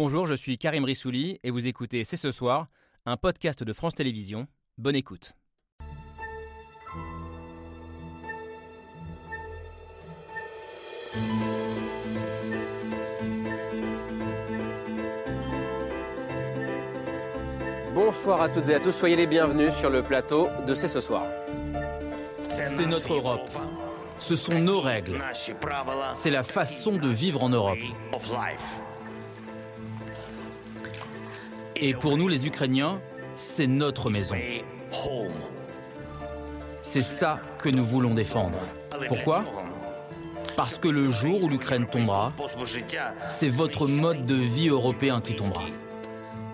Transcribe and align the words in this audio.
Bonjour, 0.00 0.28
je 0.28 0.34
suis 0.34 0.58
Karim 0.58 0.84
Rissouli 0.84 1.40
et 1.42 1.50
vous 1.50 1.66
écoutez 1.66 2.04
C'est 2.04 2.16
ce 2.16 2.30
soir, 2.30 2.68
un 3.04 3.16
podcast 3.16 3.64
de 3.64 3.72
France 3.72 3.96
Télévisions. 3.96 4.46
Bonne 4.76 4.94
écoute. 4.94 5.32
Bonsoir 17.92 18.42
à 18.42 18.48
toutes 18.48 18.68
et 18.68 18.74
à 18.76 18.78
tous, 18.78 18.92
soyez 18.92 19.16
les 19.16 19.26
bienvenus 19.26 19.72
sur 19.72 19.90
le 19.90 20.04
plateau 20.04 20.46
de 20.64 20.76
C'est 20.76 20.86
ce 20.86 21.00
soir. 21.00 21.24
C'est 22.50 22.86
notre 22.86 23.14
Europe. 23.14 23.50
Ce 24.20 24.36
sont 24.36 24.60
nos 24.60 24.80
règles. 24.80 25.20
C'est 26.14 26.30
la 26.30 26.44
façon 26.44 26.92
de 26.92 27.08
vivre 27.08 27.42
en 27.42 27.48
Europe. 27.48 27.78
Et 31.80 31.94
pour 31.94 32.16
nous 32.16 32.28
les 32.28 32.46
Ukrainiens, 32.46 33.00
c'est 33.36 33.66
notre 33.66 34.10
maison. 34.10 34.36
C'est 36.82 37.02
ça 37.02 37.38
que 37.60 37.68
nous 37.68 37.84
voulons 37.84 38.14
défendre. 38.14 38.58
Pourquoi? 39.08 39.44
Parce 40.56 40.78
que 40.78 40.88
le 40.88 41.10
jour 41.10 41.44
où 41.44 41.48
l'Ukraine 41.48 41.86
tombera, 41.86 42.32
c'est 43.28 43.48
votre 43.48 43.86
mode 43.86 44.26
de 44.26 44.34
vie 44.34 44.68
européen 44.68 45.20
qui 45.20 45.36
tombera. 45.36 45.64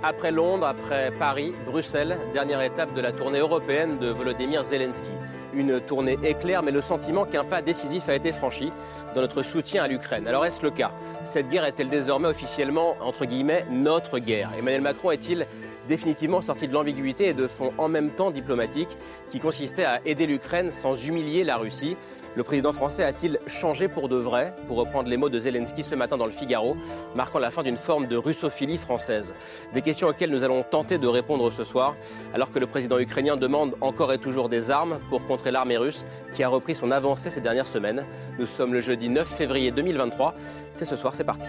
Après 0.02 0.30
Londres, 0.30 0.66
après 0.66 1.10
Paris, 1.18 1.54
Bruxelles, 1.64 2.18
dernière 2.34 2.60
étape 2.60 2.92
de 2.94 3.00
la 3.00 3.12
tournée 3.12 3.38
européenne 3.38 3.98
de 3.98 4.08
Volodymyr 4.08 4.64
Zelensky. 4.64 5.10
Une 5.56 5.80
tournée 5.80 6.18
éclair, 6.24 6.64
mais 6.64 6.72
le 6.72 6.80
sentiment 6.80 7.24
qu'un 7.24 7.44
pas 7.44 7.62
décisif 7.62 8.08
a 8.08 8.14
été 8.14 8.32
franchi 8.32 8.72
dans 9.14 9.20
notre 9.20 9.42
soutien 9.42 9.84
à 9.84 9.88
l'Ukraine. 9.88 10.26
Alors 10.26 10.44
est-ce 10.44 10.62
le 10.62 10.70
cas? 10.70 10.90
Cette 11.22 11.48
guerre 11.48 11.64
est-elle 11.64 11.88
désormais 11.88 12.28
officiellement, 12.28 12.96
entre 13.00 13.24
guillemets, 13.24 13.64
notre 13.70 14.18
guerre? 14.18 14.50
Emmanuel 14.58 14.80
Macron 14.80 15.12
est-il 15.12 15.46
définitivement 15.86 16.40
sorti 16.40 16.66
de 16.66 16.72
l'ambiguïté 16.72 17.28
et 17.28 17.34
de 17.34 17.46
son 17.46 17.72
en 17.78 17.88
même 17.88 18.10
temps 18.10 18.30
diplomatique 18.30 18.96
qui 19.30 19.38
consistait 19.38 19.84
à 19.84 20.00
aider 20.04 20.26
l'Ukraine 20.26 20.72
sans 20.72 21.06
humilier 21.06 21.44
la 21.44 21.56
Russie? 21.56 21.96
Le 22.36 22.42
président 22.42 22.72
français 22.72 23.04
a-t-il 23.04 23.38
changé 23.46 23.88
pour 23.88 24.08
de 24.08 24.16
vrai, 24.16 24.54
pour 24.66 24.76
reprendre 24.76 25.08
les 25.08 25.16
mots 25.16 25.28
de 25.28 25.38
Zelensky 25.38 25.82
ce 25.82 25.94
matin 25.94 26.16
dans 26.16 26.26
le 26.26 26.32
Figaro, 26.32 26.76
marquant 27.14 27.38
la 27.38 27.50
fin 27.50 27.62
d'une 27.62 27.76
forme 27.76 28.06
de 28.06 28.16
russophilie 28.16 28.76
française? 28.76 29.34
Des 29.72 29.82
questions 29.82 30.08
auxquelles 30.08 30.30
nous 30.30 30.44
allons 30.44 30.62
tenter 30.62 30.98
de 30.98 31.06
répondre 31.06 31.50
ce 31.50 31.64
soir, 31.64 31.94
alors 32.34 32.50
que 32.50 32.58
le 32.58 32.66
président 32.66 32.98
ukrainien 32.98 33.36
demande 33.36 33.76
encore 33.80 34.12
et 34.12 34.18
toujours 34.18 34.48
des 34.48 34.70
armes 34.70 34.98
pour 35.10 35.26
contrer 35.26 35.50
l'armée 35.50 35.76
russe 35.76 36.04
qui 36.34 36.42
a 36.42 36.48
repris 36.48 36.74
son 36.74 36.90
avancée 36.90 37.30
ces 37.30 37.40
dernières 37.40 37.66
semaines. 37.66 38.04
Nous 38.38 38.46
sommes 38.46 38.72
le 38.72 38.80
jeudi 38.80 39.08
9 39.08 39.26
février 39.26 39.70
2023. 39.70 40.34
C'est 40.72 40.84
ce 40.84 40.96
soir, 40.96 41.14
c'est 41.14 41.24
parti. 41.24 41.48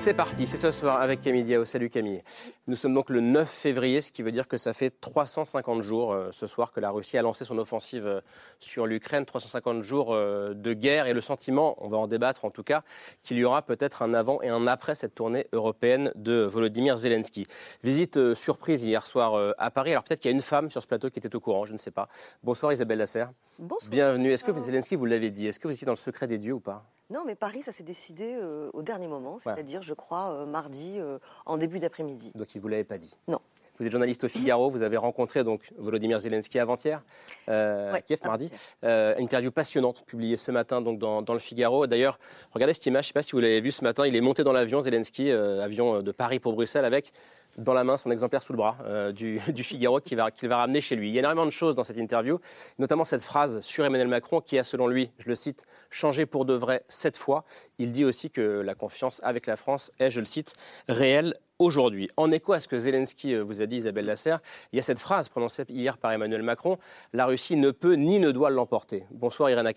C'est 0.00 0.14
parti, 0.14 0.46
c'est 0.46 0.56
ce 0.56 0.70
soir 0.70 1.02
avec 1.02 1.20
Camille 1.20 1.44
Diao. 1.44 1.66
Salut 1.66 1.90
Camille. 1.90 2.22
Nous 2.66 2.74
sommes 2.74 2.94
donc 2.94 3.10
le 3.10 3.20
9 3.20 3.46
février, 3.46 4.00
ce 4.00 4.10
qui 4.10 4.22
veut 4.22 4.32
dire 4.32 4.48
que 4.48 4.56
ça 4.56 4.72
fait 4.72 4.88
350 4.98 5.82
jours 5.82 6.14
euh, 6.14 6.30
ce 6.32 6.46
soir 6.46 6.72
que 6.72 6.80
la 6.80 6.88
Russie 6.88 7.18
a 7.18 7.22
lancé 7.22 7.44
son 7.44 7.58
offensive 7.58 8.06
euh, 8.06 8.22
sur 8.60 8.86
l'Ukraine. 8.86 9.26
350 9.26 9.82
jours 9.82 10.14
euh, 10.14 10.54
de 10.54 10.72
guerre 10.72 11.06
et 11.06 11.12
le 11.12 11.20
sentiment, 11.20 11.76
on 11.84 11.88
va 11.88 11.98
en 11.98 12.06
débattre 12.06 12.46
en 12.46 12.50
tout 12.50 12.62
cas, 12.62 12.82
qu'il 13.22 13.36
y 13.36 13.44
aura 13.44 13.60
peut-être 13.60 14.00
un 14.00 14.14
avant 14.14 14.40
et 14.40 14.48
un 14.48 14.66
après 14.66 14.94
cette 14.94 15.14
tournée 15.14 15.46
européenne 15.52 16.12
de 16.14 16.44
Volodymyr 16.44 16.96
Zelensky. 16.96 17.46
Visite 17.84 18.32
surprise 18.32 18.82
hier 18.82 19.06
soir 19.06 19.54
à 19.58 19.70
Paris. 19.70 19.90
Alors 19.90 20.04
peut-être 20.04 20.20
qu'il 20.20 20.30
y 20.30 20.32
a 20.32 20.34
une 20.34 20.40
femme 20.40 20.70
sur 20.70 20.80
ce 20.80 20.86
plateau 20.86 21.10
qui 21.10 21.18
était 21.18 21.36
au 21.36 21.40
courant, 21.40 21.66
je 21.66 21.74
ne 21.74 21.78
sais 21.78 21.90
pas. 21.90 22.08
Bonsoir 22.42 22.72
Isabelle 22.72 23.00
Lasserre. 23.00 23.32
Bonsoir. 23.58 23.90
Bienvenue. 23.90 24.32
Est-ce 24.32 24.44
que 24.44 24.52
Zelensky, 24.58 24.96
vous 24.96 25.04
l'avez 25.04 25.30
dit, 25.30 25.46
est-ce 25.46 25.60
que 25.60 25.68
vous 25.68 25.74
étiez 25.74 25.84
dans 25.84 25.92
le 25.92 25.98
secret 25.98 26.26
des 26.26 26.38
dieux 26.38 26.54
ou 26.54 26.60
pas? 26.60 26.90
Non, 27.10 27.24
mais 27.26 27.34
Paris, 27.34 27.62
ça 27.62 27.72
s'est 27.72 27.82
décidé 27.82 28.36
euh, 28.40 28.70
au 28.72 28.82
dernier 28.82 29.08
moment, 29.08 29.38
c'est-à-dire, 29.40 29.82
je 29.82 29.94
crois, 29.94 30.30
euh, 30.30 30.46
mardi, 30.46 30.94
euh, 30.98 31.18
en 31.44 31.56
début 31.56 31.80
d'après-midi. 31.80 32.30
Donc, 32.36 32.54
il 32.54 32.58
ne 32.58 32.62
vous 32.62 32.68
l'avait 32.68 32.84
pas 32.84 32.98
dit 32.98 33.16
Non. 33.26 33.40
Vous 33.78 33.86
êtes 33.86 33.92
journaliste 33.92 34.24
au 34.24 34.28
Figaro, 34.28 34.70
vous 34.70 34.82
avez 34.82 34.98
rencontré 34.98 35.42
donc 35.42 35.72
Volodymyr 35.78 36.18
Zelensky 36.18 36.58
avant-hier, 36.58 37.02
à 37.48 37.98
Kiev, 38.02 38.20
mardi. 38.24 38.50
interview 38.82 39.50
passionnante 39.50 40.04
publiée 40.04 40.36
ce 40.36 40.50
matin 40.50 40.82
donc 40.82 40.98
dans, 40.98 41.22
dans 41.22 41.32
le 41.32 41.38
Figaro. 41.38 41.86
D'ailleurs, 41.86 42.18
regardez 42.52 42.74
cette 42.74 42.84
image, 42.84 43.04
je 43.04 43.06
ne 43.06 43.08
sais 43.08 43.12
pas 43.14 43.22
si 43.22 43.32
vous 43.32 43.40
l'avez 43.40 43.62
vu 43.62 43.72
ce 43.72 43.82
matin, 43.82 44.06
il 44.06 44.14
est 44.14 44.20
monté 44.20 44.44
dans 44.44 44.52
l'avion, 44.52 44.82
Zelensky, 44.82 45.30
avion 45.30 46.02
de 46.02 46.12
Paris 46.12 46.40
pour 46.40 46.52
Bruxelles, 46.52 46.84
avec 46.84 47.10
dans 47.60 47.74
la 47.74 47.84
main 47.84 47.96
son 47.96 48.10
exemplaire 48.10 48.42
sous 48.42 48.52
le 48.52 48.56
bras 48.56 48.76
euh, 48.84 49.12
du, 49.12 49.38
Figaro 49.62 50.00
qu'il 50.00 50.16
va, 50.16 50.30
ramener 50.56 50.80
chez 50.80 50.96
lui. 50.96 51.08
Il 51.08 51.14
y 51.14 51.18
a 51.18 51.20
énormément 51.20 51.46
de 51.46 51.50
choses 51.50 51.74
dans 51.74 51.84
cette 51.84 51.98
interview, 51.98 52.40
notamment 52.78 53.04
cette 53.04 53.22
phrase 53.22 53.60
sur 53.60 53.84
Emmanuel 53.84 54.08
Macron 54.08 54.40
qui 54.40 54.58
a, 54.58 54.64
selon 54.64 54.88
lui, 54.88 55.10
je 55.18 55.28
le 55.28 55.34
cite, 55.34 55.66
changé 55.90 56.26
pour 56.26 56.44
de 56.44 56.54
vrai 56.54 56.82
cette 56.88 57.16
fois. 57.16 57.44
Il 57.78 57.92
dit 57.92 58.04
aussi 58.04 58.30
que 58.30 58.60
la 58.60 58.74
confiance 58.74 59.20
avec 59.22 59.46
la 59.46 59.56
France 59.56 59.92
est, 59.98 60.10
je 60.10 60.20
le 60.20 60.26
cite, 60.26 60.54
réelle 60.88 61.34
aujourd'hui. 61.58 62.08
En 62.16 62.32
écho 62.32 62.54
à 62.54 62.60
ce 62.60 62.68
que 62.68 62.78
Zelensky 62.78 63.34
euh, 63.34 63.42
vous 63.42 63.60
a 63.60 63.66
dit, 63.66 63.76
Isabelle 63.76 64.06
Lasserre, 64.06 64.40
il 64.72 64.76
y 64.76 64.78
a 64.78 64.82
cette 64.82 64.98
phrase 64.98 65.28
prononcée 65.28 65.64
hier 65.68 65.98
par 65.98 66.12
Emmanuel 66.12 66.42
Macron 66.42 66.78
La 67.12 67.26
Russie 67.26 67.56
ne 67.56 67.70
peut 67.70 67.94
ni 67.94 68.18
ne 68.18 68.30
doit 68.30 68.50
l'emporter. 68.50 69.04
Bonsoir 69.10 69.50
Irina 69.50 69.72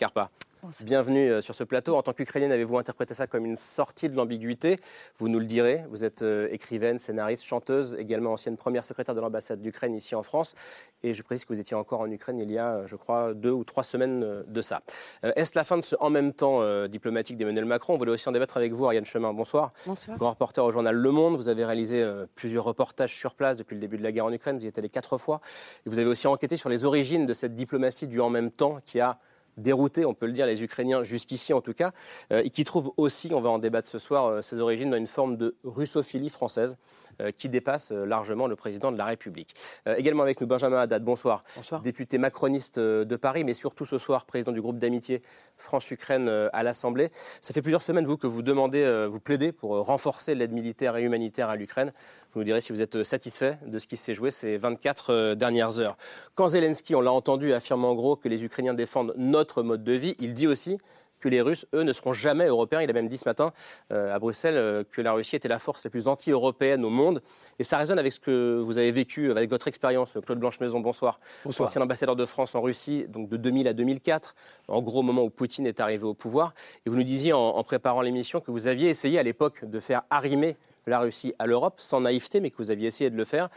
Bienvenue 0.85 1.29
euh, 1.29 1.41
sur 1.41 1.55
ce 1.55 1.65
plateau. 1.65 1.97
En 1.97 2.03
tant 2.03 2.13
qu'Ukrainienne, 2.13 2.53
avez-vous 2.53 2.77
interprété 2.77 3.13
ça 3.13 3.27
comme 3.27 3.45
une 3.45 3.57
sortie 3.57 4.09
de 4.09 4.15
l'ambiguïté? 4.15 4.77
Vous 5.17 5.27
nous 5.27 5.39
le 5.39 5.45
direz. 5.45 5.83
Vous 5.89 6.05
êtes 6.05 6.21
euh, 6.21 6.47
écrivaine, 6.51 6.99
scénariste, 6.99 7.43
chanteuse, 7.43 7.97
également 7.99 8.31
ancienne 8.31 8.55
première 8.55 8.85
secrétaire 8.85 9.13
de 9.13 9.19
l'ambassade 9.19 9.61
d'Ukraine 9.61 9.93
ici 9.93 10.15
en 10.15 10.23
France. 10.23 10.55
Et 11.03 11.13
je 11.13 11.21
précise 11.21 11.43
que 11.43 11.53
vous 11.53 11.59
étiez 11.59 11.75
encore 11.75 11.99
en 11.99 12.09
Ukraine 12.09 12.39
il 12.39 12.49
y 12.49 12.57
a, 12.57 12.75
euh, 12.75 12.87
je 12.87 12.95
crois, 12.95 13.33
deux 13.33 13.51
ou 13.51 13.65
trois 13.65 13.83
semaines 13.83 14.43
de 14.47 14.61
ça. 14.61 14.83
Est-ce 15.23 15.51
la 15.55 15.65
fin 15.65 15.77
de 15.77 15.83
ce 15.83 15.97
en 15.99 16.09
même 16.09 16.31
temps 16.31 16.61
diplomatique 16.87 17.35
d'Emmanuel 17.35 17.65
Macron? 17.65 17.95
On 17.95 17.97
voulait 17.97 18.11
aussi 18.11 18.29
en 18.29 18.31
débattre 18.31 18.55
avec 18.55 18.71
vous, 18.71 18.85
Ariane 18.85 19.03
Chemin. 19.03 19.33
Bonsoir. 19.33 19.73
Bonsoir. 19.85 20.17
Grand 20.17 20.29
reporter 20.29 20.63
au 20.63 20.71
journal 20.71 20.95
Le 20.95 21.11
Monde. 21.11 21.35
Vous 21.35 21.49
avez 21.49 21.65
réalisé 21.65 22.07
plusieurs 22.35 22.63
reportages 22.63 23.13
sur 23.13 23.35
place 23.35 23.57
depuis 23.57 23.75
le 23.75 23.81
début 23.81 23.97
de 23.97 24.03
la 24.03 24.13
guerre 24.13 24.25
en 24.25 24.31
Ukraine. 24.31 24.57
Vous 24.57 24.65
y 24.65 24.67
êtes 24.67 24.79
allé 24.79 24.89
quatre 24.89 25.17
fois. 25.17 25.41
Et 25.85 25.89
vous 25.89 25.99
avez 25.99 26.07
aussi 26.07 26.27
enquêté 26.27 26.55
sur 26.55 26.69
les 26.69 26.85
origines 26.85 27.25
de 27.25 27.33
cette 27.33 27.55
diplomatie 27.55 28.07
du 28.07 28.21
en 28.21 28.29
même 28.29 28.51
temps 28.51 28.79
qui 28.85 29.01
a 29.01 29.17
dérouté, 29.57 30.05
on 30.05 30.13
peut 30.13 30.25
le 30.25 30.31
dire, 30.31 30.45
les 30.45 30.63
Ukrainiens 30.63 31.03
jusqu'ici 31.03 31.53
en 31.53 31.61
tout 31.61 31.73
cas, 31.73 31.91
euh, 32.31 32.41
et 32.43 32.49
qui 32.49 32.63
trouvent 32.63 32.91
aussi, 32.97 33.31
on 33.33 33.41
va 33.41 33.49
en 33.49 33.59
débattre 33.59 33.87
ce 33.87 33.99
soir, 33.99 34.25
euh, 34.25 34.41
ses 34.41 34.59
origines 34.59 34.89
dans 34.89 34.97
une 34.97 35.07
forme 35.07 35.37
de 35.37 35.55
russophilie 35.63 36.29
française 36.29 36.77
euh, 37.21 37.31
qui 37.31 37.49
dépasse 37.49 37.91
largement 37.91 38.47
le 38.47 38.55
président 38.55 38.91
de 38.91 38.97
la 38.97 39.05
République. 39.05 39.53
également 39.97 40.23
avec 40.23 40.41
nous 40.41 40.47
Benjamin 40.47 40.79
Haddad, 40.79 41.03
bonsoir. 41.03 41.43
Bonsoir. 41.55 41.81
Député 41.81 42.17
macroniste 42.17 42.79
de 42.79 43.15
Paris, 43.15 43.43
mais 43.43 43.53
surtout 43.53 43.85
ce 43.85 43.97
soir 43.97 44.25
président 44.25 44.51
du 44.51 44.61
groupe 44.61 44.79
d'amitié 44.79 45.21
France-Ukraine 45.57 46.27
à 46.51 46.63
l'Assemblée. 46.63 47.11
Ça 47.41 47.53
fait 47.53 47.61
plusieurs 47.61 47.81
semaines, 47.81 48.05
vous, 48.05 48.17
que 48.17 48.27
vous 48.27 48.41
demandez, 48.41 49.07
vous 49.09 49.19
plaidez 49.19 49.51
pour 49.51 49.71
renforcer 49.85 50.35
l'aide 50.35 50.51
militaire 50.51 50.97
et 50.97 51.03
humanitaire 51.03 51.49
à 51.49 51.55
l'Ukraine. 51.55 51.91
Vous 52.33 52.39
nous 52.39 52.45
direz 52.45 52.61
si 52.61 52.71
vous 52.71 52.81
êtes 52.81 53.03
satisfait 53.03 53.59
de 53.65 53.77
ce 53.77 53.85
qui 53.85 53.95
s'est 53.95 54.15
joué 54.15 54.31
ces 54.31 54.57
24 54.57 55.35
dernières 55.35 55.79
heures. 55.79 55.97
Quand 56.35 56.47
Zelensky, 56.49 56.95
on 56.95 57.01
l'a 57.01 57.11
entendu, 57.11 57.53
affirme 57.53 57.85
en 57.85 57.93
gros 57.93 58.15
que 58.15 58.27
les 58.27 58.43
Ukrainiens 58.43 58.73
défendent 58.73 59.13
notre 59.17 59.42
mode 59.63 59.83
de 59.83 59.93
vie, 59.93 60.15
il 60.19 60.33
dit 60.33 60.47
aussi 60.47 60.77
que 61.23 61.29
les 61.29 61.41
Russes, 61.41 61.65
eux, 61.73 61.83
ne 61.83 61.93
seront 61.93 62.11
jamais 62.11 62.47
européens. 62.47 62.81
Il 62.81 62.89
a 62.89 62.93
même 62.93 63.07
dit 63.07 63.17
ce 63.17 63.27
matin 63.27 63.53
euh, 63.91 64.13
à 64.13 64.19
Bruxelles 64.19 64.57
euh, 64.57 64.83
que 64.83 65.01
la 65.01 65.13
Russie 65.13 65.37
était 65.37 65.47
la 65.47 65.57
force 65.57 65.83
la 65.83 65.89
plus 65.89 66.07
anti-européenne 66.07 66.83
au 66.83 66.89
monde. 66.89 67.21
Et 67.59 67.63
ça 67.63 67.77
résonne 67.77 67.97
avec 67.97 68.11
ce 68.11 68.19
que 68.19 68.59
vous 68.59 68.77
avez 68.77 68.91
vécu, 68.91 69.31
avec 69.31 69.49
votre 69.49 69.69
expérience. 69.69 70.17
Claude 70.25 70.39
Blanche-Maison, 70.39 70.81
bonsoir. 70.81 71.19
Bonsoir. 71.45 71.69
Ancien 71.69 71.81
ambassadeur 71.81 72.17
de 72.17 72.25
France 72.25 72.55
en 72.55 72.61
Russie, 72.61 73.05
donc 73.07 73.29
de 73.29 73.37
2000 73.37 73.69
à 73.69 73.73
2004, 73.73 74.35
en 74.67 74.81
gros 74.81 74.99
au 74.99 75.03
moment 75.03 75.23
où 75.23 75.29
Poutine 75.29 75.65
est 75.65 75.79
arrivé 75.79 76.03
au 76.03 76.13
pouvoir. 76.13 76.53
Et 76.85 76.89
vous 76.89 76.97
nous 76.97 77.03
disiez 77.03 77.31
en, 77.31 77.39
en 77.39 77.63
préparant 77.63 78.01
l'émission 78.01 78.41
que 78.41 78.51
vous 78.51 78.67
aviez 78.67 78.89
essayé 78.89 79.17
à 79.17 79.23
l'époque 79.23 79.63
de 79.63 79.79
faire 79.79 80.01
arrimer 80.09 80.57
la 80.87 80.99
Russie 80.99 81.33
à 81.39 81.45
l'Europe, 81.45 81.75
sans 81.77 82.01
naïveté, 82.01 82.39
mais 82.39 82.49
que 82.49 82.57
vous 82.57 82.71
aviez 82.71 82.87
essayé 82.87 83.09
de 83.09 83.15
le 83.15 83.23
faire. 83.23 83.49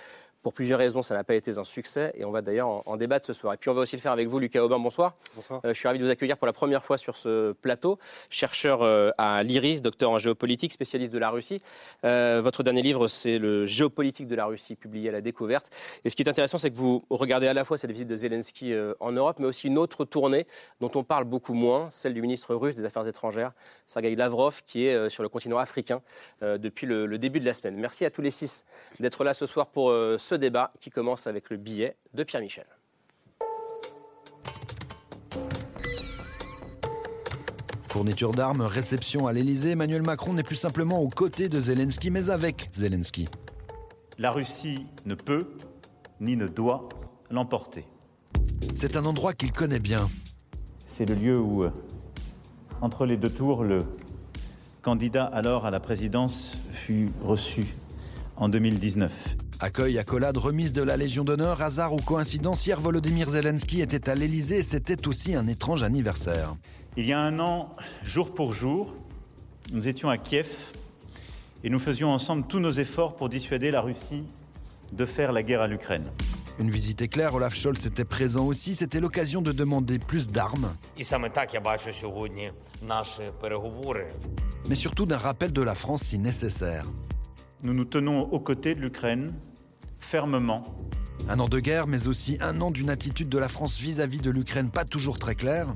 Pour 0.47 0.53
plusieurs 0.53 0.79
raisons, 0.79 1.03
ça 1.03 1.17
n'a 1.17 1.25
pas 1.25 1.35
été 1.35 1.59
un 1.59 1.65
succès 1.65 2.13
et 2.15 2.25
on 2.25 2.31
va 2.31 2.41
d'ailleurs 2.41 2.89
en, 2.89 2.97
débattre 2.97 3.27
ce 3.27 3.33
soir. 3.33 3.55
Et 3.55 3.57
puis 3.57 3.69
on 3.69 3.75
va 3.75 3.81
aussi 3.81 3.97
le 3.97 4.01
faire 4.01 4.13
avec 4.13 4.29
vous, 4.29 4.39
Lucas 4.39 4.63
Aubin. 4.63 4.79
Bonsoir. 4.79 5.17
Bonsoir. 5.35 5.61
Euh, 5.65 5.75
je 5.75 5.77
suis 5.77 5.89
ravi 5.89 5.99
de 5.99 6.05
vous 6.05 6.11
accueillir 6.11 6.37
pour 6.37 6.47
la 6.47 6.53
première 6.53 6.85
fois 6.85 6.99
sur 6.99 7.17
ce 7.17 7.51
plateau. 7.51 7.99
Chercheur 8.31 8.83
euh, 8.83 9.11
à 9.19 9.43
l'IRIS, 9.43 9.83
docteur 9.83 10.13
en 10.13 10.21
géopolitique, 10.21 10.73
spécialiste 10.73 11.13
de 11.13 11.19
la 11.19 11.31
Russie. 11.31 11.61
Euh, 12.05 12.41
votre 12.45 12.63
dernier 12.63 12.83
livre, 12.83 13.09
c'est 13.09 13.39
le 13.39 13.67
Géopolitique 13.67 14.29
de 14.29 14.37
la 14.37 14.47
Russie, 14.47 14.77
publié 14.77 15.09
à 15.09 15.13
la 15.13 15.21
découverte. 15.21 15.69
Et 16.05 16.11
ce 16.11 16.15
qui 16.15 16.23
est 16.23 16.29
intéressant, 16.29 16.59
c'est 16.59 16.71
que 16.71 16.77
vous 16.77 17.03
regardez 17.11 17.49
à 17.49 17.53
la 17.53 17.65
fois 17.65 17.77
cette 17.77 17.91
visite 17.91 18.07
de 18.07 18.17
Zelensky 18.17 18.73
en 19.01 19.11
Europe, 19.11 19.39
mais 19.41 19.47
aussi 19.47 19.67
une 19.67 19.79
autre 19.79 20.05
tournée 20.05 20.47
dont 20.81 20.93
on 20.95 21.03
parle 21.03 21.25
beaucoup 21.25 21.55
moins, 21.55 21.91
celle 21.91 22.15
du 22.15 22.23
ministre 22.23 22.55
russe 22.55 22.77
des 22.77 22.85
Affaires 22.85 23.09
étrangères, 23.09 23.51
Sergei 23.89 24.15
Lavrov, 24.15 24.63
qui 24.65 24.87
est 24.87 25.09
sur 25.09 25.25
le 25.25 25.29
continent 25.29 25.59
africain 25.59 26.03
depuis 26.41 26.87
le, 26.87 27.07
le, 27.07 27.19
début 27.19 27.41
de 27.41 27.47
la 27.47 27.55
semaine. 27.55 27.75
Merci 27.79 28.05
à 28.05 28.11
tous 28.11 28.23
les 28.23 28.31
six 28.31 28.65
d'être 29.01 29.25
là 29.25 29.35
ce 29.35 29.47
soir 29.47 29.67
pour 29.67 29.91
ce 29.91 30.36
débat 30.39 30.73
qui 30.81 30.91
commence 30.91 31.27
avec 31.27 31.51
le 31.51 31.57
billet 31.57 31.97
de 32.15 32.25
Pierre 32.25 32.43
Michel. 32.43 32.67
Fourniture 37.89 38.33
d'armes, 38.33 38.61
réception 38.61 39.27
à 39.27 39.33
l'Elysée, 39.33 39.71
Emmanuel 39.71 40.03
Macron 40.03 40.35
n'est 40.35 40.43
plus 40.43 40.57
simplement 40.57 41.01
aux 41.01 41.09
côtés 41.09 41.49
de 41.49 41.59
Zelensky, 41.59 42.11
mais 42.11 42.29
avec 42.29 42.69
Zelensky. 42.75 43.29
La 44.19 44.31
Russie 44.31 44.87
ne 45.07 45.15
peut 45.15 45.49
ni 46.21 46.37
ne 46.37 46.47
doit 46.47 46.89
l'emporter. 47.31 47.87
C'est 48.77 48.97
un 48.97 49.07
endroit 49.07 49.33
qu'il 49.33 49.53
connaît 49.53 49.79
bien. 49.79 50.11
C'est 50.85 51.07
le 51.07 51.15
lieu 51.15 51.41
où, 51.41 51.65
entre 52.81 53.07
les 53.07 53.17
deux 53.17 53.31
tours, 53.31 53.65
le 53.65 53.87
candidat 54.83 55.25
alors 55.25 55.65
à 55.65 55.71
la 55.71 55.81
présidence, 55.81 56.55
fut 56.73 57.11
reçu 57.23 57.67
en 58.37 58.49
2019. 58.49 59.37
Accueil, 59.59 59.99
accolade, 59.99 60.37
remise 60.37 60.75
de 60.75 60.83
la 60.83 60.99
Légion 60.99 61.25
d'honneur, 61.25 61.63
hasard 61.63 61.95
ou 61.95 61.97
coïncidence, 61.97 62.67
hier 62.67 62.79
Volodymyr 62.79 63.31
Zelensky 63.31 63.81
était 63.81 64.11
à 64.11 64.15
l'Elysée 64.15 64.61
c'était 64.61 65.09
aussi 65.09 65.35
un 65.35 65.47
étrange 65.47 65.83
anniversaire. 65.83 66.55
Il 66.99 67.07
y 67.07 67.15
a 67.15 67.21
un 67.21 67.39
an, 67.41 67.75
jour 68.03 68.35
pour 68.35 68.53
jour, 68.53 68.95
nous 69.73 69.89
étions 69.89 70.11
à 70.11 70.19
Kiev 70.19 70.73
et 71.65 71.71
nous 71.71 71.79
faisions 71.79 72.11
ensemble 72.11 72.47
tous 72.47 72.61
nos 72.61 72.71
efforts 72.71 73.17
pour 73.17 73.31
dissuader 73.31 73.71
la 73.71 73.81
Russie 73.81 74.25
de 74.93 75.07
faire 75.07 75.33
la 75.33 75.43
guerre 75.43 75.63
à 75.63 75.69
l'Ukraine. 75.69 76.05
Une 76.59 76.71
visite 76.71 77.01
éclair, 77.01 77.35
Olaf 77.35 77.55
Scholz 77.55 77.87
était 77.87 78.05
présent 78.05 78.45
aussi, 78.45 78.75
c'était 78.75 79.01
l'occasion 79.01 79.41
de 79.41 79.53
demander 79.53 79.99
plus 79.99 80.29
d'armes. 80.29 80.75
Mais 84.69 84.75
surtout 84.75 85.07
d'un 85.07 85.19
rappel 85.19 85.53
de 85.53 85.63
la 85.63 85.75
France 85.75 86.03
si 86.03 86.19
nécessaire. 86.19 86.85
Nous 87.63 87.73
nous 87.73 87.85
tenons 87.87 88.21
aux 88.21 88.41
côtés 88.41 88.75
de 88.75 88.81
l'Ukraine, 88.81 89.33
fermement. 89.99 90.65
Un 91.29 91.41
an 91.41 91.49
de 91.49 91.59
guerre, 91.59 91.87
mais 91.87 92.07
aussi 92.07 92.39
un 92.41 92.61
an 92.61 92.71
d'une 92.71 92.91
attitude 92.91 93.29
de 93.29 93.39
la 93.39 93.49
France 93.49 93.79
vis-à-vis 93.79 94.19
de 94.19 94.31
l'Ukraine 94.31 94.71
pas 94.71 94.85
toujours 94.85 95.19
très 95.19 95.35
claire. 95.35 95.75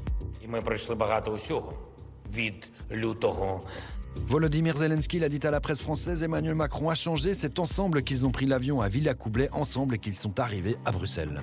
Volodymyr 4.26 4.76
Zelensky 4.76 5.18
l'a 5.18 5.28
dit 5.28 5.40
à 5.44 5.50
la 5.50 5.60
presse 5.60 5.80
française, 5.80 6.22
Emmanuel 6.22 6.54
Macron 6.54 6.90
a 6.90 6.94
changé. 6.94 7.34
C'est 7.34 7.58
ensemble 7.58 8.02
qu'ils 8.02 8.26
ont 8.26 8.30
pris 8.30 8.46
l'avion 8.46 8.80
à 8.80 8.88
Villacoublay, 8.88 9.48
ensemble 9.52 9.98
qu'ils 9.98 10.14
sont 10.14 10.38
arrivés 10.38 10.76
à 10.84 10.92
Bruxelles. 10.92 11.42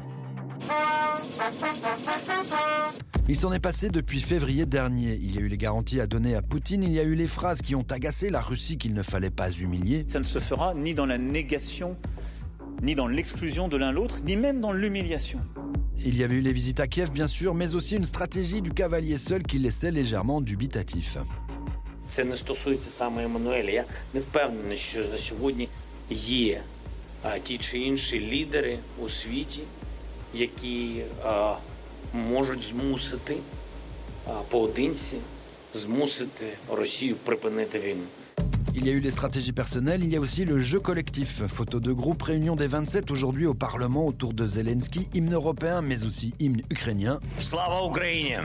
Il 3.29 3.35
s'en 3.35 3.51
est 3.51 3.59
passé 3.59 3.89
depuis 3.89 4.21
février 4.21 4.65
dernier. 4.65 5.19
Il 5.21 5.35
y 5.35 5.37
a 5.37 5.41
eu 5.41 5.49
les 5.49 5.57
garanties 5.57 5.99
à 5.99 6.07
donner 6.07 6.35
à 6.35 6.41
Poutine, 6.41 6.83
il 6.83 6.93
y 6.93 6.99
a 6.99 7.03
eu 7.03 7.15
les 7.15 7.27
phrases 7.27 7.61
qui 7.61 7.75
ont 7.75 7.85
agacé 7.89 8.29
la 8.29 8.41
Russie 8.41 8.77
qu'il 8.77 8.93
ne 8.93 9.03
fallait 9.03 9.29
pas 9.29 9.51
humilier. 9.51 10.05
Ça 10.07 10.19
ne 10.19 10.25
se 10.25 10.39
fera 10.39 10.73
ni 10.73 10.93
dans 10.93 11.05
la 11.05 11.17
négation, 11.17 11.97
ni 12.82 12.94
dans 12.94 13.06
l'exclusion 13.06 13.68
de 13.68 13.76
l'un 13.76 13.92
l'autre, 13.92 14.16
ni 14.24 14.36
même 14.36 14.60
dans 14.60 14.72
l'humiliation. 14.72 15.40
Il 16.04 16.16
y 16.16 16.24
avait 16.24 16.36
eu 16.36 16.40
les 16.40 16.52
visites 16.52 16.80
à 16.80 16.88
Kiev, 16.88 17.10
bien 17.10 17.28
sûr, 17.28 17.54
mais 17.54 17.74
aussi 17.74 17.96
une 17.96 18.04
stratégie 18.04 18.60
du 18.60 18.72
cavalier 18.72 19.18
seul 19.18 19.42
qui 19.44 19.58
laissait 19.58 19.92
légèrement 19.92 20.40
dubitatif. 20.40 21.16
Це 22.10 22.24
не 22.24 22.36
стосується 22.36 22.90
саме 22.90 23.24
Еммануеля. 23.24 23.70
Я 23.70 23.84
не 24.14 24.20
впевнений, 24.20 24.78
що 24.78 25.08
на 25.08 25.18
сьогодні 25.18 25.68
є 26.10 26.62
а, 27.22 27.38
ті 27.38 27.58
чи 27.58 27.78
інші 27.78 28.20
лідери 28.20 28.78
у 29.02 29.08
світі, 29.08 29.60
які 30.34 31.02
а, 31.24 31.56
можуть 32.12 32.62
змусити 32.62 33.36
а, 34.26 34.30
поодинці 34.30 35.16
змусити 35.74 36.46
Росію 36.70 37.16
припинити 37.16 37.78
війну. 37.78 38.02
Il 38.79 38.85
y 38.85 38.91
a 38.91 38.93
eu 38.93 38.99
les 38.99 39.09
stratégies 39.09 39.53
personnelles, 39.53 40.03
il 40.03 40.13
y 40.13 40.15
a 40.15 40.19
aussi 40.19 40.45
le 40.45 40.59
jeu 40.59 40.79
collectif. 40.79 41.41
Photos 41.47 41.81
de 41.81 41.91
groupe, 41.91 42.21
réunion 42.21 42.55
des 42.55 42.67
27 42.67 43.09
aujourd'hui 43.09 43.47
au 43.47 43.55
Parlement 43.55 44.05
autour 44.05 44.35
de 44.35 44.45
Zelensky, 44.45 45.09
hymne 45.15 45.33
européen 45.33 45.81
mais 45.81 46.05
aussi 46.05 46.35
hymne 46.39 46.61
ukrainien. 46.69 47.19
Slava 47.39 47.87
Ukraine 47.89 48.43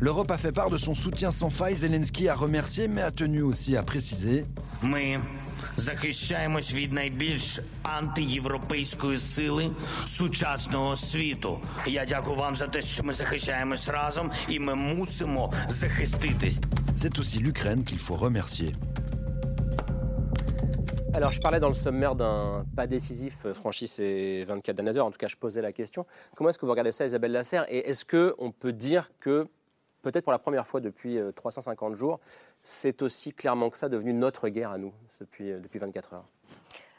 L'Europe 0.00 0.30
a 0.30 0.36
fait 0.36 0.52
part 0.52 0.68
de 0.68 0.76
son 0.76 0.92
soutien 0.92 1.30
sans 1.30 1.48
faille. 1.48 1.76
Zelensky 1.76 2.28
a 2.28 2.34
remercié 2.34 2.88
mais 2.88 3.00
a 3.00 3.10
tenu 3.10 3.40
aussi 3.40 3.74
à 3.74 3.82
préciser. 3.82 4.44
захищаємось 5.75 6.73
від 6.73 6.93
найбільш 6.93 7.59
антиєвропейської 7.83 9.17
сили 9.17 9.71
сучасного 10.05 10.95
світу. 10.95 11.59
Я 11.85 12.05
дякую 12.05 12.35
вам 12.35 12.55
за 12.55 12.67
те, 12.67 12.81
що 12.81 13.03
ми 13.03 13.13
захищаємось 13.13 13.87
разом, 13.87 14.31
і 14.47 14.59
ми 14.59 14.75
мусимо 14.75 15.53
захиститись. 15.67 16.59
C'est 16.97 17.19
aussi 17.19 17.37
l'Ukraine 17.39 17.83
qu'il 17.83 17.99
faut 17.99 18.17
remercier. 18.27 18.71
Alors, 21.13 21.31
je 21.31 21.39
parlais 21.39 21.59
dans 21.59 21.69
le 21.69 21.73
sommaire 21.73 22.15
d'un 22.15 22.65
pas 22.75 22.85
décisif 22.85 23.47
franchi 23.53 23.87
ces 23.87 24.43
24 24.43 24.75
dernières 24.75 24.97
heures. 24.97 25.05
En 25.05 25.11
tout 25.11 25.17
cas, 25.17 25.27
je 25.27 25.35
posais 25.35 25.61
la 25.61 25.71
question. 25.71 26.05
Comment 26.35 26.49
est-ce 26.49 26.59
que 26.59 26.65
vous 26.65 26.71
regardez 26.71 26.91
ça, 26.91 27.05
Isabelle 27.05 27.31
Lasserre 27.31 27.65
Et 27.69 27.89
est-ce 27.89 28.05
qu'on 28.05 28.51
peut 28.51 28.71
dire 28.71 29.09
que 29.19 29.47
peut-être 30.03 30.23
pour 30.23 30.31
la 30.31 30.39
première 30.39 30.67
fois 30.67 30.79
depuis 30.79 31.17
350 31.35 31.91
euh, 31.91 31.95
jours, 31.95 32.19
c'est 32.62 33.02
aussi 33.02 33.32
clairement 33.32 33.70
que 33.70 33.78
ça 33.78 33.88
devenu 33.88 34.12
notre 34.12 34.48
guerre 34.48 34.70
à 34.70 34.78
nous 34.78 34.92
depuis, 35.20 35.50
euh, 35.50 35.60
depuis 35.60 35.78
24 35.78 36.14
heures. 36.14 36.24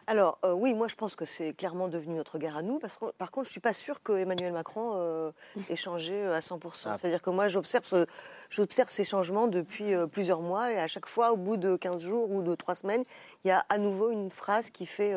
Alors 0.05 0.37
euh, 0.43 0.51
oui, 0.51 0.73
moi 0.73 0.89
je 0.89 0.95
pense 0.95 1.15
que 1.15 1.23
c'est 1.23 1.53
clairement 1.53 1.87
devenu 1.87 2.15
notre 2.15 2.37
guerre 2.37 2.57
à 2.57 2.61
nous. 2.61 2.77
Parce 2.79 2.97
que, 2.97 3.11
par 3.11 3.31
contre, 3.31 3.47
je 3.47 3.51
suis 3.51 3.61
pas 3.61 3.73
sûre 3.73 4.03
que 4.03 4.11
Emmanuel 4.11 4.51
Macron 4.51 5.31
ait 5.69 5.75
changé 5.77 6.25
à 6.25 6.41
100%. 6.41 6.59
Ah. 6.65 6.97
C'est-à-dire 6.99 7.21
que 7.21 7.29
moi 7.29 7.47
j'observe, 7.47 8.05
j'observe 8.49 8.89
ces 8.89 9.05
changements 9.05 9.47
depuis 9.47 9.93
plusieurs 10.11 10.41
mois 10.41 10.73
et 10.73 10.77
à 10.77 10.87
chaque 10.87 11.05
fois, 11.05 11.31
au 11.31 11.37
bout 11.37 11.55
de 11.55 11.77
15 11.77 12.01
jours 12.01 12.29
ou 12.31 12.41
de 12.41 12.53
3 12.53 12.75
semaines, 12.75 13.05
il 13.45 13.47
y 13.47 13.51
a 13.51 13.65
à 13.69 13.77
nouveau 13.77 14.11
une 14.11 14.29
phrase 14.29 14.71
qui 14.71 14.85
fait... 14.85 15.15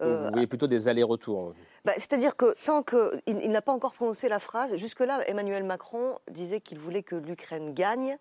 Vous 0.00 0.30
voyez 0.30 0.48
plutôt 0.48 0.66
des 0.66 0.88
allers-retours 0.88 1.54
bah, 1.86 1.92
c'est-à-dire 1.98 2.34
que 2.34 2.52
tant 2.64 2.82
qu'il 2.82 3.20
il, 3.28 3.50
n'a 3.52 3.62
pas 3.62 3.70
encore 3.70 3.92
prononcé 3.92 4.28
la 4.28 4.40
phrase, 4.40 4.74
jusque-là, 4.74 5.20
Emmanuel 5.28 5.62
Macron 5.62 6.18
disait 6.28 6.60
qu'il 6.60 6.80
voulait 6.80 7.04
que 7.04 7.14
l'Ukraine 7.14 7.74
gagne, 7.74 8.18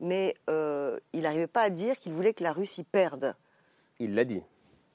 mais 0.00 0.34
euh, 0.48 0.98
il 1.12 1.22
n'arrivait 1.22 1.46
pas 1.46 1.62
à 1.62 1.70
dire 1.70 1.96
qu'il 1.98 2.12
voulait 2.12 2.34
que 2.34 2.42
la 2.42 2.52
Russie 2.52 2.84
perde. 2.84 3.34
Il 3.98 4.14
l'a 4.14 4.24
dit. 4.24 4.42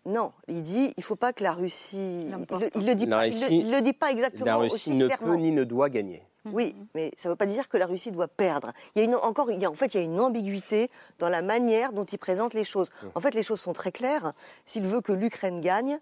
Non, 0.05 0.33
il 0.47 0.61
dit 0.63 0.93
il 0.97 0.99
ne 0.99 1.03
faut 1.03 1.15
pas 1.15 1.33
que 1.33 1.43
la 1.43 1.53
Russie. 1.53 2.27
Il, 2.27 2.31
ne 2.31 2.85
le 2.85 2.95
dit 2.95 3.07
pas. 3.07 3.27
il, 3.27 3.71
le, 3.71 3.81
dit 3.81 3.93
pas 3.93 4.11
exactement. 4.11 4.45
La 4.45 4.57
Russie 4.57 4.95
ne 4.95 5.07
peut 5.07 5.35
ni 5.35 5.51
ne 5.51 5.63
doit 5.63 5.89
gagner. 5.89 6.23
Oui, 6.51 6.75
mais 6.93 7.11
ça 7.15 7.29
ne 7.29 7.33
veut 7.33 7.37
pas 7.37 7.45
dire 7.45 7.69
que 7.69 7.77
la 7.77 7.85
Russie 7.85 8.11
doit 8.11 8.27
perdre. 8.27 8.73
Il 8.95 8.99
y 8.99 9.01
a 9.01 9.05
une, 9.05 9.15
encore, 9.15 9.49
il 9.49 9.59
y 9.59 9.65
a, 9.65 9.71
en 9.71 9.73
fait, 9.73 9.93
il 9.93 9.97
y 9.97 10.03
a 10.03 10.03
une 10.03 10.19
ambiguïté 10.19 10.89
dans 11.19 11.29
la 11.29 11.41
manière 11.41 11.93
dont 11.93 12.03
il 12.03 12.17
présente 12.17 12.53
les 12.53 12.65
choses. 12.65 12.91
En 13.15 13.21
fait, 13.21 13.33
les 13.33 13.43
choses 13.43 13.61
sont 13.61 13.71
très 13.71 13.93
claires. 13.93 14.33
S'il 14.65 14.83
veut 14.83 14.99
que 14.99 15.13
l'Ukraine 15.13 15.61
gagne, 15.61 15.99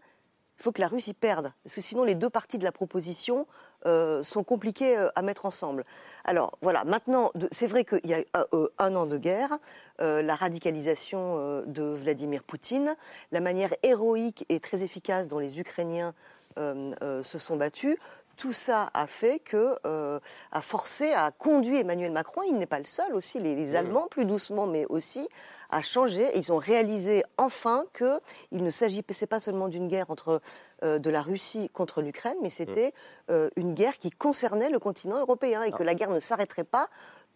il 0.61 0.63
faut 0.63 0.71
que 0.71 0.81
la 0.81 0.87
Russie 0.87 1.15
perde, 1.15 1.51
parce 1.63 1.73
que 1.73 1.81
sinon 1.81 2.03
les 2.03 2.13
deux 2.13 2.29
parties 2.29 2.59
de 2.59 2.63
la 2.63 2.71
proposition 2.71 3.47
euh, 3.87 4.21
sont 4.21 4.43
compliquées 4.43 4.95
euh, 4.95 5.09
à 5.15 5.23
mettre 5.23 5.47
ensemble. 5.47 5.83
Alors 6.23 6.55
voilà, 6.61 6.83
maintenant, 6.83 7.31
c'est 7.51 7.65
vrai 7.65 7.83
qu'il 7.83 8.05
y 8.05 8.13
a 8.13 8.23
euh, 8.53 8.67
un 8.77 8.95
an 8.95 9.07
de 9.07 9.17
guerre, 9.17 9.49
la 9.97 10.35
radicalisation 10.35 11.63
de 11.65 11.83
Vladimir 11.83 12.43
Poutine, 12.43 12.95
la 13.31 13.39
manière 13.39 13.69
héroïque 13.83 14.45
et 14.49 14.59
très 14.59 14.83
efficace 14.83 15.27
dont 15.27 15.39
les 15.39 15.59
Ukrainiens 15.59 16.13
se 16.57 17.37
sont 17.37 17.55
battus, 17.55 17.97
tout 18.41 18.53
ça 18.53 18.89
a 18.95 19.05
fait 19.05 19.37
que, 19.37 19.75
euh, 19.85 20.19
a 20.51 20.61
forcé, 20.61 21.13
a 21.13 21.29
conduit 21.29 21.77
Emmanuel 21.77 22.11
Macron, 22.11 22.41
il 22.41 22.57
n'est 22.57 22.65
pas 22.65 22.79
le 22.79 22.85
seul 22.85 23.13
aussi, 23.13 23.39
les, 23.39 23.75
Allemands 23.75 24.07
plus 24.09 24.25
doucement, 24.25 24.65
mais 24.65 24.87
aussi 24.87 25.29
à 25.69 25.83
changer. 25.83 26.27
Ils 26.33 26.51
ont 26.51 26.57
réalisé 26.57 27.21
enfin 27.37 27.83
qu'il 27.95 28.63
ne 28.63 28.71
s'agissait 28.71 29.27
pas 29.27 29.39
seulement 29.39 29.67
d'une 29.67 29.87
guerre 29.87 30.09
entre 30.09 30.41
euh, 30.83 30.97
de 30.97 31.11
la 31.11 31.21
Russie 31.21 31.69
contre 31.69 32.01
l'Ukraine, 32.01 32.35
mais 32.41 32.49
c'était 32.49 32.93
euh, 33.29 33.51
une 33.57 33.75
guerre 33.75 33.99
qui 33.99 34.09
concernait 34.09 34.71
le 34.71 34.79
continent 34.79 35.19
européen 35.19 35.61
et 35.61 35.71
que 35.71 35.83
ah. 35.83 35.85
la 35.85 35.93
guerre 35.93 36.09
ne 36.09 36.19
s'arrêterait 36.19 36.63
pas 36.63 36.87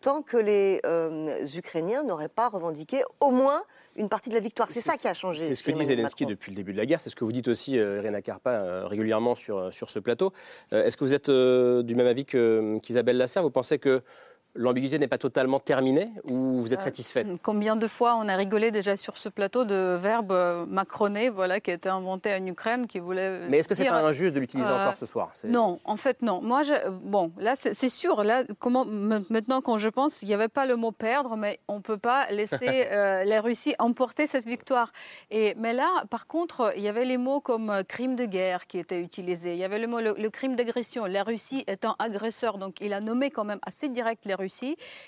tant 0.05 0.21
que 0.21 0.38
les 0.38 0.81
euh, 0.85 1.43
Ukrainiens 1.57 2.03
n'auraient 2.03 2.29
pas 2.29 2.47
revendiqué 2.47 3.01
au 3.21 3.31
moins 3.31 3.63
une 3.95 4.07
partie 4.07 4.29
de 4.29 4.35
la 4.35 4.39
victoire. 4.39 4.67
C'est 4.69 4.79
ça 4.79 4.97
qui 4.97 5.07
a 5.07 5.15
changé. 5.15 5.43
C'est 5.43 5.55
ce 5.55 5.63
que 5.63 5.71
dit 5.71 5.83
Zelensky 5.83 6.27
depuis 6.27 6.51
le 6.51 6.55
début 6.55 6.74
de 6.74 6.77
la 6.77 6.85
guerre. 6.85 7.01
C'est 7.01 7.09
ce 7.09 7.15
que 7.15 7.25
vous 7.25 7.31
dites 7.31 7.47
aussi, 7.47 7.79
euh, 7.79 7.97
Irina 7.97 8.21
Karpa, 8.21 8.51
euh, 8.51 8.85
régulièrement 8.85 9.33
sur, 9.33 9.74
sur 9.74 9.89
ce 9.89 9.97
plateau. 9.97 10.31
Est-ce 10.71 10.95
que 10.95 11.03
vous 11.03 11.15
êtes 11.15 11.31
du 11.31 11.95
même 11.95 12.05
avis 12.05 12.24
qu'Isabelle 12.25 13.17
Lasserre? 13.17 13.41
Vous 13.41 13.50
pensez 13.50 13.79
que 13.79 14.03
l'ambiguïté 14.55 14.97
n'est 14.97 15.07
pas 15.07 15.17
totalement 15.17 15.59
terminée 15.59 16.09
ou 16.24 16.62
vous 16.62 16.74
êtes 16.74 16.79
euh, 16.79 16.83
satisfaite? 16.83 17.27
Combien 17.43 17.75
de 17.75 17.88
fois 17.88 18.15
on 18.15 18.27
a 18.27 18.35
rigolé 18.35 18.71
déjà 18.71 18.97
sur 18.97 19.17
ce 19.17 19.29
plateau 19.29 19.65
de 19.65 19.95
verbes 19.95 20.31
euh, 20.31 20.65
macronés, 20.65 21.29
voilà, 21.29 21.59
qui 21.59 21.71
a 21.71 21.74
été 21.74 21.89
inventé 21.89 22.33
en 22.33 22.45
Ukraine, 22.45 22.88
qui 22.88 23.00
voulait. 23.00 23.41
Mais 23.50 23.59
est-ce 23.59 23.67
que 23.67 23.75
c'est 23.75 23.85
pas 23.85 24.01
injuste 24.01 24.33
de 24.33 24.39
l'utiliser 24.39 24.69
euh, 24.69 24.81
encore 24.81 24.95
ce 24.95 25.05
soir? 25.05 25.33
Non, 25.45 25.79
en 25.83 25.97
fait 25.97 26.21
non. 26.21 26.41
Moi, 26.41 26.63
je, 26.63 26.74
bon, 26.89 27.31
là 27.38 27.55
c'est 27.55 27.89
sûr. 27.89 28.24
Là, 28.24 28.43
comment 28.59 28.85
maintenant 28.85 29.62
quand 29.62 29.77
je 29.77 29.89
pense, 29.89 30.21
il 30.21 30.27
n'y 30.27 30.33
avait 30.33 30.47
pas 30.47 30.65
le 30.65 30.75
mot 30.75 30.91
perdre, 30.91 31.35
mais 31.35 31.59
on 31.67 31.81
peut 31.81 31.97
pas 31.97 32.29
laisser 32.31 32.88
la 33.25 33.41
Russie 33.41 33.75
emporter 33.79 34.27
cette 34.27 34.45
victoire. 34.45 34.91
Et 35.31 35.53
mais 35.57 35.74
là, 35.74 35.89
par 36.09 36.27
contre, 36.27 36.74
il 36.77 36.83
y 36.83 36.88
avait 36.88 37.05
les 37.05 37.17
mots 37.17 37.41
comme 37.41 37.83
crime 37.88 38.15
de 38.15 38.25
guerre 38.25 38.67
qui 38.67 38.79
étaient 38.79 39.01
utilisés. 39.01 39.53
Il 39.53 39.59
y 39.59 39.63
avait 39.63 39.79
le 39.79 39.88
mot 39.88 40.00
le, 40.00 40.29
crime 40.29 40.55
d'agression. 40.55 41.05
La 41.05 41.24
Russie 41.24 41.63
étant 41.67 41.95
agresseur, 42.00 42.57
donc 42.57 42.77
il 42.81 42.93
a 42.93 43.01
nommé 43.01 43.29
quand 43.29 43.43
même 43.43 43.59
assez 43.65 43.89
direct 43.89 44.25
les 44.25 44.33
Russes 44.33 44.44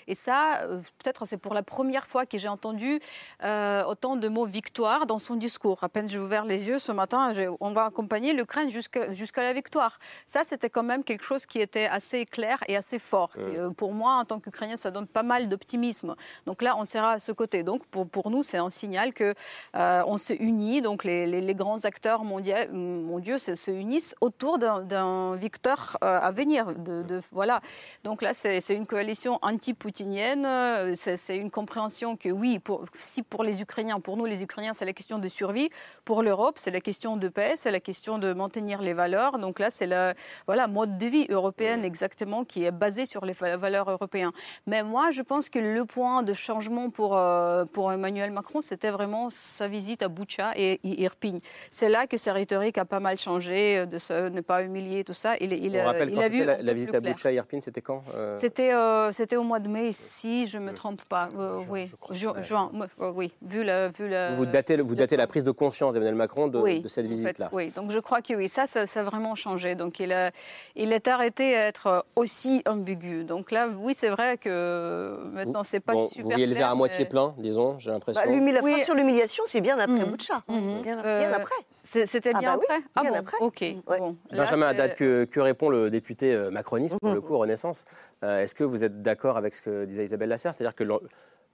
et 0.06 0.14
ça, 0.14 0.60
euh, 0.62 0.80
peut-être 0.98 1.26
c'est 1.26 1.36
pour 1.36 1.54
la 1.54 1.62
première 1.62 2.06
fois 2.06 2.26
que 2.26 2.38
j'ai 2.38 2.48
entendu 2.48 3.00
euh, 3.44 3.84
autant 3.84 4.16
de 4.16 4.28
mots 4.28 4.46
victoire 4.46 5.06
dans 5.06 5.18
son 5.18 5.36
discours. 5.36 5.78
À 5.82 5.88
peine 5.88 6.08
j'ai 6.08 6.18
ouvert 6.18 6.44
les 6.44 6.68
yeux 6.68 6.78
ce 6.78 6.92
matin, 6.92 7.32
on 7.60 7.72
va 7.72 7.86
accompagner 7.86 8.32
l'Ukraine 8.32 8.70
jusqu'à 8.70 9.42
la 9.42 9.52
victoire. 9.52 9.98
Ça, 10.26 10.44
c'était 10.44 10.70
quand 10.70 10.82
même 10.82 11.04
quelque 11.04 11.24
chose 11.24 11.46
qui 11.46 11.60
était 11.60 11.86
assez 11.86 12.26
clair 12.26 12.58
et 12.68 12.76
assez 12.76 12.98
fort. 12.98 13.30
Euh, 13.38 13.70
pour 13.70 13.92
moi, 13.92 14.14
en 14.14 14.24
tant 14.24 14.40
qu'Ukrainien, 14.40 14.76
ça 14.76 14.90
donne 14.90 15.06
pas 15.06 15.22
mal 15.22 15.48
d'optimisme. 15.48 16.14
Donc 16.46 16.62
là, 16.62 16.76
on 16.76 16.84
sera 16.84 17.12
à 17.12 17.20
ce 17.20 17.32
côté. 17.32 17.62
Donc 17.62 17.84
pour, 17.86 18.08
pour 18.08 18.30
nous, 18.30 18.42
c'est 18.42 18.58
un 18.58 18.70
signal 18.70 19.12
que 19.12 19.34
on 19.74 20.16
se 20.16 20.32
unit. 20.32 20.82
Donc 20.82 21.04
les, 21.04 21.26
les, 21.26 21.54
grands 21.54 21.84
acteurs 21.84 22.24
mondiaux, 22.24 22.54
mondiaux 22.72 23.38
se, 23.38 23.56
se 23.56 23.70
unissent 23.70 24.14
autour 24.20 24.58
d'un 24.58 25.36
victoire 25.36 25.96
à 26.00 26.30
venir. 26.32 26.74
De, 26.76 27.02
de, 27.02 27.20
voilà. 27.32 27.60
Donc 28.04 28.22
là, 28.22 28.32
c'est 28.34 28.74
une 28.74 28.86
coalition 28.86 29.27
anti-poutinienne. 29.42 30.44
Euh, 30.46 30.94
c'est 30.96 31.36
une 31.36 31.50
compréhension 31.50 32.16
que 32.16 32.28
oui, 32.28 32.58
pour, 32.58 32.84
si 32.92 33.22
pour 33.22 33.44
les 33.44 33.60
Ukrainiens, 33.60 34.00
pour 34.00 34.16
nous 34.16 34.24
les 34.24 34.42
Ukrainiens, 34.42 34.72
c'est 34.72 34.84
la 34.84 34.92
question 34.92 35.18
de 35.18 35.28
survie. 35.28 35.70
Pour 36.04 36.22
l'Europe, 36.22 36.56
c'est 36.58 36.70
la 36.70 36.80
question 36.80 37.16
de 37.16 37.28
paix, 37.28 37.54
c'est 37.56 37.70
la 37.70 37.80
question 37.80 38.18
de 38.18 38.32
maintenir 38.32 38.82
les 38.82 38.94
valeurs. 38.94 39.38
Donc 39.38 39.58
là, 39.58 39.70
c'est 39.70 39.86
le 39.86 40.14
voilà, 40.46 40.68
mode 40.68 40.98
de 40.98 41.06
vie 41.06 41.26
européen 41.28 41.82
exactement 41.82 42.44
qui 42.44 42.64
est 42.64 42.70
basé 42.70 43.06
sur 43.06 43.24
les 43.24 43.32
valeurs 43.32 43.90
européennes. 43.90 44.30
Mais 44.66 44.82
moi, 44.82 45.10
je 45.10 45.22
pense 45.22 45.48
que 45.48 45.58
le 45.58 45.84
point 45.84 46.22
de 46.22 46.34
changement 46.34 46.90
pour, 46.90 47.16
euh, 47.16 47.64
pour 47.64 47.92
Emmanuel 47.92 48.30
Macron, 48.30 48.60
c'était 48.60 48.90
vraiment 48.90 49.30
sa 49.30 49.68
visite 49.68 50.02
à 50.02 50.08
Boucha 50.08 50.52
et 50.56 50.80
Irpin. 50.82 51.38
C'est 51.70 51.88
là 51.88 52.06
que 52.06 52.16
sa 52.16 52.32
rhétorique 52.32 52.78
a 52.78 52.84
pas 52.84 53.00
mal 53.00 53.18
changé, 53.18 53.86
de 53.86 54.28
ne 54.28 54.40
pas 54.40 54.62
humilier, 54.62 55.04
tout 55.04 55.14
ça. 55.14 55.36
Il, 55.40 55.52
il, 55.52 55.76
On 55.76 55.84
rappelle, 55.84 56.10
il 56.10 56.22
a 56.22 56.28
vu 56.28 56.44
la, 56.44 56.72
visite 56.72 56.94
à 56.94 57.00
Boucha 57.00 57.32
et 57.32 57.36
Irpin, 57.36 57.60
c'était 57.60 57.80
quand 57.80 58.02
euh? 58.14 58.34
C'était 58.36 58.72
euh, 58.72 59.12
c'était 59.18 59.34
au 59.34 59.42
mois 59.42 59.58
de 59.58 59.68
mai, 59.68 59.90
si 59.90 60.46
je 60.46 60.58
ne 60.58 60.66
me 60.66 60.72
trompe 60.72 61.02
pas. 61.02 61.28
oui, 61.68 61.90
juin, 62.12 62.70
oui, 63.00 63.32
vu 63.42 63.64
la, 63.64 63.88
vu 63.88 64.08
la, 64.08 64.30
Vous 64.30 64.46
datez, 64.46 64.76
vous 64.76 64.94
datez 64.94 65.16
la 65.16 65.26
prise 65.26 65.42
de 65.42 65.50
conscience 65.50 65.92
d'Emmanuel 65.92 66.14
Macron 66.14 66.46
de, 66.46 66.82
de 66.82 66.86
cette 66.86 67.06
visite-là. 67.06 67.48
oui, 67.50 67.72
donc 67.74 67.90
je 67.90 67.98
crois 67.98 68.22
que 68.22 68.34
oui, 68.34 68.48
ça, 68.48 68.68
ça, 68.68 68.82
a 68.82 69.02
vraiment 69.02 69.34
changé. 69.34 69.74
Donc 69.74 69.98
il, 69.98 70.12
a, 70.12 70.30
il 70.76 70.92
est 70.92 71.08
arrêté 71.08 71.56
à 71.56 71.66
être 71.66 72.06
aussi 72.14 72.62
ambigu. 72.64 73.24
Donc 73.24 73.50
là, 73.50 73.68
oui, 73.68 73.92
c'est 73.96 74.08
vrai 74.08 74.38
que 74.38 75.18
maintenant, 75.32 75.64
c'est 75.64 75.80
pas 75.80 75.94
super 76.06 76.22
Vous 76.22 76.30
voyez 76.30 76.46
le 76.46 76.54
verre 76.54 76.70
à 76.70 76.76
moitié 76.76 77.04
plein, 77.04 77.34
disons, 77.38 77.76
j'ai 77.80 77.90
l'impression. 77.90 78.22
Bah, 78.24 78.60
oui. 78.62 78.84
sur 78.84 78.94
l'humiliation, 78.94 79.42
c'est 79.46 79.60
bien 79.60 79.80
après 79.80 80.06
mmh. 80.06 80.10
Boucha. 80.10 80.42
Mmh. 80.46 80.82
Bien, 80.82 81.02
bien, 81.02 81.32
après. 81.32 81.56
C'était 81.88 82.32
ah 82.34 82.38
bien 82.38 82.56
bah 82.56 82.60
après? 82.62 82.84
Ah 82.94 83.00
Bien 83.00 83.14
après. 83.14 83.36
Ok. 83.40 83.64
Bon. 83.86 84.14
Benjamin 84.30 84.66
Haddad, 84.66 84.94
que, 84.94 85.24
que, 85.24 85.40
répond 85.40 85.70
le 85.70 85.90
député 85.90 86.34
euh, 86.34 86.50
macroniste, 86.50 86.98
pour 87.00 87.14
le 87.14 87.20
coup, 87.22 87.38
Renaissance 87.38 87.86
euh, 88.24 88.42
Est-ce 88.42 88.54
que 88.54 88.64
vous 88.64 88.84
êtes 88.84 89.00
d'accord 89.00 89.38
avec 89.38 89.54
ce 89.54 89.62
que 89.62 89.84
disait 89.86 90.04
Isabelle 90.04 90.28
Lasserre? 90.28 90.52
C'est-à-dire 90.54 90.74
que 90.74 90.84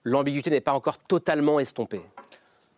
l'ambiguïté 0.02 0.50
n'est 0.50 0.60
pas 0.60 0.72
encore 0.72 0.98
totalement 0.98 1.60
estompée 1.60 2.02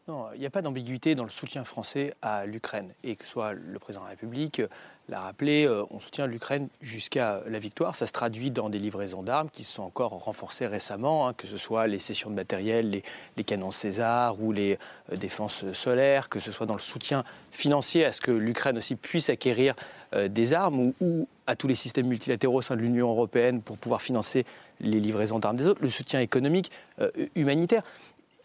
non, 0.09 0.27
il 0.35 0.41
n'y 0.41 0.47
a 0.47 0.51
pas 0.51 0.63
d'ambiguïté 0.63 1.17
dans 1.17 1.25
le 1.25 1.31
soutien 1.31 1.65
français 1.65 2.15
à 2.23 2.47
l'Ukraine. 2.47 2.95
Et 3.03 3.17
que 3.17 3.27
soit 3.27 3.55
le 3.55 3.77
président 3.81 4.03
de 4.03 4.07
la 4.07 4.11
République 4.11 4.61
euh, 4.61 4.69
l'a 5.09 5.19
rappelé, 5.19 5.67
euh, 5.67 5.83
on 5.91 5.99
soutient 5.99 6.29
l'Ukraine 6.29 6.69
jusqu'à 6.81 7.43
la 7.49 7.59
victoire. 7.59 7.97
Ça 7.97 8.07
se 8.07 8.13
traduit 8.13 8.53
dans 8.53 8.71
des 8.71 8.79
livraisons 8.79 9.25
d'armes 9.25 9.51
qui 9.51 9.65
se 9.65 9.73
sont 9.73 9.83
encore 9.83 10.13
renforcées 10.13 10.69
récemment, 10.69 11.27
hein, 11.27 11.33
que 11.33 11.49
ce 11.49 11.57
soit 11.57 11.89
les 11.89 11.99
cessions 11.99 12.31
de 12.31 12.37
matériel, 12.37 13.03
les, 13.37 13.45
canons 13.45 13.73
César 13.73 14.41
ou 14.41 14.53
les 14.53 14.79
euh, 15.11 15.17
défenses 15.17 15.73
solaires, 15.73 16.29
que 16.29 16.39
ce 16.39 16.53
soit 16.53 16.67
dans 16.67 16.75
le 16.75 16.81
soutien 16.81 17.25
financier 17.51 18.05
à 18.05 18.13
ce 18.13 18.21
que 18.21 18.31
l'Ukraine 18.31 18.79
aussi 18.79 18.95
puisse 18.95 19.29
acquérir 19.29 19.75
des 20.29 20.53
armes 20.53 20.93
ou, 21.01 21.29
à 21.49 21.57
tous 21.57 21.67
les 21.67 21.75
systèmes 21.75 22.07
multilatéraux 22.07 22.59
au 22.59 22.63
sein 22.63 22.77
de 22.77 22.81
l'Union 22.81 23.11
européenne 23.11 23.61
pour 23.61 23.77
pouvoir 23.77 24.01
financer 24.01 24.45
les 24.81 25.01
livraisons 25.01 25.41
d'armes 25.41 25.57
des 25.57 25.67
autres, 25.67 25.83
le 25.83 25.91
soutien 25.91 26.21
économique, 26.21 26.71
humanitaire. 27.35 27.83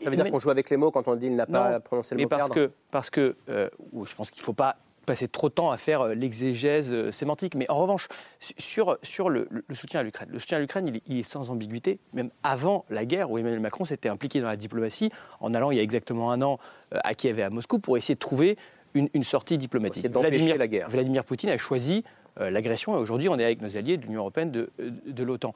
Ça 0.04 0.10
veut 0.10 0.16
dire 0.16 0.32
qu'on 0.32 0.40
joue 0.40 0.50
avec 0.50 0.70
les 0.70 0.78
mots 0.78 0.92
quand 0.92 1.08
on 1.08 1.16
dit 1.16 1.28
il 1.28 1.36
n'a 1.36 1.46
pas 1.46 1.80
prononcé 1.80 2.16
le 2.16 2.22
mot 2.22 2.28
parce 2.28 2.50
perdre. 2.50 2.56
que 2.56 2.72
parce 2.92 3.10
que 3.10 3.36
euh, 3.50 3.70
je 4.06 4.16
pense 4.16 4.32
qu'il 4.32 4.42
ne 4.42 4.46
faut 4.46 4.54
pas 4.54 4.78
passer 5.06 5.28
trop 5.28 5.50
de 5.50 5.54
temps 5.54 5.72
à 5.72 5.78
faire 5.78 6.02
euh, 6.02 6.14
l'exégèse 6.14 6.92
euh, 6.92 7.12
sémantique. 7.12 7.56
Mais 7.56 7.70
en 7.70 7.76
revanche, 7.76 8.08
sur, 8.40 9.00
sur 9.02 9.30
le, 9.30 9.48
soutien 9.74 10.02
à 10.02 10.04
l'Ukraine, 10.04 10.30
le 10.32 10.38
soutien 10.38 10.58
à 10.58 10.62
l'Ukraine, 10.62 10.92
il, 11.08 11.20
est 11.20 11.24
sans 11.24 11.50
ambiguïté, 11.50 12.00
même 12.14 12.30
avant 12.44 12.86
la 12.90 13.06
guerre 13.06 13.32
où 13.32 13.38
Emmanuel 13.38 13.60
Macron 13.60 13.84
s'était 13.84 14.10
impliqué 14.10 14.40
dans 14.40 14.48
la 14.48 14.58
diplomatie, 14.58 15.12
en 15.40 15.54
allant 15.54 15.72
il 15.72 15.78
y 15.78 15.80
a 15.80 15.84
exactement 15.84 16.32
un 16.32 16.42
an 16.42 16.60
à 16.92 17.16
Kiev 17.16 17.40
et 17.40 17.44
à 17.44 17.50
Moscou 17.50 17.80
pour 17.80 17.98
essayer 17.98 18.16
de 18.16 18.20
trouver 18.20 18.58
une, 18.94 19.24
sortie 19.24 19.58
diplomatique. 19.58 20.08
Vladimir, 20.08 20.58
la 20.58 20.68
guerre. 20.68 20.90
Vladimir 20.90 21.24
Poutine 21.24 21.50
a 21.50 21.58
choisi 21.58 22.04
l'agression 22.38 22.96
et 22.96 23.00
aujourd'hui 23.00 23.30
on 23.30 23.40
est 23.40 23.44
avec 23.44 23.62
nos 23.62 23.78
alliés 23.78 23.98
de 23.98 24.04
l'Union 24.04 24.20
européenne, 24.20 24.52
de, 24.52 24.70
de 24.80 25.24
l'OTAN. 25.24 25.54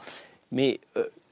Mais 0.51 0.79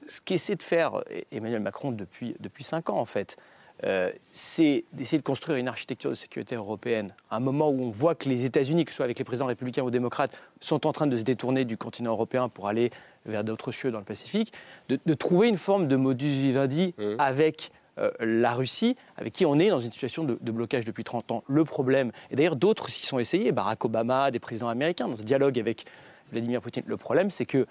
ce 0.08 0.20
qu'essaie 0.20 0.56
de 0.56 0.62
faire 0.62 1.02
Emmanuel 1.32 1.60
Macron 1.60 1.92
depuis, 1.92 2.34
depuis 2.40 2.64
cinq 2.64 2.90
ans, 2.90 2.98
en 2.98 3.04
fait, 3.04 3.36
euh, 3.82 4.10
c'est 4.32 4.84
d'essayer 4.92 5.18
de 5.18 5.24
construire 5.24 5.58
une 5.58 5.66
architecture 5.66 6.08
de 6.08 6.14
sécurité 6.14 6.54
européenne 6.54 7.12
à 7.30 7.36
un 7.36 7.40
moment 7.40 7.70
où 7.70 7.82
on 7.82 7.90
voit 7.90 8.14
que 8.14 8.28
les 8.28 8.44
États-Unis, 8.44 8.84
que 8.84 8.92
ce 8.92 8.96
soit 8.96 9.04
avec 9.04 9.18
les 9.18 9.24
présidents 9.24 9.46
républicains 9.46 9.82
ou 9.82 9.90
démocrates, 9.90 10.38
sont 10.60 10.86
en 10.86 10.92
train 10.92 11.08
de 11.08 11.16
se 11.16 11.22
détourner 11.22 11.64
du 11.64 11.76
continent 11.76 12.12
européen 12.12 12.48
pour 12.48 12.68
aller 12.68 12.90
vers 13.26 13.42
d'autres 13.42 13.72
cieux 13.72 13.90
dans 13.90 13.98
le 13.98 14.04
Pacifique, 14.04 14.52
de, 14.88 15.14
trouver 15.14 15.48
une 15.48 15.56
forme 15.56 15.88
de 15.88 15.96
modus 15.96 16.28
vivendi 16.28 16.94
mmh. 16.98 17.02
avec 17.18 17.72
euh, 17.98 18.10
la 18.20 18.52
Russie, 18.52 18.96
avec 19.16 19.32
qui 19.32 19.44
on 19.44 19.58
est 19.58 19.70
dans 19.70 19.80
une 19.80 19.90
situation 19.90 20.22
de, 20.22 20.38
de 20.40 20.52
blocage 20.52 20.84
depuis 20.84 21.04
30 21.04 21.32
ans. 21.32 21.42
Le 21.48 21.64
problème, 21.64 22.12
et 22.30 22.36
d'ailleurs 22.36 22.56
d'autres 22.56 22.88
s'y 22.88 23.06
sont 23.06 23.18
essayés, 23.18 23.50
Barack 23.50 23.84
Obama, 23.84 24.30
des 24.30 24.38
présidents 24.40 24.68
américains, 24.68 25.08
dans 25.08 25.16
ce 25.16 25.24
dialogue 25.24 25.58
avec 25.58 25.84
Vladimir 26.30 26.60
Poutine. 26.60 26.84
Le 26.86 26.96
problème, 26.96 27.30
c'est 27.30 27.46
que 27.46 27.66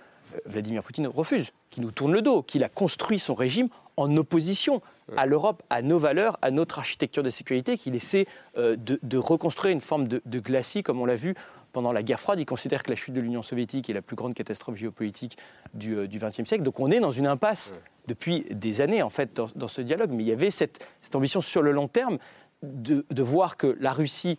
Vladimir 0.45 0.83
Poutine 0.83 1.07
refuse, 1.07 1.51
qui 1.69 1.81
nous 1.81 1.91
tourne 1.91 2.13
le 2.13 2.21
dos, 2.21 2.41
qu'il 2.41 2.63
a 2.63 2.69
construit 2.69 3.19
son 3.19 3.35
régime 3.35 3.69
en 3.97 4.15
opposition 4.17 4.81
à 5.17 5.25
l'Europe, 5.25 5.61
à 5.69 5.81
nos 5.81 5.99
valeurs, 5.99 6.37
à 6.41 6.51
notre 6.51 6.79
architecture 6.79 7.23
de 7.23 7.29
sécurité, 7.29 7.77
qu'il 7.77 7.95
essaie 7.95 8.25
euh, 8.57 8.75
de, 8.77 9.17
reconstruire 9.17 9.73
une 9.73 9.81
forme 9.81 10.07
de, 10.07 10.39
glacis, 10.39 10.83
comme 10.83 11.01
on 11.01 11.05
l'a 11.05 11.15
vu 11.15 11.35
pendant 11.71 11.91
la 11.91 12.03
guerre 12.03 12.19
froide. 12.19 12.39
Il 12.39 12.45
considère 12.45 12.83
que 12.83 12.89
la 12.89 12.95
chute 12.95 13.13
de 13.13 13.21
l'Union 13.21 13.41
soviétique 13.41 13.89
est 13.89 13.93
la 13.93 14.01
plus 14.01 14.15
grande 14.15 14.33
catastrophe 14.33 14.75
géopolitique 14.75 15.37
du 15.73 15.95
XXe 15.95 16.39
euh, 16.39 16.45
siècle. 16.45 16.63
Donc 16.63 16.79
on 16.79 16.91
est 16.91 16.99
dans 16.99 17.11
une 17.11 17.27
impasse 17.27 17.73
depuis 18.07 18.45
des 18.51 18.81
années, 18.81 19.01
en 19.01 19.09
fait, 19.09 19.39
dans, 19.55 19.67
ce 19.67 19.81
dialogue. 19.81 20.11
Mais 20.11 20.23
il 20.23 20.29
y 20.29 20.31
avait 20.31 20.51
cette, 20.51 20.79
ambition 21.13 21.41
sur 21.41 21.61
le 21.61 21.71
long 21.71 21.87
terme 21.87 22.17
de, 22.61 23.23
voir 23.23 23.57
que 23.57 23.77
la 23.79 23.91
Russie 23.91 24.37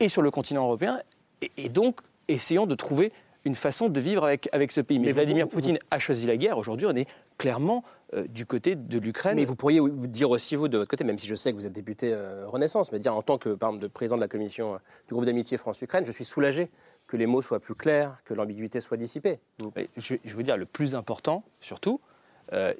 est 0.00 0.08
sur 0.08 0.22
le 0.22 0.30
continent 0.30 0.64
européen 0.64 1.00
et 1.56 1.68
donc 1.68 2.00
essayons 2.28 2.66
de 2.66 2.74
trouver 2.74 3.12
une 3.44 3.54
façon 3.54 3.88
de 3.88 4.00
vivre 4.00 4.24
avec, 4.24 4.48
avec 4.52 4.72
ce 4.72 4.80
pays. 4.80 4.98
Mais, 4.98 5.12
Vladimir 5.12 5.48
Poutine 5.48 5.78
a 5.90 5.98
choisi 5.98 6.26
la 6.26 6.36
guerre. 6.36 6.58
Aujourd'hui, 6.58 6.86
on 6.86 6.94
est 6.94 7.08
clairement 7.38 7.82
euh, 8.14 8.26
du 8.28 8.46
côté 8.46 8.74
de 8.76 8.98
l'Ukraine. 8.98 9.36
Mais 9.36 9.44
vous 9.44 9.56
pourriez 9.56 9.80
vous 9.80 10.06
dire 10.06 10.30
aussi, 10.30 10.54
vous, 10.54 10.68
de 10.68 10.78
votre 10.78 10.90
côté, 10.90 11.04
même 11.04 11.18
si 11.18 11.26
je 11.26 11.34
sais 11.34 11.50
que 11.50 11.56
vous 11.56 11.66
êtes 11.66 11.72
député 11.72 12.12
euh, 12.12 12.46
Renaissance, 12.46 12.92
mais 12.92 12.98
dire 12.98 13.16
en 13.16 13.22
tant 13.22 13.38
que 13.38 13.50
par 13.50 13.70
exemple, 13.70 13.82
de 13.82 13.88
président 13.88 14.16
de 14.16 14.20
la 14.20 14.28
commission 14.28 14.74
euh, 14.74 14.78
du 15.08 15.14
groupe 15.14 15.26
d'amitié 15.26 15.56
France-Ukraine, 15.56 16.04
je 16.06 16.12
suis 16.12 16.24
soulagé 16.24 16.70
que 17.06 17.16
les 17.16 17.26
mots 17.26 17.42
soient 17.42 17.60
plus 17.60 17.74
clairs, 17.74 18.18
que 18.24 18.32
l'ambiguïté 18.32 18.80
soit 18.80 18.96
dissipée. 18.96 19.40
Je, 19.96 20.14
je, 20.24 20.34
veux 20.36 20.42
dire, 20.44 20.56
le 20.56 20.66
plus 20.66 20.94
important, 20.94 21.42
surtout, 21.60 22.00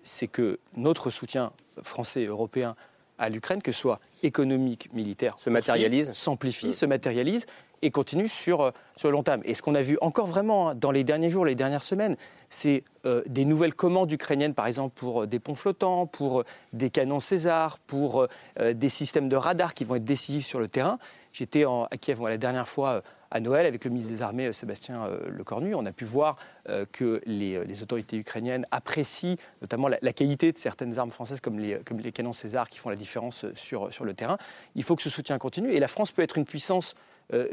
c'est 0.03 0.29
que 0.29 0.59
notre 0.77 1.11
soutien 1.11 1.53
français 1.83 2.23
et 2.23 2.27
européen 2.27 2.77
à 3.19 3.29
l'Ukraine, 3.29 3.63
que 3.63 3.73
ce 3.73 3.81
soit 3.81 4.01
économique, 4.23 4.93
militaire, 4.93 5.37
se 5.39 5.51
matérialise, 5.51 6.13
s'amplifie, 6.13 6.73
se 6.73 6.87
matérialise 6.87 7.47
et 7.83 7.91
continue 7.91 8.29
sur, 8.29 8.63
euh, 8.63 8.71
sur 8.97 9.09
le 9.09 9.13
long 9.13 9.23
terme. 9.23 9.43
Et 9.45 9.55
ce 9.55 9.63
qu'on 9.63 9.75
a 9.75 9.83
vu 9.83 9.99
encore 10.01 10.27
vraiment 10.27 10.71
hein, 10.71 10.75
dans 10.75 10.93
les 10.93 11.05
derniers 11.05 11.31
jours, 11.31 11.45
les 11.45 11.57
dernières 11.57 11.83
semaines, 11.83 12.17
c'est 12.49 12.85
euh, 13.05 13.23
des 13.27 13.45
nouvelles 13.45 13.75
commandes 13.75 14.11
ukrainiennes, 14.11 14.55
par 14.55 14.67
exemple 14.67 14.95
pour 14.95 15.23
euh, 15.23 15.27
des 15.27 15.41
ponts 15.41 15.57
flottants, 15.57 16.07
pour 16.07 16.45
des 16.73 16.91
canons 16.91 17.21
César, 17.21 17.79
pour 17.79 18.29
des 18.61 18.89
systèmes 18.89 19.29
de 19.29 19.37
radar 19.37 19.75
qui 19.75 19.85
vont 19.85 19.97
être 19.97 20.05
décisifs 20.05 20.47
sur 20.47 20.61
le 20.61 20.69
terrain. 20.69 20.99
J'étais 21.33 21.65
à 21.65 21.97
Kiev 21.99 22.23
la 22.23 22.37
dernière 22.37 22.69
fois 22.69 23.03
à 23.31 23.41
Noël 23.41 23.67
avec 23.67 23.85
le 23.85 23.91
ministre 23.91 24.13
des 24.13 24.23
Armées 24.23 24.53
Sébastien 24.53 25.09
Lecornu. 25.29 25.75
On 25.75 25.87
a 25.87 25.93
pu 25.93 26.05
voir 26.05 26.37
que 26.93 27.23
les, 27.25 27.83
autorités 27.83 28.19
ukrainiennes 28.19 28.67
apprécient 28.71 29.37
notamment 29.63 29.89
la, 29.89 30.13
qualité 30.13 30.53
de 30.53 30.59
certaines 30.59 30.99
armes 30.99 31.11
françaises 31.11 31.41
comme 31.41 31.59
les, 31.59 32.13
canons 32.13 32.35
César 32.35 32.69
qui 32.69 32.79
font 32.79 32.91
la 32.91 32.97
différence 32.97 33.47
sur, 33.55 33.89
le 34.05 34.15
terrain. 34.15 34.37
Il 34.75 34.83
faut 34.83 34.95
que 34.95 35.03
ce 35.03 35.11
soutien 35.11 35.39
continue 35.39 35.73
et 35.73 35.81
la 35.81 35.89
France 35.89 36.13
peut 36.13 36.23
être 36.23 36.37
une 36.37 36.45
puissance 36.45 36.95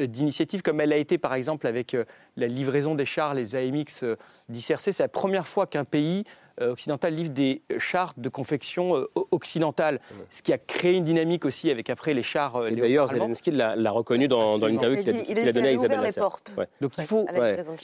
d'initiatives 0.07 0.61
comme 0.61 0.81
elle 0.81 0.93
a 0.93 0.97
été 0.97 1.17
par 1.17 1.33
exemple 1.33 1.67
avec 1.67 1.93
euh, 1.93 2.05
la 2.37 2.47
livraison 2.47 2.95
des 2.95 3.05
chars, 3.05 3.33
les 3.33 3.55
AMX 3.55 4.03
euh, 4.03 4.15
d'ICRC. 4.49 4.91
C'est 4.91 4.99
la 4.99 5.07
première 5.07 5.47
fois 5.47 5.67
qu'un 5.67 5.85
pays 5.85 6.23
euh, 6.61 6.71
occidental 6.71 7.13
livre 7.13 7.29
des 7.29 7.61
chars 7.77 8.13
de 8.17 8.29
confection 8.29 8.95
euh, 8.97 9.09
occidentale, 9.31 9.99
ce 10.29 10.41
qui 10.41 10.51
a 10.51 10.57
créé 10.57 10.93
une 10.93 11.03
dynamique 11.03 11.45
aussi 11.45 11.71
avec 11.71 11.89
après 11.89 12.13
les 12.13 12.23
chars. 12.23 12.55
Euh, 12.57 12.71
d'ailleurs, 12.71 13.07
Zelensky 13.07 13.51
l'a 13.51 13.91
reconnu 13.91 14.27
dans, 14.27 14.57
dans 14.57 14.67
l'interview 14.67 15.03
qu'il 15.03 15.47
a, 15.47 15.51
donné 15.51 15.69
à 15.69 15.71
Isabelle 15.71 16.01
les 16.03 16.11
portes. 16.11 16.55
Donc 16.81 16.91
il 16.97 17.03
faut. 17.05 17.25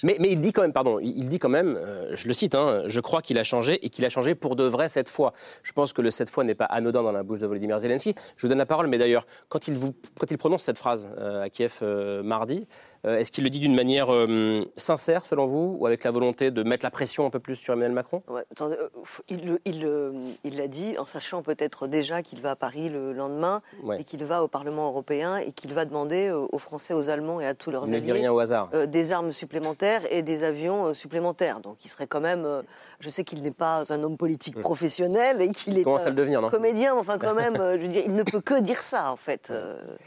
Mais, 0.04 0.18
mais, 0.20 0.32
il 0.32 0.42
dit 0.42 0.52
quand 0.52 0.62
même, 0.62 0.74
pardon, 0.74 1.00
il 1.00 1.28
dit 1.28 1.40
quand 1.40 1.50
même, 1.50 1.80
je 2.14 2.28
le 2.28 2.34
cite, 2.34 2.56
hein, 2.56 2.84
je 2.88 3.00
crois 3.00 3.22
qu'il 3.22 3.38
a 3.38 3.44
changé 3.44 3.86
et 3.86 3.90
qu'il 3.90 4.06
a 4.06 4.10
changé 4.10 4.36
pour 4.36 4.56
de 4.56 4.64
vrai 4.64 4.90
cette 4.90 5.10
fois. 5.10 5.34
Je 5.64 5.72
pense 5.72 5.94
que 5.94 6.02
le 6.02 6.12
cette 6.12 6.30
fois 6.30 6.44
n'est 6.44 6.56
pas 6.56 6.66
anodin 6.66 7.04
dans 7.04 7.12
la 7.12 7.24
bouche 7.24 7.40
de 7.40 7.48
Volodymyr 7.48 7.80
Zelensky. 7.80 8.14
Je 8.38 8.42
vous 8.42 8.50
donne 8.50 8.58
la 8.58 8.66
parole, 8.66 8.88
mais 8.88 8.98
d'ailleurs, 8.98 9.26
quand 9.50 9.68
il, 9.68 9.76
vous, 9.76 9.94
quand 10.20 10.30
il 10.32 10.38
prononce 10.38 10.64
cette 10.64 10.78
phrase 10.78 11.10
à 11.18 11.50
Kiev 11.50 11.82
mardi, 12.24 12.68
est-ce 13.06 13.32
qu'il 13.32 13.44
le 13.44 13.50
dit 13.50 13.60
d'une 13.60 13.76
manière 13.76 14.10
sincère 14.76 15.26
selon 15.26 15.46
vous 15.46 15.78
ou 15.80 15.86
avec 15.86 16.04
la 16.04 16.12
volonté 16.12 16.52
de 16.52 16.64
mettre 16.64 16.86
la 16.86 16.92
pression 16.92 17.26
un 17.26 17.30
peu 17.30 17.40
plus 17.40 17.56
sur 17.56 17.74
Emmanuel 17.74 17.94
Macron? 17.94 18.24
Euh, 18.30 18.42
il, 20.44 20.58
l'a 20.58 20.68
dit 20.68 20.98
en 20.98 21.06
sachant 21.06 21.42
peut-être 21.42 21.88
déjà 21.88 22.22
qu'il 22.22 22.40
va 22.40 22.52
à 22.52 22.56
Paris 22.56 22.90
le 22.90 23.14
lendemain 23.14 23.62
et 23.98 24.04
qu'il 24.04 24.24
va 24.24 24.44
au 24.44 24.48
Parlement 24.48 24.88
européen 24.88 25.38
et 25.38 25.52
qu'il 25.52 25.74
va 25.74 25.86
demander 25.86 26.32
aux 26.32 26.58
Français, 26.58 26.94
aux 26.94 27.10
Allemands 27.10 27.40
et 27.40 27.46
à 27.46 27.54
tous 27.54 27.72
leurs 27.72 27.86
alliés 27.92 28.12
rien 28.12 28.32
au 28.32 28.40
hasard. 28.40 28.70
Euh, 28.74 28.86
des 28.86 29.12
armes 29.12 29.32
supplémentaires 29.32 30.02
et 30.12 30.22
des 30.22 30.44
avions 30.44 30.88
euh, 30.88 30.94
supplémentaires. 30.94 31.60
Donc 31.60 31.84
il 31.86 31.90
serait 31.90 32.08
quand 32.08 32.22
même. 32.22 32.48
je 33.00 33.10
sais 33.10 33.24
qu'il 33.24 33.42
n'est 33.42 33.52
pas 33.52 33.84
un 33.90 34.04
homme 34.04 34.18
politique 34.18 34.58
mm. 34.58 34.62
professionnel 34.62 35.42
et 35.42 35.50
qu'il 35.50 35.78
est 35.78 35.84
comédien, 35.84 36.96
enfin 36.96 37.18
quand 37.18 37.34
même, 37.36 37.56
je 37.56 37.82
veux 37.82 37.88
dire, 37.88 38.04
il 38.06 38.14
ne 38.14 38.24
peut 38.24 38.42
que 38.42 38.60
dire 38.62 38.82
ça 38.82 39.12
en 39.12 39.16
fait, 39.18 39.52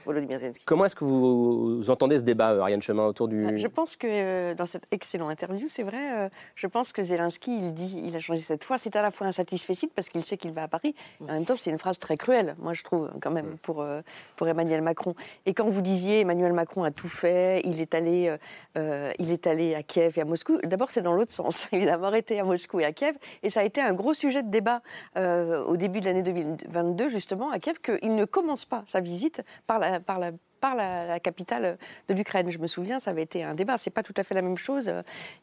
Volodymyr 0.05 0.38
Zelensky. 0.38 0.64
Comment 0.64 0.85
est-ce 0.85 0.97
que 0.97 1.05
vous, 1.05 1.90
entendez 1.90 2.19
ce 2.19 2.23
débat, 2.23 2.49
Ariane 2.61 2.83
Chemin, 2.88 3.07
autour 3.07 3.28
du. 3.28 3.57
Je 3.57 3.66
pense 3.68 3.97
que 3.97 4.54
dans 4.54 4.66
cette 4.66 4.87
excellente 4.90 5.30
interview, 5.30 5.68
c'est 5.68 5.83
vrai, 5.83 6.30
je 6.54 6.66
pense 6.66 6.92
que 6.92 7.02
Zelensky, 7.02 7.57
il 7.57 7.75
dit, 7.75 8.02
il 8.04 8.16
a 8.16 8.21
changé 8.21 8.42
cette 8.42 8.64
fois, 8.64 8.78
c'est 8.78 8.97
à 8.97 9.02
la 9.02 9.11
fois 9.11 9.26
un 9.26 9.33
satisfait 9.33 9.75
parce 9.95 10.09
qu'il 10.09 10.25
sait 10.25 10.37
qu'il 10.37 10.52
va 10.52 10.62
à 10.62 10.68
Paris. 10.68 10.95
En 11.21 11.26
même 11.26 11.45
temps, 11.45 11.57
c'est 11.57 11.71
une 11.71 11.78
phrase 11.78 11.99
très 11.99 12.16
cruelle, 12.16 12.57
moi 12.59 12.75
je 12.75 12.83
trouve, 12.83 13.11
quand 13.21 13.30
même, 13.30 13.59
pour, 13.59 13.83
euh, 13.83 14.00
pour 14.37 14.49
Emmanuel 14.49 14.83
Macron. 14.83 15.14
Et 15.47 15.54
quand 15.54 15.68
vous 15.68 15.83
disiez 15.83 16.21
Emmanuel 16.21 16.52
Macron 16.52 16.83
a 16.83 16.90
tout 16.90 17.09
fait, 17.09 17.61
il 17.64 17.80
est 17.80 17.95
allé, 17.95 18.35
euh, 18.76 19.12
il 19.18 19.30
est 19.30 19.47
allé 19.47 19.75
à 19.75 19.83
Kiev 19.83 20.14
et 20.16 20.23
à 20.23 20.25
Moscou, 20.25 20.59
d'abord 20.64 20.90
c'est 20.90 21.02
dans 21.02 21.12
l'autre 21.12 21.33
sens. 21.33 21.68
Il 21.73 21.88
a 21.88 21.92
d'abord 21.92 22.14
été 22.14 22.40
à 22.40 22.45
Moscou 22.45 22.80
et 22.80 22.85
à 22.85 22.92
Kiev, 22.92 23.16
et 23.42 23.50
ça 23.50 23.61
a 23.61 23.62
été 23.64 23.80
un 23.80 23.92
gros 23.92 24.14
sujet 24.14 24.42
de 24.42 24.50
débat 24.50 24.80
au 25.16 25.76
début 25.76 26.00
de 26.00 26.07
l'année 26.07 26.23
2022, 26.23 27.09
justement, 27.09 27.50
à 27.50 27.59
Kiev, 27.59 27.78
qu'il 27.80 28.14
ne 28.14 28.25
commence 28.25 28.64
pas 28.64 28.83
sa 28.87 29.00
visite 29.00 29.42
par 29.66 29.78
la, 29.78 30.00
par 30.00 30.18
la 30.18 30.33
par 30.61 30.75
la, 30.75 31.21
capitale 31.21 31.79
de 32.09 32.15
l'Ukraine. 32.15 32.50
Je 32.50 32.59
me 32.59 32.67
souviens, 32.67 33.00
ça 33.00 33.11
avait 33.11 33.23
été 33.23 33.43
un 33.43 33.55
débat. 33.55 33.79
C'est 33.79 33.91
pas 33.91 34.03
tout 34.03 34.15
à 34.17 34.25
fait 34.25 34.35
la 34.35 34.43
même 34.43 34.57
chose. 34.57 34.91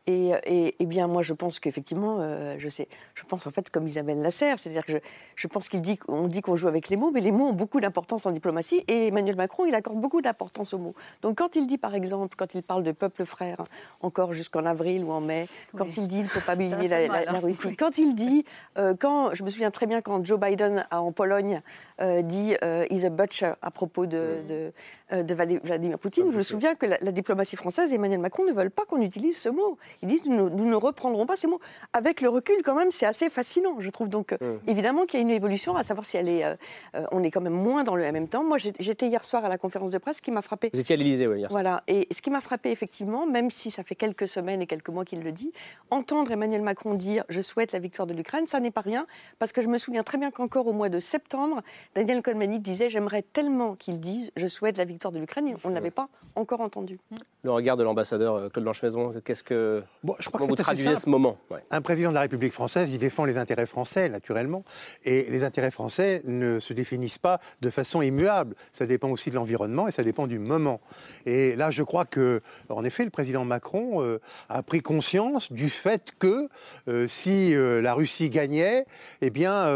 Et, 0.08 0.32
et, 0.80 0.86
bien, 0.86 1.08
moi, 1.08 1.22
je 1.22 1.34
pense 1.34 1.60
qu'effectivement, 1.60 2.18
euh, 2.20 2.56
je 2.58 2.70
sais, 2.70 2.88
je 3.14 3.24
pense 3.24 3.46
en 3.48 3.52
fait 3.52 3.70
comme 3.70 3.88
Isabelle 3.88 4.22
Lasserre, 4.22 4.60
c'est-à-dire 4.60 4.86
que 4.86 4.94
je, 4.94 4.98
je, 5.36 5.48
pense 5.48 5.70
qu'il 5.70 5.82
dit, 5.82 5.98
qu'on 5.98 6.28
dit 6.28 6.42
qu'on 6.42 6.56
joue 6.56 6.68
avec 6.68 6.90
les 6.90 6.98
mots, 6.98 7.12
mais 7.12 7.22
les 7.22 7.32
mots 7.32 7.48
ont 7.48 7.54
beaucoup 7.54 7.82
d'importance 7.82 8.26
en 8.26 8.32
diplomatie. 8.32 8.84
Et 8.88 9.08
Emmanuel 9.08 9.36
Macron, 9.36 9.66
il 9.66 9.76
accorde 9.76 10.00
beaucoup 10.00 10.22
d'importance 10.22 10.74
aux 10.74 10.80
mots. 10.80 10.96
Donc, 11.22 11.38
quand 11.38 11.56
il 11.56 11.68
dit, 11.68 11.78
par 11.78 11.96
exemple, 11.96 12.36
quand 12.38 12.54
il 12.54 12.64
parle 12.64 12.84
de 12.84 12.92
peuple 12.92 13.26
frère, 13.26 13.66
encore 14.02 14.34
jusqu'en 14.34 14.66
avril 14.66 15.04
ou 15.04 15.12
en 15.12 15.22
mai, 15.22 15.48
quand 15.78 15.98
il 15.98 16.08
dit, 16.08 16.20
il 16.20 16.24
ne 16.24 16.30
faut 16.30 16.42
pas 16.42 16.56
humilier 16.56 16.88
la, 16.88 17.32
hein. 17.32 17.40
Russie, 17.40 17.76
quand 17.76 17.98
il 17.98 18.16
dit, 18.16 18.46
euh, 18.78 18.94
quand, 18.98 19.34
je 19.34 19.44
me 19.44 19.50
souviens 19.50 19.72
très 19.72 19.86
bien 19.86 20.02
quand 20.02 20.24
Joe 20.26 20.40
Biden 20.40 20.86
a, 20.90 21.02
en 21.02 21.12
Pologne 21.12 21.62
euh, 22.02 22.22
dit 22.22 22.56
"is 22.90 23.06
a 23.06 23.10
butcher" 23.10 23.54
à 23.62 23.72
propos 23.72 24.06
de, 24.06 24.42
de 24.48 24.74
euh, 25.05 25.05
de 25.12 25.34
Vladimir 25.34 26.00
Poutine. 26.00 26.32
Je 26.32 26.38
me 26.38 26.44
souviens 26.44 26.76
que 26.76 26.86
la, 26.86 27.12
diplomatie 27.12 27.56
française 27.56 27.92
et 27.92 27.96
Emmanuel 27.96 28.20
Macron 28.20 28.44
ne 28.46 28.52
veulent 28.52 28.72
pas 28.72 28.86
qu'on 28.86 29.02
utilise 29.02 29.38
ce 29.38 29.50
mot. 29.50 29.78
Ils 30.02 30.08
disent 30.08 30.26
nous, 30.26 30.50
nous, 30.50 30.66
ne 30.66 30.76
reprendrons 30.76 31.26
pas 31.26 31.36
ces 31.36 31.48
mots. 31.48 31.60
Avec 31.94 32.22
le 32.22 32.30
recul, 32.30 32.56
quand 32.64 32.76
même, 32.76 32.92
c'est 32.92 33.06
assez 33.06 33.30
fascinant, 33.30 33.80
je 33.80 33.90
trouve. 33.90 34.10
Donc, 34.10 34.34
euh, 34.34 34.58
évidemment 34.68 35.06
qu'il 35.06 35.20
y 35.20 35.22
a 35.22 35.26
une 35.26 35.32
évolution, 35.32 35.76
à 35.76 35.84
savoir 35.84 36.06
si 36.06 36.18
elle 36.18 36.30
est. 36.30 36.44
Euh, 36.44 36.56
on 37.12 37.24
est 37.24 37.32
quand 37.32 37.42
même 37.42 37.54
moins 37.54 37.84
dans 37.84 37.96
le 37.96 38.12
même 38.12 38.28
temps. 38.28 38.44
Moi, 38.44 38.58
j'étais 38.58 39.08
hier 39.08 39.24
soir 39.24 39.46
à 39.46 39.50
la 39.50 39.58
conférence 39.58 39.92
de 39.92 39.98
presse, 39.98 40.22
qui 40.22 40.32
m'a 40.32 40.42
frappé. 40.42 40.70
Vous 40.74 40.80
étiez 40.80 40.96
à 40.96 40.98
l'Élysée, 40.98 41.28
oui, 41.28 41.40
hier 41.40 41.50
soir. 41.50 41.62
Voilà. 41.62 41.84
Et 41.88 42.08
ce 42.12 42.22
qui 42.22 42.32
m'a 42.32 42.42
frappé, 42.42 42.72
effectivement, 42.72 43.26
même 43.26 43.52
si 43.52 43.72
ça 43.72 43.84
fait 43.84 43.96
quelques 43.96 44.28
semaines 44.28 44.62
et 44.62 44.68
quelques 44.68 44.90
mois 44.90 45.06
qu'il 45.06 45.22
le 45.22 45.32
dit, 45.32 45.52
entendre 45.92 46.32
Emmanuel 46.32 46.62
Macron 46.62 46.96
dire 46.96 47.24
je 47.30 47.42
souhaite 47.42 47.72
la 47.72 47.80
victoire 47.80 48.08
de 48.08 48.14
l'Ukraine, 48.14 48.48
ça 48.48 48.60
n'est 48.60 48.72
pas 48.72 48.82
rien, 48.82 49.06
parce 49.40 49.52
que 49.52 49.62
je 49.62 49.68
me 49.68 49.78
souviens 49.78 50.04
très 50.04 50.18
bien 50.18 50.32
qu'encore 50.32 50.68
au 50.68 50.74
mois 50.74 50.90
de 50.90 51.00
septembre, 51.00 51.62
Daniel 51.94 52.22
Cohn-Bendit 52.22 52.60
disait 52.60 52.90
j'aimerais 52.90 53.22
tellement 53.22 53.76
qu'il 53.76 54.00
dise 54.00 54.32
je 54.36 54.48
souhaite 54.48 54.78
la 54.78 54.86
victoire 54.86 54.95
de 55.12 55.20
l'Ukraine 55.20 55.56
n'avait 55.76 55.92
pas 55.92 56.08
encore 56.36 56.62
entendu. 56.62 57.00
Le 57.44 57.52
regard 57.52 57.78
de 57.78 57.84
l'ambassadeur 57.84 58.36
euh, 58.36 58.50
Claude 58.50 58.64
Blanche-Maison, 58.64 59.14
qu'est-ce 59.24 59.44
que. 59.44 59.84
Bon, 60.04 60.16
je 60.20 60.28
crois 60.28 60.40
comment 60.40 60.50
vous 60.50 60.56
traduisez 60.56 60.96
ce 60.96 61.10
moment 61.10 61.38
Un 61.70 61.82
président 61.82 62.10
de 62.10 62.16
la 62.16 62.22
République 62.22 62.54
française, 62.54 62.90
il 62.92 62.98
défend 62.98 63.26
les 63.26 63.38
intérêts 63.38 63.66
français, 63.66 64.10
naturellement. 64.10 64.64
Et 65.04 65.28
les 65.30 65.44
intérêts 65.44 65.72
français 65.72 66.22
ne 66.26 66.60
se 66.60 66.74
définissent 66.74 67.20
pas 67.20 67.40
de 67.62 67.70
façon 67.70 68.02
immuable. 68.02 68.56
Ça 68.74 68.86
dépend 68.86 69.10
aussi 69.10 69.30
de 69.30 69.36
l'environnement 69.36 69.88
et 69.88 69.92
ça 69.92 70.04
dépend 70.04 70.28
du 70.28 70.40
moment. 70.40 70.82
Et 71.26 71.56
là, 71.56 71.72
je 71.72 71.84
crois 71.84 72.06
que, 72.06 72.42
en 72.70 72.84
effet, 72.84 73.04
le 73.04 73.12
président 73.12 73.46
Macron 73.46 74.02
euh, 74.02 74.20
a 74.50 74.64
pris 74.64 74.82
conscience 74.82 75.52
du 75.52 75.70
fait 75.70 76.12
que 76.18 76.50
euh, 76.88 77.08
si 77.08 77.54
la 77.56 77.94
Russie 77.94 78.30
gagnait, 78.30 78.86
eh 79.22 79.30
bien, 79.30 79.70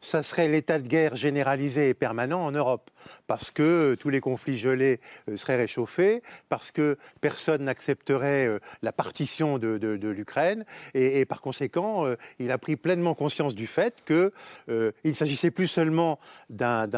ça 0.00 0.22
serait 0.22 0.48
l'état 0.48 0.78
de 0.78 0.88
guerre 0.88 1.16
généralisé 1.16 1.90
et 1.90 1.94
permanent 1.94 2.44
en 2.44 2.50
Europe. 2.50 2.90
Parce 3.26 3.50
que 3.50 3.94
tous 3.94 4.08
les 4.08 4.20
conflits 4.20 4.58
gelés 4.62 5.00
serait 5.36 5.56
réchauffé 5.56 6.22
parce 6.48 6.70
que 6.70 6.96
personne 7.20 7.64
n'accepterait 7.64 8.46
euh, 8.46 8.58
la 8.82 8.92
partition 8.92 9.58
de, 9.58 9.78
l'Ukraine 10.12 10.64
et, 10.94 11.24
par 11.24 11.40
conséquent, 11.40 12.06
euh, 12.06 12.16
il 12.38 12.50
a 12.50 12.58
pris 12.58 12.76
pleinement 12.76 13.14
conscience 13.14 13.54
du 13.54 13.66
fait 13.66 14.02
qu'il 14.06 14.30
euh, 14.68 14.92
ne 15.04 15.12
s'agissait 15.12 15.50
plus 15.50 15.66
seulement 15.66 16.18
d'un 16.50 16.88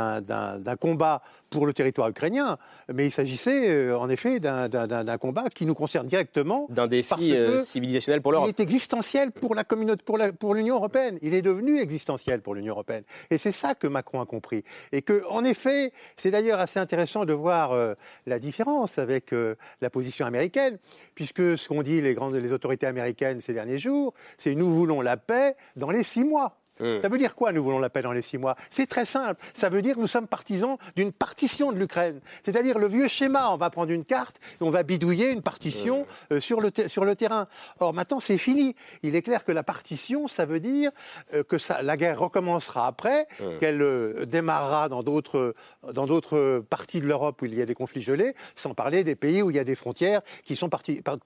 combat 0.80 1.22
pour 1.50 1.66
le 1.66 1.72
territoire 1.72 2.08
ukrainien, 2.08 2.58
mais 2.92 3.06
il 3.06 3.12
s'agissait 3.12 3.92
en 3.92 4.08
effet 4.08 4.40
d'un 4.40 5.18
combat 5.18 5.48
qui 5.54 5.66
nous 5.66 5.74
concerne 5.74 6.06
directement. 6.06 6.66
D'un 6.68 6.88
défi 6.88 7.34
civilisationnel 7.64 8.22
pour 8.22 8.32
l'Europe. 8.32 8.48
Il 8.48 8.60
est 8.60 8.62
existentiel 8.62 9.30
pour 9.30 9.54
la 9.54 9.62
communauté, 9.62 10.02
pour 10.04 10.54
l'Union 10.54 10.76
européenne. 10.76 11.18
Il 11.22 11.34
est 11.34 11.42
devenu 11.42 11.80
existentiel 11.80 12.40
pour 12.40 12.54
l'Union 12.54 12.72
européenne. 12.72 13.04
Et 13.30 13.38
c'est 13.38 13.52
ça 13.52 13.74
que 13.74 13.86
Macron 13.86 14.20
a 14.20 14.26
compris. 14.26 14.64
Et 14.92 15.02
que, 15.02 15.22
en 15.30 15.44
effet, 15.44 15.92
c'est 16.16 16.30
d'ailleurs 16.30 16.58
assez 16.58 16.80
intéressant 16.80 17.24
de 17.24 17.32
voir 17.32 17.53
la 18.26 18.38
différence 18.38 18.98
avec 18.98 19.32
euh, 19.32 19.56
la 19.80 19.90
position 19.90 20.26
américaine, 20.26 20.78
puisque 21.14 21.56
ce 21.56 21.68
qu'ont 21.68 21.82
dit 21.82 22.00
les, 22.00 22.14
grandes, 22.14 22.34
les 22.34 22.52
autorités 22.52 22.86
américaines 22.86 23.40
ces 23.40 23.52
derniers 23.52 23.78
jours, 23.78 24.14
c'est 24.38 24.54
nous 24.54 24.70
voulons 24.70 25.00
la 25.00 25.16
paix 25.16 25.56
dans 25.76 25.90
les 25.90 26.02
six 26.02 26.24
mois. 26.24 26.63
Mmh. 26.80 27.02
Ça 27.02 27.08
veut 27.08 27.18
dire 27.18 27.34
quoi, 27.34 27.52
nous 27.52 27.62
voulons 27.62 27.78
la 27.78 27.90
paix 27.90 28.02
dans 28.02 28.12
les 28.12 28.22
six 28.22 28.38
mois? 28.38 28.56
C'est 28.70 28.86
très 28.86 29.06
simple. 29.06 29.40
Ça 29.52 29.68
veut 29.68 29.82
dire 29.82 29.94
que 29.94 30.00
nous 30.00 30.06
sommes 30.06 30.26
partisans 30.26 30.76
d'une 30.96 31.12
partition 31.12 31.72
de 31.72 31.78
l'Ukraine. 31.78 32.20
C'est-à-dire 32.44 32.78
le 32.78 32.88
vieux 32.88 33.08
schéma, 33.08 33.50
on 33.50 33.56
va 33.56 33.70
prendre 33.70 33.92
une 33.92 34.04
carte 34.04 34.38
et 34.60 34.64
on 34.64 34.70
va 34.70 34.82
bidouiller 34.82 35.30
une 35.30 35.42
partition 35.42 36.00
mmh. 36.00 36.34
euh, 36.34 36.40
sur, 36.40 36.60
le 36.60 36.70
sur 36.88 37.04
le 37.04 37.14
terrain. 37.16 37.46
Or, 37.80 37.94
maintenant, 37.94 38.20
c'est 38.20 38.38
fini. 38.38 38.74
Il 39.02 39.14
est 39.14 39.22
clair 39.22 39.44
que 39.44 39.52
la 39.52 39.62
partition, 39.62 40.28
ça 40.28 40.44
veut 40.44 40.60
dire 40.60 40.90
euh, 41.34 41.42
que 41.44 41.58
ça, 41.58 41.82
la 41.82 41.96
guerre 41.96 42.18
recommencera 42.18 42.86
après, 42.86 43.26
mmh. 43.38 43.58
qu'elle 43.60 43.82
euh, 43.82 44.26
démarrera 44.26 44.88
dans 44.88 45.02
d'autres, 45.02 45.54
dans 45.92 46.06
d'autres 46.06 46.64
parties 46.68 47.00
de 47.00 47.06
l'Europe 47.06 47.40
où 47.42 47.44
il 47.46 47.54
y 47.54 47.62
a 47.62 47.66
des 47.66 47.74
conflits 47.74 48.02
gelés, 48.02 48.34
sans 48.56 48.74
parler 48.74 49.04
des 49.04 49.14
pays 49.14 49.42
où 49.42 49.50
il 49.50 49.56
y 49.56 49.60
a 49.60 49.64
des 49.64 49.76
frontières 49.76 50.22
qui 50.44 50.56
sont 50.56 50.68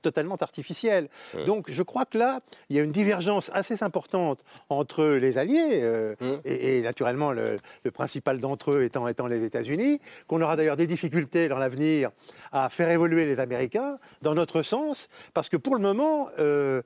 totalement 0.02 0.36
artificielles. 0.36 1.08
Donc, 1.46 1.70
je 1.70 1.82
crois 1.82 2.04
que 2.04 2.18
là, 2.18 2.40
il 2.68 2.76
y 2.76 2.80
a 2.80 2.82
une 2.82 2.92
divergence 2.92 3.50
assez 3.54 3.82
importante 3.82 4.44
entre 4.68 5.04
les 5.04 5.37
alliés, 5.38 5.80
euh, 5.82 6.14
mmh. 6.20 6.40
et, 6.44 6.82
naturellement 6.82 7.32
le, 7.32 7.58
principal 7.92 8.40
d'entre 8.40 8.72
eux 8.72 8.84
étant, 8.84 9.08
étant 9.08 9.26
les 9.26 9.44
États-Unis, 9.44 10.00
qu'on 10.26 10.42
aura 10.42 10.56
d'ailleurs 10.56 10.76
des 10.76 10.86
difficultés 10.86 11.48
dans 11.48 11.58
l'avenir 11.58 12.10
à 12.52 12.68
faire 12.68 12.90
évoluer 12.90 13.24
les 13.24 13.40
Américains 13.40 13.98
dans 14.22 14.34
notre 14.34 14.62
sens, 14.62 15.08
parce 15.34 15.48
que 15.48 15.56
pour 15.56 15.74
le 15.74 15.82
moment, 15.82 16.28
euh, 16.38 16.82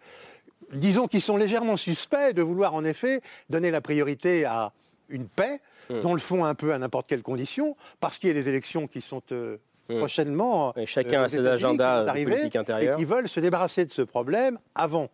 disons 0.72 1.08
qu'ils 1.08 1.22
sont 1.22 1.36
légèrement 1.36 1.76
suspects 1.76 2.32
de 2.34 2.42
vouloir 2.42 2.74
en 2.74 2.84
effet 2.84 3.20
donner 3.50 3.70
la 3.70 3.80
priorité 3.80 4.44
à 4.44 4.72
une 5.08 5.26
paix, 5.26 5.60
mmh. 5.90 6.00
dont 6.02 6.14
le 6.14 6.20
font 6.20 6.44
un 6.44 6.54
peu 6.54 6.72
à 6.72 6.78
n'importe 6.78 7.08
quelle 7.08 7.22
condition, 7.22 7.76
parce 8.00 8.18
qu'il 8.18 8.28
y 8.28 8.32
a 8.32 8.34
des 8.34 8.48
élections 8.48 8.86
qui 8.86 9.00
sont 9.00 9.22
euh, 9.32 9.58
mmh. 9.94 9.98
prochainement. 9.98 10.74
chacun 10.86 11.22
a 11.22 11.28
ses 11.28 11.46
agendas 11.46 12.12
politiques 12.12 12.56
intérieurs. 12.56 12.98
Et 12.98 13.02
qui 13.02 13.04
veulent 13.04 13.28
se 13.28 13.40
débarrasser 13.40 13.84
de 13.84 13.90
ce 13.90 14.02
problème 14.02 14.58
avant. 14.74 15.08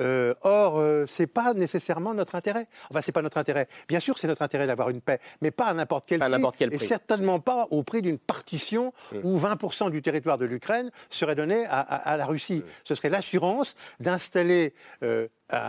Euh, 0.00 0.34
or, 0.42 0.78
euh, 0.78 1.06
c'est 1.08 1.26
pas 1.26 1.54
nécessairement 1.54 2.14
notre 2.14 2.34
intérêt. 2.34 2.66
Enfin, 2.90 3.00
c'est 3.02 3.12
pas 3.12 3.22
notre 3.22 3.38
intérêt. 3.38 3.68
Bien 3.88 4.00
sûr, 4.00 4.18
c'est 4.18 4.28
notre 4.28 4.42
intérêt 4.42 4.66
d'avoir 4.66 4.90
une 4.90 5.00
paix, 5.00 5.18
mais 5.40 5.50
pas 5.50 5.66
à 5.66 5.74
n'importe 5.74 6.06
quel, 6.06 6.20
prix, 6.20 6.74
et 6.74 6.78
certainement 6.78 7.40
pas 7.40 7.66
au 7.70 7.82
prix 7.82 8.02
d'une 8.02 8.18
partition 8.18 8.92
mm. 9.12 9.18
où 9.24 9.38
20% 9.38 9.90
du 9.90 10.02
territoire 10.02 10.38
de 10.38 10.44
l'Ukraine 10.44 10.90
serait 11.10 11.34
donné 11.34 11.66
à, 11.68 12.16
la 12.16 12.26
Russie. 12.26 12.62
Mm. 12.64 12.70
Ce 12.84 12.94
serait 12.94 13.08
l'assurance 13.08 13.74
d'installer 14.00 14.74
euh, 15.02 15.28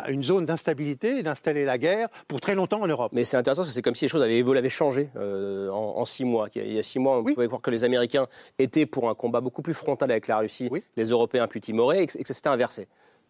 une 0.10 0.24
zone 0.24 0.46
d'instabilité 0.46 1.20
et 1.20 1.24
d'installer 1.24 1.65
la 1.65 1.78
guerre 1.78 2.10
pour 2.28 2.42
très 2.42 2.56
longtemps 2.56 2.82
en 2.82 2.88
Europe. 2.88 3.12
Mais 3.13 3.24
c'est 3.24 3.38
intéressant 3.38 3.62
parce 3.62 3.70
que 3.70 3.74
c'est 3.74 3.82
comme 3.82 3.96
si 3.96 4.06
les 4.06 4.10
choses 4.10 4.22
avaient, 4.22 4.44
avaient 4.58 4.70
changé 4.70 5.10
en, 5.15 6.06
six 6.06 6.26
mois. 6.26 6.48
Il 6.56 6.74
y 6.74 6.80
a 6.80 6.84
six 6.84 7.00
mois, 7.00 7.20
on 7.20 7.24
pouvait 7.24 7.48
croire 7.48 7.62
que 7.62 7.72
les 7.72 7.84
Américains 7.84 8.28
étaient 8.58 8.86
pour 8.86 9.10
un 9.10 9.13
combat 9.13 9.42
beaucoup 9.42 9.62
plus 9.62 9.74
frontal 9.74 10.12
avec 10.12 10.28
la 10.28 10.39
Russie, 10.39 10.70
les 10.98 11.06
Européens 11.06 11.48
plus 11.48 11.60
timorés, 11.60 12.02
et 12.02 12.08
que, 12.08 12.18
et 12.18 12.24
que 12.24 12.34
c'était 12.34 12.50
inversé. 12.50 12.88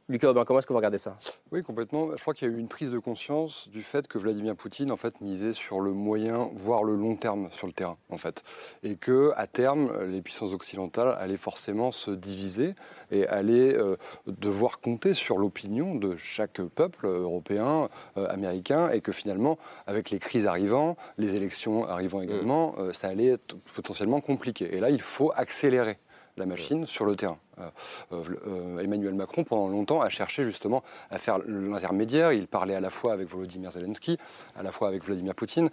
Lucas 0.10 0.30
Aubin, 0.30 0.44
comment 0.44 0.58
est-ce 0.58 0.66
que 0.66 0.74
vous 0.74 0.78
regardez 0.78 0.98
ça? 0.98 1.18
Oui, 1.52 1.62
complètement. 1.62 2.18
Je 2.18 2.22
crois 2.22 2.34
qu'il 2.34 2.48
y 2.48 2.52
a 2.52 2.56
eu 2.56 2.60
une 2.60 2.68
prise 2.68 2.90
de 2.90 2.98
conscience 2.98 3.70
du 3.70 3.84
fait 3.84 4.08
que 4.08 4.18
Vladimir 4.18 4.56
Poutine, 4.56 4.92
en 4.92 4.98
fait, 4.98 5.22
misait 5.22 5.54
sur 5.54 5.82
le 5.82 5.94
moyen, 5.94 6.50
voire 6.56 6.84
le 6.84 6.96
long 6.96 7.16
terme 7.16 7.48
sur 7.52 7.68
le 7.68 7.74
terrain, 7.74 7.96
en 8.10 8.18
fait. 8.18 8.42
Et 8.82 8.96
que, 8.96 9.32
à 9.38 9.46
terme, 9.46 9.92
les 10.06 10.24
puissances 10.24 10.52
occidentales 10.52 11.16
allaient 11.20 11.38
forcément 11.38 11.92
se 11.92 12.10
diviser 12.10 12.74
et 13.12 13.28
allaient 13.28 13.78
euh, 13.78 13.98
devoir 14.26 14.80
compter 14.80 15.14
sur 15.14 15.38
l'opinion 15.38 15.94
de 15.94 16.18
chaque 16.18 16.60
peuple 16.60 17.06
européen, 17.06 17.88
euh, 18.18 18.26
américain, 18.30 18.90
et 18.90 19.02
que 19.02 19.12
finalement, 19.12 19.60
avec 19.86 20.10
les 20.10 20.18
crises 20.18 20.48
arrivant, 20.48 20.98
les 21.20 21.36
élections 21.36 21.88
arrivant 21.88 22.24
également, 22.24 22.72
mmh. 22.72 22.80
euh, 22.80 22.94
ça 22.94 23.10
allait 23.10 23.28
être 23.28 23.58
potentiellement 23.76 24.22
compliqué. 24.22 24.76
Et 24.76 24.80
là, 24.80 24.90
il 24.90 25.04
faut 25.04 25.32
accélérer 25.36 26.00
la 26.40 26.46
machine 26.46 26.88
sur 26.88 27.06
le 27.06 27.16
terrain. 27.16 27.38
Euh, 27.60 27.70
euh, 28.12 28.80
Emmanuel 28.80 29.14
Macron, 29.14 29.44
pendant 29.44 29.68
longtemps, 29.68 30.02
a 30.02 30.10
cherché 30.10 30.44
justement 30.44 30.84
à 31.12 31.18
faire 31.18 31.40
l'intermédiaire. 31.46 32.32
Il 32.32 32.48
parlait 32.48 32.76
à 32.76 32.80
la 32.80 32.90
fois 32.90 33.14
avec 33.14 33.30
Volodymyr 33.30 33.72
Zelensky, 33.72 34.18
à 34.58 34.64
la 34.64 34.72
fois 34.72 34.88
avec 34.88 35.04
Vladimir 35.04 35.36
Poutine. 35.36 35.70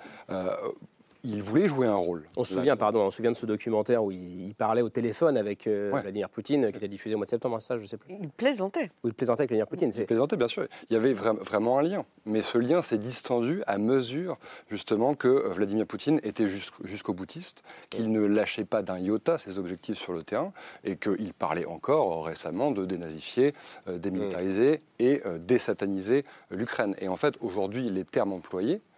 Il 1.29 1.43
voulait 1.43 1.67
jouer 1.67 1.89
un 1.89 1.97
rôle. 1.97 2.29
On 2.37 2.45
se 2.45 2.55
souvient, 2.55 2.77
pardon, 2.77 3.01
on 3.01 3.11
se 3.11 3.17
souvient 3.17 3.33
de 3.33 3.37
ce 3.37 3.47
documentaire 3.47 4.05
où 4.05 4.13
il, 4.13 4.55
parlait 4.57 4.83
au 4.83 4.89
téléphone 4.89 5.37
avec 5.37 5.67
euh, 5.67 5.91
Vladimir 5.93 6.29
Poutine, 6.31 6.71
qui 6.71 6.77
était 6.77 6.87
diffusé 6.87 7.17
au 7.17 7.19
mois 7.19 7.25
de 7.25 7.31
septembre, 7.31 7.61
ça, 7.61 7.77
je 7.79 7.85
sais 7.85 7.97
plus. 7.97 8.15
Il 8.21 8.29
plaisantait. 8.29 8.93
Oui, 9.03 9.11
il 9.11 9.15
plaisantait 9.15 9.41
avec 9.41 9.51
Vladimir 9.51 9.67
Poutine. 9.67 9.91
Il 9.97 10.07
plaisantait, 10.07 10.37
bien 10.37 10.47
sûr. 10.47 10.67
Il 10.89 10.95
y 10.95 10.97
avait 10.97 11.15
vraiment 11.15 11.79
un 11.79 11.83
lien. 11.83 12.05
Mais 12.27 12.43
ce 12.43 12.59
lien 12.59 12.81
s'est 12.81 12.99
distendu 12.99 13.63
à 13.67 13.79
mesure, 13.79 14.39
justement, 14.69 15.15
que 15.15 15.27
euh, 15.27 15.49
Vladimir 15.49 15.87
Poutine 15.87 16.21
était 16.23 16.47
jusqu'au 16.47 17.13
boutiste, 17.13 17.65
qu'il 17.91 18.13
ne 18.13 18.21
lâchait 18.21 18.65
pas 18.65 18.83
d'un 18.83 18.99
iota 18.99 19.37
ses 19.37 19.59
objectifs 19.59 19.99
sur 19.99 20.13
le 20.13 20.23
terrain, 20.23 20.53
et 20.85 20.97
qu'il 20.97 21.35
parlait 21.35 21.67
encore 21.67 22.19
euh, 22.19 22.29
récemment 22.29 22.71
de 22.71 22.85
dénazifier, 22.85 23.53
démilitariser 23.89 24.81
et 25.01 25.23
désataniser 25.41 26.25
l'Ukraine. 26.51 26.95
Et 26.99 27.09
en 27.09 27.17
fait, 27.17 27.35
aujourd'hui, 27.41 27.91
les 27.91 28.05
termes 28.05 28.33
employés, 28.33 28.77
euh, 28.77 28.96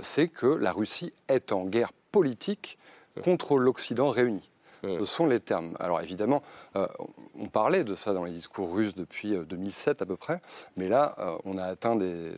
c'est 0.00 0.28
que 0.28 0.46
la 0.46 0.72
Russie 0.72 1.12
est 1.28 1.52
en 1.52 1.64
guerre 1.64 1.92
politique 2.12 2.78
contre 3.22 3.58
l'Occident 3.58 4.10
réuni. 4.10 4.50
Ce 4.82 5.04
sont 5.04 5.26
les 5.26 5.40
termes. 5.40 5.76
Alors 5.80 6.00
évidemment, 6.00 6.42
euh, 6.76 6.86
on 7.38 7.46
parlait 7.46 7.84
de 7.84 7.94
ça 7.94 8.12
dans 8.12 8.24
les 8.24 8.32
discours 8.32 8.72
russes 8.72 8.94
depuis 8.94 9.34
2007 9.36 10.00
euh, 10.00 10.04
à 10.04 10.06
peu 10.06 10.16
près, 10.16 10.40
mais 10.76 10.88
là, 10.88 11.16
on 11.44 11.58
a 11.58 11.64
atteint 11.64 11.96
des, 11.96 12.32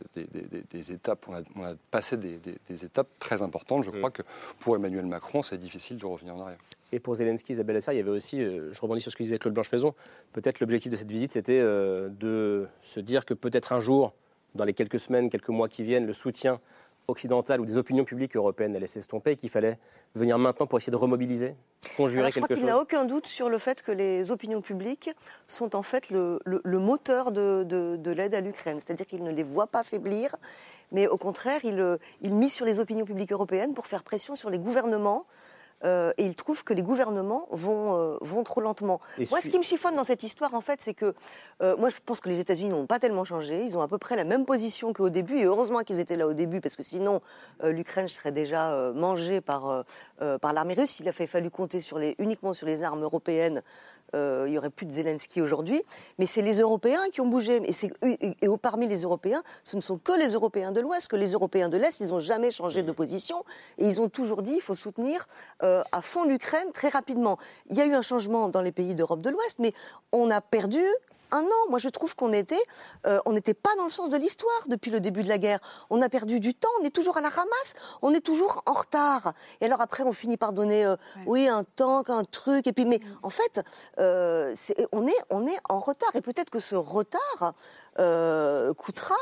étapes, 0.91 1.25
on 1.27 1.63
a, 1.63 1.73
passé 1.91 2.17
des, 2.17 2.85
étapes 2.85 3.07
très 3.19 3.41
importantes. 3.41 3.83
Je 3.83 3.91
crois 3.91 4.11
que 4.11 4.23
pour 4.59 4.75
Emmanuel 4.75 5.05
Macron, 5.05 5.43
c'est 5.43 5.57
difficile 5.57 5.97
de 5.97 6.05
revenir 6.05 6.35
en 6.35 6.41
arrière. 6.41 6.59
Et 6.91 6.99
pour 6.99 7.15
Zelensky, 7.15 7.51
Isabelle 7.53 7.75
Essar, 7.75 7.93
il 7.93 7.97
y 7.97 7.99
avait 7.99 8.09
aussi, 8.09 8.39
je 8.39 8.81
rebondis 8.81 9.01
sur 9.01 9.11
ce 9.11 9.17
que 9.17 9.23
disait 9.23 9.37
Claude 9.37 9.53
Blanche-Maison, 9.53 9.93
peut-être 10.33 10.59
l'objectif 10.59 10.91
de 10.91 10.97
cette 10.97 11.11
visite, 11.11 11.31
c'était 11.33 11.61
de 11.61 12.67
se 12.81 12.99
dire 12.99 13.25
que 13.25 13.33
peut-être 13.35 13.73
un 13.73 13.79
jour, 13.79 14.13
dans 14.55 14.65
les 14.65 14.73
quelques 14.73 14.99
semaines, 14.99 15.29
quelques 15.29 15.49
mois 15.49 15.69
qui 15.69 15.83
viennent, 15.83 16.07
le 16.07 16.13
soutien 16.13 16.59
occidentale 17.09 17.59
ou 17.61 17.65
des 17.65 17.77
opinions 17.77 18.05
publiques 18.05 18.35
européennes 18.35 18.75
allaient 18.75 18.87
s'estomper 18.87 19.31
et 19.31 19.35
qu'il 19.35 19.49
fallait 19.49 19.79
venir 20.15 20.37
maintenant 20.37 20.67
pour 20.67 20.77
essayer 20.77 20.91
de 20.91 20.97
remobiliser, 20.97 21.55
conjurer 21.97 22.19
Alors, 22.19 22.31
je 22.31 22.35
quelque 22.35 22.47
chose 22.49 22.49
Je 22.49 22.55
crois 22.55 22.55
qu'il 22.55 22.65
n'a 22.65 22.79
aucun 22.79 23.05
doute 23.05 23.27
sur 23.27 23.49
le 23.49 23.57
fait 23.57 23.81
que 23.81 23.91
les 23.91 24.31
opinions 24.31 24.61
publiques 24.61 25.09
sont 25.47 25.75
en 25.75 25.83
fait 25.83 26.09
le, 26.09 26.39
moteur 26.79 27.31
de, 27.31 27.63
de, 27.63 28.11
l'aide 28.11 28.35
à 28.35 28.41
l'Ukraine. 28.41 28.79
C'est-à-dire 28.79 29.05
qu'il 29.05 29.23
ne 29.23 29.31
les 29.31 29.43
voit 29.43 29.67
pas 29.67 29.83
faiblir, 29.83 30.35
mais 30.91 31.07
au 31.07 31.17
contraire, 31.17 31.59
il, 31.63 31.97
il 32.21 32.33
mise 32.33 32.53
sur 32.53 32.65
les 32.65 32.79
opinions 32.79 33.05
publiques 33.05 33.31
européennes 33.31 33.73
pour 33.73 33.87
faire 33.87 34.03
pression 34.03 34.35
sur 34.35 34.49
les 34.49 34.59
gouvernements 34.59 35.25
euh, 35.83 36.11
et 36.17 36.25
il 36.25 36.35
trouve 36.35 36.63
que 36.63 36.73
les 36.73 36.81
gouvernements 36.81 37.47
vont, 37.51 37.95
euh, 37.95 38.17
vont 38.21 38.43
trop 38.43 38.61
lentement. 38.61 38.99
moi, 39.29 39.41
ce 39.41 39.49
qui 39.49 39.57
me 39.57 39.63
chiffonne 39.63 39.95
dans 39.95 40.03
cette 40.03 40.23
histoire, 40.23 40.53
en 40.53 40.61
fait, 40.61 40.81
c'est 40.81 40.93
que 40.93 41.13
euh, 41.61 41.77
moi, 41.77 41.89
je 41.89 41.95
pense 42.05 42.19
que 42.19 42.29
les 42.29 42.39
États-Unis 42.39 42.69
n'ont 42.69 42.87
pas 42.87 42.99
tellement 42.99 43.23
changé. 43.23 43.63
Ils 43.63 43.77
ont 43.77 43.81
à 43.81 43.87
peu 43.87 43.97
près 43.97 44.15
la 44.15 44.23
même 44.23 44.45
position 44.45 44.93
qu'au 44.93 45.09
début, 45.09 45.37
et 45.37 45.45
heureusement 45.45 45.79
qu'ils 45.79 45.99
étaient 45.99 46.15
là 46.15 46.27
au 46.27 46.33
début, 46.33 46.61
parce 46.61 46.75
que 46.75 46.83
sinon, 46.83 47.21
l'Ukraine 47.63 48.07
serait 48.07 48.31
déjà 48.31 48.91
mangée 48.93 49.41
par, 49.41 49.83
par 50.41 50.53
l'armée 50.53 50.73
russe. 50.73 50.99
Il 50.99 51.07
a 51.07 51.11
fallu 51.11 51.49
compter 51.49 51.81
sur 51.81 51.99
les, 51.99 52.15
uniquement 52.19 52.53
sur 52.53 52.67
les 52.67 52.83
armes 52.83 53.03
européennes 53.03 53.61
euh, 54.15 54.45
il 54.47 54.51
n'y 54.51 54.57
aurait 54.57 54.69
plus 54.69 54.85
de 54.85 54.93
Zelensky 54.93 55.41
aujourd'hui. 55.41 55.81
Mais 56.17 56.25
c'est 56.25 56.41
les 56.41 56.59
Européens 56.59 57.01
qui 57.11 57.21
ont 57.21 57.27
bougé. 57.27 57.61
Et, 57.65 58.35
et, 58.41 58.47
parmi 58.61 58.87
les 58.87 59.01
Européens, 59.03 59.43
ce 59.63 59.75
ne 59.75 59.81
sont 59.81 59.97
que 59.97 60.11
les 60.11 60.33
Européens 60.33 60.71
de 60.71 60.81
l'Ouest, 60.81 61.07
que 61.07 61.15
les 61.15 61.31
Européens 61.31 61.69
de 61.69 61.77
l'Est, 61.77 61.99
ils 61.99 62.09
n'ont 62.09 62.19
jamais 62.19 62.51
changé 62.51 62.83
de 62.83 62.91
position. 62.91 63.43
Et 63.77 63.85
ils 63.85 64.01
ont 64.01 64.09
toujours 64.09 64.41
dit 64.41 64.53
qu'il 64.53 64.61
faut 64.61 64.75
soutenir 64.75 65.27
euh, 65.63 65.83
à 65.91 66.01
fond 66.01 66.25
l'Ukraine 66.25 66.71
très 66.73 66.89
rapidement. 66.89 67.37
Il 67.69 67.77
y 67.77 67.81
a 67.81 67.85
eu 67.85 67.93
un 67.93 68.01
changement 68.01 68.49
dans 68.49 68.61
les 68.61 68.71
pays 68.71 68.95
d'Europe 68.95 69.21
de 69.21 69.29
l'Ouest, 69.29 69.59
mais 69.59 69.73
on 70.11 70.29
a 70.31 70.41
perdu 70.41 70.83
un 71.31 71.43
an. 71.43 71.69
Moi, 71.69 71.79
je 71.79 71.89
trouve 71.89 72.15
qu'on 72.15 72.33
était, 72.33 72.61
euh, 73.05 73.19
on 73.25 73.33
n'était 73.33 73.53
pas 73.53 73.75
dans 73.77 73.83
le 73.83 73.89
sens 73.89 74.09
de 74.09 74.17
l'histoire 74.17 74.67
depuis 74.67 74.91
le 74.91 74.99
début 74.99 75.23
de 75.23 75.29
la 75.29 75.37
guerre. 75.37 75.59
On 75.89 76.01
a 76.01 76.09
perdu 76.09 76.39
du 76.39 76.53
temps. 76.53 76.69
On 76.81 76.83
est 76.85 76.93
toujours 76.93 77.17
à 77.17 77.21
la 77.21 77.29
ramasse. 77.29 77.73
On 78.01 78.13
est 78.13 78.21
toujours 78.21 78.61
en 78.65 78.73
retard. 78.73 79.33
Et 79.61 79.65
alors 79.65 79.81
après, 79.81 80.03
on 80.03 80.13
finit 80.13 80.37
par 80.37 80.53
donner, 80.53 80.85
euh, 80.85 80.95
oui, 81.25 81.47
un 81.47 81.63
tank, 81.63 82.09
un 82.09 82.23
truc. 82.23 82.67
Et 82.67 82.73
puis, 82.73 82.85
mais 82.85 82.97
mm. 82.97 83.19
en 83.23 83.29
fait, 83.29 83.61
euh, 83.99 84.53
on 84.91 85.07
est, 85.07 85.21
on 85.29 85.47
est 85.47 85.59
en 85.69 85.79
retard. 85.79 86.09
Et 86.15 86.21
peut-être 86.21 86.49
que 86.49 86.59
ce 86.59 86.75
retard 86.75 87.53
coûtera 88.77 89.15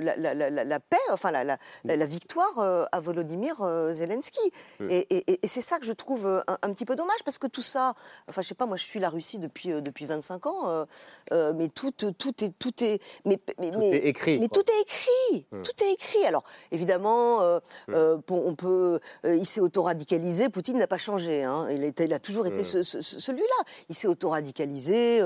la, 0.00 0.80
paix, 0.80 0.96
enfin 1.10 1.30
la, 1.30 1.58
la 1.84 2.06
victoire 2.06 2.86
à 2.92 3.00
Volodymyr 3.00 3.56
Zelensky. 3.92 4.52
Mm. 4.80 4.88
Et, 4.90 5.40
c'est 5.46 5.60
ça 5.60 5.78
que 5.78 5.86
je 5.86 5.92
trouve 5.92 6.42
un, 6.46 6.72
petit 6.72 6.84
peu 6.84 6.96
dommage 6.96 7.22
parce 7.24 7.38
que 7.38 7.46
tout 7.46 7.62
ça, 7.62 7.94
enfin, 8.28 8.42
je 8.42 8.48
sais 8.48 8.54
pas, 8.54 8.66
moi, 8.66 8.76
je 8.76 8.84
suis 8.84 9.00
la 9.00 9.08
Russie 9.08 9.38
depuis 9.38 9.82
depuis 9.82 10.06
25 10.06 10.46
ans. 10.46 10.86
Euh, 11.32 11.52
mais 11.54 11.68
tout, 11.68 11.92
tout 11.92 12.44
est, 12.44 12.50
tout 12.58 12.82
est, 12.82 13.00
mais, 13.24 13.38
mais, 13.58 13.70
tout 13.70 13.82
est 13.82 14.06
écrit. 14.06 14.38
Mais 14.38 14.48
tout 14.48 14.60
est 14.60 14.80
écrit, 14.82 15.46
tout 15.62 15.84
est 15.84 15.92
écrit. 15.92 16.24
Alors 16.26 16.44
évidemment, 16.72 17.40
euh, 17.42 17.60
euh, 17.90 18.18
on 18.30 18.54
peut, 18.54 18.98
il 19.24 19.46
s'est 19.46 19.60
auto-radicalisé. 19.60 20.48
Poutine 20.48 20.78
n'a 20.78 20.86
pas 20.86 20.98
changé. 20.98 21.44
Hein. 21.44 21.68
Il, 21.70 21.92
il, 21.96 22.12
a 22.12 22.18
toujours 22.18 22.46
été 22.46 22.60
hum. 22.60 22.82
celui-là. 22.82 23.64
Il 23.88 23.94
s'est 23.94 24.08
auto-radicalisé. 24.08 25.22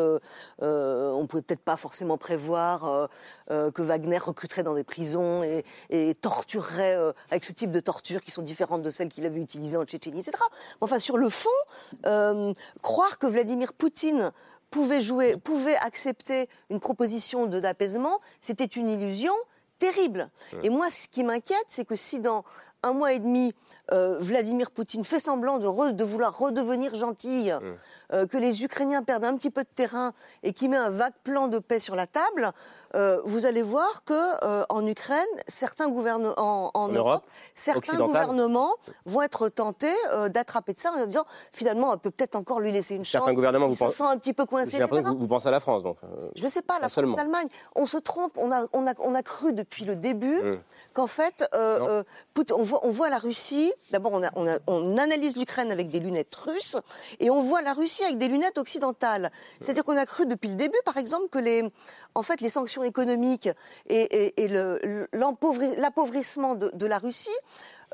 on 0.61 1.27
peut 1.27 1.43
peut-être 1.43 1.63
pas 1.63 1.77
forcément 1.77 2.19
prévoir 2.19 3.09
que 3.49 3.83
Wagner 3.83 4.19
recruterait 4.19 4.63
dans 4.63 4.75
des 4.75 4.85
prisons 4.85 5.43
et, 5.43 5.65
et 5.91 6.15
torturerait 6.15 6.97
avec 7.31 7.45
ce 7.45 7.53
type 7.53 7.71
de 7.71 7.81
torture 7.81 8.21
qui 8.21 8.31
sont 8.31 8.43
différentes 8.43 8.83
de 8.83 8.91
celles 8.91 9.09
qu'il 9.09 9.27
avait 9.27 9.41
utilisées 9.41 9.77
en 9.77 9.85
Tchétchénie, 9.85 10.21
etc. 10.21 10.37
Enfin, 10.81 10.99
sur 10.99 11.17
le 11.17 11.29
fond, 11.29 11.49
croire 12.83 13.19
que 13.19 13.27
Vladimir 13.27 13.73
Poutine 13.73 14.33
pouvait 14.75 15.01
jouer, 15.01 15.37
pouvait 15.37 15.77
accepter 15.77 16.49
une 16.69 16.81
proposition 16.81 17.47
d'apaisement, 17.47 18.19
c'était 18.41 18.65
une 18.65 18.89
illusion 18.89 19.33
terrible. 19.79 20.29
Et 20.65 20.69
moi, 20.69 20.91
ce 20.91 21.07
qui 21.07 21.23
m'inquiète, 21.23 21.67
c'est 21.69 21.85
que 21.85 21.95
si 21.95 22.19
dans 22.19 22.43
un 22.85 22.93
mois 22.93 23.13
et 23.13 23.19
demi, 23.19 23.55
euh, 23.93 24.17
Vladimir 24.19 24.71
Poutine 24.71 25.05
fait 25.05 25.19
semblant 25.19 25.59
de, 25.59 25.91
de 25.91 26.05
vouloir 26.05 26.39
redevenir 26.39 26.95
gentil, 26.95 27.51
mmh. 27.51 27.61
euh, 28.13 28.27
que 28.27 28.39
les 28.39 28.63
Ukrainiens 28.63 29.03
perdent 29.03 29.25
un 29.25 29.37
petit 29.37 29.51
peu 29.51 29.63
de 29.63 29.69
terrain 29.75 30.13
et 30.43 30.53
qu'il 30.53 30.71
met 30.71 30.77
un 30.77 30.91
vague 30.91 31.13
plan 31.23 31.49
de 31.49 31.59
paix 31.59 31.81
sur 31.81 31.95
la 31.95 32.07
table, 32.07 32.51
euh, 32.95 33.21
vous 33.25 33.47
allez 33.47 33.63
voir 33.63 34.05
que 34.05 34.15
en 34.73 34.87
Ukraine, 34.87 35.25
certains 35.49 35.89
gouvernements 35.89 36.71
en, 36.75 36.89
Europe, 36.89 37.25
certains 37.55 37.99
gouvernements 37.99 38.73
vont 39.07 39.23
être 39.23 39.49
tentés 39.49 39.95
d'attraper 40.29 40.73
de 40.73 40.79
ça 40.79 40.93
en 40.93 41.07
disant 41.07 41.25
finalement 41.53 41.91
on 41.93 41.99
peut 41.99 42.11
peut-être 42.11 42.37
encore 42.37 42.61
lui 42.61 42.73
laisser 42.73 42.95
une 42.95 43.05
chance. 43.05 43.23
Certains 43.23 43.35
gouvernements 43.35 43.67
vous 43.67 43.75
se 43.75 43.89
sent 43.89 44.03
un 44.03 44.17
petit 44.17 44.33
peu 44.35 44.47
coincé. 44.47 44.79
Vous, 44.83 45.19
vous, 45.19 45.29
pensez 45.29 45.49
à 45.49 45.51
la 45.51 45.61
France 45.61 45.83
donc. 45.83 45.99
Je 46.35 46.47
sais 46.47 46.63
pas, 46.63 46.79
la 46.79 46.89
France, 46.89 47.17
l'Allemagne. 47.17 47.49
On 47.75 47.87
se 47.87 47.97
trompe. 47.97 48.33
On 48.37 48.51
a, 48.53 48.67
on 48.73 48.87
a, 48.87 48.93
on 48.99 49.15
a 49.15 49.23
cru 49.23 49.53
depuis 49.53 49.85
le 49.85 49.97
début 49.97 50.43
mmh. 50.43 50.59
qu'en 50.93 51.07
fait, 51.07 51.49
on 51.55 52.63
voit 52.63 52.74
on 52.83 52.91
voit 52.91 53.11
la 53.11 53.19
Russie, 53.19 53.73
d'abord 53.91 54.21
on, 54.67 54.97
analyse 54.99 55.37
l'Ukraine 55.37 55.71
avec 55.71 55.89
des 55.89 56.01
lunettes 56.01 56.35
russes, 56.35 56.77
et 57.21 57.31
on 57.31 57.43
voit 57.43 57.63
la 57.63 57.73
Russie 57.73 58.05
avec 58.05 58.19
des 58.19 58.29
lunettes 58.29 58.59
occidentales. 58.59 59.31
C'est-à-dire 59.61 59.85
qu'on 59.85 59.97
a 59.97 60.07
cru 60.07 60.27
depuis 60.27 60.51
le 60.51 60.57
début, 60.57 60.79
par 60.85 60.97
exemple, 60.97 61.29
que 61.29 61.39
les, 61.39 61.63
en 62.15 62.23
fait, 62.23 62.41
les 62.41 62.49
sanctions 62.49 62.83
économiques 62.83 63.49
et, 63.89 64.49
l'appauvrissement 65.13 66.55
de, 66.55 66.87
la 66.87 66.99
Russie 66.99 67.31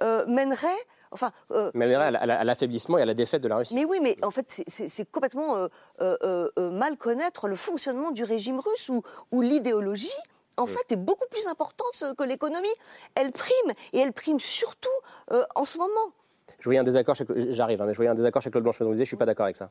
euh, 0.02 0.24
mèneraient 0.26 0.68
Enfin, 1.12 1.32
euh, 1.50 1.70
à 1.74 2.44
l'affaiblissement 2.44 2.98
et 2.98 3.02
à 3.02 3.06
la 3.06 3.14
défaite 3.14 3.42
de 3.42 3.48
la 3.48 3.56
Russie. 3.56 3.74
Mais 3.74 3.84
oui, 3.84 3.98
mais 4.00 4.16
en 4.22 4.30
fait, 4.30 4.62
c'est 4.66 5.10
complètement 5.10 5.56
euh, 5.56 5.68
euh, 6.00 6.70
mal 6.70 6.96
connaître 6.96 7.48
le 7.48 7.56
fonctionnement 7.56 8.12
du 8.12 8.22
régime 8.22 8.60
russe 8.60 8.90
ou 9.32 9.42
l'idéologie 9.42 10.08
en 10.60 10.66
fait, 10.66 10.92
est 10.92 10.96
beaucoup 10.96 11.26
plus 11.30 11.46
importante 11.46 12.14
que 12.16 12.24
l'économie. 12.24 12.68
Elle 13.14 13.32
prime, 13.32 13.72
et 13.92 13.98
elle 13.98 14.12
prime 14.12 14.38
surtout 14.38 14.88
euh, 15.32 15.42
en 15.54 15.64
ce 15.64 15.78
moment. 15.78 16.14
Je 16.58 16.64
voyais 16.64 16.80
un 16.80 16.84
désaccord, 16.84 17.14
j'arrive, 17.14 17.80
hein, 17.80 17.86
mais 17.86 17.92
je 17.92 17.96
voyais 17.96 18.10
un 18.10 18.14
désaccord 18.14 18.42
chez 18.42 18.50
Claude 18.50 18.64
Blanche, 18.64 18.76
je 18.78 19.04
suis 19.04 19.16
pas 19.16 19.26
d'accord 19.26 19.44
avec 19.44 19.56
ça 19.56 19.70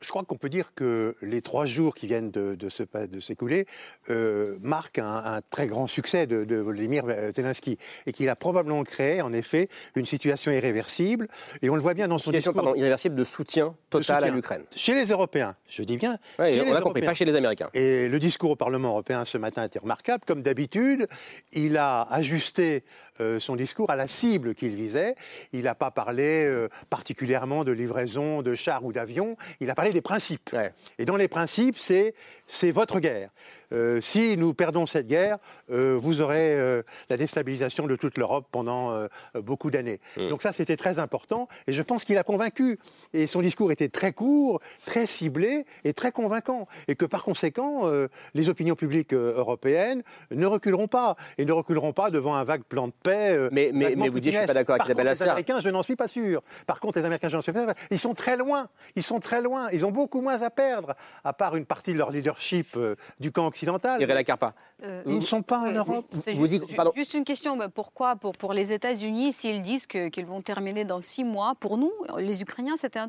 je 0.00 0.08
crois 0.08 0.24
qu'on 0.24 0.36
peut 0.36 0.48
dire 0.48 0.72
que 0.74 1.16
les 1.22 1.42
trois 1.42 1.66
jours 1.66 1.94
qui 1.94 2.06
viennent 2.06 2.30
de, 2.30 2.54
de 2.54 3.20
s'écouler 3.20 3.66
euh, 4.10 4.58
marquent 4.60 4.98
un, 4.98 5.40
très 5.50 5.66
grand 5.66 5.86
succès 5.86 6.26
de, 6.26 6.44
de 6.44 6.56
Volodymyr 6.56 7.04
Zelensky 7.34 7.78
et 8.06 8.12
qu'il 8.12 8.28
a 8.28 8.36
probablement 8.36 8.82
créé, 8.84 9.22
en 9.22 9.32
effet, 9.32 9.68
une 9.94 10.06
situation 10.06 10.50
irréversible. 10.50 11.28
Et 11.62 11.70
on 11.70 11.76
le 11.76 11.82
voit 11.82 11.94
bien 11.94 12.08
dans 12.08 12.18
son 12.18 12.30
situation, 12.30 12.52
discours. 12.52 12.64
Pardon, 12.64 12.78
irréversible 12.78 13.14
de 13.14 13.24
soutien 13.24 13.74
total 13.90 14.24
à 14.24 14.30
l'Ukraine. 14.30 14.62
Chez 14.74 14.94
les 14.94 15.06
Européens, 15.06 15.56
je 15.68 15.82
dis 15.82 15.96
bien. 15.96 16.18
Oui, 16.38 16.60
on 16.66 16.74
a 16.74 16.80
compris, 16.80 17.02
pas 17.02 17.14
chez 17.14 17.24
les 17.24 17.34
Américains. 17.34 17.68
Et 17.74 18.08
le 18.08 18.18
discours 18.18 18.50
au 18.50 18.56
Parlement 18.56 18.88
européen 18.88 19.24
ce 19.24 19.38
matin 19.38 19.64
était 19.64 19.78
remarquable. 19.78 20.24
Comme 20.26 20.42
d'habitude, 20.42 21.06
il 21.52 21.76
a 21.76 22.02
ajusté 22.10 22.84
euh, 23.20 23.40
son 23.40 23.56
discours 23.56 23.90
à 23.90 23.96
la 23.96 24.08
cible 24.08 24.54
qu'il 24.54 24.74
visait. 24.74 25.14
Il 25.52 25.64
n'a 25.64 25.74
pas 25.74 25.90
parlé 25.90 26.44
euh, 26.44 26.68
particulièrement 26.90 27.64
de 27.64 27.72
livraison 27.72 28.42
de 28.42 28.54
chars 28.54 28.84
ou 28.84 28.92
d'avions. 28.92 29.36
Il 29.60 29.70
a 29.70 29.74
parlé 29.74 29.86
parlé 29.86 29.92
des 29.92 30.02
principes. 30.02 30.54
Et 30.98 31.04
dans 31.04 31.16
les 31.16 31.28
principes, 31.28 31.76
c'est 31.78 32.70
votre 32.72 33.00
guerre. 33.00 33.30
Euh, 33.72 34.00
si 34.00 34.36
nous 34.36 34.54
perdons 34.54 34.86
cette 34.86 35.06
guerre, 35.06 35.38
euh, 35.70 35.96
vous 36.00 36.20
aurez 36.20 36.54
euh, 36.54 36.82
la 37.10 37.16
déstabilisation 37.16 37.86
de 37.86 37.96
toute 37.96 38.18
l'Europe 38.18 38.46
pendant 38.50 39.06
beaucoup 39.34 39.70
d'années. 39.70 40.00
Mm. 40.16 40.28
Donc 40.28 40.42
ça, 40.42 40.52
c'était 40.52 40.76
très 40.76 40.98
important, 40.98 41.48
et 41.66 41.72
je 41.72 41.82
pense 41.82 42.04
qu'il 42.04 42.18
a 42.18 42.22
convaincu. 42.22 42.78
Et 43.12 43.26
son 43.26 43.40
discours 43.40 43.72
était 43.72 43.88
très 43.88 44.12
court, 44.12 44.60
très 44.84 45.06
ciblé 45.06 45.64
et 45.84 45.92
très 45.92 46.12
convaincant. 46.12 46.66
Et 46.88 46.94
que 46.94 47.04
par 47.04 47.22
conséquent, 47.22 47.90
les 48.34 48.48
opinions 48.48 48.74
publiques 48.74 49.12
européennes 49.12 50.02
ne 50.30 50.46
reculeront 50.46 50.88
pas, 50.88 51.16
et 51.38 51.44
ne 51.44 51.52
reculeront 51.52 51.92
pas 51.92 52.10
devant 52.10 52.34
un 52.34 52.44
vague 52.44 52.64
plan 52.64 52.88
de 52.88 52.92
paix. 53.02 53.48
mais, 53.52 53.70
mais, 53.72 53.94
mais 53.96 54.08
vous 54.08 54.20
dites, 54.20 54.32
je 54.32 54.38
suis 54.38 54.46
pas 54.46 54.54
d'accord 54.54 54.76
avec 54.76 54.86
Isabelle 54.86 55.08
Les 55.08 55.22
Américains, 55.22 55.60
je 55.60 55.70
n'en 55.70 55.82
suis 55.82 55.96
pas 55.96 56.08
sûr. 56.08 56.42
Par 56.66 56.80
contre, 56.80 56.98
les 56.98 57.04
Américains, 57.04 57.28
je 57.28 57.36
n'en 57.36 57.42
suis 57.42 57.52
pas 57.52 57.64
sûr. 57.64 57.74
Ils 57.90 57.98
sont 57.98 58.14
très 58.14 58.36
loin. 58.36 58.68
Ils 58.94 59.02
sont 59.02 59.20
très 59.20 59.42
loin. 59.42 59.68
Ils 59.72 59.84
ont 59.84 59.90
beaucoup 59.90 60.20
moins 60.20 60.40
à 60.42 60.50
perdre, 60.50 60.94
à 61.24 61.32
part 61.32 61.56
une 61.56 61.66
partie 61.66 61.92
de 61.92 61.98
leur 61.98 62.10
leadership 62.10 62.78
du 63.20 63.32
camp 63.32 63.46
occidentale. 63.56 64.04
la 64.04 64.24
Carpa. 64.24 64.54
Euh, 64.84 65.02
Ils 65.06 65.16
ne 65.16 65.20
sont 65.20 65.42
pas 65.42 65.58
en 65.60 65.72
Europe. 65.72 66.06
Vous 66.12 66.46
juste, 66.46 66.64
juste, 66.94 67.14
une 67.14 67.24
question. 67.24 67.56
Pourquoi 67.74 68.16
pour, 68.16 68.32
pour 68.32 68.52
les 68.52 68.72
États-Unis, 68.72 69.32
s'ils 69.32 69.62
disent 69.62 69.86
qu'ils 69.86 70.26
vont 70.26 70.42
terminer 70.42 70.84
dans 70.84 71.00
six 71.00 71.24
mois, 71.24 71.54
pour 71.58 71.78
nous, 71.78 71.92
les 72.18 72.42
Ukrainiens, 72.42 72.76
c'était 72.78 73.00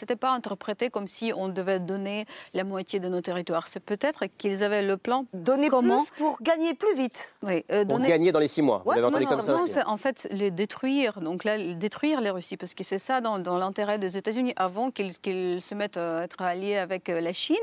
n'était 0.00 0.16
pas 0.16 0.30
interprété 0.30 0.90
comme 0.90 1.06
si 1.06 1.32
on 1.36 1.48
devait 1.48 1.78
donner 1.78 2.26
la 2.54 2.64
moitié 2.64 2.98
de 2.98 3.08
nos 3.08 3.20
territoires. 3.20 3.68
C'est 3.68 3.84
peut-être 3.84 4.24
qu'ils 4.38 4.64
avaient 4.64 4.82
le 4.82 4.96
plan. 4.96 5.26
Donner 5.32 5.68
comment... 5.68 6.02
plus 6.02 6.10
pour 6.18 6.42
gagner 6.42 6.74
plus 6.74 6.96
vite. 6.96 7.32
Oui, 7.44 7.64
euh, 7.70 7.84
pour 7.84 8.00
gagner 8.00 8.32
dans 8.32 8.40
les 8.40 8.48
six 8.48 8.62
mois. 8.62 8.82
Vous 8.84 8.92
avez 8.92 9.04
entendu 9.04 9.26
comme 9.26 9.42
ça 9.42 9.54
aussi. 9.54 9.78
En 9.86 9.96
fait, 9.96 10.26
les 10.32 10.50
détruire. 10.50 11.20
Donc 11.20 11.44
là, 11.44 11.56
détruire 11.74 12.20
les 12.20 12.30
Russies, 12.30 12.56
parce 12.56 12.74
que 12.74 12.82
c'est 12.82 12.98
ça 12.98 13.20
dans, 13.20 13.38
dans 13.38 13.58
l'intérêt 13.58 13.98
des 13.98 14.16
États-Unis, 14.16 14.54
avant 14.56 14.90
qu'ils 14.90 15.12
se 15.60 15.74
mettent 15.74 15.96
à 15.96 16.24
être 16.24 16.42
alliés 16.42 16.76
avec 16.76 17.08
euh, 17.08 17.20
la 17.20 17.32
Chine 17.32 17.56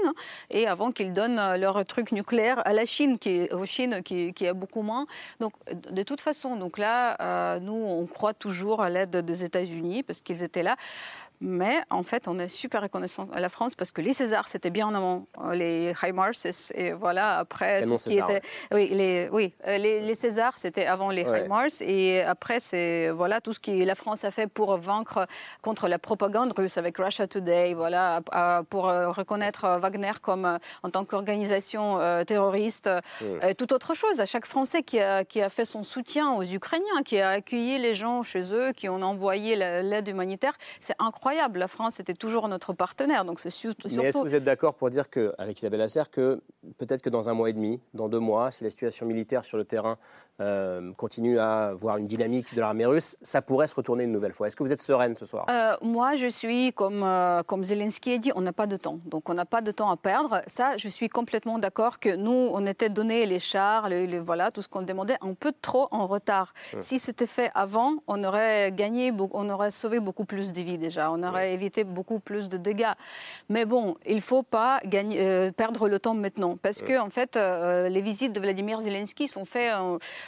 et 0.49 0.65
avant 0.67 0.91
qu'ils 0.91 1.11
donnent 1.11 1.55
leur 1.57 1.85
truc 1.85 2.11
nucléaire 2.13 2.28
à 2.37 2.73
la 2.73 2.85
Chine, 2.85 3.17
qui, 3.19 3.47
qui 4.33 4.47
a 4.47 4.53
beaucoup 4.53 4.81
moins. 4.81 5.05
Donc, 5.39 5.53
de 5.91 6.03
toute 6.03 6.21
façon, 6.21 6.55
donc 6.55 6.77
là, 6.77 7.17
euh, 7.21 7.59
nous, 7.59 7.73
on 7.73 8.05
croit 8.05 8.33
toujours 8.33 8.81
à 8.81 8.89
l'aide 8.89 9.17
des 9.17 9.43
États-Unis 9.43 10.03
parce 10.03 10.21
qu'ils 10.21 10.43
étaient 10.43 10.63
là. 10.63 10.75
Mais 11.41 11.79
en 11.89 12.03
fait, 12.03 12.27
on 12.27 12.37
est 12.37 12.49
super 12.49 12.81
reconnaissant 12.81 13.29
à 13.33 13.39
la 13.39 13.47
France 13.47 13.73
parce 13.73 13.91
que 13.91 14.01
les 14.01 14.11
Césars, 14.11 14.49
c'était 14.49 14.71
bien 14.71 14.87
en 14.87 14.93
amont. 14.93 15.27
Euh, 15.41 15.55
les 15.55 15.93
High 16.03 16.13
et 16.73 16.91
voilà, 16.91 17.37
après, 17.37 17.83
tout 17.83 17.97
ce 17.97 18.09
qui 18.09 18.17
était. 18.17 18.41
Oui, 18.73 18.89
les, 18.89 19.29
oui, 19.31 19.53
euh, 19.65 19.77
les, 19.77 20.01
les 20.01 20.15
Césars, 20.15 20.57
c'était 20.57 20.85
avant 20.85 21.11
les 21.11 21.21
High 21.21 21.47
Mars. 21.47 21.81
Et 21.81 22.21
après, 22.23 22.59
c'est 22.59 23.09
voilà, 23.09 23.39
tout 23.39 23.53
ce 23.53 23.59
que 23.61 23.71
la 23.71 23.95
France 23.95 24.25
a 24.25 24.31
fait 24.31 24.47
pour 24.47 24.75
vaincre 24.77 25.27
contre 25.61 25.87
la 25.87 25.97
propagande 25.97 26.51
russe 26.57 26.77
avec 26.77 26.97
Russia 26.97 27.25
Today, 27.25 27.73
voilà, 27.73 28.21
pour 28.69 28.83
reconnaître 28.83 29.79
Wagner 29.79 30.11
comme 30.21 30.59
en 30.83 30.89
tant 30.89 31.05
qu'organisation 31.05 31.99
terroriste. 32.25 32.89
Tout 33.57 33.73
autre 33.73 33.93
chose. 33.93 34.19
À 34.19 34.25
chaque 34.25 34.45
Français 34.45 34.83
qui 34.83 34.99
a, 34.99 35.23
qui 35.23 35.41
a 35.41 35.49
fait 35.49 35.65
son 35.65 35.83
soutien 35.83 36.33
aux 36.33 36.43
Ukrainiens, 36.43 37.03
qui 37.05 37.19
a 37.19 37.29
accueilli 37.29 37.79
les 37.79 37.95
gens 37.95 38.23
chez 38.23 38.53
eux, 38.53 38.73
qui 38.73 38.89
ont 38.89 39.01
envoyé 39.01 39.55
l'aide 39.55 40.07
humanitaire, 40.09 40.57
c'est 40.81 40.95
incroyable 40.99 41.28
la 41.31 41.67
France 41.67 41.99
était 41.99 42.13
toujours 42.13 42.47
notre 42.47 42.73
partenaire, 42.73 43.25
donc 43.25 43.39
c'est 43.39 43.49
surtout. 43.49 43.87
Mais 43.95 44.05
est-ce 44.05 44.17
que 44.17 44.23
vous 44.23 44.35
êtes 44.35 44.43
d'accord 44.43 44.75
pour 44.75 44.89
dire 44.89 45.09
que, 45.09 45.33
avec 45.37 45.59
Isabelle 45.59 45.81
Asser, 45.81 46.03
que 46.11 46.41
peut-être 46.77 47.01
que 47.01 47.09
dans 47.09 47.29
un 47.29 47.33
mois 47.33 47.49
et 47.49 47.53
demi, 47.53 47.79
dans 47.93 48.09
deux 48.09 48.19
mois, 48.19 48.51
si 48.51 48.63
la 48.63 48.69
situation 48.69 49.05
militaire 49.05 49.45
sur 49.45 49.57
le 49.57 49.65
terrain 49.65 49.97
euh, 50.41 50.93
continue 50.93 51.37
à 51.37 51.73
voir 51.73 51.97
une 51.97 52.07
dynamique 52.07 52.55
de 52.55 52.61
l'armée 52.61 52.85
russe, 52.85 53.17
ça 53.21 53.41
pourrait 53.41 53.67
se 53.67 53.75
retourner 53.75 54.05
une 54.05 54.11
nouvelle 54.11 54.31
fois? 54.31 54.47
Est-ce 54.47 54.55
que 54.55 54.63
vous 54.63 54.71
êtes 54.71 54.81
sereine 54.81 55.15
ce 55.17 55.25
soir? 55.25 55.45
Euh, 55.49 55.75
Moi, 55.81 56.15
je 56.15 56.27
suis, 56.27 56.71
comme, 56.71 57.03
euh, 57.03 57.43
comme 57.43 57.65
Zelensky 57.65 58.13
a 58.13 58.17
dit, 58.17 58.31
on 58.35 58.41
n'a 58.41 58.53
pas 58.53 58.65
de 58.65 58.77
temps. 58.77 58.99
Donc, 59.05 59.29
on 59.29 59.33
n'a 59.33 59.45
pas 59.45 59.59
de 59.59 59.71
temps 59.71 59.89
à 59.89 59.97
perdre. 59.97 60.41
Ça, 60.47 60.77
je 60.77 60.87
suis 60.87 61.09
complètement 61.09 61.59
d'accord 61.59 61.99
que 61.99 62.15
nous, 62.15 62.49
on 62.53 62.65
était 62.65 62.87
donné 62.87 63.25
les 63.25 63.39
chars, 63.39 63.89
les, 63.89 64.19
voilà, 64.19 64.49
tout 64.49 64.61
ce 64.61 64.69
qu'on 64.69 64.81
demandait, 64.81 65.17
un 65.19 65.33
peu 65.33 65.51
trop 65.61 65.89
en 65.91 66.07
retard. 66.07 66.53
Hum. 66.73 66.81
Si 66.81 66.99
c'était 66.99 67.27
fait 67.27 67.51
avant, 67.53 67.95
on 68.07 68.23
aurait 68.23 68.71
gagné, 68.71 69.11
on 69.33 69.49
aurait 69.49 69.71
sauvé 69.71 69.99
beaucoup 69.99 70.25
plus 70.25 70.53
de 70.53 70.61
vies 70.61 70.77
déjà. 70.77 71.11
On 71.11 71.18
aurait 71.23 71.53
évité 71.53 71.83
beaucoup 71.83 72.19
plus 72.19 72.49
de 72.49 72.57
dégâts. 72.57 72.93
Mais 73.49 73.65
bon, 73.65 73.95
il 74.05 74.17
ne 74.17 74.21
faut 74.21 74.43
pas 74.43 74.79
gagner, 74.85 75.51
perdre 75.51 75.87
le 75.87 75.99
temps 75.99 76.15
maintenant. 76.15 76.57
Parce 76.61 76.81
que, 76.81 76.99
en 76.99 77.09
fait, 77.09 77.35
les 77.35 78.01
visites 78.01 78.33
de 78.33 78.39
Vladimir 78.39 78.81
Zelensky 78.81 79.27
sont 79.27 79.45
faites 79.45 79.69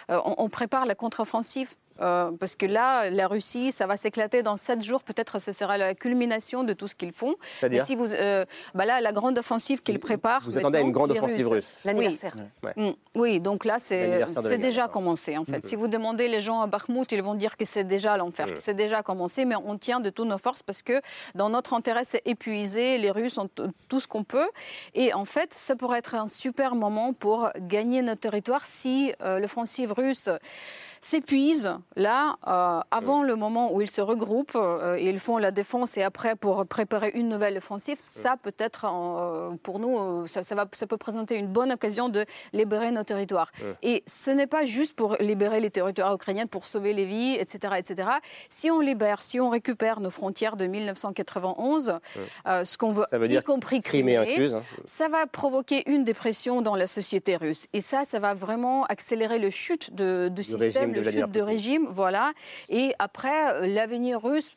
euh, 0.10 0.20
on, 0.26 0.50
prépare 0.50 0.86
la 0.86 0.96
contre-offensive 0.96 1.76
euh, 2.02 2.32
parce 2.40 2.56
que 2.56 2.66
là, 2.66 3.10
la 3.10 3.28
Russie, 3.28 3.72
ça 3.72 3.88
va 3.88 3.98
s'éclater 3.98 4.44
dans 4.44 4.58
sept 4.58 4.82
jours. 4.84 5.04
Peut-être 5.04 5.40
ce 5.40 5.52
sera 5.52 5.78
la 5.78 5.94
culmination 5.94 6.64
de 6.64 6.74
tout 6.74 6.88
ce 6.88 6.96
qu'ils 6.96 7.12
font. 7.12 7.36
C'est-à-dire 7.60 7.86
si 7.86 7.96
vous, 7.96 8.12
euh, 8.12 8.46
bah 8.74 8.86
là, 8.86 9.02
la 9.02 9.12
grande 9.12 9.38
offensive 9.38 9.82
qu'ils 9.82 10.00
préparent. 10.00 10.44
Vous 10.44 10.58
attendez 10.58 10.80
à 10.80 10.82
une 10.82 10.92
grande 10.92 11.12
offensive 11.12 11.48
russe. 11.48 11.78
L'anniversaire. 11.86 12.36
Mm. 12.76 12.92
Oui. 13.16 13.40
donc 13.40 13.66
là, 13.66 13.78
c'est 13.80 14.58
déjà 14.58 14.88
commencé 14.88 15.38
en 15.38 15.46
fait. 15.46 15.60
Mm-hmm. 15.60 15.68
Si 15.68 15.76
vous 15.76 15.88
demandez 15.88 16.28
les 16.28 16.42
gens 16.42 16.62
à 16.62 16.68
Bakhmut, 16.68 17.12
ils 17.12 17.22
vont 17.22 17.36
dire 17.36 17.58
que 17.58 17.66
c'est 17.66 17.84
déjà 17.84 18.18
l'enfer, 18.18 18.48
mm. 18.48 18.54
que 18.56 18.62
c'est 18.62 18.74
déjà 18.74 19.04
commencé, 19.04 19.46
mais 19.46 19.56
on 19.56 19.78
tient 19.78 20.00
de 20.00 20.10
toutes 20.10 20.28
nos 20.28 20.38
forces 20.38 20.64
parce 20.64 20.82
que 20.82 21.02
dans 21.36 21.50
notre 21.50 21.74
intérêt, 21.74 22.04
c'est 22.04 22.22
épuiser. 22.26 22.98
Les 22.98 23.12
Russes 23.12 23.38
ont 23.38 23.50
tout 23.90 24.00
ce 24.00 24.08
qu'on 24.08 24.24
peut. 24.24 24.50
Et 24.94 25.14
en 25.14 25.26
fait, 25.26 25.54
ça 25.54 25.76
pourrait 25.76 26.00
être 26.00 26.16
un 26.16 26.28
super 26.28 26.76
moment 26.76 27.14
pour 27.14 27.50
gagner 27.58 28.02
notre 28.02 28.22
territoire 28.22 28.66
si 28.66 29.14
euh, 29.22 29.40
l'offensive 29.40 29.92
russe 29.92 30.30
s'épuisent 31.02 31.74
là, 31.96 32.38
euh, 32.48 32.80
avant 32.92 33.24
le 33.24 33.36
moment 33.36 33.74
où 33.74 33.82
ils 33.82 33.90
se 33.90 34.02
regroupent, 34.02 34.56
euh, 34.56 34.96
et 34.98 35.10
ils 35.10 35.20
font 35.20 35.38
la 35.38 35.50
défense 35.50 35.98
et 35.98 36.04
après 36.04 36.36
pour 36.36 36.66
préparer 36.68 37.12
une 37.16 37.28
nouvelle 37.28 37.58
offensive, 37.58 37.98
ça 38.00 38.38
peut 38.38 38.54
être, 38.60 38.86
euh, 38.86 39.50
pour 39.64 39.80
nous, 39.80 40.28
ça, 40.28 40.42
va, 40.56 40.68
ça 40.72 40.86
peut 40.86 40.98
présenter 40.98 41.38
une 41.38 41.48
bonne 41.48 41.72
occasion 41.72 42.10
de 42.10 42.24
libérer 42.54 42.92
nos 42.92 43.04
territoires. 43.04 43.52
Et 43.82 44.04
ce 44.06 44.30
n'est 44.30 44.48
pas 44.48 44.66
juste 44.66 44.96
pour 44.96 45.16
libérer 45.20 45.60
les 45.60 45.72
territoires 45.72 46.14
ukrainiens, 46.14 46.46
pour 46.46 46.68
sauver 46.68 46.94
les 46.94 47.06
vies, 47.06 47.34
etc., 47.34 47.76
etc. 47.78 48.10
Si 48.50 48.70
on 48.70 48.80
libère, 48.80 49.22
si 49.24 49.40
on 49.40 49.50
récupère 49.50 50.00
nos 50.00 50.12
frontières 50.12 50.56
de 50.56 50.68
1991, 50.68 51.98
ce 52.46 52.78
qu'on 52.78 52.92
veut, 52.92 53.06
y 53.32 53.42
compris 53.42 53.82
Crimée, 53.82 54.18
hein. 54.18 54.62
ça 54.86 55.08
va 55.10 55.26
provoquer 55.26 55.90
une 55.90 56.04
dépression 56.04 56.62
dans 56.62 56.76
la 56.76 56.86
société 56.86 57.36
russe. 57.36 57.66
Et 57.74 57.82
ça, 57.82 58.06
ça 58.06 58.20
va 58.20 58.36
vraiment 58.36 58.86
accélérer 58.86 59.40
le 59.40 59.50
chute 59.50 59.96
de, 59.96 60.28
de 60.28 60.42
système 60.42 60.91
le 60.92 61.04
chute 61.04 61.32
de 61.32 61.42
régime, 61.42 61.88
voilà. 61.90 62.34
Et 62.70 62.94
après, 63.00 63.54
euh, 63.56 63.68
l'avenir 63.68 64.22
russe 64.22 64.56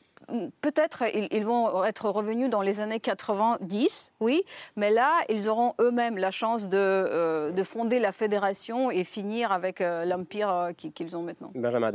peut-être 0.62 1.04
ils, 1.32 1.44
vont 1.44 1.84
être 1.84 2.08
revenus 2.08 2.48
dans 2.48 2.62
les 2.62 2.80
années 2.80 2.98
90, 2.98 4.14
oui, 4.20 4.42
mais 4.74 4.90
là, 4.90 5.12
ils 5.28 5.50
auront 5.50 5.74
eux-mêmes 5.82 6.16
la 6.16 6.30
chance 6.30 6.70
de, 6.70 6.78
euh, 6.78 7.50
de, 7.50 7.62
fonder 7.62 7.98
la 7.98 8.10
fédération 8.10 8.90
et 8.90 9.04
finir 9.04 9.52
avec 9.52 9.82
euh, 9.82 10.06
l'empire 10.06 10.70
qu'ils 10.76 11.14
ont 11.14 11.22
maintenant. 11.22 11.52
Benjamin 11.54 11.92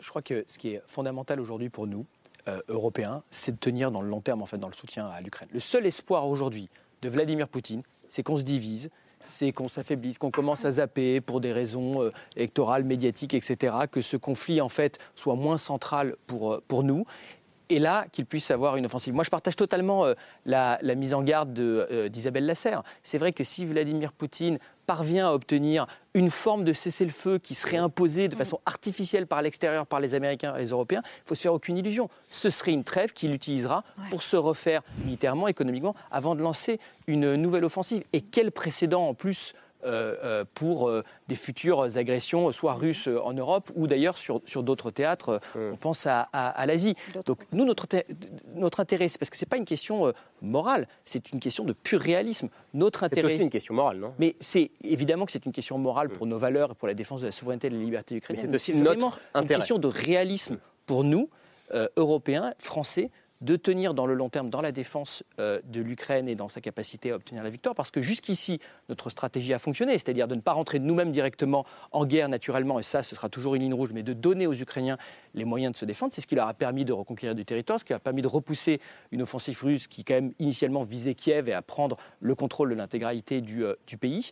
Je 0.00 0.08
crois 0.08 0.22
que 0.22 0.46
ce 0.48 0.56
qui 0.56 0.70
est 0.70 0.82
fondamental 0.86 1.40
aujourd'hui 1.40 1.68
pour 1.68 1.86
nous, 1.86 2.06
Européens, 2.68 3.22
c'est 3.28 3.52
de 3.52 3.58
tenir 3.58 3.90
dans 3.90 4.00
le 4.00 4.08
long 4.08 4.22
terme, 4.22 4.40
en 4.40 4.46
fait, 4.46 4.56
dans 4.56 4.68
le 4.68 4.74
soutien 4.74 5.06
à 5.06 5.20
l'Ukraine. 5.20 5.50
Le 5.52 5.60
seul 5.60 5.84
espoir 5.84 6.26
aujourd'hui 6.26 6.70
de 7.02 7.10
Vladimir 7.10 7.46
Poutine, 7.46 7.82
c'est 8.08 8.22
qu'on 8.22 8.36
se 8.36 8.42
divise, 8.42 8.88
c'est 9.22 9.52
qu'on 9.52 9.68
s'affaiblisse, 9.68 10.18
qu'on 10.18 10.30
commence 10.30 10.64
à 10.64 10.72
zapper 10.72 11.20
pour 11.20 11.40
des 11.40 11.52
raisons 11.52 12.02
euh, 12.02 12.12
électorales, 12.36 12.84
médiatiques, 12.84 13.34
etc., 13.34 13.74
que 13.90 14.00
ce 14.00 14.16
conflit, 14.16 14.60
en 14.60 14.68
fait, 14.68 14.98
soit 15.14 15.34
moins 15.34 15.58
central 15.58 16.16
pour, 16.26 16.52
euh, 16.52 16.62
pour 16.68 16.82
nous 16.82 17.04
et 17.70 17.78
là 17.78 18.06
qu'il 18.12 18.24
puisse 18.24 18.50
avoir 18.50 18.76
une 18.76 18.86
offensive. 18.86 19.12
Moi, 19.12 19.24
je 19.24 19.30
partage 19.30 19.54
totalement 19.54 20.06
euh, 20.06 20.14
la, 20.46 20.78
mise 20.96 21.12
en 21.12 21.22
garde 21.22 21.52
d'Isabelle 22.08 22.46
Lasserre. 22.46 22.82
C'est 23.02 23.18
vrai 23.18 23.32
que 23.32 23.44
si 23.44 23.66
Vladimir 23.66 24.12
Poutine 24.12 24.58
parvient 24.88 25.28
à 25.28 25.32
obtenir 25.32 25.86
une 26.14 26.30
forme 26.30 26.64
de 26.64 26.72
cessez-le-feu 26.72 27.38
qui 27.38 27.54
serait 27.54 27.76
imposée 27.76 28.28
de 28.28 28.34
façon 28.34 28.58
artificielle 28.64 29.26
par 29.26 29.42
l'extérieur, 29.42 29.86
par 29.86 30.00
les 30.00 30.14
Américains 30.14 30.56
et 30.56 30.60
les 30.60 30.70
Européens, 30.70 31.02
il 31.04 31.28
faut 31.28 31.34
se 31.34 31.42
faire 31.42 31.52
aucune 31.52 31.76
illusion. 31.76 32.08
Ce 32.30 32.48
serait 32.48 32.72
une 32.72 32.84
trêve 32.84 33.12
qu'il 33.12 33.34
utilisera 33.34 33.84
pour 34.08 34.22
se 34.22 34.36
refaire 34.36 34.80
militairement, 35.04 35.46
économiquement, 35.46 35.94
avant 36.10 36.34
de 36.34 36.40
lancer 36.40 36.80
une 37.06 37.34
nouvelle 37.34 37.66
offensive. 37.66 38.02
Et 38.14 38.22
quel 38.22 38.50
précédent 38.50 39.06
en 39.06 39.12
plus 39.12 39.52
pour 40.54 40.88
euh, 40.88 41.04
des 41.28 41.34
futures 41.34 41.96
agressions, 41.96 42.50
soit 42.52 42.74
russes 42.74 43.08
en 43.08 43.32
Europe 43.32 43.70
ou 43.76 43.86
d'ailleurs 43.86 44.18
sur, 44.18 44.40
sur 44.44 44.62
d'autres 44.62 44.90
théâtres. 44.90 45.40
On 45.54 45.76
pense 45.76 46.06
à, 46.06 46.22
à, 46.22 46.66
l'Asie. 46.66 46.94
Donc 47.26 47.40
nous, 47.52 47.64
notre, 47.64 47.86
notre 48.54 48.80
intérêt, 48.80 49.08
c'est 49.08 49.18
parce 49.18 49.30
que 49.30 49.36
ce 49.36 49.44
n'est 49.44 49.48
pas 49.48 49.56
une 49.56 49.64
question 49.64 50.12
morale, 50.42 50.88
c'est 51.04 51.32
une 51.32 51.40
question 51.40 51.64
de 51.64 51.72
pur 51.72 52.00
réalisme. 52.00 52.48
Notre 52.74 53.04
intérêt. 53.04 53.28
C'est 53.28 53.34
aussi 53.34 53.44
une 53.44 53.50
question 53.50 53.74
morale, 53.74 53.98
non? 53.98 54.14
Mais 54.18 54.36
c'est 54.40 54.70
évidemment 54.82 55.26
que 55.26 55.32
c'est 55.32 55.46
une 55.46 55.52
question 55.52 55.78
morale 55.78 56.08
pour 56.08 56.26
nos 56.26 56.38
valeurs 56.38 56.72
et 56.72 56.74
pour 56.74 56.88
la 56.88 56.94
défense 56.94 57.20
de 57.20 57.26
la 57.26 57.32
souveraineté 57.32 57.68
et 57.68 57.70
de 57.70 57.76
la 57.76 57.82
liberté 57.82 58.16
ukrainienne. 58.16 58.46
C'est 58.48 58.54
aussi 58.54 58.74
notre 58.74 59.20
une 59.34 59.46
question 59.46 59.78
de 59.78 59.88
réalisme 59.88 60.58
pour 60.86 61.04
nous, 61.04 61.28
Européens, 61.96 62.54
Français, 62.58 63.10
de 63.40 63.56
tenir 63.56 63.94
dans 63.94 64.06
le 64.06 64.14
long 64.14 64.28
terme 64.28 64.50
dans 64.50 64.60
la 64.60 64.72
défense 64.72 65.22
euh, 65.38 65.60
de 65.64 65.80
l'Ukraine 65.80 66.28
et 66.28 66.34
dans 66.34 66.48
sa 66.48 66.60
capacité 66.60 67.12
à 67.12 67.14
obtenir 67.14 67.42
la 67.44 67.50
victoire, 67.50 67.74
parce 67.74 67.90
que 67.90 68.02
jusqu'ici, 68.02 68.60
notre 68.88 69.10
stratégie 69.10 69.54
a 69.54 69.58
fonctionné, 69.58 69.92
c'est-à-dire 69.92 70.26
de 70.26 70.34
ne 70.34 70.40
pas 70.40 70.52
rentrer 70.52 70.80
nous-mêmes 70.80 71.12
directement 71.12 71.64
en 71.92 72.04
guerre 72.04 72.28
naturellement, 72.28 72.80
et 72.80 72.82
ça, 72.82 73.02
ce 73.02 73.14
sera 73.14 73.28
toujours 73.28 73.54
une 73.54 73.62
ligne 73.62 73.74
rouge, 73.74 73.90
mais 73.94 74.02
de 74.02 74.12
donner 74.12 74.46
aux 74.46 74.54
Ukrainiens 74.54 74.98
les 75.34 75.44
moyens 75.44 75.72
de 75.72 75.76
se 75.76 75.84
défendre. 75.84 76.12
C'est 76.12 76.20
ce 76.20 76.26
qui 76.26 76.34
leur 76.34 76.48
a 76.48 76.54
permis 76.54 76.84
de 76.84 76.92
reconquérir 76.92 77.36
du 77.36 77.44
territoire, 77.44 77.78
ce 77.78 77.84
qui 77.84 77.92
a 77.92 78.00
permis 78.00 78.22
de 78.22 78.28
repousser 78.28 78.80
une 79.12 79.22
offensive 79.22 79.62
russe 79.62 79.86
qui, 79.86 80.04
quand 80.04 80.14
même, 80.14 80.32
initialement 80.40 80.82
visait 80.82 81.14
Kiev 81.14 81.48
et 81.48 81.52
à 81.52 81.62
prendre 81.62 81.96
le 82.20 82.34
contrôle 82.34 82.70
de 82.70 82.74
l'intégralité 82.74 83.40
du, 83.40 83.64
euh, 83.64 83.74
pays. 84.00 84.30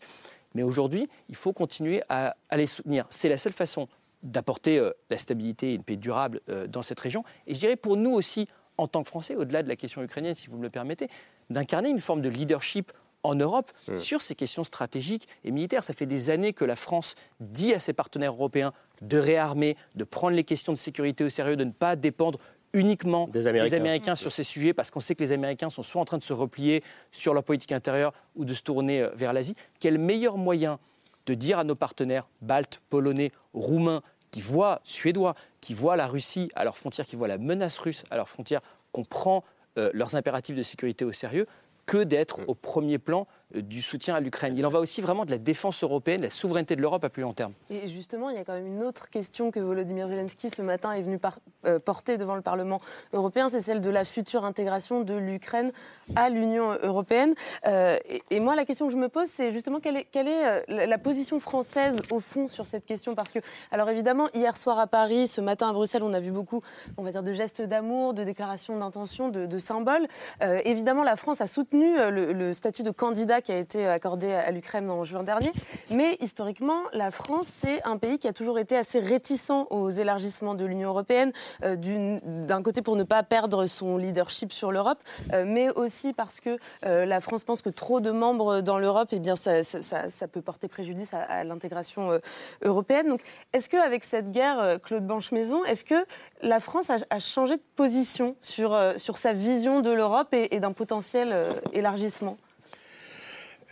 Mais 0.55 0.62
aujourd'hui, 0.62 1.09
il 1.29 1.37
faut 1.37 1.53
continuer 1.53 2.03
à, 2.09 2.37
à 2.49 2.57
les 2.57 2.66
soutenir. 2.66 3.07
C'est 3.11 3.29
la 3.29 3.37
seule 3.37 3.53
façon 3.53 3.88
d'apporter 4.23 4.79
euh, 4.79 4.90
la 5.11 5.19
stabilité 5.19 5.71
et 5.71 5.75
une 5.75 5.85
paix 5.85 5.97
durable 5.97 6.40
dans 6.69 6.83
cette 6.83 6.99
région. 6.99 7.25
Et 7.47 7.55
je 7.55 7.61
dirais 7.61 7.77
pour 7.77 7.97
nous 7.97 8.12
aussi, 8.12 8.49
en 8.79 8.89
tant 8.89 9.03
que 9.03 9.09
Français, 9.09 9.37
au-delà 9.37 9.62
de 9.62 9.69
la 9.69 9.77
question 9.77 10.03
ukrainienne, 10.03 10.35
si 10.35 10.49
vous 10.49 10.59
me 10.59 10.62
le 10.62 10.71
permettez, 10.71 11.09
d'incarner 11.51 11.89
une 11.89 12.01
forme 12.01 12.21
de 12.21 12.29
leadership 12.29 12.93
en 13.23 13.35
Europe 13.35 13.73
sur 13.97 14.23
ces 14.23 14.35
questions 14.35 14.65
stratégiques 14.65 15.27
et 15.45 15.51
militaires. 15.51 15.83
Ça 15.83 15.95
fait 15.95 16.07
des 16.07 16.31
années 16.31 16.53
que 16.53 16.65
la 16.65 16.77
France 16.77 17.15
dit 17.41 17.75
à 17.75 17.81
ses 17.81 17.93
partenaires 17.93 18.33
européens 18.33 18.73
de 19.03 19.19
réarmer, 19.19 19.77
de 19.95 20.05
prendre 20.05 20.37
les 20.37 20.45
questions 20.45 20.73
de 20.73 20.79
sécurité 20.79 21.25
au 21.25 21.29
sérieux, 21.29 21.57
de 21.57 21.65
ne 21.65 21.73
pas 21.73 21.97
dépendre 21.97 22.39
uniquement 22.73 23.27
des 23.29 23.47
Américains, 23.75 24.15
sur 24.15 24.31
ces 24.31 24.45
sujets, 24.45 24.75
parce 24.75 24.91
qu'on 24.91 25.01
sait 25.01 25.15
que 25.15 25.25
les 25.25 25.33
Américains 25.33 25.71
sont 25.71 25.83
soit 25.83 26.01
en 26.01 26.05
train 26.05 26.19
de 26.19 26.23
se 26.23 26.33
replier 26.33 26.83
sur 27.11 27.33
leur 27.33 27.43
politique 27.43 27.73
intérieure 27.73 28.12
ou 28.35 28.45
de 28.45 28.55
se 28.55 28.62
tourner 28.62 29.01
euh, 29.03 29.11
vers 29.15 29.33
l'Asie. 29.33 29.57
Quel 29.81 29.99
meilleur 29.99 30.37
moyen 30.37 30.79
de 31.27 31.35
dire 31.35 31.59
à 31.59 31.65
nos 31.65 31.75
partenaires 31.75 32.29
baltes, 32.43 32.81
polonais, 32.91 33.33
roumains, 33.55 34.03
qui 34.31 34.41
voient, 34.41 34.81
suédois, 34.85 35.35
qui 35.66 35.74
voient 35.74 35.96
la 35.96 36.07
Russie 36.07 36.48
à 36.55 36.62
leurs 36.62 36.79
frontières, 36.79 37.05
qui 37.05 37.16
voient 37.16 37.26
la 37.26 37.38
menace 37.38 37.79
russe 37.79 38.05
à 38.12 38.16
leurs 38.16 38.29
frontières, 38.29 38.61
qu'on 38.92 39.02
prend 39.02 39.42
euh, 39.79 39.90
leurs 39.94 40.14
impératifs 40.14 40.55
de 40.55 40.62
sécurité 40.62 41.05
au 41.05 41.11
sérieux, 41.11 41.48
que 41.87 42.05
d'être 42.05 42.42
au 42.46 42.55
premier 42.55 42.98
plan 42.98 43.26
du 43.54 43.80
soutien 43.80 44.14
à 44.16 44.20
l'Ukraine. 44.20 44.54
Il 44.56 44.66
en 44.66 44.70
va 44.70 44.80
aussi 44.80 45.00
vraiment 45.00 45.24
de 45.24 45.30
la 45.30 45.38
défense 45.38 45.82
européenne, 45.85 46.20
de 46.20 46.26
la 46.26 46.30
souveraineté 46.30 46.74
de 46.74 46.80
l'Europe 46.80 47.04
à 47.04 47.11
plus 47.11 47.22
long 47.22 47.32
terme. 47.32 47.52
Et 47.70 47.87
justement, 47.87 48.28
il 48.30 48.37
y 48.37 48.38
a 48.38 48.44
quand 48.44 48.54
même 48.54 48.66
une 48.66 48.82
autre 48.82 49.09
question 49.09 49.50
que 49.50 49.61
Volodymyr 49.61 50.09
Zelensky 50.09 50.50
ce 50.50 50.62
matin 50.62 50.92
est 50.92 51.02
venu 51.02 51.18
euh, 51.64 51.78
porter 51.78 52.18
devant 52.18 52.35
le 52.35 52.42
Parlement 52.42 52.80
européen, 53.12 53.48
c'est 53.48 53.61
celle 53.61 53.80
de 53.80 53.90
la 53.90 54.04
future 54.04 54.44
intégration 54.44 55.02
de 55.02 55.14
l'Ukraine 55.14 55.72
à 56.16 56.28
l'Union 56.28 56.76
européenne. 56.82 57.35
Euh, 57.66 57.98
et, 58.30 58.40
moi, 58.40 58.56
la 58.56 58.64
question 58.64 58.87
que 58.87 58.92
je 58.92 58.98
me 58.98 59.09
pose, 59.09 59.28
c'est 59.28 59.52
justement 59.52 59.78
quelle 59.80 59.96
est, 59.96 60.64
la 60.68 60.98
position 60.98 61.38
française 61.38 62.02
au 62.11 62.20
fond 62.20 62.48
sur 62.48 62.66
cette 62.66 62.85
question? 62.85 63.14
Parce 63.14 63.32
que, 63.32 63.38
alors 63.70 63.88
évidemment, 63.90 64.28
hier 64.35 64.56
soir 64.56 64.78
à 64.78 64.87
Paris, 64.87 65.28
ce 65.28 65.40
matin 65.40 65.70
à 65.70 65.72
Bruxelles, 65.72 66.02
on 66.02 66.14
a 66.14 66.20
vu 66.20 66.32
beaucoup, 66.32 66.62
on 66.96 67.02
va 67.02 67.12
dire, 67.12 67.22
de 67.22 67.32
gestes 67.32 67.62
d'amour, 67.62 68.12
de 68.14 68.24
déclarations 68.24 68.78
d'intention, 68.78 69.28
de, 69.28 69.59
symboles. 69.59 70.06
évidemment, 70.40 71.02
la 71.02 71.16
France 71.16 71.40
a 71.40 71.46
soutenu 71.46 71.96
le 72.11 72.52
statut 72.52 72.82
de 72.82 72.90
candidat 72.90 73.36
qui 73.40 73.53
a 73.53 73.59
été 73.59 73.87
accordé 73.87 74.33
à 74.33 74.51
l'Ukraine 74.51 74.90
en 74.90 75.05
juin 75.05 75.22
dernier. 75.22 75.53
Mais 75.90 76.16
historiquement, 76.20 76.83
la 76.92 77.11
France, 77.11 77.46
c'est 77.49 77.83
un 77.85 77.99
pays 77.99 78.18
qui 78.18 78.29
a 78.29 78.33
toujours 78.33 78.59
été 78.59 78.77
assez 78.77 78.99
réticent 78.99 79.66
aux 79.70 79.90
élargissements 79.90 80.55
de 80.55 80.64
l'Union 80.64 80.90
européenne, 80.90 81.33
euh, 81.62 81.77
d'un 82.22 82.62
côté 82.62 82.83
pour 82.83 82.96
ne 82.96 83.03
pas 83.03 83.22
perdre 83.22 83.66
son 83.66 83.96
leadership 83.96 84.53
sur 84.53 84.72
l'Europe, 84.72 84.99
euh, 85.33 85.44
mais 85.46 85.70
aussi 85.70 86.12
parce 86.12 86.40
que 86.40 86.59
euh, 86.85 87.07
la 87.07 87.20
France 87.20 87.44
pense 87.44 87.62
que 87.62 87.70
trop 87.70 88.01
de 88.01 88.11
membres 88.11 88.61
dans 88.61 88.79
l'Europe, 88.79 89.09
eh 89.12 89.18
bien, 89.18 89.37
ça, 89.37 90.29
peut 90.29 90.42
porter 90.42 90.68
préjudice 90.68 91.14
à, 91.14 91.44
l'intégration 91.44 92.20
européenne. 92.62 93.09
Donc, 93.09 93.20
est-ce 93.53 93.68
qu'avec 93.68 94.05
cette 94.05 94.33
guerre, 94.33 94.79
Claude 94.83 95.07
Banche-Maison, 95.07 95.64
est-ce 95.64 95.85
que 95.85 96.07
la 96.42 96.61
France 96.61 96.90
a, 96.90 97.20
changé 97.20 97.57
de 97.57 97.62
position 97.77 98.37
sur, 98.40 98.79
sur 98.96 99.18
sa 99.18 99.33
vision 99.33 99.81
de 99.81 99.90
l'Europe 99.90 100.29
et 100.33 100.61
d'un 100.61 100.72
potentiel 100.72 101.35
élargissement? 101.72 102.37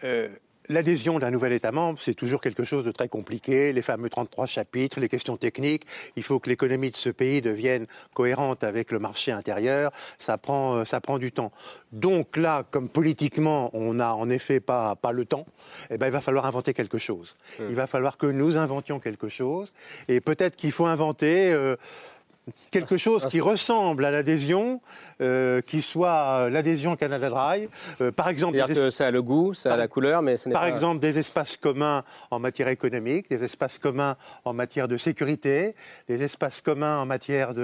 Euh, 0.04 0.28
l'adhésion 0.68 1.18
d'un 1.18 1.30
nouvel 1.30 1.52
État 1.52 1.72
membre, 1.72 1.98
c'est 1.98 2.14
toujours 2.14 2.40
quelque 2.40 2.64
chose 2.64 2.84
de 2.84 2.90
très 2.90 3.08
compliqué. 3.08 3.72
Les 3.72 3.82
fameux 3.82 4.08
33 4.08 4.46
chapitres, 4.46 5.00
les 5.00 5.08
questions 5.08 5.36
techniques. 5.36 5.84
Il 6.16 6.22
faut 6.22 6.38
que 6.38 6.48
l'économie 6.48 6.90
de 6.90 6.96
ce 6.96 7.10
pays 7.10 7.40
devienne 7.40 7.86
cohérente 8.14 8.64
avec 8.64 8.92
le 8.92 8.98
marché 8.98 9.32
intérieur. 9.32 9.90
Ça 10.18 10.38
prend, 10.38 10.76
euh, 10.76 10.84
ça 10.84 11.00
prend 11.00 11.18
du 11.18 11.32
temps. 11.32 11.52
Donc 11.92 12.36
là, 12.36 12.64
comme 12.70 12.88
politiquement, 12.88 13.70
on 13.74 13.94
n'a 13.94 14.14
en 14.14 14.30
effet 14.30 14.60
pas, 14.60 14.96
pas 14.96 15.12
le 15.12 15.24
temps, 15.24 15.46
eh 15.90 15.98
ben, 15.98 16.06
il 16.06 16.12
va 16.12 16.20
falloir 16.20 16.46
inventer 16.46 16.74
quelque 16.74 16.98
chose. 16.98 17.36
Mmh. 17.58 17.64
Il 17.68 17.76
va 17.76 17.86
falloir 17.86 18.16
que 18.16 18.26
nous 18.26 18.56
inventions 18.56 19.00
quelque 19.00 19.28
chose. 19.28 19.72
Et 20.08 20.20
peut-être 20.20 20.56
qu'il 20.56 20.72
faut 20.72 20.86
inventer... 20.86 21.52
Euh, 21.52 21.76
quelque 22.70 22.96
chose 22.96 23.26
qui 23.26 23.40
ressemble 23.40 24.04
à 24.04 24.10
l'adhésion, 24.10 24.80
euh, 25.20 25.60
qui 25.60 25.82
soit 25.82 26.50
l'adhésion 26.50 26.96
Canada 26.96 27.30
Drive. 27.30 27.68
Euh, 28.00 28.12
par 28.12 28.28
exemple, 28.28 28.58
que 28.66 28.90
ça 28.90 29.06
a 29.06 29.10
le 29.10 29.22
goût, 29.22 29.54
ça 29.54 29.74
a 29.74 29.76
la 29.76 29.88
couleur, 29.88 30.22
mais 30.22 30.36
ce 30.36 30.48
n'est 30.48 30.52
Par 30.52 30.66
exemple, 30.66 31.00
des 31.00 31.18
espaces 31.18 31.56
communs 31.56 32.04
en 32.30 32.38
matière 32.38 32.68
économique, 32.68 33.28
des 33.30 33.42
espaces 33.44 33.78
communs 33.78 34.16
en 34.44 34.52
matière 34.52 34.88
de 34.88 34.98
sécurité, 34.98 35.74
des 36.08 36.22
espaces 36.22 36.60
communs 36.60 36.98
en 36.98 37.06
matière 37.06 37.54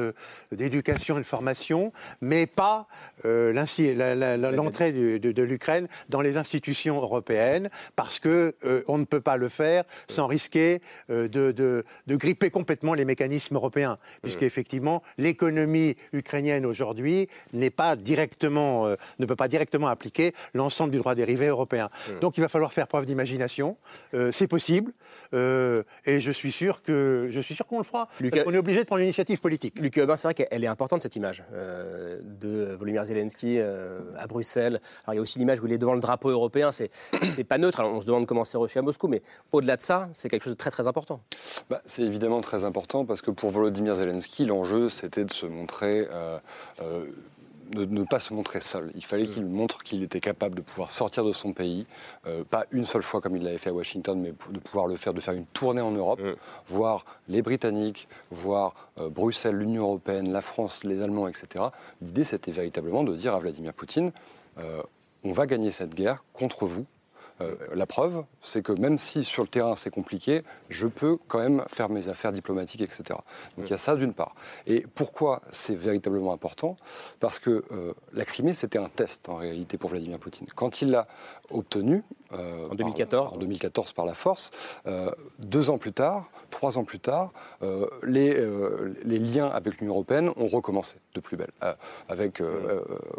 d'éducation 0.53 1.17
et 1.17 1.21
de 1.21 1.27
formation, 1.27 1.93
mais 2.21 2.47
pas 2.47 2.87
euh, 3.25 3.53
l'entrée 3.53 4.93
de, 4.93 5.43
l'Ukraine 5.43 5.89
dans 6.09 6.21
les 6.21 6.37
institutions 6.37 7.01
européennes, 7.01 7.71
parce 7.97 8.19
que 8.19 8.55
on 8.89 8.99
ne 8.99 9.05
peut 9.05 9.21
pas 9.21 9.37
le 9.37 9.49
faire 9.49 9.85
sans 10.09 10.27
risquer 10.27 10.81
de, 11.09 11.27
de, 11.27 11.85
gripper 12.09 12.51
complètement 12.51 12.95
les 12.95 13.05
mécanismes 13.05 13.57
européens, 13.57 13.99
puisqu'effectivement 14.23 14.70
effectivement, 14.71 15.03
l'économie 15.19 15.97
ukrainienne 16.13 16.65
aujourd'hui 16.65 17.29
n'est 17.53 17.71
pas 17.71 17.97
directement, 17.97 18.87
euh, 18.87 18.95
ne 19.19 19.27
peut 19.27 19.35
pas 19.35 19.49
directement 19.49 19.89
appliquer 19.89 20.33
l'ensemble 20.55 20.93
du 20.93 20.99
droit 20.99 21.17
dérivé 21.17 21.49
européen. 21.49 21.91
Hmm. 22.09 22.21
Donc 22.21 22.39
il 22.39 22.41
va 22.41 22.49
falloir 22.49 22.73
faire 22.73 22.87
preuve 22.87 23.05
d'imagination. 23.05 23.77
Euh, 24.15 24.31
c'est 24.31 24.47
possible, 24.47 24.93
euh, 25.35 25.83
et 26.07 26.21
je 26.21 26.31
suis 26.31 26.53
sûr 26.53 26.83
que 26.83 27.31
je 27.33 27.41
suis 27.41 27.57
sûr 27.57 27.67
qu'on 27.67 27.79
le 27.79 27.85
fera. 27.85 28.09
On 28.47 28.55
est 28.55 28.59
obligé 28.59 28.81
de 28.81 28.85
prendre 28.85 29.01
l'initiative 29.01 29.41
politique. 29.41 29.81
Luc 29.81 29.95
c'est 29.95 30.23
vrai 30.23 30.35
qu'elle 30.35 30.63
est 30.63 30.69
importante 30.69 31.03
cette 31.03 31.17
image 31.17 31.43
de 31.53 32.75
Volodymyr 32.75 33.05
Zelensky 33.05 33.59
à 33.59 34.27
Bruxelles. 34.29 34.81
Alors 35.05 35.15
il 35.15 35.17
y 35.17 35.19
a 35.19 35.23
aussi 35.23 35.39
l'image 35.39 35.61
où 35.61 35.67
il 35.67 35.73
est 35.73 35.79
devant 35.79 35.95
le 35.95 36.01
drapeau 36.01 36.31
européen. 36.31 36.71
C'est 36.71 36.91
c'est 37.23 37.45
pas 37.45 37.59
neutre. 37.59 37.83
on 37.83 38.01
se 38.01 38.07
demande 38.07 38.27
comment 38.27 38.45
c'est 38.45 38.59
reçu 38.59 38.79
à 38.79 38.83
Moscou, 38.83 39.09
mais 39.09 39.23
au-delà 39.53 39.77
de 39.77 39.83
ça, 39.83 40.09
c'est 40.13 40.29
quelque 40.29 40.45
chose 40.45 40.53
de 40.53 40.59
très 40.59 40.71
très 40.71 40.87
important. 40.87 41.21
Bah, 41.69 41.83
c'est 41.87 42.03
évidemment 42.03 42.41
très 42.41 42.65
important 42.65 43.05
parce 43.05 43.23
que 43.23 43.31
pour 43.31 43.51
Volodymyr 43.51 43.95
Zelensky, 43.95 44.45
l'enjeu, 44.61 44.91
c'était 44.91 45.25
de 45.25 45.33
se 45.33 45.47
montrer. 45.47 46.07
Euh, 46.11 46.39
euh, 46.83 47.07
ne, 47.77 48.03
pas 48.03 48.19
se 48.19 48.35
montrer 48.35 48.61
seul. 48.61 48.91
Il 48.97 49.05
fallait 49.05 49.27
qu'il 49.27 49.47
montre 49.47 49.85
qu'il 49.85 50.03
était 50.03 50.19
capable 50.19 50.57
de 50.57 50.61
pouvoir 50.61 50.91
sortir 50.91 51.25
de 51.25 51.33
son 51.33 51.53
pays, 51.53 51.87
euh, 52.27 52.43
pas 52.43 52.67
une 52.73 52.85
seule 52.85 53.05
fois 53.05 53.21
comme 53.21 53.37
il 53.37 53.45
l'avait 53.45 53.59
fait 53.59 53.71
à 53.71 53.73
Washington, 53.73 54.21
mais 54.21 54.33
de 54.51 54.59
pouvoir 54.59 54.89
le 54.89 54.97
faire, 54.97 55.15
de 55.15 55.21
faire 55.21 55.35
une 55.35 55.47
tournée 55.47 55.81
en 55.81 55.93
Europe, 55.93 56.21
voir 56.67 57.05
les 57.29 57.43
Britanniques, 57.43 58.09
voir 58.33 58.75
Bruxelles, 58.97 59.55
l'Union 59.55 59.85
européenne, 59.85 60.33
la 60.33 60.43
France, 60.43 60.83
les 60.83 61.01
Allemands, 61.01 61.29
etc. 61.29 61.67
L'idée, 62.03 62.25
c'était 62.25 62.51
véritablement 62.51 63.05
de 63.05 63.15
dire 63.15 63.37
à 63.37 63.39
Vladimir 63.39 63.73
Poutine, 63.73 64.11
on 65.23 65.31
va 65.31 65.47
gagner 65.47 65.71
cette 65.71 65.95
guerre 65.95 66.25
contre 66.33 66.67
vous, 66.67 66.87
euh, 67.41 67.55
la 67.75 67.87
preuve, 67.87 68.25
c'est 68.43 68.63
que 68.63 68.73
même 68.73 68.99
si 68.99 69.25
sur 69.25 69.43
le 69.43 69.49
terrain 69.49 69.77
c'est 69.77 69.91
compliqué, 69.91 70.43
je 70.69 70.87
peux 70.87 71.19
quand 71.29 71.39
même 71.39 71.65
faire 71.69 71.89
mes 71.89 72.09
affaires 72.09 72.33
diplomatiques, 72.33 72.83
etc. 72.83 73.03
Donc 73.57 73.67
il 73.67 73.71
y 73.71 73.75
a 73.75 73.79
ça 73.79 73.97
d'une 73.97 74.13
part. 74.13 74.35
Et 74.67 74.87
pourquoi 74.95 75.43
c'est 75.51 75.77
véritablement 75.77 76.33
important? 76.33 76.77
Parce 77.19 77.39
que 77.39 77.65
euh, 77.73 77.95
la 78.13 78.25
Crimée, 78.25 78.55
c'était 78.55 78.79
un 78.79 78.89
test 78.89 79.29
en 79.29 79.37
réalité 79.37 79.79
pour 79.79 79.91
Vladimir 79.91 80.19
Poutine. 80.19 80.47
Quand 80.55 80.83
il 80.83 80.91
l'a 80.91 81.07
obtenu, 81.51 82.03
euh, 82.33 82.69
en 82.71 82.75
2014, 82.75 83.27
par, 83.27 83.35
en 83.35 83.39
2014 83.39 83.93
par 83.93 84.07
la 84.07 84.15
force, 84.15 84.51
deux 85.39 85.71
ans 85.71 85.79
plus 85.79 85.93
tard, 85.93 86.29
trois 86.51 86.79
ans 86.79 86.85
plus 86.85 86.99
tard, 87.01 87.33
les, 88.03 88.37
les 89.05 89.19
liens 89.19 89.49
avec 89.49 89.79
l'Union 89.79 89.95
européenne 89.95 90.31
ont 90.37 90.47
recommencé 90.47 90.97
de 91.15 91.21
plus 91.21 91.37
belle. 91.37 91.51
avec, 92.09 92.43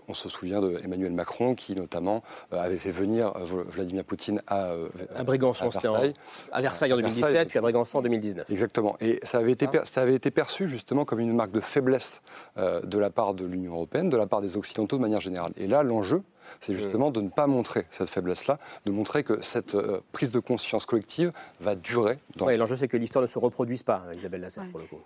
on 0.08 0.14
se 0.14 0.30
souvient 0.30 0.62
de 0.62 0.80
Emmanuel 0.84 1.12
Macron 1.12 1.56
qui 1.56 1.76
notamment 1.76 2.24
avait 2.52 2.78
fait 2.78 2.92
venir 2.92 3.34
Vladimir 3.70 4.04
Poutine 4.04 4.42
à, 4.48 4.72
euh, 4.72 4.90
à 5.16 5.24
Brégançon, 5.24 5.66
à 5.66 6.62
Versailles, 6.62 6.94
en, 6.94 6.98
2017, 6.98 7.48
puis 7.48 7.58
à 7.58 7.62
Brégançon 7.62 8.00
en 8.00 8.02
2019. 8.02 8.50
Exactement. 8.50 8.98
Et 9.02 9.20
ça 9.24 9.40
avait, 9.40 9.52
été, 9.52 9.68
ça 9.84 10.02
avait 10.02 10.16
été 10.16 10.32
perçu 10.32 10.68
justement 10.68 11.06
comme 11.06 11.20
une 11.20 11.34
marque 11.34 11.52
de 11.52 11.60
faiblesse 11.60 12.22
euh, 12.58 12.82
de 12.82 13.00
la 13.00 13.10
part 13.10 13.34
de 13.34 13.46
l'Union 13.46 13.74
européenne, 13.74 14.10
de 14.10 14.18
la 14.18 14.28
part 14.28 14.42
des 14.42 14.58
Occidentaux 14.58 14.98
de 14.98 15.02
manière 15.02 15.22
générale. 15.22 15.52
Et 15.58 15.68
là, 15.68 15.84
l'enjeu, 15.84 16.22
c'est 16.60 16.74
justement 16.74 17.12
de 17.12 17.22
ne 17.22 17.30
pas 17.30 17.48
montrer 17.48 17.86
cette 17.90 18.10
faiblesse-là, 18.10 18.60
de 18.86 18.92
montrer 18.92 19.24
que 19.24 19.42
cette 19.42 19.76
euh, 19.76 20.02
prise 20.12 20.32
de 20.32 20.40
conscience 20.40 20.86
collective 20.86 21.32
va 21.60 21.76
durer. 21.76 22.20
Dans... 22.36 22.50
l'enjeu, 22.50 22.76
c'est 22.76 22.88
que 22.88 22.98
l'histoire 22.98 23.22
ne 23.22 23.28
se 23.28 23.40
reproduise 23.40 23.84
pas, 23.84 24.04
Isabelle 24.16 24.42
Lasserre, 24.42 24.66
pour 24.72 24.80
le 24.80 24.88
coup. 24.88 25.00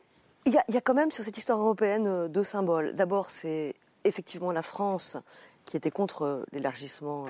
Il 0.46 0.54
y, 0.54 0.58
a, 0.58 0.64
il 0.68 0.76
y, 0.76 0.78
a, 0.78 0.82
quand 0.82 0.94
même 0.94 1.10
sur 1.10 1.24
cette 1.24 1.38
histoire 1.38 1.60
européenne 1.60 2.28
deux 2.28 2.44
symboles. 2.44 2.96
D'abord, 2.96 3.32
c'est 3.32 3.74
effectivement 4.04 4.52
la 4.52 4.62
France 4.62 5.18
qui 5.66 5.76
était 5.76 5.90
contre 5.90 6.46
l'élargissement 6.52 7.26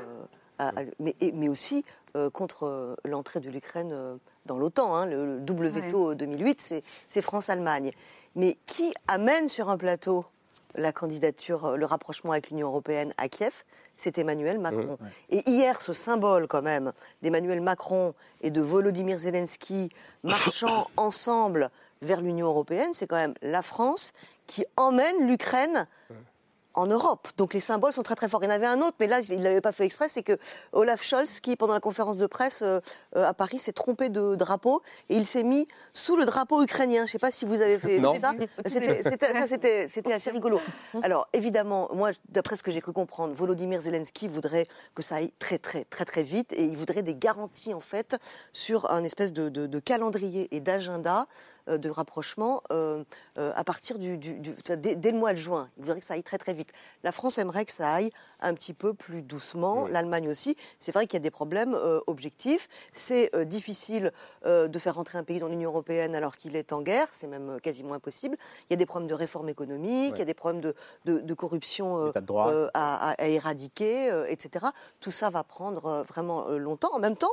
mais, 0.99 1.49
aussi 1.49 1.83
euh, 2.15 2.29
contre 2.29 2.65
euh, 2.65 2.95
l'entrée 3.03 3.39
de 3.39 3.49
l'Ukraine 3.49 3.91
euh, 3.91 4.15
dans 4.45 4.57
l'OTAN. 4.57 4.95
Hein. 4.95 5.05
le, 5.05 5.39
double 5.39 5.67
veto 5.67 6.15
2008, 6.15 6.81
c'est 7.07 7.21
France-Allemagne. 7.21 7.91
Mais 8.35 8.57
qui 8.65 8.93
amène 9.07 9.47
sur 9.47 9.69
un 9.69 9.77
plateau 9.77 10.25
la 10.77 10.91
candidature, 10.91 11.77
le 11.77 11.85
rapprochement 11.85 12.31
avec 12.31 12.49
l'Union 12.49 12.67
européenne 12.67 13.13
à 13.17 13.27
Kiev, 13.27 13.63
c'est 13.95 14.17
Emmanuel 14.17 14.59
Macron. 14.59 14.97
Et 15.29 15.49
hier, 15.49 15.81
ce 15.81 15.93
symbole 15.93 16.47
quand 16.47 16.61
même 16.61 16.91
d'Emmanuel 17.21 17.61
Macron 17.61 18.13
et 18.41 18.49
de 18.49 18.61
Volodymyr 18.61 19.17
Zelensky 19.19 19.89
marchant 20.23 20.87
ensemble 20.97 21.69
vers 22.01 22.21
l'Union 22.21 22.47
européenne, 22.47 22.89
c'est 22.93 23.07
quand 23.07 23.15
même 23.15 23.35
la 23.41 23.61
France 23.61 24.11
qui 24.47 24.65
emmène 24.75 25.27
l'Ukraine 25.27 25.87
en 26.75 26.87
Europe. 26.87 27.27
Donc 27.37 27.53
les 27.53 27.59
symboles 27.59 27.93
sont 27.93 28.03
très 28.03 28.15
très 28.15 28.29
forts. 28.29 28.41
Il 28.43 28.47
y 28.47 28.51
en 28.51 28.55
avait 28.55 28.65
un 28.65 28.81
autre, 28.81 28.95
mais 28.99 29.07
là, 29.07 29.19
il 29.21 29.39
ne 29.39 29.43
l'avait 29.43 29.61
pas 29.61 29.71
fait 29.71 29.85
exprès, 29.85 30.09
c'est 30.09 30.23
que 30.23 30.37
Olaf 30.71 31.03
Scholz, 31.03 31.39
qui 31.39 31.55
pendant 31.55 31.73
la 31.73 31.79
conférence 31.79 32.17
de 32.17 32.27
presse 32.27 32.61
euh, 32.61 32.79
euh, 33.15 33.27
à 33.27 33.33
Paris, 33.33 33.59
s'est 33.59 33.73
trompé 33.73 34.09
de 34.09 34.35
drapeau 34.35 34.81
et 35.09 35.15
il 35.15 35.25
s'est 35.25 35.43
mis 35.43 35.67
sous 35.93 36.15
le 36.17 36.25
drapeau 36.25 36.61
ukrainien. 36.61 36.99
Je 36.99 37.01
ne 37.03 37.07
sais 37.07 37.19
pas 37.19 37.31
si 37.31 37.45
vous 37.45 37.61
avez 37.61 37.79
fait 37.79 38.01
ça. 38.19 38.33
C'était 39.87 40.13
assez 40.13 40.31
rigolo. 40.31 40.59
Alors 41.03 41.27
évidemment, 41.33 41.89
moi, 41.93 42.11
d'après 42.29 42.57
ce 42.57 42.63
que 42.63 42.71
j'ai 42.71 42.81
cru 42.81 42.93
comprendre, 42.93 43.33
Volodymyr 43.33 43.81
Zelensky 43.81 44.27
voudrait 44.27 44.67
que 44.93 45.03
ça 45.03 45.15
aille 45.15 45.31
très 45.39 45.57
très 45.57 45.85
très 45.85 46.05
très 46.05 46.23
vite 46.23 46.53
et 46.53 46.63
il 46.63 46.77
voudrait 46.77 47.01
des 47.01 47.15
garanties 47.15 47.73
en 47.73 47.79
fait 47.79 48.17
sur 48.53 48.91
un 48.91 49.03
espèce 49.03 49.33
de, 49.33 49.49
de 49.49 49.79
calendrier 49.79 50.47
et 50.55 50.59
d'agenda 50.59 51.27
de 51.67 51.89
rapprochement 51.89 52.61
euh, 52.71 53.03
euh, 53.37 53.51
à 53.55 53.63
partir 53.63 53.97
du, 53.97 54.17
dès, 54.17 55.11
le 55.11 55.17
mois 55.17 55.31
de 55.31 55.37
juin. 55.37 55.69
Il 55.77 55.83
voudrait 55.83 55.99
que 55.99 56.05
ça 56.05 56.13
aille 56.13 56.23
très 56.23 56.37
très 56.37 56.53
vite. 56.53 56.71
La 57.03 57.11
France 57.11 57.37
aimerait 57.37 57.65
que 57.65 57.71
ça 57.71 57.93
aille 57.93 58.11
un 58.39 58.53
petit 58.53 58.73
peu 58.73 58.93
plus 58.93 59.21
doucement. 59.21 59.87
L'Allemagne 59.87 60.29
aussi. 60.29 60.55
C'est 60.79 60.91
vrai 60.91 61.07
qu'il 61.07 61.17
y 61.17 61.21
a 61.21 61.23
des 61.23 61.31
problèmes 61.31 61.77
objectifs. 62.07 62.67
C'est 62.93 63.31
difficile 63.45 64.11
de 64.45 64.79
faire 64.79 64.95
rentrer 64.95 65.17
un 65.17 65.23
pays 65.23 65.39
dans 65.39 65.47
l'Union 65.47 65.69
européenne 65.71 66.15
alors 66.15 66.37
qu'il 66.37 66.55
est 66.55 66.73
en 66.73 66.81
guerre. 66.81 67.07
C'est 67.11 67.27
même 67.27 67.59
quasiment 67.61 67.93
impossible. 67.93 68.37
Il 68.69 68.71
y 68.71 68.73
a 68.73 68.77
des 68.77 68.85
problèmes 68.85 69.09
de 69.09 69.13
réforme 69.13 69.49
économique. 69.49 70.13
Il 70.15 70.19
y 70.19 70.21
a 70.21 70.25
des 70.25 70.33
problèmes 70.33 70.61
de, 70.61 70.73
de, 71.05 71.33
corruption 71.33 72.11
à, 72.73 73.15
éradiquer, 73.19 74.25
etc. 74.29 74.67
Tout 74.99 75.11
ça 75.11 75.29
va 75.29 75.43
prendre 75.43 76.03
vraiment 76.07 76.49
longtemps. 76.49 76.93
En 76.93 76.99
même 76.99 77.17
temps, 77.17 77.27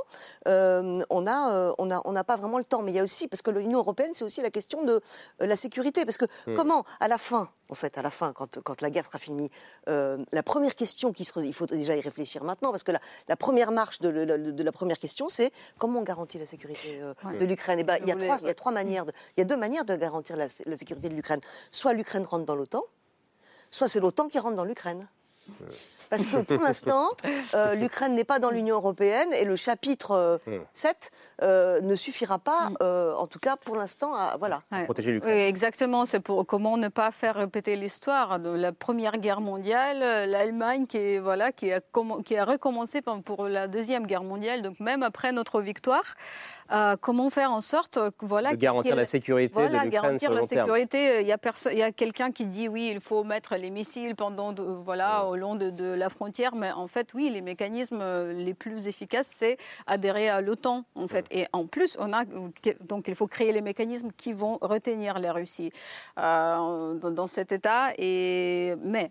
on 0.46 1.20
n'a 1.22 1.74
on 1.78 1.90
a, 1.90 2.02
on 2.04 2.14
pas 2.24 2.36
vraiment 2.36 2.58
le 2.58 2.64
temps. 2.64 2.82
Mais 2.82 2.92
il 2.92 2.96
y 2.96 3.00
a 3.00 3.04
aussi, 3.04 3.28
parce 3.28 3.42
que 3.42 3.50
l'Union 3.50 3.78
européenne, 3.78 4.14
c'est 4.22 4.26
aussi 4.26 4.42
la 4.42 4.50
question 4.50 4.84
de 4.84 5.00
euh, 5.40 5.46
la 5.46 5.56
sécurité. 5.56 6.04
Parce 6.04 6.18
que 6.18 6.26
hmm. 6.46 6.54
comment, 6.54 6.84
à 7.00 7.08
la 7.08 7.18
fin, 7.18 7.50
en 7.68 7.74
fait, 7.74 7.98
à 7.98 8.02
la 8.02 8.10
fin, 8.10 8.32
quand, 8.32 8.60
quand 8.62 8.80
la 8.80 8.90
guerre 8.90 9.04
sera 9.04 9.18
finie, 9.18 9.50
euh, 9.88 10.18
la 10.32 10.42
première 10.42 10.74
question 10.74 11.12
qui 11.12 11.28
il 11.36 11.54
faut 11.54 11.66
déjà 11.66 11.96
y 11.96 12.00
réfléchir 12.00 12.44
maintenant, 12.44 12.70
parce 12.70 12.82
que 12.82 12.92
la, 12.92 13.00
la 13.28 13.36
première 13.36 13.72
marche 13.72 14.00
de, 14.00 14.10
de, 14.10 14.62
la 14.62 14.72
première 14.72 14.98
question, 14.98 15.28
c'est 15.28 15.50
comment 15.78 16.00
on 16.00 16.02
garantit 16.02 16.38
la 16.38 16.46
sécurité 16.46 17.00
euh, 17.00 17.14
de 17.38 17.44
l'Ukraine? 17.44 17.78
Et 17.78 17.82
eh 17.82 17.84
ben, 17.84 17.98
il 18.00 18.08
y 18.08 18.12
a 18.12 18.16
trois, 18.16 18.38
il 18.40 18.46
y 18.46 18.50
a 18.50 18.54
trois 18.54 18.72
manières, 18.72 19.04
il 19.36 19.40
y 19.40 19.42
a 19.42 19.44
deux 19.44 19.56
manières 19.56 19.84
de 19.84 19.96
garantir 19.96 20.36
la, 20.36 20.46
la 20.66 20.76
sécurité 20.76 21.08
de 21.08 21.14
l'Ukraine. 21.14 21.40
Soit 21.70 21.94
l'Ukraine 21.94 22.24
rentre 22.24 22.44
dans 22.44 22.56
l'OTAN, 22.56 22.84
soit 23.70 23.88
c'est 23.88 24.00
l'OTAN 24.00 24.28
qui 24.28 24.38
rentre 24.38 24.56
dans 24.56 24.64
l'Ukraine. 24.64 25.08
Parce 26.12 26.26
que 26.26 26.42
pour 26.42 26.60
l'instant, 26.60 27.08
euh, 27.54 27.74
l'Ukraine 27.74 28.14
n'est 28.14 28.24
pas 28.24 28.38
dans 28.38 28.50
l'Union 28.50 28.76
européenne 28.76 29.32
et 29.32 29.46
le 29.46 29.56
chapitre 29.56 30.40
7 30.72 31.10
euh, 31.42 31.46
euh, 31.46 31.80
ne 31.80 31.96
suffira 31.96 32.38
pas, 32.38 32.70
en 32.82 33.26
tout 33.26 33.38
cas 33.38 33.56
pour 33.56 33.76
l'instant, 33.76 34.14
à 34.14 34.36
voilà. 34.38 34.62
protéger 34.84 35.12
l'Ukraine. 35.12 35.34
Oui, 35.34 35.40
exactement. 35.40 36.04
C'est 36.04 36.20
pour 36.20 36.44
comment 36.46 36.76
ne 36.76 36.88
pas 36.88 37.12
faire 37.12 37.36
répéter 37.36 37.76
l'histoire 37.76 38.40
de 38.40 38.50
la 38.50 38.72
Première 38.72 39.16
Guerre 39.16 39.40
mondiale, 39.40 40.28
l'Allemagne 40.28 40.86
qui, 40.86 41.18
voilà, 41.18 41.50
qui, 41.50 41.72
a, 41.72 41.80
qui 42.24 42.36
a 42.36 42.44
recommencé 42.44 43.00
pour 43.00 43.48
la 43.48 43.66
Deuxième 43.66 44.06
Guerre 44.06 44.24
mondiale. 44.24 44.60
Donc 44.60 44.80
même 44.80 45.02
après 45.02 45.32
notre 45.32 45.62
victoire, 45.62 46.04
euh, 46.72 46.96
comment 46.98 47.28
faire 47.28 47.52
en 47.52 47.60
sorte 47.60 47.98
voilà, 48.20 48.52
de 48.52 48.56
garantir 48.56 48.96
la 48.96 49.04
sécurité 49.04 49.60
de 49.60 49.72
l'Ukraine 49.72 49.90
garantir 49.90 50.30
sur 50.30 50.32
la 50.32 50.46
sécurité. 50.46 51.20
Il 51.20 51.26
y 51.26 51.32
a, 51.32 51.38
il 51.72 51.82
a 51.82 51.92
quelqu'un 51.92 52.32
qui 52.32 52.46
dit 52.46 52.68
oui, 52.68 52.90
il 52.92 53.00
faut 53.00 53.24
mettre 53.24 53.56
les 53.56 53.70
missiles 53.70 54.14
pendant 54.16 54.54
voilà 54.82 55.26
au 55.32 55.36
long 55.36 55.54
de, 55.54 55.94
la 55.94 56.10
frontière, 56.10 56.54
mais 56.54 56.70
en 56.72 56.86
fait 56.86 57.14
oui, 57.14 57.30
les 57.30 57.40
mécanismes 57.40 58.00
euh, 58.00 58.32
les 58.32 58.54
plus 58.54 58.86
efficaces 58.86 59.28
c'est 59.28 59.56
adhérer 59.86 60.28
à 60.28 60.40
l'OTAN 60.40 60.84
en 60.94 61.08
fait. 61.08 61.26
Et 61.30 61.46
en 61.52 61.66
plus, 61.66 61.96
on 61.98 62.12
a 62.12 62.24
donc 62.24 63.08
il 63.08 63.14
faut 63.14 63.26
créer 63.26 63.52
les 63.52 63.62
mécanismes 63.62 64.10
qui 64.16 64.32
vont 64.32 64.58
retenir 64.60 65.18
la 65.18 65.32
Russie 65.32 65.72
euh, 66.18 66.94
dans, 66.94 67.10
dans, 67.10 67.26
cet 67.26 67.52
état. 67.52 67.92
Et 67.98 68.74
mais 68.82 69.10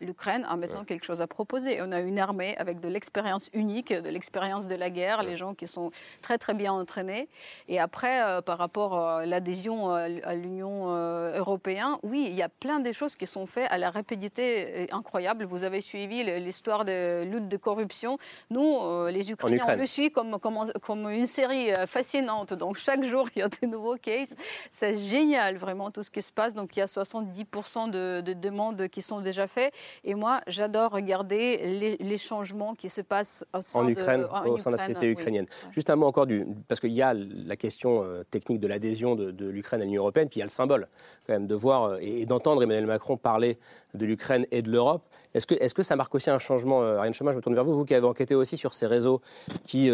l'Ukraine 0.00 0.46
a 0.48 0.56
maintenant 0.56 0.84
quelque 0.84 1.04
chose 1.04 1.20
à 1.20 1.26
proposer. 1.26 1.80
On 1.82 1.92
a 1.92 2.00
une 2.00 2.18
armée 2.18 2.56
avec 2.58 2.80
de 2.80 2.88
l'expérience 2.88 3.50
unique, 3.52 3.92
de 3.92 4.08
l'expérience 4.08 4.66
de 4.66 4.74
la 4.74 4.90
guerre, 4.90 5.22
les 5.22 5.36
gens 5.36 5.54
qui 5.54 5.66
sont 5.66 5.90
très 6.22 6.38
très 6.38 6.54
bien 6.54 6.72
entraînés. 6.72 7.28
Et 7.68 7.78
après, 7.78 8.22
euh, 8.22 8.40
par 8.40 8.58
rapport 8.58 8.98
à 8.98 9.26
l'adhésion 9.26 9.90
à 9.90 10.34
l'Union 10.34 10.94
euh, 10.94 11.38
européenne, 11.38 11.96
oui, 12.02 12.26
il 12.28 12.34
y 12.34 12.42
a 12.42 12.48
plein 12.48 12.80
de 12.80 12.92
choses 12.92 13.16
qui 13.16 13.26
sont 13.26 13.46
faites 13.46 13.70
à 13.70 13.78
la 13.78 13.90
rapidité 13.90 14.86
incroyable. 14.92 15.44
Vous 15.44 15.64
avez 15.64 15.80
suivi 15.80 16.24
l'histoire 16.40 16.84
de 16.84 17.24
lutte 17.24 17.48
de 17.48 17.56
corruption. 17.56 18.18
Nous, 18.50 18.78
euh, 18.82 19.10
les 19.10 19.30
Ukrainiens, 19.30 19.64
on 19.68 19.76
le 19.76 19.86
suit 19.86 20.10
comme, 20.10 20.38
comme, 20.38 20.70
comme, 20.82 21.08
une 21.10 21.26
série 21.26 21.72
fascinante. 21.86 22.54
Donc 22.54 22.76
chaque 22.76 23.04
jour, 23.04 23.28
il 23.36 23.40
y 23.40 23.42
a 23.42 23.48
de 23.48 23.66
nouveaux 23.66 23.96
cases. 23.96 24.34
C'est 24.70 24.96
génial, 24.96 25.56
vraiment, 25.56 25.90
tout 25.90 26.02
ce 26.02 26.10
qui 26.10 26.22
se 26.22 26.32
passe. 26.32 26.54
Donc 26.54 26.76
il 26.76 26.80
y 26.80 26.82
a 26.82 26.86
70% 26.86 27.90
de, 27.90 28.20
de 28.20 28.32
demandes 28.32 28.88
qui 28.88 29.02
sont 29.02 29.20
déjà 29.20 29.46
faites. 29.46 29.67
Et 30.04 30.14
moi, 30.14 30.40
j'adore 30.46 30.92
regarder 30.92 31.96
les, 32.00 32.18
changements 32.18 32.74
qui 32.74 32.88
se 32.88 33.00
passent 33.00 33.46
au 33.54 33.60
sein 33.60 33.80
en 33.80 33.88
Ukraine, 33.88 34.22
de, 34.22 34.48
au 34.48 34.58
sein 34.58 34.70
de 34.70 34.76
la 34.76 34.82
société 34.82 35.10
ukrainienne. 35.10 35.46
Juste 35.70 35.88
un 35.88 35.96
mot 35.96 36.06
encore 36.06 36.26
du, 36.26 36.44
parce 36.66 36.80
qu'il 36.80 36.92
y 36.92 37.02
a 37.02 37.14
la 37.14 37.56
question 37.56 38.02
euh, 38.02 38.24
technique 38.28 38.58
de 38.60 38.66
l'adhésion 38.66 39.14
de, 39.14 39.48
l'Ukraine 39.48 39.80
à 39.80 39.84
l'Union 39.84 40.02
européenne, 40.02 40.28
puis 40.28 40.38
il 40.38 40.40
y 40.40 40.42
a 40.42 40.46
le 40.46 40.50
symbole 40.50 40.88
quand 41.26 41.32
même 41.32 41.46
de 41.46 41.54
voir 41.54 41.84
euh, 41.84 41.98
et, 42.00 42.26
d'entendre 42.26 42.62
Emmanuel 42.62 42.86
Macron 42.86 43.16
parler 43.16 43.58
de 43.94 44.06
l'Ukraine 44.06 44.46
et 44.50 44.62
de 44.62 44.70
l'Europe. 44.70 45.02
Est-ce 45.34 45.46
que, 45.46 45.54
est-ce 45.54 45.74
que 45.74 45.82
ça 45.82 45.96
marque 45.96 46.14
aussi 46.14 46.30
un 46.30 46.38
changement 46.38 46.82
euh, 46.82 46.98
Ariane 46.98 47.14
je 47.14 47.24
me 47.24 47.40
tourne 47.40 47.54
vers 47.54 47.64
vous, 47.64 47.74
vous 47.74 47.84
qui 47.84 47.94
avez 47.94 48.06
enquêté 48.06 48.34
aussi 48.34 48.56
sur 48.56 48.74
ces 48.74 48.86
réseaux 48.86 49.20
qui 49.64 49.90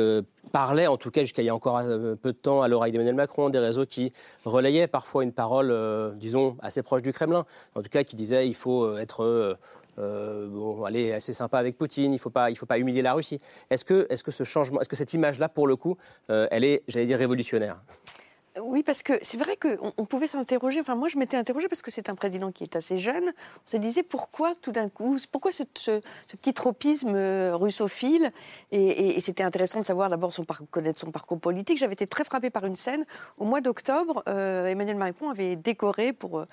parlaient, 0.53 0.87
en 0.87 0.97
tout 0.97 1.11
cas 1.11 1.23
jusqu'à 1.23 1.43
il 1.43 1.47
y 1.47 1.49
a 1.49 1.55
encore 1.55 1.81
peu 2.23 2.33
de 2.33 2.39
temps, 2.39 2.63
à 2.63 2.69
l'oreille 2.69 2.93
d'Emmanuel 2.93 3.15
Macron, 3.15 3.49
des 3.51 3.59
réseaux 3.59 3.87
qui 3.87 4.13
relayaient 4.45 4.87
parfois 4.87 5.25
une 5.25 5.33
parole, 5.33 5.75
disons, 6.17 6.57
assez 6.61 6.83
proche 6.83 7.03
du 7.03 7.13
Kremlin, 7.13 7.45
en 7.75 7.83
tout 7.83 7.89
cas 7.89 8.05
qui 8.05 8.17
disait 8.17 8.47
il 8.47 8.55
faut 8.55 8.97
être 8.99 9.57
euh, 9.99 10.49
bon, 10.49 10.85
allez, 10.85 11.13
assez 11.13 11.33
sympa 11.33 11.59
avec 11.59 11.77
Poutine, 11.77 12.13
il 12.13 12.17
ne 12.17 12.19
faut, 12.19 12.31
pas, 12.31 12.53
faut 12.55 12.67
pas 12.67 12.79
humilier 12.79 13.03
la 13.03 13.15
Russie. 13.15 13.39
Est-ce 13.71 13.85
que, 13.85 14.07
est 14.11 14.17
-ce 14.17 14.23
que 14.23 14.31
ce 14.31 14.45
changement, 14.45 14.81
est-ce 14.81 14.89
que 14.89 14.97
cette 14.97 15.15
image-là, 15.15 15.49
pour 15.49 15.67
le 15.67 15.77
coup, 15.77 15.97
euh, 16.31 16.47
elle 16.51 16.65
est, 16.65 16.83
j'allais 16.89 17.07
dire, 17.07 17.19
révolutionnaire? 17.19 17.81
Oui, 18.63 18.83
parce 18.83 19.03
que 19.03 19.15
c'est 19.23 19.37
vrai 19.37 19.57
qu'on 19.57 19.93
on 19.97 20.05
pouvait 20.05 20.29
s'interroger. 20.29 20.81
Enfin, 20.81 20.95
moi, 20.95 21.09
je 21.09 21.19
m'étais 21.19 21.37
interrogée 21.37 21.69
parce 21.69 21.83
que 21.83 21.91
c'est 21.91 22.09
un 22.09 22.15
président 22.15 22.53
qui 22.53 22.65
est 22.65 22.77
assez 22.77 22.99
jeune. 22.99 23.25
On 23.27 23.67
se 23.67 23.77
disait 23.77 24.03
pourquoi 24.03 24.55
tout 24.55 24.73
d'un 24.73 24.89
coup, 24.89 25.19
pourquoi 25.33 25.51
ce, 25.51 25.65
petit 25.65 26.55
tropisme 26.55 27.15
euh, 27.15 27.57
russophile? 27.57 28.33
Et, 28.71 29.21
c'était 29.21 29.43
intéressant 29.43 29.81
de 29.81 29.85
savoir 29.85 30.09
d'abord 30.11 30.33
son 30.33 30.45
connaître 30.71 31.01
son 31.01 31.11
parcours 31.11 31.41
politique. 31.41 31.79
J'avais 31.79 31.95
été 31.95 32.07
très 32.07 32.25
frappée 32.25 32.51
par 32.51 32.65
une 32.65 32.77
scène 32.77 33.05
au 33.39 33.45
mois 33.45 33.61
d'octobre. 33.61 34.23
Emmanuel 34.27 34.97
Macron 34.97 35.31
avait 35.31 35.57
décoré 35.57 36.13
pour 36.13 36.45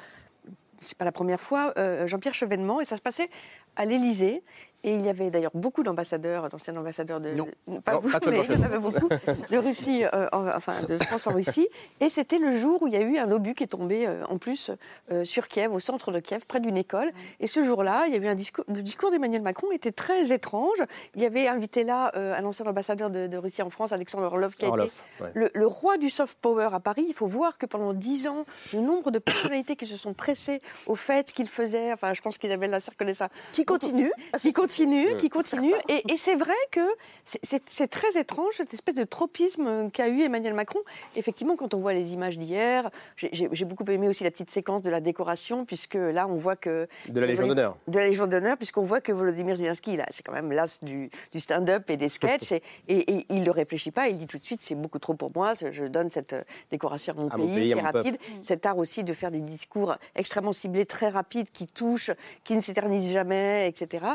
c'est 0.81 0.97
pas 0.97 1.05
la 1.05 1.11
première 1.11 1.39
fois, 1.39 1.73
euh, 1.77 2.07
Jean-Pierre 2.07 2.33
Chevènement, 2.33 2.81
et 2.81 2.85
ça 2.85 2.97
se 2.97 3.01
passait 3.01 3.29
à 3.75 3.85
l'Élysée. 3.85 4.43
Et 4.83 4.95
il 4.95 5.01
y 5.01 5.09
avait 5.09 5.29
d'ailleurs 5.29 5.51
beaucoup 5.53 5.83
d'ambassadeurs, 5.83 6.49
d'anciens 6.49 6.75
ambassadeurs 6.75 7.21
de. 7.21 7.33
Non, 7.33 7.47
pas 7.85 7.99
vous, 7.99 8.09
mais 8.27 8.45
il 8.49 8.51
y 8.51 8.55
en 8.57 8.63
avait 8.63 8.79
beaucoup, 8.79 9.09
de 9.09 9.57
Russie, 9.57 10.03
euh, 10.11 10.27
enfin 10.33 10.81
de 10.81 10.97
France 10.97 11.27
en 11.27 11.33
Russie. 11.33 11.67
Et 11.99 12.09
c'était 12.09 12.39
le 12.39 12.51
jour 12.51 12.81
où 12.81 12.87
il 12.87 12.93
y 12.93 12.97
a 12.97 13.01
eu 13.01 13.17
un 13.17 13.31
obus 13.31 13.53
qui 13.53 13.63
est 13.63 13.67
tombé 13.67 14.07
euh, 14.07 14.23
en 14.27 14.39
plus 14.39 14.71
euh, 15.11 15.23
sur 15.23 15.47
Kiev, 15.47 15.71
au 15.71 15.79
centre 15.79 16.11
de 16.11 16.19
Kiev, 16.19 16.45
près 16.47 16.59
d'une 16.59 16.77
école. 16.77 17.11
Et 17.39 17.45
ce 17.45 17.61
jour-là, 17.61 18.05
il 18.07 18.13
y 18.13 18.17
a 18.17 18.19
eu 18.19 18.27
un 18.27 18.33
discours. 18.33 18.65
Le 18.67 18.81
discours 18.81 19.11
d'Emmanuel 19.11 19.43
Macron 19.43 19.71
était 19.71 19.91
très 19.91 20.31
étrange. 20.31 20.79
Il 21.15 21.21
y 21.21 21.25
avait 21.25 21.47
invité 21.47 21.83
là 21.83 22.11
un 22.15 22.43
ancien 22.43 22.65
ambassadeur 22.65 23.09
de, 23.09 23.37
Russie 23.37 23.61
en 23.61 23.69
France, 23.69 23.91
Alexandre 23.91 24.25
Orlov, 24.25 24.55
qui 24.55 24.65
a 24.65 24.69
été 24.69 24.91
le, 25.33 25.67
roi 25.67 25.97
du 25.97 26.09
soft 26.09 26.37
power 26.41 26.69
à 26.73 26.79
Paris. 26.79 27.05
Il 27.07 27.13
faut 27.13 27.27
voir 27.27 27.57
que 27.57 27.65
pendant 27.65 27.93
dix 27.93 28.27
ans, 28.27 28.45
le 28.73 28.81
nombre 28.81 29.11
de 29.11 29.19
personnalités 29.19 29.75
qui 29.75 29.85
se 29.85 29.97
sont 29.97 30.13
pressées 30.13 30.61
au 30.87 30.95
fait 30.95 31.31
qu'il 31.31 31.47
faisait, 31.47 31.93
enfin, 31.93 32.13
je 32.13 32.21
pense 32.21 32.37
qu'il 32.37 32.51
avait 32.51 32.67
la 32.67 32.79
circulé 32.79 33.13
ça. 33.13 33.29
Qui 33.51 33.65
continue 33.65 34.11
Qui 34.37 34.53
continue 34.53 34.70
continue, 34.71 35.17
qui 35.17 35.29
continue. 35.29 35.73
Et, 35.89 36.17
c'est 36.17 36.35
vrai 36.35 36.53
que 36.71 36.81
c'est 37.23 37.87
très 37.87 38.19
étrange, 38.19 38.53
cette 38.53 38.73
espèce 38.73 38.95
de 38.95 39.03
tropisme 39.03 39.89
qu'a 39.91 40.07
eu 40.07 40.21
Emmanuel 40.21 40.53
Macron. 40.53 40.79
Effectivement, 41.15 41.55
quand 41.55 41.73
on 41.73 41.77
voit 41.77 41.93
les 41.93 42.13
images 42.13 42.37
d'hier, 42.37 42.89
j'ai 43.15 43.65
beaucoup 43.65 43.85
aimé 43.89 44.07
aussi 44.07 44.23
la 44.23 44.31
petite 44.31 44.51
séquence 44.51 44.81
de 44.81 44.89
la 44.89 45.01
décoration, 45.01 45.65
puisque 45.65 45.95
là, 45.95 46.27
on 46.27 46.35
voit 46.35 46.55
que... 46.55 46.87
De 47.09 47.19
la 47.19 47.27
Légion 47.27 47.47
d'honneur. 47.47 47.77
De 47.87 47.99
la 47.99 48.07
Légion 48.07 48.27
d'honneur, 48.27 48.57
puisqu'on 48.57 48.83
voit 48.83 49.01
que 49.01 49.11
Volodymyr 49.11 49.55
Zelensky, 49.55 49.97
c'est 50.11 50.23
quand 50.23 50.33
même 50.33 50.51
l'as 50.51 50.79
du, 50.83 51.09
stand-up 51.37 51.89
et 51.89 51.97
des 51.97 52.09
sketchs, 52.09 52.51
et, 52.51 52.61
et, 52.87 53.25
il 53.29 53.43
ne 53.43 53.49
réfléchit 53.49 53.91
pas, 53.91 54.07
il 54.07 54.17
dit 54.17 54.27
tout 54.27 54.37
de 54.37 54.45
suite, 54.45 54.61
c'est 54.61 54.75
beaucoup 54.75 54.99
trop 54.99 55.13
pour 55.13 55.31
moi, 55.35 55.53
je 55.53 55.85
donne 55.85 56.09
cette 56.09 56.35
décoration 56.69 57.13
à 57.13 57.37
mon 57.37 57.47
pays, 57.47 57.71
c'est 57.71 57.81
rapide. 57.81 58.17
Cet 58.43 58.65
art 58.65 58.77
aussi 58.77 59.03
de 59.03 59.13
faire 59.13 59.31
des 59.31 59.41
discours 59.41 59.95
extrêmement 60.15 60.51
ciblés, 60.51 60.85
très 60.85 61.09
rapides, 61.09 61.49
qui 61.51 61.67
touchent, 61.67 62.11
qui 62.43 62.55
ne 62.55 62.61
s'éternisent 62.61 63.11
jamais, 63.11 63.67
etc. 63.67 64.05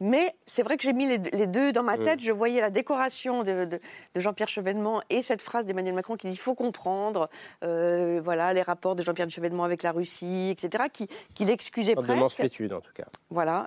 Mais 0.00 0.34
c'est 0.46 0.62
vrai 0.62 0.76
que 0.76 0.82
j'ai 0.82 0.92
mis 0.92 1.06
les, 1.06 1.46
deux 1.46 1.72
dans 1.72 1.82
ma 1.82 1.96
tête. 1.96 2.20
Je 2.20 2.32
voyais 2.32 2.60
la 2.60 2.70
décoration 2.70 3.42
de, 3.42 3.80
Jean-Pierre 4.14 4.48
Chevènement 4.48 5.02
et 5.10 5.22
cette 5.22 5.42
phrase 5.42 5.64
d'Emmanuel 5.64 5.94
Macron 5.94 6.16
qui 6.16 6.28
dit 6.28 6.34
il 6.34 6.38
faut 6.38 6.54
comprendre 6.54 7.28
euh, 7.64 8.20
voilà, 8.22 8.52
les 8.52 8.62
rapports 8.62 8.96
de 8.96 9.02
Jean-Pierre 9.02 9.30
Chevènement 9.30 9.64
avec 9.64 9.82
la 9.82 9.92
Russie, 9.92 10.50
etc., 10.50 10.84
qui, 10.92 11.08
qui 11.34 11.44
l'excusait 11.44 11.94
presque. 11.94 12.08
De 12.08 12.74
en 12.74 12.80
tout 12.80 12.92
cas. 12.94 13.06
Voilà. 13.30 13.66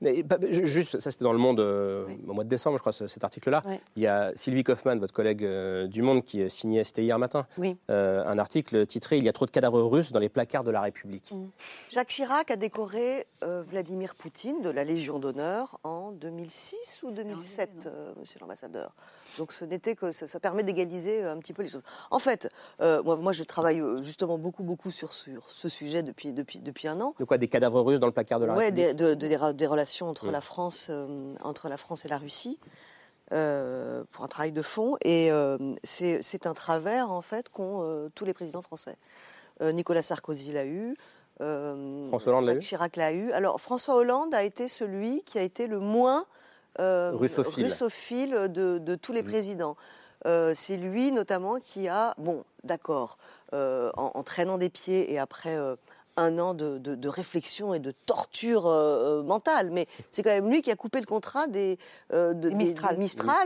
Mais, 0.00 0.24
juste, 0.50 1.00
ça 1.00 1.10
c'était 1.10 1.24
dans 1.24 1.32
le 1.32 1.38
Monde 1.38 1.60
euh, 1.60 2.06
au 2.28 2.34
mois 2.34 2.44
de 2.44 2.48
décembre, 2.48 2.76
je 2.76 2.82
crois, 2.82 2.92
cet 2.92 3.24
article-là. 3.24 3.62
Il 3.96 4.02
y 4.02 4.06
a 4.06 4.32
Sylvie 4.36 4.64
Kaufmann, 4.64 4.98
votre 4.98 5.14
collègue 5.14 5.44
euh, 5.44 5.86
du 5.86 6.02
Monde, 6.02 6.22
qui 6.22 6.48
signait, 6.50 6.84
c'était 6.84 7.02
hier 7.02 7.18
matin, 7.18 7.46
euh, 7.90 8.24
un 8.26 8.38
article 8.38 8.86
titré 8.86 9.18
Il 9.18 9.24
y 9.24 9.28
a 9.28 9.32
trop 9.32 9.46
de 9.46 9.50
cadavres 9.50 9.82
russes 9.82 10.12
dans 10.12 10.18
les 10.18 10.28
placards 10.28 10.64
de 10.64 10.70
la 10.70 10.82
République. 10.82 11.32
Mm. 11.32 11.46
Jacques 11.90 12.08
Chirac 12.08 12.50
a 12.50 12.56
décoré 12.56 13.26
Vladimir 13.42 14.14
Poutine 14.14 14.62
de 14.62 14.70
la 14.70 14.84
Légion 14.84 15.18
d'honneur 15.18 15.78
en 15.84 16.12
2006 16.12 17.00
ou 17.04 17.10
2007, 17.10 17.88
monsieur 18.18 18.40
l'ambassadeur? 18.40 18.92
Donc 19.38 19.52
ce 19.52 19.64
n'était 19.64 19.94
que 19.94 20.12
ça, 20.12 20.40
permet 20.40 20.62
d'égaliser 20.62 21.22
un 21.22 21.38
petit 21.38 21.52
peu 21.52 21.62
les 21.62 21.68
choses. 21.68 21.82
En 22.10 22.18
fait, 22.18 22.50
moi, 22.80 23.16
moi, 23.16 23.32
je 23.32 23.44
travaille 23.44 23.82
justement 24.02 24.38
beaucoup, 24.38 24.62
beaucoup 24.62 24.90
sur, 24.90 25.14
sur 25.14 25.50
ce 25.50 25.68
sujet 25.68 26.02
depuis, 26.02 26.32
depuis, 26.32 26.60
depuis 26.60 26.88
un 26.88 27.00
an. 27.00 27.14
De 27.18 27.24
quoi? 27.24 27.38
Des 27.38 27.48
cadavres 27.48 27.80
russes 27.80 28.00
dans 28.00 28.06
le 28.06 28.12
placard 28.12 28.40
de 28.40 28.46
la 28.46 28.54
République? 28.54 28.86
Oui, 28.86 29.16
des, 29.16 29.16
des 29.54 29.66
relations 29.66 30.08
entre, 30.08 30.30
la 30.30 30.40
France, 30.40 30.88
euh, 30.90 31.34
entre 31.42 31.68
la 31.68 31.76
France 31.76 32.04
et 32.04 32.08
la 32.08 32.18
Russie. 32.18 32.58
Euh, 33.32 34.04
pour 34.12 34.22
un 34.22 34.28
travail 34.28 34.52
de 34.52 34.62
fond. 34.62 34.96
Et 35.02 35.32
euh, 35.32 35.58
c'est 35.82 36.46
un 36.46 36.54
travers, 36.54 37.10
en 37.10 37.22
fait, 37.22 37.48
qu'ont 37.48 38.08
tous 38.14 38.24
les 38.24 38.32
présidents 38.32 38.62
français. 38.62 38.96
Nicolas 39.60 40.02
Sarkozy 40.02 40.52
l'a 40.52 40.64
eu. 40.66 40.96
François 41.38 42.32
Hollande 42.32 42.44
l'a 42.44 42.54
eu? 42.54 42.60
Chirac 42.60 42.94
l'a 42.94 43.12
eu. 43.12 43.32
Alors, 43.32 43.60
François 43.60 43.96
Hollande 43.96 44.32
a 44.32 44.44
été 44.44 44.68
celui 44.68 45.22
qui 45.24 45.38
a 45.38 45.42
été 45.42 45.66
le 45.66 45.80
moins 45.80 46.24
russophile, 46.78 48.48
de, 48.48 48.94
tous 48.94 49.12
les 49.12 49.22
mmh. 49.22 49.26
présidents. 49.26 49.76
c'est 50.24 50.76
lui, 50.76 51.12
notamment, 51.12 51.58
qui 51.58 51.88
a, 51.88 52.14
bon, 52.18 52.44
d'accord, 52.64 53.18
en, 53.52 54.22
traînant 54.22 54.58
des 54.58 54.70
pieds 54.70 55.12
et 55.12 55.18
après 55.18 55.56
un 56.16 56.38
an 56.38 56.54
de, 56.54 57.08
réflexion 57.08 57.74
et 57.74 57.78
de 57.78 57.92
torture 57.92 58.66
euh, 58.66 59.20
euh, 59.20 59.22
mentale, 59.22 59.70
mais 59.70 59.86
c'est 60.10 60.22
quand 60.22 60.30
même 60.30 60.50
lui 60.50 60.62
qui 60.62 60.70
a 60.70 60.76
coupé 60.76 61.00
le 61.00 61.06
contrat 61.06 61.46
des, 61.46 61.78
euh, 62.12 62.34
Mistral. 62.52 62.96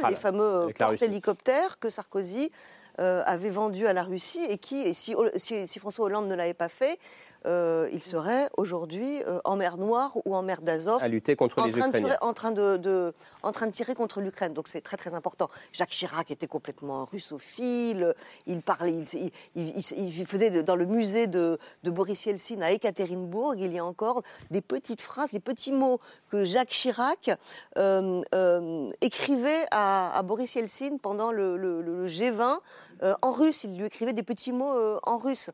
les 0.08 0.16
fameux 0.16 0.68
porte-hélicoptères 0.78 1.78
que 1.78 1.90
Sarkozy 1.90 2.50
avait 2.98 3.48
vendus 3.48 3.86
à 3.86 3.94
la 3.94 4.02
Russie 4.02 4.44
et 4.50 4.58
qui, 4.58 4.82
et 4.82 4.92
si, 4.92 5.14
si 5.38 5.78
François 5.78 6.04
Hollande 6.04 6.28
ne 6.28 6.34
l'avait 6.34 6.52
pas 6.52 6.68
fait, 6.68 6.98
euh, 7.46 7.88
il 7.92 8.02
serait 8.02 8.48
aujourd'hui 8.56 9.22
euh, 9.22 9.40
en 9.44 9.56
mer 9.56 9.78
Noire 9.78 10.12
ou 10.24 10.34
en 10.34 10.42
mer 10.42 10.60
d'Azov. 10.60 11.02
À 11.02 11.08
lutter 11.08 11.36
contre 11.36 11.62
les 11.66 11.76
Ukrainiens. 11.76 12.16
en, 12.20 12.34
train 12.34 12.50
de, 12.52 13.14
en 13.42 13.52
train 13.52 13.66
de 13.66 13.72
tirer 13.72 13.94
contre 13.94 14.20
l'Ukraine. 14.20 14.52
Donc 14.52 14.68
c'est 14.68 14.82
très 14.82 14.96
très 14.96 15.14
important. 15.14 15.48
Jacques 15.72 15.90
Chirac 15.90 16.30
était 16.30 16.46
complètement 16.46 17.04
russophile. 17.04 18.14
Il 18.46 18.60
parlait, 18.60 19.04
il, 19.54 20.26
faisait 20.26 20.62
dans 20.62 20.76
le 20.76 20.84
musée 20.84 21.26
de, 21.26 21.58
Boris 21.84 22.26
Yeltsin 22.26 22.60
à 22.60 22.72
Ekaterinbourg, 22.72 23.54
il 23.56 23.72
y 23.72 23.78
a 23.78 23.84
encore 23.84 24.22
des 24.50 24.60
petites 24.60 25.00
phrases, 25.00 25.30
des 25.30 25.40
petits 25.40 25.72
mots 25.72 25.98
que 26.30 26.44
Jacques 26.44 26.68
Chirac 26.68 27.30
euh, 27.78 28.88
écrivait 29.00 29.66
à, 29.70 30.20
Boris 30.24 30.54
Yeltsin 30.54 30.98
pendant 31.00 31.32
le, 31.32 31.56
le 31.56 32.06
G20 32.06 32.58
en 33.22 33.32
russe. 33.32 33.64
Il 33.64 33.76
lui 33.76 33.86
écrivait 33.86 34.12
des 34.12 34.22
petits 34.22 34.52
mots 34.52 34.98
en 35.04 35.16
russe. 35.16 35.50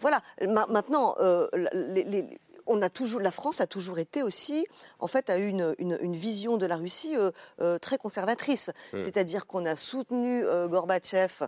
Voilà. 0.00 0.22
maintenant, 0.68 1.14
euh, 1.20 1.48
les, 1.74 2.38
on 2.68 2.82
a 2.82 2.90
toujours, 2.90 3.20
la 3.20 3.30
France 3.30 3.60
a 3.60 3.66
toujours 3.66 3.98
été 3.98 4.22
aussi, 4.22 4.66
en 5.00 5.06
fait, 5.06 5.30
a 5.30 5.38
eu 5.38 5.48
une, 5.48 5.74
une, 5.78 6.16
vision 6.16 6.56
de 6.56 6.66
la 6.66 6.76
Russie 6.76 7.16
euh, 7.16 7.30
euh, 7.60 7.78
très 7.78 7.98
conservatrice. 7.98 8.70
Mmh. 8.92 9.00
C'est-à-dire 9.00 9.46
qu'on 9.46 9.64
a 9.64 9.74
soutenu 9.74 10.44
euh, 10.44 10.68
Gorbatchev 10.68 11.46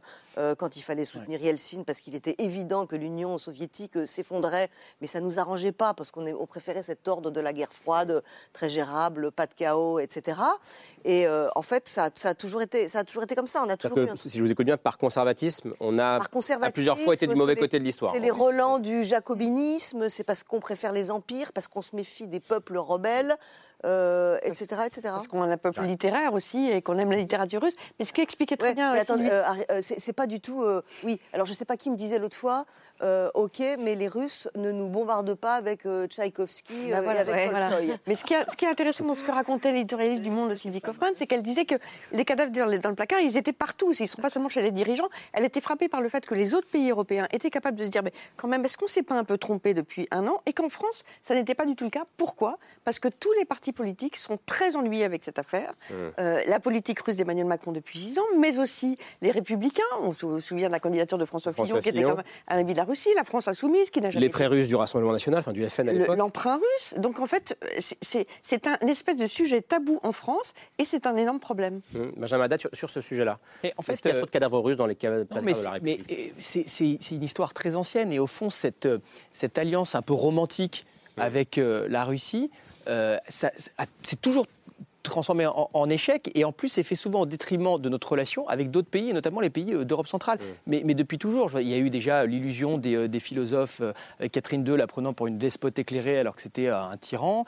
quand 0.57 0.77
il 0.77 0.81
fallait 0.81 1.05
soutenir 1.05 1.39
Yeltsin 1.43 1.83
parce 1.83 2.01
qu'il 2.01 2.15
était 2.15 2.35
évident 2.39 2.87
que 2.87 2.97
l'Union 2.97 3.37
soviétique 3.37 4.07
s'effondrait, 4.07 4.71
mais 5.03 5.07
ça 5.07 5.21
nous 5.21 5.39
arrangeait 5.39 5.73
pas 5.73 5.93
parce 5.93 6.11
qu'on 6.13 6.27
on 6.27 6.47
préférait 6.47 6.83
cet 6.83 7.07
ordre 7.09 7.31
de 7.31 7.43
la 7.43 7.53
guerre 7.53 7.75
froide, 7.75 8.23
très 8.55 8.71
gérable, 8.71 9.33
pas 9.33 9.47
de 9.47 9.53
chaos, 9.53 9.99
etc. 9.99 10.41
Et 11.05 11.27
en 11.29 11.61
fait, 11.61 11.89
ça, 11.89 12.09
ça, 12.15 12.31
a 12.31 12.35
toujours 12.35 12.63
été, 12.63 12.89
ça 12.89 13.01
a 13.01 13.05
toujours 13.05 13.23
été 13.23 13.35
comme 13.35 13.49
ça. 13.49 13.63
On 13.63 13.69
a 13.69 13.77
toujours 13.77 13.99
Si 14.17 14.39
je 14.39 14.43
vous 14.43 14.51
écoute 14.51 14.65
bien, 14.65 14.79
par 14.79 14.97
conservatisme, 14.97 15.75
on 15.79 15.99
a 15.99 16.19
plusieurs 16.73 16.99
fois 16.99 17.13
été 17.13 17.27
du 17.27 17.35
mauvais 17.35 17.57
côté 17.57 17.79
de 17.79 17.85
l'histoire. 17.85 18.11
C'est 18.11 18.21
les 18.21 18.31
relents 18.31 18.79
du 18.79 19.05
jacobinisme, 19.05 20.09
c'est 20.09 20.25
parce 20.25 20.43
qu'on 20.43 20.61
préfère 20.61 20.93
les 20.93 21.10
parce 21.53 21.69
qu'on 21.69 21.83
se 21.83 21.97
méfie 21.97 22.27
des 22.27 22.41
peuples 22.41 22.79
rebelles, 22.79 23.37
euh, 23.85 24.39
etc. 24.43 24.67
Parce 25.03 25.29
qu'on 25.29 25.43
a 25.43 25.47
un 25.47 25.57
peuple 25.57 25.83
littéraire 25.83 26.35
aussi 26.35 26.71
et 26.71 26.83
qu'on 26.83 26.99
aime 26.99 27.11
la 27.11 27.17
littérature 27.17 27.63
russe. 27.63 27.75
Mais 27.99 28.05
ce 28.05 28.13
qui 28.13 28.21
expliquait 28.21 28.57
très 28.57 28.75
bien. 28.75 28.93
Mais 28.93 29.05
euh, 29.11 29.43
euh, 29.71 29.81
c'est 29.83 30.13
pas 30.13 30.27
du 30.27 30.41
tout. 30.41 30.65
oui, 31.05 31.21
alors 31.33 31.47
je 31.47 31.53
sais 31.53 31.65
pas 31.65 31.77
qui 31.77 31.91
me 31.91 31.97
disait 31.97 32.19
l'autre 32.19 32.37
fois. 32.37 32.65
ok, 33.35 33.63
mais 33.79 33.95
les 33.95 34.09
Russes 34.09 34.49
ne 34.57 34.71
nous 34.71 34.89
bombardent 34.89 35.35
pas 35.35 35.55
avec 35.55 35.83
Tchaïkovski 35.85 36.91
bah 36.91 37.15
et 37.15 37.19
avec 37.19 37.51
Tolstoï. 37.51 37.97
Mais 38.07 38.15
ce 38.15 38.25
qui, 38.25 38.35
est, 38.35 38.51
ce 38.51 38.57
qui, 38.57 38.65
est 38.65 38.69
intéressant 38.69 39.05
dans 39.05 39.15
ce 39.15 39.25
que 39.25 39.31
racontait 39.31 39.73
l'éditorialiste 39.73 40.23
du 40.23 40.31
Monde, 40.31 40.55
Sylvie 40.55 40.81
Kaufmann, 40.81 41.13
c'est 41.17 41.27
qu'elle 41.27 41.43
disait 41.43 41.65
que 41.65 41.77
les 42.13 42.25
cadavres 42.25 42.51
dans 42.51 42.91
le 42.91 42.95
placard, 42.95 43.21
ils 43.21 43.37
étaient 43.37 43.53
partout. 43.53 43.93
Ils 43.99 44.03
ne 44.03 44.09
sont 44.09 44.23
pas 44.23 44.31
seulement 44.31 44.49
chez 44.49 44.63
les 44.63 44.71
dirigeants. 44.71 45.09
Elle 45.33 45.45
était 45.45 45.61
frappée 45.61 45.89
par 45.89 46.01
le 46.01 46.09
fait 46.09 46.27
que 46.27 46.35
les 46.35 46.55
autres 46.55 46.69
pays 46.69 46.91
européens 46.91 47.27
étaient 47.33 47.51
capables 47.51 47.79
de 47.79 47.85
se 47.85 47.91
dire, 47.91 48.03
mais 48.03 48.13
quand 48.37 48.49
même, 48.49 48.65
est-ce 48.65 48.77
qu'on 48.77 48.87
s'est 48.87 49.03
pas 49.03 49.15
un 49.15 49.25
peu 49.25 49.39
trompé 49.39 49.75
depuis 49.75 50.07
un 50.11 50.27
an? 50.27 50.41
Et 50.47 50.53
qu'en 50.53 50.69
France, 50.69 51.05
ça 51.23 51.35
n'était 51.35 51.55
pas 51.55 51.67
du 51.67 51.75
tout 51.77 51.85
le 51.85 51.91
cas. 51.91 52.05
Pourquoi? 52.17 52.59
Parce 52.85 52.99
que 52.99 53.09
tous 53.09 53.33
les 53.39 53.45
partis 53.45 53.70
politiques 53.73 54.17
sont 54.17 54.39
très 54.47 54.77
ennuyés 54.77 55.05
avec 55.05 55.25
cette 55.25 55.39
affaire. 55.39 55.75
Mmh. 55.91 55.95
Euh, 56.19 56.41
la 56.47 56.61
politique 56.61 57.01
russe 57.01 57.17
d'Emmanuel 57.17 57.47
Macron 57.47 57.73
depuis 57.73 57.99
six 57.99 58.19
ans, 58.19 58.25
mais 58.39 58.59
aussi 58.59 58.97
les 59.23 59.31
Républicains. 59.31 59.83
On 60.03 60.13
se 60.13 60.41
souvient 60.41 60.69
de 60.69 60.73
la 60.73 60.81
candidature 60.81 61.19
de 61.19 61.25
François, 61.25 61.53
Fillon, 61.53 61.81
qui 61.81 61.89
était 61.89 62.03
comme 62.03 62.23
un 62.49 62.57
ami 62.59 62.73
de 62.73 62.79
la 62.79 62.85
Russie, 62.85 63.11
la 63.17 63.25
France 63.25 63.49
insoumise, 63.49 63.91
qui 63.91 64.01
n'a 64.01 64.11
jamais. 64.11 64.27
Les 64.27 64.31
prêts 64.31 64.47
russes 64.47 64.69
du 64.69 64.77
Rassemblement 64.77 65.13
national, 65.13 65.41
enfin 65.41 65.53
du 65.53 65.69
FN 65.69 65.89
à 65.89 65.93
l'époque. 65.93 66.17
L'emprunt 66.17 66.57
russe. 66.57 66.95
Donc 66.99 67.21
en 67.21 67.27
fait, 67.27 67.59
c'est 67.79 68.67
un 68.67 68.87
espèce 68.87 69.17
de 69.17 69.27
sujet 69.27 69.63
tabou 69.63 70.01
en 70.03 70.13
France 70.13 70.53
et 70.79 70.85
c'est 70.85 71.07
un 71.07 71.17
énorme 71.17 71.41
problème. 71.41 71.81
Mmh. 71.93 72.01
Benjamin 72.17 72.45
Haddad, 72.45 72.61
sur, 72.73 72.91
ce 72.91 73.01
sujet-là. 73.01 73.39
En 73.77 73.83
fait, 73.83 73.99
il 74.05 74.09
y 74.09 74.11
a 74.11 74.15
trop 74.17 74.27
de 74.27 74.31
cadavres 74.31 74.61
russes 74.61 74.77
dans 74.77 74.87
les 74.87 74.97
cadavres 74.97 75.25
de 75.25 75.65
la 75.65 75.71
République. 75.71 76.05
Mais 76.09 76.33
c'est 76.39 77.11
une 77.11 77.23
histoire 77.23 77.55
très 77.55 77.77
ancienne 77.77 78.13
et 78.13 78.19
au 78.19 78.27
fond, 78.27 78.51
cette, 78.51 78.89
cette 79.33 79.59
alliance 79.59 79.95
un 79.95 80.03
peu 80.03 80.13
romantique 80.13 80.87
mmh. 81.17 81.21
avec 81.21 81.59
euh, 81.59 81.87
la 81.89 82.05
Russie, 82.05 82.51
euh, 82.89 83.19
c'est 83.29 84.21
toujours 84.21 84.47
transformé 85.11 85.47
en, 85.47 85.91
échec 85.91 86.31
et 86.35 86.45
en 86.45 86.53
plus 86.53 86.69
c'est 86.69 86.83
fait 86.83 86.95
souvent 86.95 87.23
au 87.23 87.27
détriment 87.27 87.79
de 87.79 87.89
notre 87.89 88.11
relation 88.11 88.49
avec 88.49 88.71
d'autres 88.71 88.89
pays 88.89 89.11
et 89.11 89.13
notamment 89.13 89.41
les 89.41 89.51
pays 89.51 89.75
euh, 89.75 89.85
d'Europe 89.85 90.07
centrale. 90.07 90.39
Mais, 90.67 90.83
mais, 90.85 90.95
depuis 90.95 91.19
toujours, 91.19 91.59
il 91.59 91.69
y 91.69 91.75
a 91.75 91.79
eu 91.79 91.91
déjà 91.91 92.25
l'illusion 92.27 92.79
des, 92.79 92.95
euh, 92.95 93.09
philosophes, 93.21 93.83
Catherine 94.33 94.67
II 94.67 94.77
la 94.77 94.87
prenant 94.87 95.13
pour 95.13 95.27
une 95.27 95.37
despote 95.37 95.79
éclairée 95.79 96.19
alors 96.19 96.35
que 96.35 96.43
c'était 96.43 96.69
un 96.69 96.97
tyran, 96.97 97.45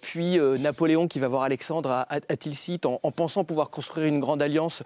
puis 0.00 0.38
Napoléon 0.38 1.06
qui 1.06 1.20
va 1.20 1.28
voir 1.28 1.42
Alexandre 1.42 1.90
à, 1.90 2.06
à, 2.10 2.36
Tilsit 2.36 2.80
en, 2.84 2.98
pensant 3.12 3.44
pouvoir 3.44 3.70
construire 3.70 4.06
une 4.06 4.18
grande 4.18 4.42
alliance 4.42 4.82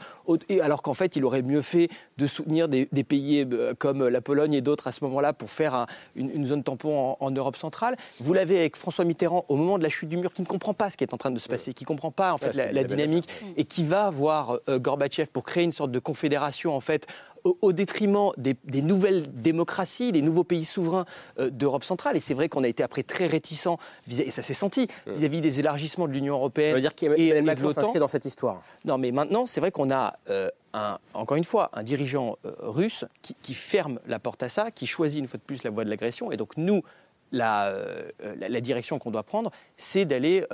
alors 0.61 0.83
qu'en 0.83 0.95
fait 0.95 1.17
il 1.17 1.25
aurait 1.25 1.43
mieux 1.43 1.63
fait 1.63 1.89
de 2.19 2.27
soutenir 2.27 2.69
des, 2.69 2.87
pays 3.05 3.47
comme 3.79 4.07
la 4.07 4.21
Pologne 4.21 4.53
et 4.53 4.61
d'autres 4.61 4.89
à 4.89 4.93
ce 4.93 5.03
moment-là 5.05 5.33
pour 5.33 5.51
faire 5.51 5.87
une, 6.17 6.45
zone 6.45 6.63
tampon 6.63 7.17
en, 7.19 7.31
Europe 7.31 7.57
centrale. 7.57 7.97
Vous 8.21 8.35
l'avez 8.35 8.59
avec 8.59 8.77
François 8.77 9.05
Mitterrand 9.05 9.45
au 9.49 9.57
moment 9.57 9.79
de 9.79 9.83
la 9.83 9.89
chute 9.89 10.09
du 10.09 10.17
mur 10.17 10.33
qui 10.33 10.43
ne 10.43 10.47
comprend 10.47 10.75
pas 10.75 10.91
ce 10.91 10.97
qui 10.97 11.05
est 11.05 11.15
en 11.15 11.19
train 11.19 11.31
de 11.31 11.39
se 11.39 11.49
passer, 11.49 11.73
qui 11.73 11.85
ne 11.85 12.08
comprend 12.09 12.29
pas 12.29 12.33
en 12.33 12.39
fait 12.39 12.55
la, 12.55 12.85
dynamique 12.85 13.29
et 13.57 13.65
qui 13.65 13.85
va 13.85 14.11
voir 14.11 14.59
euh, 14.69 14.79
Gorbatchev 14.79 15.31
pour 15.33 15.45
créer 15.45 15.65
une 15.65 15.73
sorte 15.73 15.91
de 15.91 15.99
confédération 15.99 16.75
en 16.75 16.81
fait 16.81 17.07
au, 17.45 17.73
détriment 17.73 18.31
des, 18.37 18.83
nouvelles 18.83 19.33
démocraties, 19.33 20.13
des 20.13 20.23
nouveaux 20.23 20.45
pays 20.45 20.65
souverains 20.65 21.05
euh, 21.39 21.51
d'Europe 21.51 21.85
centrale. 21.85 22.17
Et 22.17 22.21
c'est 22.21 22.35
vrai 22.35 22.49
qu'on 22.49 22.65
a 22.65 22.69
été 22.69 22.83
après 22.83 23.05
très 23.05 23.27
réticents, 23.27 23.79
et 24.11 24.31
ça 24.31 24.43
s'est 24.43 24.55
senti, 24.55 24.83
mmh. 25.07 25.13
vis-à-vis 25.13 25.41
des 25.41 25.61
élargissements 25.61 26.09
de 26.09 26.13
l'Union 26.13 26.35
européenne. 26.35 26.71
Ça 26.71 26.75
veut 26.75 26.81
dire 26.81 26.95
qu'Emmanuel 26.95 27.45
Macron 27.45 27.73
s'inscrit 27.73 28.01
dans 28.01 28.09
cette 28.09 28.25
histoire. 28.25 28.63
Non, 28.85 28.99
mais 28.99 29.13
maintenant, 29.13 29.47
c'est 29.47 29.61
vrai 29.61 29.71
qu'on 29.71 29.91
a, 29.91 30.17
euh, 30.31 30.51
un, 30.75 30.99
encore 31.15 31.37
une 31.37 31.45
fois, 31.45 31.71
un 31.75 31.83
dirigeant 31.85 32.37
russe 32.61 33.05
qui, 33.23 33.37
qui, 33.41 33.55
ferme 33.55 34.01
la 34.07 34.19
porte 34.19 34.43
à 34.43 34.49
ça, 34.49 34.71
qui 34.71 34.87
choisit 34.87 35.21
une 35.21 35.27
fois 35.27 35.39
de 35.39 35.45
plus 35.45 35.63
la 35.63 35.71
voie 35.71 35.85
de 35.85 35.91
l'agression. 35.91 36.33
Et 36.33 36.37
donc 36.37 36.57
nous, 36.57 36.83
la, 37.31 37.73
la, 38.41 38.61
direction 38.61 38.99
qu'on 38.99 39.11
doit 39.11 39.23
prendre, 39.23 39.51
c'est 39.77 40.05
d'aller 40.05 40.45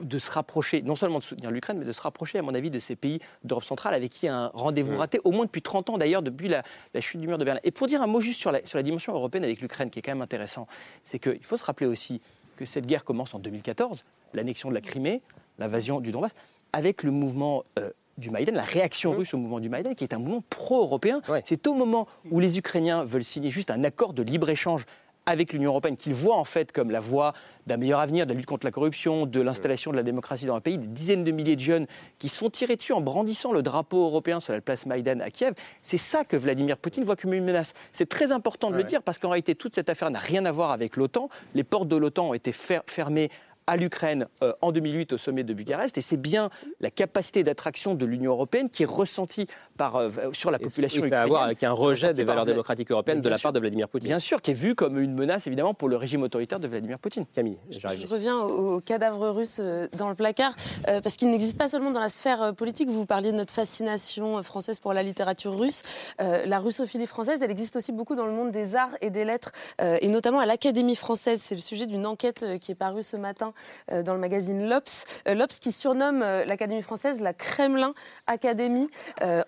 de 0.00 0.18
se 0.18 0.30
rapprocher, 0.30 0.82
non 0.82 0.96
seulement 0.96 1.18
de 1.18 1.24
soutenir 1.24 1.50
l'Ukraine, 1.50 1.78
mais 1.78 1.84
de 1.84 1.92
se 1.92 2.00
rapprocher, 2.00 2.38
à 2.38 2.42
mon 2.42 2.54
avis, 2.54 2.70
de 2.70 2.78
ces 2.78 2.96
pays 2.96 3.20
d'Europe 3.44 3.64
centrale 3.64 3.94
avec 3.94 4.10
qui 4.10 4.28
un 4.28 4.50
rendez-vous 4.54 4.96
raté, 4.96 5.20
au 5.24 5.32
moins 5.32 5.44
depuis 5.44 5.62
30 5.62 5.90
ans 5.90 5.98
d'ailleurs, 5.98 6.22
depuis 6.22 6.48
la, 6.48 6.62
chute 7.00 7.20
du 7.20 7.26
mur 7.26 7.38
de 7.38 7.44
Berlin. 7.44 7.60
Et 7.64 7.70
pour 7.70 7.86
dire 7.86 8.02
un 8.02 8.06
mot 8.06 8.20
juste 8.20 8.40
sur 8.40 8.52
la, 8.52 8.64
sur 8.64 8.78
la 8.78 8.82
dimension 8.82 9.12
européenne 9.14 9.44
avec 9.44 9.60
l'Ukraine, 9.60 9.90
qui 9.90 9.98
est 9.98 10.02
quand 10.02 10.12
même 10.12 10.22
intéressant, 10.22 10.66
c'est 11.04 11.18
qu'il 11.18 11.44
faut 11.44 11.56
se 11.56 11.64
rappeler 11.64 11.86
aussi 11.86 12.20
que 12.56 12.64
cette 12.64 12.86
guerre 12.86 13.04
commence 13.04 13.34
en 13.34 13.38
2014, 13.38 14.04
l'annexion 14.34 14.68
de 14.68 14.74
la 14.74 14.80
Crimée, 14.80 15.22
l'invasion 15.58 16.00
du 16.00 16.10
Donbass, 16.10 16.32
avec 16.72 17.02
le 17.02 17.10
mouvement 17.10 17.64
euh, 17.78 17.90
du 18.18 18.30
Maïdan, 18.30 18.52
la 18.54 18.62
réaction 18.62 19.12
russe 19.12 19.34
au 19.34 19.38
mouvement 19.38 19.60
du 19.60 19.68
Maïdan, 19.68 19.94
qui 19.94 20.04
est 20.04 20.14
un 20.14 20.18
mouvement 20.18 20.42
pro-européen. 20.50 21.20
C'est 21.44 21.66
au 21.66 21.74
moment 21.74 22.06
où 22.30 22.40
les 22.40 22.58
Ukrainiens 22.58 23.04
veulent 23.04 23.24
signer 23.24 23.50
juste 23.50 23.70
un 23.70 23.84
accord 23.84 24.12
de 24.12 24.22
libre-échange 24.22 24.84
avec 25.26 25.52
l'Union 25.52 25.70
européenne, 25.70 25.96
qu'ils 25.96 26.14
voient 26.14 26.36
en 26.36 26.44
fait 26.44 26.72
comme 26.72 26.90
la 26.90 27.00
voie 27.00 27.32
d'un 27.66 27.76
meilleur 27.76 28.00
avenir, 28.00 28.26
de 28.26 28.32
la 28.32 28.36
lutte 28.36 28.46
contre 28.46 28.66
la 28.66 28.72
corruption, 28.72 29.26
de 29.26 29.40
l'installation 29.40 29.90
de 29.90 29.96
la 29.96 30.02
démocratie 30.02 30.46
dans 30.46 30.56
un 30.56 30.60
pays, 30.60 30.78
des 30.78 30.86
dizaines 30.86 31.24
de 31.24 31.30
milliers 31.30 31.56
de 31.56 31.60
jeunes 31.60 31.86
qui 32.18 32.28
sont 32.28 32.50
tirés 32.50 32.76
dessus 32.76 32.92
en 32.92 33.00
brandissant 33.00 33.52
le 33.52 33.62
drapeau 33.62 34.04
européen 34.04 34.40
sur 34.40 34.52
la 34.52 34.60
place 34.60 34.86
Maïdan 34.86 35.20
à 35.20 35.30
Kiev, 35.30 35.54
c'est 35.80 35.98
ça 35.98 36.24
que 36.24 36.36
Vladimir 36.36 36.76
Poutine 36.76 37.04
voit 37.04 37.16
comme 37.16 37.32
une 37.34 37.44
menace. 37.44 37.74
C'est 37.92 38.08
très 38.08 38.32
important 38.32 38.70
de 38.70 38.76
le 38.76 38.84
dire 38.84 39.02
parce 39.02 39.18
qu'en 39.18 39.30
réalité, 39.30 39.54
toute 39.54 39.74
cette 39.74 39.88
affaire 39.88 40.10
n'a 40.10 40.18
rien 40.18 40.44
à 40.44 40.52
voir 40.52 40.72
avec 40.72 40.96
l'OTAN. 40.96 41.28
Les 41.54 41.64
portes 41.64 41.88
de 41.88 41.96
l'OTAN 41.96 42.30
ont 42.30 42.34
été 42.34 42.52
fermées 42.52 43.30
à 43.66 43.76
l'Ukraine 43.76 44.26
euh, 44.42 44.52
en 44.60 44.72
2008 44.72 45.12
au 45.12 45.18
sommet 45.18 45.44
de 45.44 45.54
Bucarest. 45.54 45.96
Et 45.98 46.00
c'est 46.00 46.16
bien 46.16 46.50
la 46.80 46.90
capacité 46.90 47.44
d'attraction 47.44 47.94
de 47.94 48.04
l'Union 48.04 48.32
européenne 48.32 48.70
qui 48.70 48.82
est 48.82 48.86
ressentie 48.86 49.46
par, 49.76 49.96
euh, 49.96 50.10
sur 50.32 50.50
la 50.50 50.58
population 50.58 50.98
ukrainienne. 50.98 51.10
Ça 51.10 51.20
a 51.20 51.24
à 51.24 51.26
voir 51.26 51.42
avec 51.42 51.62
un 51.62 51.72
rejet 51.72 52.12
des 52.12 52.24
valeurs 52.24 52.46
démocratiques 52.46 52.90
européennes 52.90 53.20
de 53.20 53.28
la 53.28 53.38
part 53.38 53.52
de 53.52 53.60
Vladimir 53.60 53.88
Poutine. 53.88 54.08
Bien 54.08 54.18
sûr, 54.18 54.40
qui 54.40 54.50
est 54.50 54.54
vu 54.54 54.74
comme 54.74 54.98
une 54.98 55.14
menace 55.14 55.46
évidemment 55.46 55.74
pour 55.74 55.88
le 55.88 55.96
régime 55.96 56.22
autoritaire 56.22 56.60
de 56.60 56.68
Vladimir 56.68 56.98
Poutine. 56.98 57.26
Camille, 57.32 57.58
je 57.70 58.06
reviens 58.06 58.38
au, 58.38 58.80
cadavre 58.80 59.28
russe 59.30 59.58
euh, 59.60 59.88
dans 59.96 60.08
le 60.08 60.14
placard, 60.14 60.54
parce 60.84 61.16
qu'il 61.16 61.30
n'existe 61.30 61.56
pas 61.56 61.68
seulement 61.68 61.90
dans 61.90 62.00
la 62.00 62.08
sphère 62.08 62.54
politique. 62.54 62.88
Vous 62.88 63.06
parliez 63.06 63.32
de 63.32 63.36
notre 63.36 63.52
fascination 63.52 64.42
française 64.42 64.80
pour 64.80 64.92
la 64.92 65.02
littérature 65.02 65.56
russe. 65.56 65.82
la 66.18 66.58
russophilie 66.58 67.06
française, 67.06 67.40
elle 67.42 67.50
existe 67.50 67.76
aussi 67.76 67.92
beaucoup 67.92 68.14
dans 68.14 68.26
le 68.26 68.32
monde 68.32 68.50
des 68.50 68.74
arts 68.74 68.96
et 69.00 69.10
des 69.10 69.24
lettres, 69.24 69.52
et 69.80 70.08
notamment 70.08 70.40
à 70.40 70.46
l'Académie 70.46 70.96
française. 70.96 71.40
C'est 71.40 71.54
le 71.54 71.60
sujet 71.60 71.86
d'une 71.86 72.06
enquête 72.06 72.44
qui 72.60 72.72
est 72.72 72.76
parue 72.76 73.02
ce 73.02 73.16
matin 73.16 73.51
euh, 73.90 74.02
dans 74.02 74.14
le 74.14 74.20
magazine 74.20 74.68
L'Obs. 74.68 75.04
Euh, 75.28 75.34
L'Obs 75.34 75.58
qui 75.58 75.72
surnomme 75.72 76.22
euh, 76.22 76.44
l'Académie 76.44 76.82
française 76.82 77.20
la 77.20 77.32
Kremlin 77.32 77.94
Académie. 78.26 78.88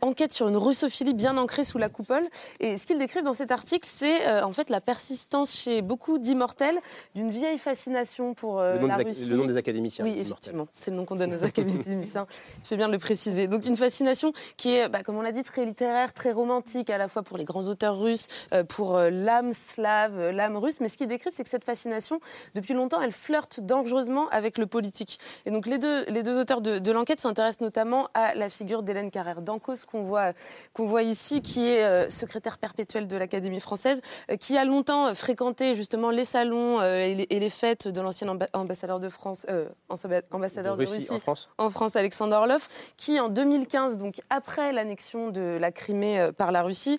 enquête 0.03 0.33
sur 0.33 0.49
une 0.49 0.57
russophilie 0.57 1.15
bien 1.15 1.37
ancrée 1.37 1.65
sous 1.65 1.79
la 1.79 1.89
coupole. 1.89 2.25
Et 2.61 2.77
ce 2.77 2.87
qu'ils 2.87 2.99
décrivent 2.99 3.25
dans 3.25 3.35
cet 3.35 3.51
article, 3.51 3.89
c'est 3.91 4.43
en 4.43 4.53
fait 4.53 4.71
la 4.71 4.81
persistance 4.81 5.55
chez 5.55 5.83
beaucoup 5.83 6.19
d'immortels 6.19 6.79
d'une 7.15 7.31
vieille 7.31 7.59
fascination 7.59 8.35
pour 8.35 8.61
la 8.61 8.97
Russie. 8.97 9.31
Le 9.31 9.37
nom 9.37 9.47
des 9.47 9.57
académiciens. 9.57 10.05
Oui, 10.05 10.19
effectivement. 10.19 10.67
C'est 10.77 10.91
le 10.91 10.97
nom 10.97 11.05
qu'on 11.05 11.17
donne 11.17 11.35
aux 11.35 11.45
académiciens. 11.45 12.27
Je 12.63 12.69
fais 12.69 12.77
bien 12.77 12.89
de 12.89 12.93
le 12.93 12.99
préciser. 12.99 13.49
Donc 13.49 13.67
une 13.67 13.77
fascination 13.77 14.33
qui 14.57 14.75
est, 14.77 14.89
bah, 14.89 15.03
comme 15.03 15.17
on 15.17 15.23
l'a 15.23 15.33
dit, 15.33 15.43
très 15.43 15.65
littéraire, 15.65 16.13
très 16.13 16.33
romantique, 16.33 16.91
à 16.91 16.99
la 16.99 17.09
fois 17.09 17.23
pour 17.23 17.39
les 17.39 17.45
grands 17.45 17.67
auteurs 17.67 17.99
russes, 17.99 18.29
pour 18.69 18.99
l'âme 18.99 19.53
slave, 19.53 20.31
l'âme 20.31 20.57
russe. 20.57 20.81
Mais 20.81 20.89
ce 20.89 20.99
qu'ils 20.99 21.09
décrivent, 21.09 21.33
c'est 21.35 21.45
que 21.45 21.51
cette 21.51 21.65
fascination, 21.65 22.21
depuis 22.55 22.75
longtemps, 22.75 23.01
elle 23.01 23.13
flirte 23.13 23.61
dangereusement 23.61 23.93
avec 24.30 24.59
le 24.59 24.66
politique. 24.66 25.18
Et 25.47 25.51
donc 25.51 25.66
les 25.66 25.78
deux, 25.78 26.05
les 26.07 26.22
deux 26.22 26.38
auteurs 26.38 26.61
de, 26.61 26.92
l'enquête 26.92 27.20
s'intéressent 27.20 27.62
notamment 27.62 28.09
à 28.14 28.34
la 28.34 28.49
figure 28.49 28.82
d'Hélène 28.82 29.11
Carrère 29.11 29.42
d'Ancos 29.42 29.84
qu'on 29.90 30.03
voit, 30.03 30.32
qu'on 30.72 30.86
voit 30.86 31.03
ici, 31.03 31.42
qui 31.42 31.68
est 31.68 31.84
euh, 31.84 32.11
secrétaire 32.11 32.59
perpétuelle 32.59 33.09
de 33.09 33.16
l'Académie 33.16 33.61
française, 33.61 34.01
euh, 34.30 34.36
qui 34.36 34.57
a 34.57 34.64
longtemps 34.64 35.07
euh, 35.07 35.14
fréquenté 35.14 35.74
justement 35.74 36.11
les 36.11 36.24
salons 36.24 36.82
et 36.82 37.14
les, 37.14 37.51
fêtes 37.51 37.88
de 37.88 38.01
l'ancien 38.01 38.26
ambassadeur 38.53 39.01
de 39.01 39.09
France, 39.09 39.47
ambassadeur 40.30 40.76
de, 40.76 40.84
Russie, 40.84 41.12
en 41.12 41.20
France, 41.20 41.49
en 41.59 41.70
France, 41.70 41.97
Alexander 41.97 42.36
Orlov, 42.36 42.66
qui 42.97 43.20
en 43.20 43.28
2015, 43.28 43.99
donc 43.99 44.20
après 44.30 44.72
l'annexion 44.72 45.30
de 45.30 45.59
la 45.61 45.70
Crimée 45.70 46.30
par 46.36 46.53
la 46.53 46.62
Russie, 46.62 46.99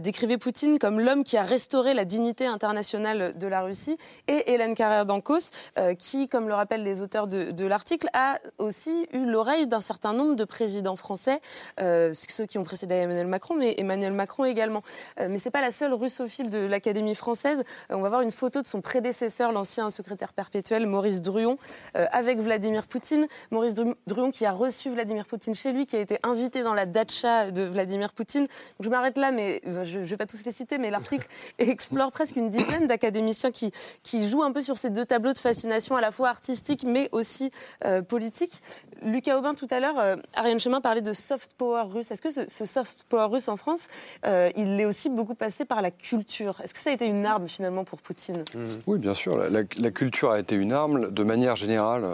décrivait 0.00 0.36
Poutine 0.36 0.78
comme 0.78 1.00
l'homme 1.00 1.24
qui 1.24 1.36
a 1.36 1.42
restauré 1.42 1.94
la 1.94 2.04
dignité 2.04 2.46
internationale 2.46 3.38
de 3.38 3.46
la 3.46 3.62
Russie, 3.62 3.96
et 4.26 4.52
Hélène 4.52 4.74
Carrère 4.74 5.06
d'Ancos, 5.06 5.50
qui 5.98 6.28
comme 6.34 6.48
le 6.48 6.54
rappellent 6.54 6.82
les 6.82 7.00
auteurs 7.00 7.28
de, 7.28 7.64
l'article, 7.64 8.08
a 8.12 8.40
aussi 8.58 9.06
eu 9.12 9.24
l'oreille 9.24 9.68
d'un 9.68 9.80
certain 9.80 10.12
nombre 10.12 10.34
de 10.34 10.42
présidents 10.42 10.96
français, 10.96 11.40
euh, 11.78 12.12
ceux 12.12 12.44
qui 12.44 12.58
ont 12.58 12.64
précédé 12.64 12.96
Emmanuel 12.96 13.28
Macron, 13.28 13.54
mais 13.54 13.76
Emmanuel 13.78 14.12
Macron 14.12 14.44
également. 14.44 14.82
Euh, 15.20 15.28
mais 15.30 15.38
ce 15.38 15.44
n'est 15.44 15.52
pas 15.52 15.60
la 15.60 15.70
seule 15.70 15.94
russophile 15.94 16.50
de 16.50 16.58
l'Académie 16.58 17.14
française. 17.14 17.62
Euh, 17.92 17.94
on 17.94 18.00
va 18.00 18.08
voir 18.08 18.22
une 18.22 18.32
photo 18.32 18.62
de 18.62 18.66
son 18.66 18.80
prédécesseur, 18.80 19.52
l'ancien 19.52 19.90
secrétaire 19.90 20.32
perpétuel, 20.32 20.88
Maurice 20.88 21.22
Druon, 21.22 21.56
avec 21.94 22.40
Vladimir 22.40 22.88
Poutine. 22.88 23.28
Maurice 23.52 23.74
Druon 23.74 24.32
qui 24.32 24.44
a 24.44 24.50
reçu 24.50 24.90
Vladimir 24.90 25.26
Poutine 25.26 25.54
chez 25.54 25.70
lui, 25.70 25.86
qui 25.86 25.94
a 25.94 26.00
été 26.00 26.18
invité 26.24 26.64
dans 26.64 26.74
la 26.74 26.84
datcha 26.84 27.52
de 27.52 27.62
Vladimir 27.62 28.12
Poutine. 28.12 28.48
je 28.80 28.90
m'arrête 28.90 29.18
là, 29.18 29.30
mais 29.30 29.60
je 29.84 30.00
ne 30.00 30.04
vais 30.04 30.16
pas 30.16 30.26
tous 30.26 30.44
les 30.44 30.50
citer, 30.50 30.78
mais 30.78 30.90
l'article 30.90 31.28
explore 31.58 32.10
presque 32.10 32.34
une 32.34 32.50
dizaine 32.50 32.88
d'académiciens 32.88 33.52
qui, 33.52 33.70
qui 34.02 34.26
jouent 34.26 34.42
un 34.42 34.50
peu 34.50 34.62
sur 34.62 34.78
ces 34.78 34.90
deux 34.90 35.04
tableaux 35.04 35.32
de 35.32 35.38
fascination 35.38 35.94
à 35.94 36.00
la 36.00 36.10
fois 36.10 36.23
artistique, 36.30 36.84
mais 36.84 37.08
aussi 37.12 37.50
euh, 37.84 38.02
politique. 38.02 38.62
Lucas 39.02 39.36
Aubin, 39.36 39.54
tout 39.54 39.66
à 39.70 39.80
l'heure, 39.80 39.98
euh, 39.98 40.16
Ariane 40.34 40.58
Chemin 40.58 40.80
parlait 40.80 41.02
de 41.02 41.12
soft 41.12 41.52
power 41.58 41.82
russe. 41.92 42.10
Est-ce 42.10 42.22
que 42.22 42.30
ce, 42.30 42.64
soft 42.64 43.04
power 43.08 43.26
russe 43.26 43.48
en 43.48 43.56
France, 43.56 43.88
euh, 44.24 44.50
il 44.56 44.80
est 44.80 44.86
aussi 44.86 45.10
beaucoup 45.10 45.34
passé 45.34 45.64
par 45.64 45.82
la 45.82 45.90
culture? 45.90 46.60
Est-ce 46.62 46.72
que 46.72 46.80
ça 46.80 46.90
a 46.90 46.92
été 46.94 47.06
une 47.06 47.26
arme 47.26 47.48
finalement 47.48 47.84
pour 47.84 48.00
Poutine? 48.00 48.44
Mmh. 48.54 48.58
Oui, 48.86 48.98
bien 48.98 49.12
sûr. 49.14 49.36
La, 49.50 49.64
culture 49.64 50.30
a 50.30 50.40
été 50.40 50.54
une 50.54 50.72
arme. 50.72 51.10
De 51.10 51.22
manière 51.22 51.56
générale, 51.56 52.04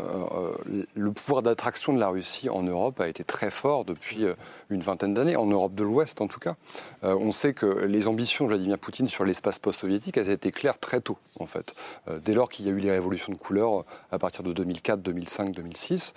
le 0.95 1.13
pouvoir 1.13 1.43
d'attraction 1.43 1.93
de 1.93 2.01
la 2.01 2.09
Russie 2.09 2.49
en 2.49 2.63
Europe 2.63 3.01
a 3.01 3.09
été 3.09 3.25
très 3.25 3.51
fort 3.51 3.85
depuis 3.85 4.27
une 4.69 4.81
vingtaine 4.81 5.15
d'années, 5.15 5.37
en 5.37 5.47
Europe 5.47 5.75
de 5.75 5.85
l'Ouest 5.85 6.21
en 6.21 6.27
tout 6.27 6.41
cas. 6.41 6.57
on 7.03 7.33
sait 7.33 7.55
que 7.55 7.67
les 7.67 8.09
ambitions 8.09 8.45
de 8.45 8.51
Vladimir 8.51 8.79
Poutine 8.79 9.09
sur 9.09 9.25
l'espace 9.25 9.59
post-soviétique, 9.59 10.17
elles 10.17 10.31
étaient 10.31 10.51
claires 10.51 10.79
très 10.79 11.01
tôt, 11.01 11.19
en 11.39 11.47
fait. 11.47 11.75
dès 12.25 12.35
lors 12.35 12.49
qu'il 12.51 12.67
y 12.67 12.69
a 12.69 12.73
eu 12.73 12.81
les 12.81 12.91
révolutions 12.91 13.33
de 13.33 13.39
couleur 13.39 13.85
à 14.11 14.19
partir 14.19 14.43
de 14.43 14.53
2004, 14.53 15.01
2005, 15.03 15.53
2006. 15.53 16.15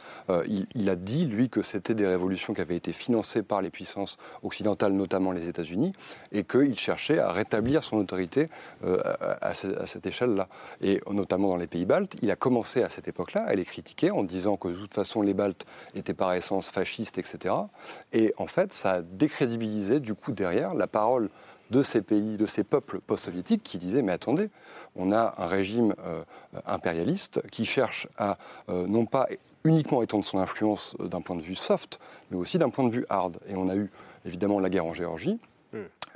il, 0.75 0.89
a 0.89 0.95
dit, 0.95 1.25
lui, 1.25 1.49
que 1.49 1.61
c'était 1.61 1.95
des 1.95 2.07
révolutions 2.07 2.53
qui 2.53 2.61
avaient 2.61 2.75
été 2.75 2.91
financées 2.91 3.43
par 3.43 3.61
les 3.61 3.69
puissances 3.69 4.17
occidentales, 4.41 4.93
notamment 4.93 5.31
les 5.31 5.47
États-Unis, 5.47 5.93
et 6.31 6.43
qu'il 6.43 6.77
cherchait 6.77 7.19
à 7.19 7.31
rétablir 7.31 7.83
son 7.83 7.97
autorité 7.97 8.49
euh, 8.83 9.01
à, 9.41 9.53
cette 9.53 10.05
échelle-là. 10.05 10.47
Et 10.81 11.01
notamment 11.09 11.49
dans 11.49 11.57
les 11.57 11.67
pays 11.67 11.85
baltes, 11.85 12.15
il 12.21 12.31
a 12.31 12.35
commencé 12.35 12.83
à 12.83 12.89
cette 12.89 13.07
époque-là 13.07 13.43
à 13.45 13.53
les 13.55 13.65
critiquer 13.65 14.11
en 14.11 14.23
disant 14.23 14.55
que 14.55 14.67
de 14.67 14.75
toute 14.75 14.93
façon 14.93 15.21
les 15.21 15.33
Baltes 15.33 15.65
étaient 15.95 16.13
par 16.13 16.33
essence 16.33 16.69
fascistes, 16.69 17.17
etc. 17.17 17.53
Et 18.11 18.33
en 18.37 18.47
fait, 18.47 18.73
ça 18.73 18.91
a 18.91 19.01
décrédibilisé 19.01 19.99
du 19.99 20.15
coup 20.15 20.31
derrière 20.31 20.73
la 20.73 20.87
parole 20.87 21.29
de 21.73 21.83
ces 21.83 22.01
pays, 22.01 22.37
de 22.37 22.45
ces 22.45 22.63
peuples 22.63 22.99
post-soviétiques 22.99 23.63
qui 23.63 23.77
disaient 23.77 24.03
mais 24.03 24.11
attendez, 24.11 24.49
on 24.95 25.11
a 25.11 25.33
un 25.37 25.47
régime 25.47 25.95
euh, 26.05 26.23
impérialiste 26.65 27.41
qui 27.51 27.65
cherche 27.65 28.07
à 28.17 28.37
euh, 28.69 28.85
non 28.87 29.05
pas 29.05 29.27
uniquement 29.63 30.03
étendre 30.03 30.23
son 30.23 30.37
influence 30.37 30.95
euh, 30.99 31.07
d'un 31.07 31.21
point 31.21 31.35
de 31.35 31.41
vue 31.41 31.55
soft, 31.55 31.99
mais 32.29 32.37
aussi 32.37 32.59
d'un 32.59 32.69
point 32.69 32.85
de 32.85 32.91
vue 32.91 33.05
hard. 33.09 33.39
Et 33.49 33.55
on 33.55 33.69
a 33.69 33.75
eu 33.75 33.89
évidemment 34.23 34.59
la 34.59 34.69
guerre 34.69 34.85
en 34.85 34.93
Géorgie, 34.93 35.39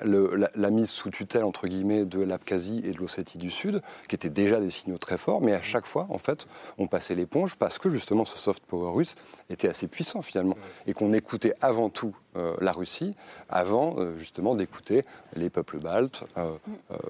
la, 0.03 0.69
mise 0.69 0.89
sous 0.89 1.09
tutelle 1.09 1.43
entre 1.43 1.67
guillemets 1.67 2.05
de 2.05 2.21
l'Abkhazie 2.21 2.83
et 2.85 2.91
de 2.91 2.99
l'Ossétie 2.99 3.39
du 3.39 3.49
Sud, 3.49 3.81
qui 4.07 4.13
étaient 4.13 4.29
déjà 4.29 4.59
des 4.59 4.69
signaux 4.69 4.99
très 4.99 5.17
forts, 5.17 5.41
mais 5.41 5.53
à 5.53 5.61
chaque 5.63 5.87
fois, 5.87 6.05
en 6.09 6.19
fait, 6.19 6.45
on 6.77 6.85
passait 6.85 7.15
l'éponge 7.15 7.55
parce 7.55 7.79
que 7.79 7.89
justement 7.89 8.23
ce 8.23 8.37
soft 8.37 8.63
power 8.65 8.91
russe 8.91 9.15
était 9.49 9.67
assez 9.67 9.87
puissant 9.87 10.21
finalement, 10.21 10.55
et 10.85 10.93
qu'on 10.93 11.13
écoutait 11.13 11.55
avant 11.61 11.89
tout 11.89 12.15
la 12.59 12.71
Russie, 12.71 13.15
avant 13.49 13.95
euh, 13.97 14.17
justement 14.17 14.55
d'écouter 14.55 15.03
les 15.35 15.49
peuples 15.49 15.79
baltes, 15.79 16.23
euh, 16.37 16.51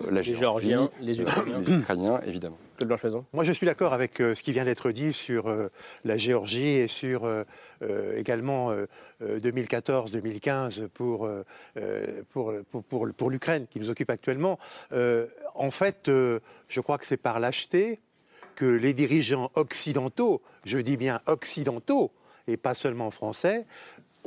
la 0.10 0.22
les 0.22 0.34
Géorgiens, 0.34 0.90
les 1.02 1.22
Ukrainiens. 1.22 1.60
les 1.66 1.74
Ukrainiens, 1.74 2.22
évidemment. 2.26 2.58
Moi, 3.34 3.44
je 3.44 3.52
suis 3.52 3.66
d'accord 3.66 3.94
avec 3.94 4.18
ce 4.18 4.40
qui 4.44 4.52
vient 4.52 4.66
d'être 4.66 4.92
dit 4.92 5.12
sur 5.12 5.52
la 6.06 6.18
Géorgie 6.18 6.68
et 6.68 6.88
sur 6.88 7.28
également 8.16 8.72
2014-2015 9.20 10.88
pour, 10.90 11.28
pour, 12.30 12.54
pour, 12.70 13.12
pour, 13.14 13.30
l'Ukraine 13.32 13.66
qui 13.66 13.80
nous 13.80 13.90
occupe 13.90 14.12
actuellement. 14.12 14.60
en 15.56 15.72
fait, 15.72 16.04
je 16.06 16.80
crois 16.82 17.00
que 17.00 17.08
c'est 17.08 17.18
par 17.18 17.40
lâcheté 17.40 18.00
que 18.56 18.66
les 18.66 18.94
dirigeants 18.94 19.50
occidentaux, 19.56 20.44
je 20.64 20.78
dis 20.78 20.98
bien 20.98 21.22
occidentaux, 21.26 22.12
et 22.48 22.58
pas 22.58 22.74
seulement 22.74 23.12
français, 23.12 23.66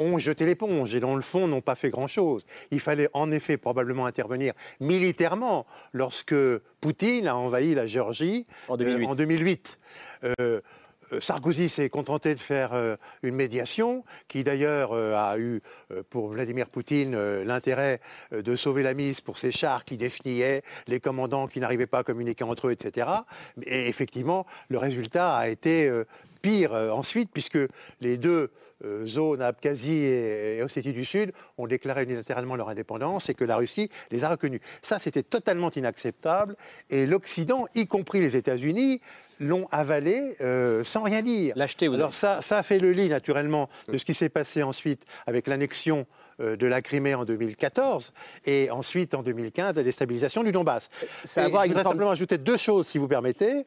ont 0.01 0.19
jeté 0.19 0.47
l'éponge 0.47 0.95
et 0.95 1.01
dans 1.01 1.15
le 1.15 1.23
fond 1.23 1.47
n'ont 1.47 1.61
pas 1.61 1.77
fait 1.77 1.91
grand-chose. 1.91 2.45
Il 2.71 2.81
fallait 2.81 3.09
en 3.13 3.31
effet 3.31 3.57
probablement 3.57 4.07
intervenir 4.07 4.55
militairement 4.81 5.67
lorsque 5.93 6.35
Poutine 6.81 7.29
a 7.29 7.37
envahi 7.37 7.75
la 7.75 7.87
Géorgie 7.87 8.47
en 8.69 8.77
2008. 8.77 9.79
Euh, 10.25 10.61
euh, 11.13 11.21
Sarkozy 11.21 11.69
s'est 11.69 11.89
contenté 11.89 12.35
de 12.35 12.41
faire 12.41 12.73
euh, 12.73 12.97
une 13.23 13.35
médiation 13.35 14.05
qui 14.29 14.45
d'ailleurs 14.45 14.93
a 14.93 15.39
eu 15.39 15.61
pour 16.09 16.29
Vladimir 16.29 16.69
Poutine 16.69 17.43
l'intérêt 17.43 18.01
de 18.33 18.57
sauver 18.57 18.83
la 18.83 18.95
mise 18.95 19.21
pour 19.21 19.39
ses 19.39 19.53
chars 19.53 19.85
qui 19.85 19.97
définiaient 19.97 20.63
les 20.87 21.01
commandants 21.01 21.47
qui 21.47 21.61
n'arrivaient 21.61 21.87
pas 21.87 21.99
à 21.99 22.05
communiquer 22.05 22.45
entre 22.45 22.69
eux, 22.69 22.73
etc. 22.73 23.09
Et 23.65 23.89
effectivement, 23.89 24.47
le 24.69 24.79
résultat 24.79 25.35
a 25.35 25.49
été 25.49 25.91
pire 26.41 26.73
ensuite 26.73 27.31
puisque 27.33 27.59
les 28.01 28.17
deux 28.17 28.51
euh, 28.85 29.07
zones, 29.07 29.43
Abkhazie 29.43 30.05
et, 30.05 30.63
Ossétie 30.63 30.93
du 30.93 31.05
Sud, 31.05 31.33
ont 31.59 31.67
déclaré 31.67 32.05
unilatéralement 32.05 32.57
leur 32.57 32.71
indépendance 32.71 33.29
et 33.29 33.35
que 33.35 33.45
la 33.45 33.57
Russie 33.57 33.91
les 34.11 34.25
a 34.25 34.31
reconnus. 34.31 34.61
Ça, 34.81 34.99
c'était 34.99 35.23
totalement 35.23 35.71
inacceptable 35.71 36.57
et 36.89 37.07
l'Occident, 37.07 37.67
y 37.75 37.87
compris 37.87 38.21
les 38.21 38.37
États-Unis, 38.37 39.03
l'ont 39.39 39.67
avalé 39.71 40.37
euh, 40.41 40.83
sans 40.85 41.03
rien 41.03 41.21
dire. 41.21 41.53
L'acheter, 41.57 41.89
vous 41.89 41.97
Alors 41.97 42.15
ça, 42.15 42.41
ça 42.41 42.59
a 42.59 42.63
fait 42.63 42.79
le 42.79 42.93
lit, 42.93 43.09
naturellement, 43.09 43.69
de 43.89 43.99
ce 43.99 44.05
qui 44.05 44.15
s'est 44.15 44.29
passé 44.31 44.63
ensuite 44.63 45.05
avec 45.27 45.47
l'annexion 45.47 46.07
de 46.39 46.67
la 46.67 46.81
Crimée 46.81 47.15
en 47.15 47.27
2014 47.27 48.15
et 48.47 48.71
ensuite 48.71 49.13
en 49.13 49.23
2015 49.23 49.77
la 49.77 49.83
déstabilisation 49.83 50.43
du 50.43 50.53
Donbass. 50.53 50.89
Ça 51.23 51.45
je 51.45 51.51
voudrais 51.51 51.83
simplement 51.83 52.11
ajouter 52.13 52.39
deux 52.39 52.57
choses, 52.57 52.87
si 52.87 52.97
vous 52.97 53.09
permettez. 53.09 53.67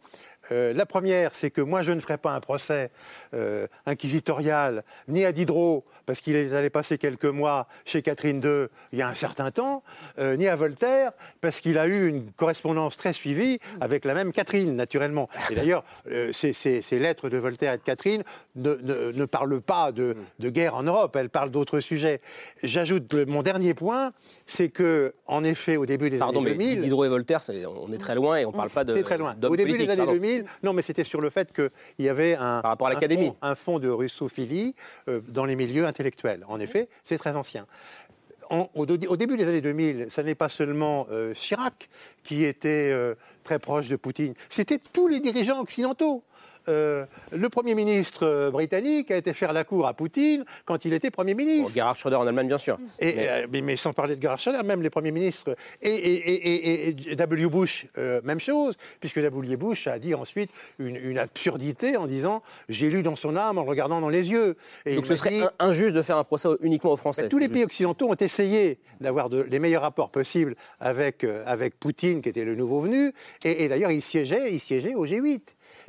Euh, 0.52 0.74
la 0.74 0.86
première, 0.86 1.36
c'est 1.36 1.52
que 1.52 1.62
moi, 1.62 1.82
je 1.82 1.92
ne 1.94 2.00
ferai 2.00 2.18
pas 2.18 2.32
un 2.32 2.40
procès 2.40 2.92
euh, 3.34 3.68
inquisitorial 3.86 4.84
ni 5.08 5.26
à 5.26 5.32
Diderot, 5.32 5.86
parce 6.06 6.22
qu'il 6.22 6.36
allait 6.36 6.70
passer 6.70 6.98
quelques 6.98 7.26
mois 7.26 7.68
chez 7.86 8.02
Catherine 8.02 8.42
II 8.44 8.68
il 8.92 9.00
y 9.00 9.02
a 9.02 9.08
un 9.08 9.16
certain 9.16 9.52
temps, 9.52 9.84
euh, 10.20 10.36
ni 10.36 10.48
à 10.48 10.56
Voltaire, 10.56 11.12
parce 11.42 11.62
qu'il 11.62 11.78
a 11.78 11.88
eu 11.88 12.08
une 12.08 12.32
correspondance 12.32 12.98
très 12.98 13.14
suivie 13.14 13.60
avec 13.80 14.06
la 14.06 14.14
même 14.14 14.32
Catherine, 14.32 14.76
naturellement. 14.76 15.30
Et 15.50 15.56
d'ailleurs, 15.56 15.84
ces, 16.34 16.84
lettres 16.92 17.30
de 17.30 17.38
Voltaire 17.38 17.74
et 17.74 17.78
de 17.78 17.84
Catherine 17.84 18.24
ne, 18.56 19.26
parlent 19.26 19.62
pas 19.62 19.92
de, 19.92 20.16
guerre 20.40 20.76
en 20.76 20.84
Europe, 20.84 21.16
elles 21.16 21.30
parlent 21.30 21.52
d'autres 21.52 21.80
sujets. 21.80 22.22
J'ajoute 22.62 23.14
mon 23.28 23.42
dernier 23.42 23.74
point, 23.74 24.12
c'est 24.46 24.70
que, 24.70 25.14
en 25.26 25.44
effet, 25.44 25.78
au 25.78 25.86
début 25.86 26.10
des 26.10 26.22
années 26.22 26.34
2000... 26.34 26.58
Mais 26.58 26.84
Diderot 26.84 27.06
et 27.06 27.10
Voltaire, 27.10 27.42
on 27.82 27.92
est 27.92 27.98
très 27.98 28.16
loin 28.16 28.38
et 28.38 28.46
on 28.46 28.52
ne 28.52 28.56
parle 28.56 28.70
pas 28.70 28.84
de... 28.84 28.96
C'est 28.96 29.04
très 29.04 29.18
loin. 29.18 29.36
Au 29.44 29.56
début 29.56 29.78
des 29.78 29.90
années 29.90 30.06
2000, 30.06 30.46
non, 30.64 30.74
mais 30.74 30.82
c'était 30.82 31.04
sur 31.04 31.22
le 31.22 31.30
fait 31.30 31.54
qu'il 31.54 31.70
y 32.00 32.10
avait 32.10 32.36
un, 32.36 32.62
un, 33.42 33.56
fond, 33.56 33.80
de 33.80 33.90
russophilie 33.90 34.76
euh, 35.08 35.22
dans 35.28 35.46
les 35.46 35.56
milieux 35.56 35.86
intellectuels. 35.86 36.46
En 36.48 36.60
effet, 36.60 36.90
c'est 37.04 37.18
très 37.18 37.36
ancien. 37.36 37.66
au, 38.50 38.86
début 38.86 39.38
des 39.38 39.48
années 39.48 39.62
2000, 39.62 40.08
ce 40.10 40.22
n'est 40.22 40.36
pas 40.36 40.50
seulement 40.50 41.08
euh, 41.12 41.34
Chirac 41.34 41.90
qui 42.24 42.44
était 42.46 42.92
euh, 42.92 43.16
très 43.44 43.60
proche 43.60 43.90
de 43.90 43.96
Poutine, 43.96 44.34
c'était 44.50 44.80
tous 44.80 45.08
les 45.08 45.20
dirigeants 45.20 45.62
occidentaux. 45.62 46.24
Euh, 46.70 47.06
le 47.32 47.50
Premier 47.50 47.76
ministre 47.76 48.26
euh, 48.26 48.52
britannique 48.52 49.12
a 49.12 49.18
été 49.18 49.34
faire 49.34 49.54
la 49.54 49.64
cour 49.64 49.86
à 49.86 49.94
Poutine 49.94 50.46
quand 50.66 50.86
il 50.86 50.94
était 50.94 51.12
Premier 51.12 51.34
ministre. 51.34 51.74
Gerhard 51.74 51.98
Schröder 51.98 52.16
en 52.16 52.28
Allemagne, 52.28 52.48
bien 52.48 52.58
sûr. 52.58 52.78
Et, 53.00 53.16
mais... 53.52 53.74
Euh, 53.74 53.76
sans 53.76 53.94
parler 53.94 54.16
de 54.16 54.22
Gerhard 54.22 54.40
Schröder, 54.40 54.64
même 54.64 54.82
les 54.82 54.90
Premiers 54.90 55.12
ministres. 55.12 55.56
Et, 55.82 56.94
W. 57.16 57.48
Bush, 57.48 57.88
même 58.24 58.40
chose, 58.40 58.78
puisque 59.00 59.20
W. 59.20 59.58
Bush 59.58 59.88
a 59.88 60.00
dit 60.00 60.14
ensuite 60.14 60.52
une, 60.80 61.18
absurdité 61.18 61.98
en 61.98 62.08
disant 62.08 62.42
J'ai 62.70 62.90
lu 62.90 63.04
dans 63.04 63.16
son 63.16 63.36
âme 63.36 63.58
en 63.58 63.64
le 63.64 63.70
regardant 63.70 64.00
dans 64.00 64.10
les 64.10 64.30
yeux. 64.30 64.56
Et 64.86 64.96
Donc 64.96 65.06
ce 65.06 65.16
serait 65.16 65.42
injuste 65.60 65.94
de 65.94 66.02
faire 66.02 66.18
un 66.18 66.24
procès 66.24 66.50
uniquement 66.62 66.92
aux 66.92 66.98
Français. 66.98 67.28
tous 67.28 67.40
les 67.40 67.50
pays 67.50 67.64
occidentaux 67.64 68.10
ont 68.10 68.16
essayé 68.16 68.80
d'avoir 69.02 69.30
les 69.30 69.60
meilleurs 69.60 69.82
rapports 69.82 70.12
possibles 70.12 70.56
avec, 70.80 71.26
avec 71.46 71.80
Poutine, 71.80 72.22
qui 72.22 72.30
était 72.30 72.46
le 72.46 72.56
nouveau 72.56 72.80
venu. 72.80 73.12
Et, 73.44 73.68
d'ailleurs, 73.68 73.92
il 73.92 74.02
siégeait, 74.02 74.54
il 74.54 74.60
siégeait 74.60 74.96
au 74.96 75.06
G8 75.06 75.42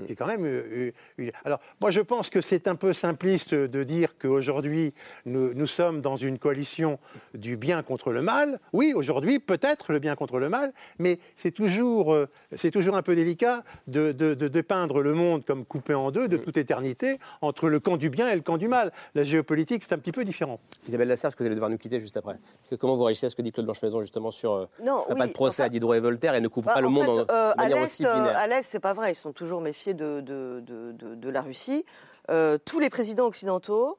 est 0.09 0.15
quand 0.15 0.27
même 0.27 0.45
euh, 0.45 0.91
euh, 1.21 1.31
Alors, 1.45 1.61
moi, 1.81 1.91
je 1.91 2.01
pense 2.01 2.31
que 2.31 2.41
c'est 2.41 2.69
un 2.69 2.75
peu 2.75 2.93
simpliste 2.93 3.55
de 3.55 3.85
dire 3.85 4.17
qu'aujourd'hui, 4.19 4.93
nous, 5.27 5.55
nous, 5.55 5.67
sommes 5.67 6.01
dans 6.01 6.17
une 6.17 6.39
coalition 6.39 6.99
du 7.35 7.57
bien 7.57 7.83
contre 7.83 8.13
le 8.13 8.23
mal. 8.23 8.61
Oui, 8.73 8.93
aujourd'hui, 8.95 9.39
peut-être 9.39 9.93
le 9.93 9.99
bien 9.99 10.15
contre 10.15 10.39
le 10.39 10.49
mal, 10.49 10.73
mais 10.99 11.19
c'est 11.37 11.51
toujours, 11.51 12.13
euh, 12.13 12.29
c'est 12.57 12.71
toujours 12.71 12.97
un 12.97 13.03
peu 13.03 13.15
délicat 13.15 13.65
de, 13.87 14.13
de, 14.13 14.35
de, 14.35 14.61
peindre 14.61 15.03
le 15.03 15.15
monde 15.15 15.45
comme 15.45 15.65
coupé 15.65 15.95
en 15.95 16.11
deux 16.11 16.29
de 16.29 16.37
toute 16.37 16.57
éternité 16.57 17.19
entre 17.43 17.69
le 17.69 17.81
camp 17.81 17.97
du 17.97 18.11
bien 18.11 18.31
et 18.31 18.35
le 18.35 18.41
camp 18.41 18.57
du 18.57 18.69
mal. 18.69 18.93
La 19.15 19.25
géopolitique, 19.25 19.85
c'est 19.87 19.95
un 19.95 19.99
petit 19.99 20.13
peu 20.13 20.25
différent. 20.25 20.61
Isabelle 20.89 21.09
Lasserre, 21.09 21.35
que 21.35 21.43
vous 21.43 21.47
allez 21.47 21.55
devoir 21.55 21.71
nous 21.71 21.79
quitter 21.79 22.01
juste 22.01 22.17
après? 22.17 22.37
Comment 22.79 22.97
vous 22.97 23.05
réagissez 23.05 23.27
à 23.27 23.31
ce 23.31 23.37
que 23.37 23.43
dit 23.43 23.53
Claude 23.53 23.67
Blanche-Maison 23.67 24.01
justement 24.01 24.31
sur 24.31 24.69
non, 24.83 25.05
pas 25.17 25.27
de 25.27 25.33
procès 25.33 25.63
à 25.63 25.69
Diderot 25.69 25.95
et 25.95 26.01
Voltaire 26.01 26.35
et 26.35 26.41
ne 26.41 26.49
coupe 26.49 26.65
bah, 26.65 26.75
pas 26.75 26.81
le 26.81 26.89
monde 26.89 27.09
en, 27.09 27.51
de 27.53 27.57
manière 27.57 27.83
aussi 27.83 28.03
binaire? 28.03 28.37
À 28.37 28.47
l'Est, 28.47 28.63
c'est 28.63 28.81
pas 28.81 28.93
vrai. 28.93 29.13
Ils 29.13 29.17
sont 29.17 29.33
toujours 29.33 29.61
de, 29.93 30.21
de, 30.21 31.29
la 31.29 31.43
Russie, 31.43 31.85
euh, 32.31 32.57
tous 32.65 32.81
les 32.81 32.89
présidents 32.89 33.27
occidentaux, 33.27 33.99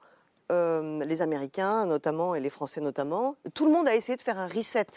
euh, 0.51 1.05
les 1.05 1.21
Américains 1.21 1.85
notamment 1.85 2.33
et 2.33 2.39
les 2.39 2.49
Français 2.49 2.81
notamment, 2.81 3.35
tout 3.53 3.65
le 3.65 3.71
monde 3.71 3.87
a 3.87 3.95
essayé 3.95 4.15
de 4.15 4.21
faire 4.21 4.39
un 4.39 4.47
reset. 4.47 4.87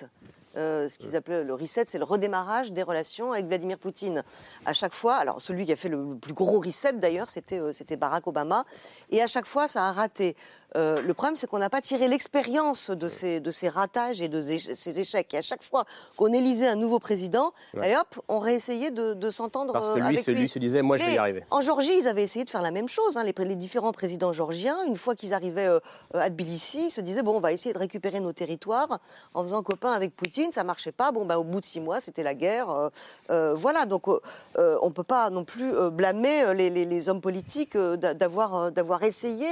Euh, 0.56 0.88
ce 0.88 0.98
qu'ils 0.98 1.14
appellent 1.14 1.46
le 1.46 1.54
reset, 1.54 1.84
c'est 1.86 1.98
le 1.98 2.04
redémarrage 2.04 2.72
des 2.72 2.82
relations 2.82 3.32
avec 3.32 3.46
Vladimir 3.46 3.78
Poutine. 3.78 4.24
À 4.64 4.72
chaque 4.72 4.94
fois, 4.94 5.16
alors 5.16 5.40
celui 5.40 5.66
qui 5.66 5.72
a 5.72 5.76
fait 5.76 5.90
le 5.90 6.16
plus 6.16 6.32
gros 6.32 6.60
reset 6.60 6.94
d'ailleurs, 6.94 7.28
c'était 7.28 7.96
Barack 7.96 8.26
Obama, 8.26 8.64
et 9.10 9.22
à 9.22 9.26
chaque 9.26 9.46
fois 9.46 9.68
ça 9.68 9.84
a 9.84 9.92
raté. 9.92 10.36
Euh, 10.76 11.00
le 11.00 11.14
problème, 11.14 11.36
c'est 11.36 11.46
qu'on 11.46 11.58
n'a 11.58 11.70
pas 11.70 11.80
tiré 11.80 12.08
l'expérience 12.08 12.90
de 12.90 13.08
ces, 13.08 13.40
de 13.40 13.50
ces 13.50 13.68
ratages 13.68 14.20
et 14.20 14.28
de 14.28 14.40
ces 14.40 15.00
échecs. 15.00 15.32
Et 15.34 15.38
à 15.38 15.42
chaque 15.42 15.62
fois 15.62 15.84
qu'on 16.16 16.32
élisait 16.32 16.68
un 16.68 16.76
nouveau 16.76 16.98
président, 16.98 17.52
hop, 17.74 18.22
on 18.28 18.38
réessayait 18.38 18.90
de, 18.90 19.14
de 19.14 19.30
s'entendre 19.30 19.72
Parce 19.72 19.88
que 19.88 20.30
lui, 20.30 20.40
lui. 20.40 20.48
se 20.48 20.58
disait, 20.58 20.82
moi, 20.82 20.96
je 20.96 21.04
vais 21.04 21.14
y 21.14 21.18
arriver. 21.18 21.44
En 21.50 21.60
Georgie, 21.60 21.98
ils 21.98 22.06
avaient 22.08 22.22
essayé 22.22 22.44
de 22.44 22.50
faire 22.50 22.62
la 22.62 22.70
même 22.70 22.88
chose. 22.88 23.16
Hein. 23.16 23.24
les, 23.24 23.32
les, 23.44 23.56
différents 23.56 23.92
présidents 23.92 24.32
georgiens, 24.32 24.84
une 24.86 24.96
fois 24.96 25.14
qu'ils 25.14 25.34
arrivaient 25.34 25.66
euh, 25.66 25.80
à 26.14 26.28
Tbilissi, 26.28 26.86
ils 26.86 26.90
se 26.90 27.00
disaient, 27.00 27.22
bon, 27.22 27.36
on 27.36 27.40
va 27.40 27.52
essayer 27.52 27.72
de 27.72 27.78
récupérer 27.78 28.20
nos 28.20 28.32
territoires 28.32 29.00
en 29.34 29.42
faisant 29.42 29.62
copain 29.62 29.92
avec 29.92 30.14
Poutine. 30.14 30.52
Ça 30.52 30.64
marchait 30.64 30.92
pas. 30.92 31.12
Bon, 31.12 31.24
bah, 31.24 31.38
au 31.38 31.44
bout 31.44 31.60
de 31.60 31.64
six 31.64 31.80
mois, 31.80 32.00
c'était 32.00 32.22
la 32.22 32.34
guerre. 32.34 32.90
Euh, 33.30 33.54
voilà. 33.54 33.86
Donc, 33.86 34.06
on 34.08 34.20
ne 34.56 34.92
peut 34.92 35.02
pas 35.02 35.30
non 35.30 35.44
plus 35.44 35.72
blâmer 35.90 36.54
les, 36.54 36.70
les, 36.70 36.84
les 36.84 37.08
hommes 37.08 37.20
politiques 37.20 37.76
d'avoir 37.76 39.02
essayé 39.02 39.46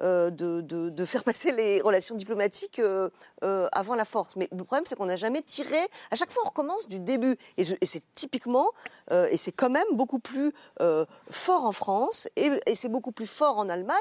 de, 0.00 0.55
de, 0.62 1.04
faire 1.04 1.24
passer 1.24 1.52
les 1.52 1.80
relations 1.80 2.14
diplomatiques 2.14 2.78
euh, 2.78 3.08
euh, 3.44 3.68
avant 3.72 3.94
la 3.94 4.04
force. 4.04 4.36
Mais 4.36 4.48
le 4.50 4.64
problème, 4.64 4.84
c'est 4.86 4.96
qu'on 4.96 5.06
n'a 5.06 5.16
jamais 5.16 5.42
tiré. 5.42 5.76
À 6.10 6.16
chaque 6.16 6.30
fois, 6.30 6.42
on 6.44 6.48
recommence 6.48 6.88
du 6.88 6.98
début. 6.98 7.36
Et, 7.56 7.64
c'est 7.64 8.02
typiquement, 8.14 8.70
euh, 9.12 9.28
et 9.30 9.36
c'est 9.36 9.52
quand 9.52 9.70
même 9.70 9.86
beaucoup 9.92 10.18
plus 10.18 10.52
fort 11.30 11.64
en 11.64 11.72
France, 11.72 12.28
et, 12.36 12.50
et 12.66 12.74
c'est 12.74 12.88
beaucoup 12.88 13.12
plus 13.12 13.26
fort 13.26 13.58
en 13.58 13.68
Allemagne 13.68 13.96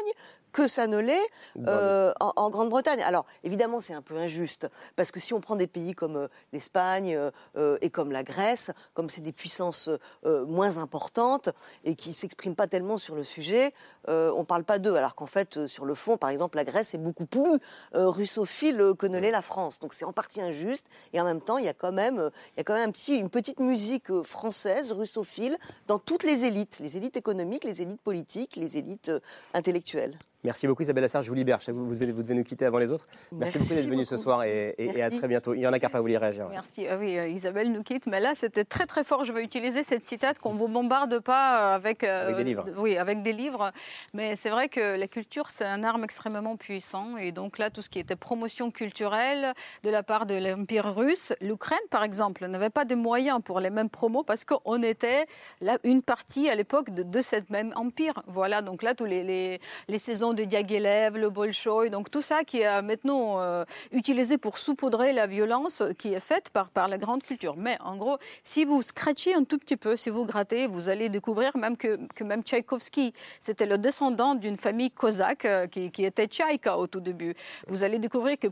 que 0.56 0.68
ça 0.68 0.88
ne 0.88 0.98
l'est 0.98 1.28
euh, 1.68 2.14
en, 2.22 2.50
Grande-Bretagne. 2.50 3.02
Alors, 3.02 3.26
évidemment, 3.44 3.82
c'est 3.82 3.94
un 3.94 4.02
peu 4.02 4.16
injuste, 4.16 4.70
parce 4.96 5.12
que 5.12 5.20
si 5.20 5.34
on 5.34 5.42
prend 5.42 5.58
des 5.58 5.68
pays 5.68 5.94
comme 5.94 6.16
euh, 6.16 6.28
l'Espagne 6.54 7.20
euh, 7.58 7.78
et 7.82 7.90
comme 7.90 8.14
la 8.14 8.24
Grèce, 8.24 8.72
comme 8.94 9.10
c'est 9.10 9.20
des 9.20 9.34
puissances 9.34 9.90
moins 10.24 10.78
importantes 10.78 11.50
et 11.84 11.96
qui 11.96 12.10
ne 12.10 12.14
s'expriment 12.14 12.56
pas 12.56 12.68
tellement 12.68 12.98
sur 12.98 13.16
le 13.16 13.26
sujet, 13.26 13.74
on 14.08 14.40
ne 14.40 14.46
parle 14.46 14.64
pas 14.64 14.80
d'eux. 14.80 14.96
Alors 14.96 15.16
qu'en 15.16 15.26
fait, 15.26 15.68
sur 15.68 15.84
le 15.84 15.94
fond, 15.94 16.16
par 16.18 16.30
exemple, 16.30 16.56
la 16.56 16.64
Grèce 16.64 16.94
est 16.94 17.00
beaucoup 17.00 17.26
plus 17.26 17.60
russophile 17.94 18.94
que 18.98 19.08
ne 19.08 19.20
l'est 19.20 19.32
la 19.32 19.42
France. 19.42 19.80
Donc 19.80 19.94
c'est 19.94 20.06
en 20.06 20.14
partie 20.14 20.42
injuste, 20.42 20.88
et 21.12 21.20
en 21.20 21.26
même 21.26 21.42
temps, 21.42 21.58
il 21.58 21.66
y 21.66 21.70
a 21.70 21.74
quand 21.74 21.92
même, 21.92 22.32
il 22.54 22.58
y 22.58 22.62
a 22.62 22.64
quand 22.64 22.76
même 22.76 22.90
un 22.90 22.92
petit, 22.92 23.18
une 23.18 23.30
petite 23.30 23.60
musique 23.60 24.22
française, 24.24 24.94
russophile, 24.94 25.58
dans 25.88 26.00
toutes 26.00 26.24
les 26.24 26.46
élites, 26.46 26.80
les 26.80 26.96
élites 26.96 27.18
économiques, 27.18 27.66
les 27.66 27.82
élites 27.82 28.02
politiques, 28.02 28.56
les 28.56 28.78
élites 28.78 29.12
intellectuelles. 29.54 30.18
Merci 30.46 30.68
beaucoup 30.68 30.84
Isabelle 30.84 31.04
Assar, 31.06 31.24
je 31.24 31.30
vous 31.30 31.34
libère. 31.34 31.58
Vous, 31.70 31.86
vous, 31.88 31.96
devez, 31.96 32.12
vous 32.12 32.22
devez 32.22 32.36
nous 32.36 32.44
quitter 32.44 32.66
avant 32.66 32.78
les 32.78 32.92
autres. 32.92 33.08
Merci, 33.32 33.58
beaucoup 33.58 33.74
d'être 33.74 33.90
venu 33.90 34.06
ce 34.06 34.16
soir 34.16 34.44
et, 34.44 34.76
à 35.02 35.10
très 35.10 35.28
bientôt. 35.28 35.56
Il 35.56 35.62
y 35.62 35.68
en 35.68 35.74
a 35.74 35.80
qu'à 35.80 35.90
pas 35.90 36.00
vous 36.00 36.06
réagir. 36.06 36.48
Merci. 36.52 36.86
Ah 36.88 36.98
oui, 37.00 37.18
euh, 37.18 37.28
Isabelle 37.28 37.72
nous 37.72 37.82
quitte, 37.82 38.06
mais 38.06 38.20
là 38.20 38.36
c'était 38.36 38.64
très 38.64 38.86
très 38.86 39.04
fort. 39.04 39.24
Je 39.24 39.34
vais 39.34 39.44
utiliser 39.44 39.82
cette 39.82 40.04
citate 40.04 40.38
qu'on 40.38 40.54
vous 40.54 40.68
bombarde 40.68 41.20
pas 41.20 41.74
euh, 41.74 41.76
avec, 41.76 42.04
euh, 42.04 42.26
avec 42.26 42.38
des 42.38 42.44
livres. 42.44 42.66
Oui, 42.78 42.96
avec 42.96 43.24
des 43.24 43.34
livres. 43.34 43.72
Mais 44.14 44.36
c'est 44.36 44.52
vrai 44.52 44.70
que 44.70 44.96
la 44.96 45.08
culture 45.08 45.50
c'est 45.50 45.66
un 45.66 45.84
arme 45.84 46.04
extrêmement 46.04 46.58
puissant 46.58 47.18
et 47.18 47.32
donc 47.32 47.58
là 47.58 47.72
tout 47.72 47.82
ce 47.82 47.90
qui 47.90 47.98
était 47.98 48.16
promotion 48.16 48.70
culturelle 48.70 49.54
de 49.84 49.90
la 49.90 50.04
part 50.04 50.28
de 50.28 50.36
l'empire 50.36 50.94
russe, 50.96 51.34
l'Ukraine 51.42 51.80
par 51.90 52.04
exemple 52.04 52.46
n'avait 52.46 52.70
pas 52.70 52.86
de 52.86 52.94
moyens 52.94 53.40
pour 53.44 53.60
les 53.60 53.72
mêmes 53.72 53.90
promos 53.90 54.24
parce 54.24 54.46
qu'on 54.46 54.84
était 54.84 55.26
là 55.62 55.80
une 55.84 56.04
partie 56.04 56.50
à 56.50 56.56
l'époque 56.56 56.92
de, 56.92 57.02
de 57.02 57.22
cette 57.24 57.50
même 57.50 57.74
empire. 57.76 58.22
Voilà 58.28 58.62
donc 58.62 58.84
là 58.84 58.94
tous 58.94 59.06
les, 59.06 59.24
les, 59.24 59.60
les 59.88 59.98
saisons 59.98 60.35
de 60.36 60.44
Diaghilev, 60.44 61.18
le 61.18 61.30
Bolchoï, 61.30 61.90
donc 61.90 62.12
tout 62.12 62.22
ça 62.22 62.44
qui 62.44 62.62
est 62.62 62.82
maintenant 62.82 63.40
euh, 63.40 63.64
utilisé 63.92 64.38
pour 64.38 64.58
saupoudrer 64.58 65.14
la 65.14 65.28
violence 65.28 65.84
qui 65.98 66.14
est 66.14 66.20
faite 66.20 66.50
par, 66.52 66.70
par 66.70 66.88
la 66.88 66.98
grande 66.98 67.24
culture. 67.24 67.56
Mais 67.58 67.78
en 67.82 67.96
gros, 67.98 68.18
si 68.44 68.66
vous 68.66 68.82
scratchez 68.82 69.34
un 69.34 69.44
tout 69.44 69.58
petit 69.58 69.78
peu, 69.78 69.96
si 69.96 70.10
vous 70.10 70.26
grattez, 70.26 70.68
vous 70.68 70.90
allez 70.90 71.10
découvrir 71.10 71.58
même 71.58 71.78
que, 71.78 71.98
que 72.14 72.24
même 72.24 72.44
Tchaïkovski, 72.44 73.14
c'était 73.40 73.66
le 73.66 73.78
descendant 73.78 74.36
d'une 74.36 74.58
famille 74.58 74.92
cosaque 74.92 75.46
euh, 75.46 75.68
qui, 75.68 75.92
qui, 75.92 76.06
était 76.06 76.28
Tchaïka 76.28 76.78
au 76.78 76.88
tout 76.88 77.00
début. 77.00 77.34
Vous 77.68 77.84
allez 77.84 78.00
découvrir 78.00 78.38
que, 78.38 78.48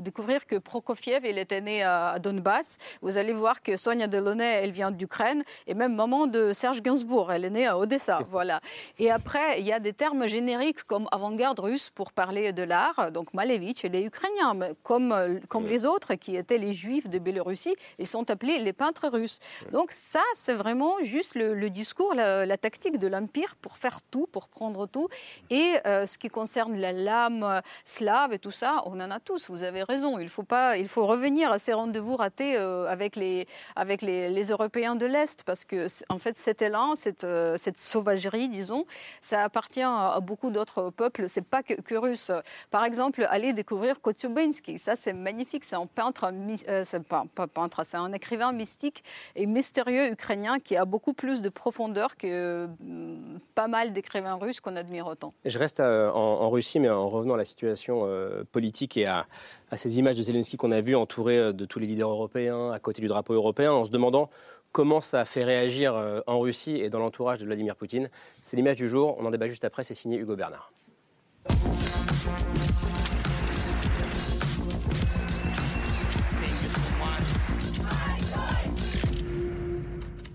découvrir 0.00 0.46
que 0.46 0.56
Prokofiev, 0.56 1.24
il 1.24 1.38
était 1.38 1.60
né 1.60 1.82
à, 1.82 2.18
Donbass. 2.18 2.78
Vous 3.02 3.16
allez 3.16 3.32
voir 3.32 3.62
que 3.62 3.76
Sonia 3.76 4.06
Delaunay, 4.06 4.60
elle 4.62 4.70
vient 4.70 4.90
d'Ukraine. 4.90 5.42
Et 5.66 5.74
même 5.74 5.94
maman 5.94 6.26
de 6.26 6.52
Serge 6.52 6.82
Gainsbourg, 6.82 7.32
elle 7.32 7.44
est 7.44 7.50
née 7.50 7.66
à 7.66 7.78
Odessa. 7.78 8.20
Voilà. 8.30 8.60
Et 8.98 9.10
après, 9.10 9.60
il 9.60 9.66
y 9.66 9.72
a 9.72 9.80
des 9.80 9.92
termes 9.92 10.28
génériques 10.28 10.79
comme 10.86 11.08
avant-garde 11.12 11.60
russe 11.60 11.90
pour 11.94 12.12
parler 12.12 12.52
de 12.52 12.62
l'art. 12.62 13.10
Donc 13.12 13.34
Malevich 13.34 13.84
et 13.84 13.88
les 13.88 14.04
Ukrainiens, 14.04 14.74
comme, 14.82 15.40
comme 15.48 15.66
les 15.66 15.84
autres 15.84 16.14
qui 16.14 16.36
étaient 16.36 16.58
les 16.58 16.72
Juifs 16.72 17.08
de 17.08 17.18
Biélorussie, 17.18 17.74
ils 17.98 18.06
sont 18.06 18.30
appelés 18.30 18.58
les 18.58 18.72
peintres 18.72 19.08
russes. 19.08 19.38
Donc 19.72 19.92
ça, 19.92 20.22
c'est 20.34 20.54
vraiment 20.54 20.94
juste 21.02 21.34
le, 21.34 21.70
discours, 21.70 22.14
la, 22.14 22.56
tactique 22.56 22.98
de 22.98 23.06
l'Empire 23.06 23.56
pour 23.56 23.78
faire 23.78 24.02
tout, 24.02 24.26
pour 24.26 24.48
prendre 24.48 24.86
tout. 24.86 25.08
Et 25.50 25.76
euh, 25.86 26.06
ce 26.06 26.18
qui 26.18 26.28
concerne 26.28 26.78
la 26.78 26.92
lame 26.92 27.62
slave 27.84 28.32
et 28.32 28.38
tout 28.38 28.50
ça, 28.50 28.82
on 28.86 29.00
en 29.00 29.10
a 29.10 29.20
tous, 29.20 29.50
vous 29.50 29.62
avez 29.62 29.82
raison. 29.82 30.18
Il 30.18 30.28
faut, 30.28 30.42
pas, 30.42 30.76
il 30.76 30.88
faut 30.88 31.06
revenir 31.06 31.52
à 31.52 31.58
ces 31.58 31.72
rendez-vous 31.72 32.16
ratés 32.16 32.56
euh, 32.56 32.86
avec, 32.88 33.16
les, 33.16 33.46
avec 33.76 34.02
les, 34.02 34.30
les 34.30 34.48
Européens 34.48 34.96
de 34.96 35.06
l'Est, 35.06 35.44
parce 35.44 35.64
que 35.64 35.86
en 36.08 36.18
fait 36.18 36.36
cet 36.36 36.62
élan, 36.62 36.94
cette, 36.94 37.24
euh, 37.24 37.56
cette 37.56 37.78
sauvagerie, 37.78 38.48
disons, 38.48 38.84
ça 39.20 39.42
appartient 39.42 39.82
à 39.82 40.18
beaucoup 40.20 40.50
d'autres 40.50 40.69
montre 40.76 40.88
au 40.88 40.90
peuple, 40.90 41.24
c'est 41.28 41.44
pas 41.44 41.62
que, 41.62 41.94
russe. 41.94 42.30
Par 42.70 42.84
exemple, 42.84 43.26
aller 43.30 43.52
découvrir 43.52 44.00
Kotyubinsky, 44.00 44.78
ça 44.78 44.96
c'est 44.96 45.12
magnifique, 45.12 45.64
c'est 45.64 45.76
un 45.76 45.86
peintre, 45.86 46.32
euh, 46.68 46.82
c'est 46.84 47.02
pas, 47.02 47.24
pas 47.34 47.46
peintre, 47.46 47.84
c'est 47.84 47.96
un 47.96 48.12
écrivain 48.12 48.52
mystique 48.52 49.02
et 49.36 49.46
mystérieux 49.46 50.12
ukrainien 50.12 50.58
qui 50.58 50.76
a 50.76 50.84
beaucoup 50.84 51.12
plus 51.12 51.42
de 51.42 51.48
profondeur 51.48 52.16
que 52.16 52.66
mm, 52.80 53.38
pas 53.54 53.68
mal 53.68 53.92
d'écrivains 53.92 54.34
russes 54.34 54.60
qu'on 54.60 54.76
admire 54.76 55.06
autant. 55.06 55.34
Je 55.44 55.58
reste 55.58 55.80
euh, 55.80 56.10
en, 56.10 56.48
Russie, 56.50 56.80
mais 56.80 56.90
en 56.90 57.08
revenant 57.08 57.34
à 57.34 57.38
la 57.38 57.44
situation 57.44 58.02
euh, 58.04 58.44
politique 58.50 58.96
et 58.96 59.06
à, 59.06 59.26
à, 59.70 59.76
ces 59.76 59.98
images 59.98 60.16
de 60.16 60.22
Zelensky 60.22 60.56
qu'on 60.56 60.72
a 60.72 60.80
vues 60.80 60.96
entouré 60.96 61.52
de 61.52 61.64
tous 61.64 61.78
les 61.78 61.86
leaders 61.86 62.10
européens, 62.10 62.70
à 62.70 62.78
côté 62.78 63.00
du 63.02 63.08
drapeau 63.08 63.34
européen, 63.34 63.72
en 63.72 63.84
se 63.84 63.90
demandant 63.90 64.30
comment 64.71 65.01
ça 65.01 65.21
a 65.21 65.25
fait 65.25 65.43
réagir 65.43 65.95
en 66.27 66.39
Russie 66.39 66.75
et 66.75 66.89
dans 66.89 66.99
l'entourage 66.99 67.39
de 67.39 67.45
Vladimir 67.45 67.75
Poutine. 67.75 68.09
C'est 68.41 68.57
l'image 68.57 68.75
du 68.75 68.87
jour, 68.87 69.15
on 69.19 69.25
en 69.25 69.31
débat 69.31 69.47
juste 69.47 69.63
après, 69.63 69.83
c'est 69.83 69.93
signé 69.93 70.17
Hugo 70.17 70.35
Bernard. 70.35 70.71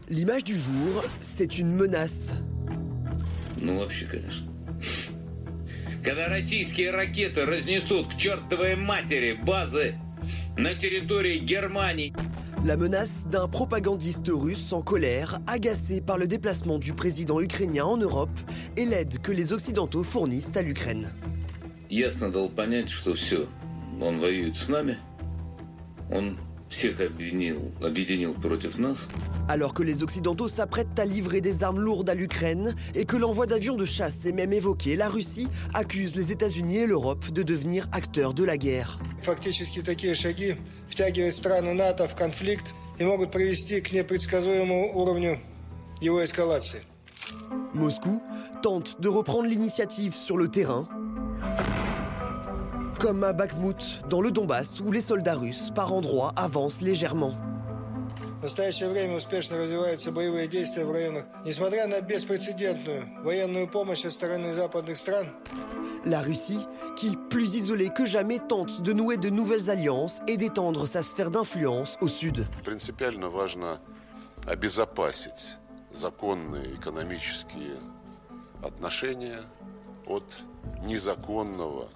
L'image 0.08 0.42
du 0.42 0.56
jour, 0.56 1.04
c'est 1.20 1.58
une 1.58 1.72
menace. 1.72 2.34
Ну, 3.60 3.78
вообще, 3.78 4.06
конечно. 4.06 4.48
Когда 6.02 6.28
российские 6.28 6.90
ракеты 6.90 7.44
разнесут 7.44 8.08
к 8.14 8.16
чертовой 8.16 8.74
матери 8.74 9.34
базы 9.34 9.94
на 10.56 10.74
территории 10.74 11.38
Германии. 11.38 12.12
La 12.64 12.76
menace 12.76 13.26
d'un 13.28 13.48
propagandiste 13.48 14.30
russe 14.32 14.72
en 14.72 14.82
colère, 14.82 15.38
agacé 15.46 16.00
par 16.00 16.18
le 16.18 16.26
déplacement 16.26 16.78
du 16.78 16.92
président 16.92 17.40
ukrainien 17.40 17.84
en 17.84 17.96
Europe 17.96 18.30
et 18.76 18.84
l'aide 18.84 19.18
que 19.20 19.32
les 19.32 19.52
Occidentaux 19.52 20.02
fournissent 20.02 20.56
à 20.56 20.62
l'Ukraine. 20.62 21.10
Ясно 21.90 22.30
дал 22.30 22.48
понять, 22.50 22.88
что 22.88 23.14
все, 23.14 23.48
он 24.00 24.20
воюет 24.20 24.56
с 24.56 24.68
нами, 24.68 24.98
он 26.10 26.38
Alors 29.47 29.73
que 29.73 29.81
les 29.81 30.03
Occidentaux 30.03 30.49
s'apprêtent 30.49 30.99
à 30.99 31.05
livrer 31.05 31.39
des 31.39 31.63
armes 31.63 31.79
lourdes 31.79 32.09
à 32.09 32.15
l'Ukraine 32.15 32.75
et 32.93 33.05
que 33.05 33.15
l'envoi 33.15 33.45
d'avions 33.45 33.77
de 33.77 33.85
chasse 33.85 34.25
est 34.25 34.33
même 34.33 34.51
évoqué, 34.51 34.97
la 34.97 35.07
Russie 35.07 35.47
accuse 35.73 36.15
les 36.15 36.33
États-Unis 36.33 36.77
et 36.77 36.87
l'Europe 36.87 37.31
de 37.31 37.43
devenir 37.43 37.87
acteurs 37.93 38.33
de 38.33 38.43
la 38.43 38.57
guerre. 38.57 38.97
Moscou 47.73 48.21
tente 48.61 48.99
de 48.99 49.07
reprendre 49.07 49.47
l'initiative 49.47 50.13
sur 50.13 50.35
le 50.35 50.49
terrain. 50.49 50.89
comme 53.04 53.24
à 53.24 53.32
Bakhmut, 53.32 54.02
dans 54.08 54.20
le 54.20 54.30
Donbass, 54.30 54.80
où 54.80 54.92
les 54.92 55.02
soldats 55.02 55.34
russes, 55.34 55.70
par 55.74 55.92
endroits, 55.92 56.32
avancent 56.36 56.80
légèrement. 56.82 57.34
В 58.40 58.42
настоящее 58.42 58.88
время 58.88 59.16
успешно 59.16 59.58
развиваются 59.58 60.10
боевые 60.10 60.48
действия 60.48 60.86
в 60.86 60.90
районах. 60.90 61.24
Несмотря 61.44 61.86
на 61.86 62.00
беспрецедентную 62.00 63.06
военную 63.22 63.68
помощь 63.68 64.00
со 64.00 64.10
стороны 64.10 64.54
западных 64.54 64.96
стран, 64.96 65.28
La 66.06 66.22
Russie, 66.22 66.66
qui, 66.96 67.18
plus 67.28 67.54
isolée 67.54 67.90
que 67.90 68.06
jamais, 68.06 68.38
tente 68.38 68.80
de 68.80 68.94
nouer 68.94 69.18
de 69.18 69.28
nouvelles 69.28 69.68
alliances 69.68 70.22
et 70.26 70.38
d'étendre 70.38 70.86
sa 70.86 71.02
sphère 71.02 71.30
d'influence 71.30 71.98
au 72.00 72.08
sud. 72.08 72.46
Принципиально 72.64 73.28
важно 73.28 73.78
обезопасить 74.46 75.58
законные 75.90 76.74
экономические 76.76 77.76
отношения 78.62 79.40
от 80.06 80.24
незаконного 80.82 81.88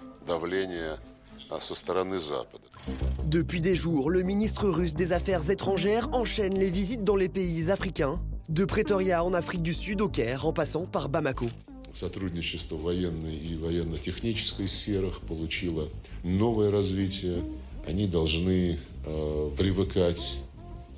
depuis 3.25 3.61
des 3.61 3.75
jours, 3.75 4.09
le 4.09 4.23
ministre 4.23 4.69
russe 4.69 4.93
des 4.93 5.11
Affaires 5.11 5.49
étrangères 5.49 6.09
enchaîne 6.13 6.57
les 6.57 6.69
visites 6.69 7.03
dans 7.03 7.15
les 7.15 7.29
pays 7.29 7.71
africains, 7.71 8.19
de 8.49 8.65
Pretoria 8.65 9.23
en 9.23 9.33
Afrique 9.33 9.61
du 9.61 9.73
Sud 9.73 10.01
au 10.01 10.09
Caire, 10.09 10.45
en 10.45 10.53
passant 10.53 10.85
par 10.85 11.09
Bamako. 11.09 11.47
Сотрудничество 11.93 12.75
в 12.75 12.83
военной 12.83 13.37
и 13.37 13.55
военно-технической 13.55 14.67
сферах 14.67 15.21
получило 15.21 15.87
новое 16.23 16.69
развитие. 16.69 17.41
Они 17.87 18.05
должны 18.05 18.77
э, 19.05 19.49
привыкать 19.57 20.39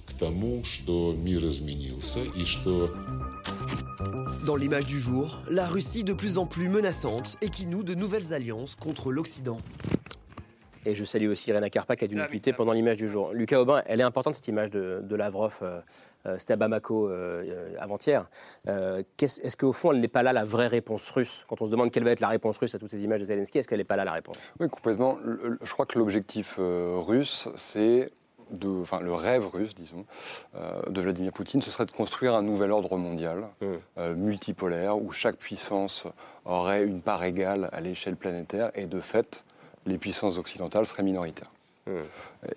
к 0.08 0.14
тому, 0.14 0.64
что 0.64 1.14
мир 1.16 1.45
изменился 1.45 2.24
и 2.24 2.45
что 2.45 2.91
dans 4.45 4.57
l'image 4.57 4.86
du 4.86 4.99
jour, 4.99 5.38
la 5.49 5.66
Russie 5.66 6.05
de 6.05 6.12
plus 6.12 6.36
en 6.36 6.47
plus 6.47 6.68
menaçante 6.68 7.36
et 7.43 7.49
qui 7.49 7.66
noue 7.66 7.84
de 7.84 7.95
nouvelles 7.95 8.34
alliances 8.34 8.74
contre 8.74 9.12
l'Occident. 9.12 9.59
Et 10.84 10.97
je 10.97 11.05
salue 11.05 11.28
aussi 11.28 11.51
Irena 11.51 11.70
Karpa 11.70 11.95
qui 11.95 12.05
a 12.05 12.09
dû 12.09 12.16
nous 12.16 12.26
quitter 12.26 12.53
pendant 12.53 12.72
l'image 12.72 12.97
du 12.97 13.09
jour. 13.09 13.32
Lucas 13.32 13.61
Aubin, 13.61 13.82
elle 13.86 14.01
est 14.01 14.05
importante 14.05 14.34
cette 14.34 14.49
image 14.49 14.70
de, 14.70 15.14
Lavrov. 15.14 15.59
Euh, 15.62 15.80
euh, 16.26 16.36
c'était 16.38 16.55
à 16.55 16.57
Bamako 16.57 17.09
euh, 17.09 17.74
avant-hier. 17.78 18.28
est-ce 18.66 19.57
qu'au 19.57 19.72
fond, 19.72 19.93
elle 19.93 20.01
n'est 20.01 20.09
pas 20.09 20.24
là 20.24 20.32
la 20.32 20.45
vraie 20.45 20.66
réponse 20.66 21.09
russe? 21.11 21.45
Quand 21.49 21.62
on 21.62 21.66
se 21.66 21.70
demande 21.70 21.93
quelle 21.93 22.05
va 22.05 22.11
être 22.11 22.20
la 22.20 22.28
réponse 22.28 22.59
russe 22.59 22.74
à 22.74 22.78
toutes 22.78 22.90
ces 22.90 23.03
images 23.05 23.20
de 23.20 23.26
Zelensky, 23.26 23.59
est-ce 23.59 23.68
qu'elle 23.68 23.78
n'est 23.78 23.84
pas 23.84 23.97
là 23.97 24.05
la 24.05 24.12
réponse? 24.12 24.36
Oui, 24.59 24.68
complètement. 24.68 25.18
je 25.62 25.72
crois 25.72 25.86
que 25.86 25.99
l'objectif 25.99 26.59
russe, 26.59 27.49
c'est 27.55 28.11
enfin, 28.81 29.01
le 29.01 29.15
rêve 29.15 29.47
russe, 29.47 29.75
disons, 29.75 30.05
euh, 30.57 30.83
de 30.89 31.01
Vladimir 31.01 31.33
Poutine, 31.33 31.63
ce 31.63 31.71
serait 31.71 31.87
de 31.87 31.91
construire 31.91 32.35
un 32.35 32.43
nouvel 32.43 32.71
ordre 32.71 32.97
mondial, 32.97 33.49
mmh. 33.61 33.67
euh, 33.99 34.15
multipolaire, 34.15 34.97
où 34.99 35.13
chaque 35.13 35.37
puissance 35.37 36.07
aurait 36.45 36.85
une 36.85 37.01
part 37.01 37.23
égale 37.25 37.69
à 37.73 37.81
l'échelle 37.81 38.17
planétaire, 38.17 38.71
et 38.75 38.87
de 38.87 39.01
fait, 39.01 39.45
les 39.87 39.99
puissances 39.99 40.39
occidentales 40.39 40.87
seraient 40.87 41.03
minoritaires. 41.03 41.51
Mmh. 41.87 41.91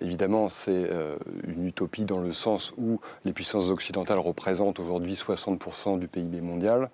Évidemment, 0.00 0.48
c'est 0.48 0.70
euh, 0.90 1.16
une 1.48 1.66
utopie 1.66 2.04
dans 2.04 2.20
le 2.20 2.32
sens 2.32 2.72
où 2.76 3.00
les 3.24 3.32
puissances 3.32 3.70
occidentales 3.70 4.18
représentent 4.18 4.78
aujourd'hui 4.78 5.14
60% 5.14 5.98
du 5.98 6.08
PIB 6.08 6.40
mondial, 6.40 6.90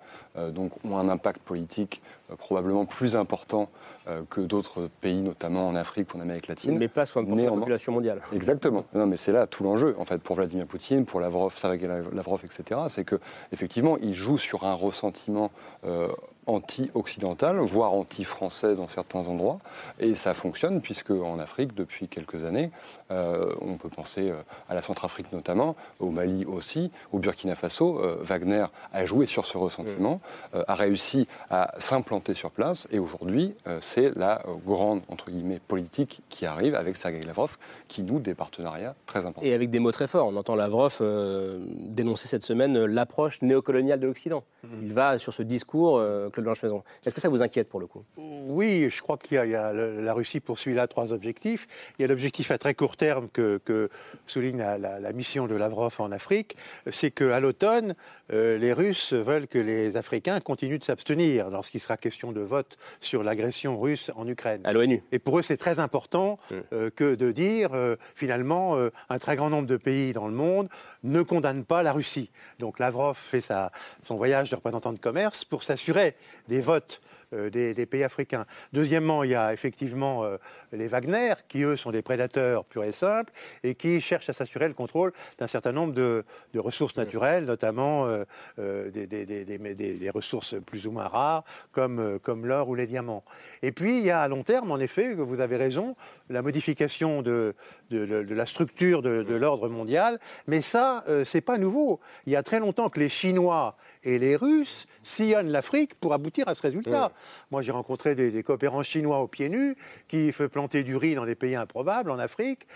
donc 0.51 0.71
ont 0.83 0.97
un 0.97 1.09
impact 1.09 1.43
politique 1.43 2.01
probablement 2.37 2.85
plus 2.85 3.15
important 3.15 3.69
euh, 4.07 4.23
que 4.29 4.41
d'autres 4.41 4.89
pays, 5.01 5.21
notamment 5.21 5.67
en 5.67 5.75
Afrique 5.75 6.13
ou 6.13 6.17
en 6.17 6.21
Amérique 6.21 6.47
latine. 6.47 6.77
Mais 6.77 6.87
pas 6.87 7.03
60% 7.03 7.35
de 7.35 7.41
la 7.41 7.51
population 7.51 7.91
mondiale. 7.91 8.21
Exactement. 8.33 8.85
Non, 8.93 9.05
mais 9.05 9.17
c'est 9.17 9.31
là 9.31 9.47
tout 9.47 9.63
l'enjeu, 9.63 9.95
en 9.97 10.05
fait, 10.05 10.19
pour 10.19 10.35
Vladimir 10.35 10.65
Poutine, 10.65 11.05
pour 11.05 11.19
Lavrov, 11.19 11.55
Sergei 11.57 11.87
Lavrov, 11.87 12.41
etc. 12.43 12.81
C'est 12.89 13.03
que 13.03 13.19
effectivement, 13.51 13.97
il 14.01 14.13
joue 14.13 14.37
sur 14.37 14.63
un 14.65 14.73
ressentiment 14.73 15.51
euh, 15.85 16.07
anti-occidental, 16.47 17.57
voire 17.59 17.93
anti-français 17.93 18.75
dans 18.75 18.87
certains 18.87 19.27
endroits. 19.27 19.59
Et 19.99 20.15
ça 20.15 20.33
fonctionne, 20.33 20.81
puisque 20.81 21.11
en 21.11 21.39
Afrique, 21.39 21.73
depuis 21.73 22.07
quelques 22.07 22.43
années, 22.45 22.71
euh, 23.11 23.53
on 23.61 23.77
peut 23.77 23.89
penser 23.89 24.31
à 24.69 24.73
la 24.73 24.81
Centrafrique 24.81 25.31
notamment, 25.31 25.75
au 25.99 26.09
Mali 26.09 26.45
aussi, 26.45 26.91
au 27.11 27.19
Burkina 27.19 27.55
Faso, 27.55 28.01
Wagner 28.21 28.65
a 28.91 29.05
joué 29.05 29.25
sur 29.25 29.45
ce 29.45 29.57
ressentiment, 29.57 30.21
mm. 30.53 30.59
a 30.67 30.75
réussi 30.75 31.27
à 31.49 31.73
s'implanter 31.77 32.33
sur 32.33 32.51
place, 32.51 32.87
et 32.91 32.99
aujourd'hui, 32.99 33.55
c'est 33.81 34.13
la 34.15 34.41
euh, 34.47 34.55
grande, 34.65 35.01
entre 35.09 35.29
guillemets, 35.31 35.59
politique 35.67 36.21
qui 36.29 36.45
arrive 36.45 36.75
avec 36.75 36.97
Sergei 36.97 37.21
Lavrov, 37.21 37.57
qui 37.87 38.03
noue 38.03 38.19
des 38.19 38.33
partenariats 38.33 38.95
très 39.05 39.25
importants. 39.25 39.41
Et 39.45 39.53
avec 39.53 39.69
des 39.69 39.79
mots 39.79 39.91
très 39.91 40.07
forts. 40.07 40.27
On 40.27 40.35
entend 40.35 40.55
Lavrov 40.55 40.97
euh, 41.01 41.65
dénoncer 41.69 42.27
cette 42.27 42.43
semaine 42.43 42.77
euh, 42.77 42.85
l'approche 42.85 43.41
néocoloniale 43.41 43.99
de 43.99 44.07
l'Occident. 44.07 44.43
Mhm. 44.63 44.79
Il 44.83 44.93
va 44.93 45.17
sur 45.17 45.33
ce 45.33 45.43
discours, 45.43 46.01
Blanche-Maison. 46.41 46.83
Est-ce 47.05 47.15
que 47.15 47.21
ça 47.21 47.29
vous 47.29 47.43
inquiète 47.43 47.69
pour 47.69 47.79
le 47.79 47.87
coup? 47.87 48.03
Oui, 48.17 48.89
je 48.89 49.01
crois 49.01 49.17
qu'il 49.17 49.35
y, 49.35 49.55
a, 49.55 49.73
la 49.73 50.13
Russie 50.13 50.39
poursuit 50.39 50.73
là 50.73 50.87
trois 50.87 51.13
objectifs. 51.13 51.67
Il 51.97 52.01
y 52.01 52.05
a 52.05 52.07
l'objectif 52.07 52.51
à 52.51 52.57
très 52.57 52.73
court 52.73 52.97
terme 52.97 53.29
que, 53.29 53.89
souligne 54.27 54.57
la, 54.57 54.77
la, 54.77 55.13
mission 55.13 55.47
de 55.47 55.55
Lavrov 55.55 55.95
en 55.99 56.11
Afrique, 56.11 56.57
c'est 56.91 57.11
qu'à 57.11 57.39
l'automne, 57.39 57.93
les 58.33 58.73
Russes 58.73 59.13
veulent 59.13 59.47
que 59.47 59.59
les 59.59 59.95
Africains 59.97 60.39
continuent 60.39 60.79
de 60.79 60.83
s'abstenir 60.83 61.49
lorsqu'il 61.49 61.79
sera 61.79 61.97
question 61.97 62.31
de 62.31 62.41
vote 62.41 62.77
sur 62.99 63.23
l'agression 63.23 63.79
russe 63.79 64.11
en 64.15 64.27
Ukraine. 64.27 64.61
À 64.63 64.73
l'ONU. 64.73 65.03
Et 65.11 65.19
pour 65.19 65.39
eux, 65.39 65.41
c'est 65.41 65.57
très 65.57 65.79
important 65.79 66.39
mm. 66.49 66.55
euh, 66.73 66.89
que 66.89 67.15
de 67.15 67.31
dire, 67.31 67.73
euh, 67.73 67.95
finalement, 68.15 68.75
euh, 68.75 68.89
un 69.09 69.19
très 69.19 69.35
grand 69.35 69.49
nombre 69.49 69.67
de 69.67 69.77
pays 69.77 70.13
dans 70.13 70.27
le 70.27 70.33
monde 70.33 70.69
ne 71.03 71.21
condamnent 71.21 71.65
pas 71.65 71.83
la 71.83 71.91
Russie. 71.91 72.31
Donc 72.59 72.79
Lavrov 72.79 73.17
fait 73.17 73.41
sa, 73.41 73.71
son 74.01 74.15
voyage 74.15 74.49
de 74.49 74.55
représentant 74.55 74.93
de 74.93 74.99
commerce 74.99 75.45
pour 75.45 75.63
s'assurer 75.63 76.15
des 76.47 76.61
votes 76.61 77.01
euh, 77.33 77.49
des, 77.49 77.85
pays 77.85 78.03
africains. 78.03 78.45
Deuxièmement, 78.73 79.23
il 79.23 79.31
y 79.31 79.35
a 79.35 79.53
effectivement 79.53 80.23
euh, 80.23 80.37
les 80.73 80.87
Wagner, 80.87 81.33
qui 81.47 81.63
eux 81.63 81.77
sont 81.77 81.91
des 81.91 82.01
prédateurs 82.01 82.65
purs 82.65 82.83
et 82.83 82.91
simples, 82.91 83.31
et 83.63 83.75
qui 83.75 84.01
cherchent 84.01 84.29
à 84.29 84.33
s'assurer 84.33 84.67
le 84.67 84.73
contrôle 84.73 85.13
d'un 85.37 85.47
certain 85.47 85.71
nombre 85.71 85.93
de, 85.93 86.23
ressources 86.55 86.95
naturelles, 86.95 87.45
notamment 87.45 88.07
euh, 88.07 88.89
des, 88.91 90.09
ressources 90.13 90.55
plus 90.65 90.87
ou 90.87 90.91
moins 90.91 91.07
rares, 91.07 91.43
comme, 91.71 92.19
comme 92.19 92.45
l'or 92.45 92.69
ou 92.69 92.75
les 92.75 92.87
diamants. 92.87 93.23
Et 93.61 93.71
puis, 93.71 93.99
il 93.99 94.05
y 94.05 94.11
a 94.11 94.21
à 94.21 94.27
long 94.27 94.43
terme, 94.43 94.71
en 94.71 94.79
effet, 94.79 95.13
vous 95.13 95.39
avez 95.39 95.57
raison, 95.57 95.95
la 96.29 96.41
modification 96.41 97.21
de, 97.21 97.55
la 97.89 98.45
structure 98.45 99.01
de, 99.01 99.35
l'ordre 99.35 99.69
mondial, 99.69 100.19
mais 100.47 100.61
ça, 100.61 101.03
c'est 101.25 101.41
pas 101.41 101.57
nouveau. 101.57 101.99
Il 102.25 102.33
y 102.33 102.35
a 102.35 102.43
très 102.43 102.59
longtemps 102.59 102.89
que 102.89 102.99
les 102.99 103.09
Chinois 103.09 103.75
et 104.03 104.17
les 104.19 104.35
Russes 104.35 104.85
sillonnent 105.03 105.51
l'Afrique 105.51 105.95
pour 105.95 106.13
aboutir 106.13 106.47
à 106.47 106.55
ce 106.55 106.61
résultat. 106.61 107.11
Moi, 107.51 107.61
j'ai 107.61 107.71
rencontré 107.71 108.15
des, 108.15 108.43
coopérants 108.43 108.83
chinois 108.83 109.19
aux 109.19 109.27
pieds 109.27 109.49
nus 109.49 109.75
qui 110.07 110.31
font 110.31 110.62
planter 110.63 110.83
du 110.83 110.95
riz 110.95 111.15
dans 111.15 111.25
des 111.25 111.35
pays 111.35 111.55
improbables 111.55 112.09
en 112.09 112.19
Afrique 112.19 112.67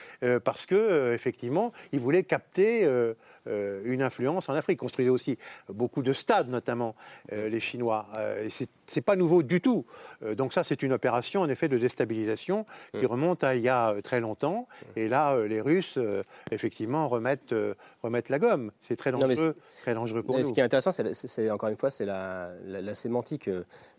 parce 0.44 0.66
que, 0.66 1.14
effectivement, 1.14 1.72
ils 1.94 2.00
voulaient 2.00 2.24
capter 2.24 2.86
euh, 2.86 3.14
une 3.84 4.02
influence 4.02 4.50
en 4.50 4.54
Afrique. 4.54 4.78
Ils 4.78 4.82
construisaient 4.82 5.10
aussi 5.10 5.38
beaucoup 5.70 6.04
de 6.04 6.14
stades, 6.14 6.50
notamment 6.50 6.96
euh, 7.32 7.50
les 7.50 7.60
Chinois. 7.60 8.08
Euh, 8.16 8.48
et 8.48 8.68
c'est 8.86 9.02
pas 9.02 9.16
nouveau 9.16 9.44
du 9.44 9.62
tout. 9.62 9.86
donc 10.36 10.54
ça, 10.54 10.64
c'est 10.64 10.82
une 10.82 10.94
opération 10.94 11.42
en 11.42 11.50
effet 11.50 11.68
de 11.68 11.78
déstabilisation 11.78 12.66
qui 12.98 13.06
remonte 13.06 13.44
à 13.44 13.56
il 13.56 13.62
y 13.62 13.70
a 13.70 14.02
très 14.02 14.22
longtemps. 14.22 14.68
Et 14.96 15.10
là, 15.10 15.46
les 15.46 15.60
Russes, 15.60 16.00
effectivement, 16.52 17.08
remettent, 17.08 17.54
remettent 18.02 18.30
la 18.30 18.40
gomme. 18.40 18.72
C'est 18.82 18.96
très 18.96 19.12
dangereux, 19.12 19.56
très 19.82 19.94
dangereux 19.94 20.24
pour 20.24 20.38
nous. 20.38 20.46
Ce 20.46 20.54
qui 20.54 20.62
est 20.62 20.64
intéressant, 20.64 20.92
c'est 20.92 21.52
encore 21.52 21.70
une 21.70 21.76
fois, 21.76 21.90
c'est 21.90 22.06
la, 22.06 22.52
la, 22.66 22.94
sémantique. 22.94 23.50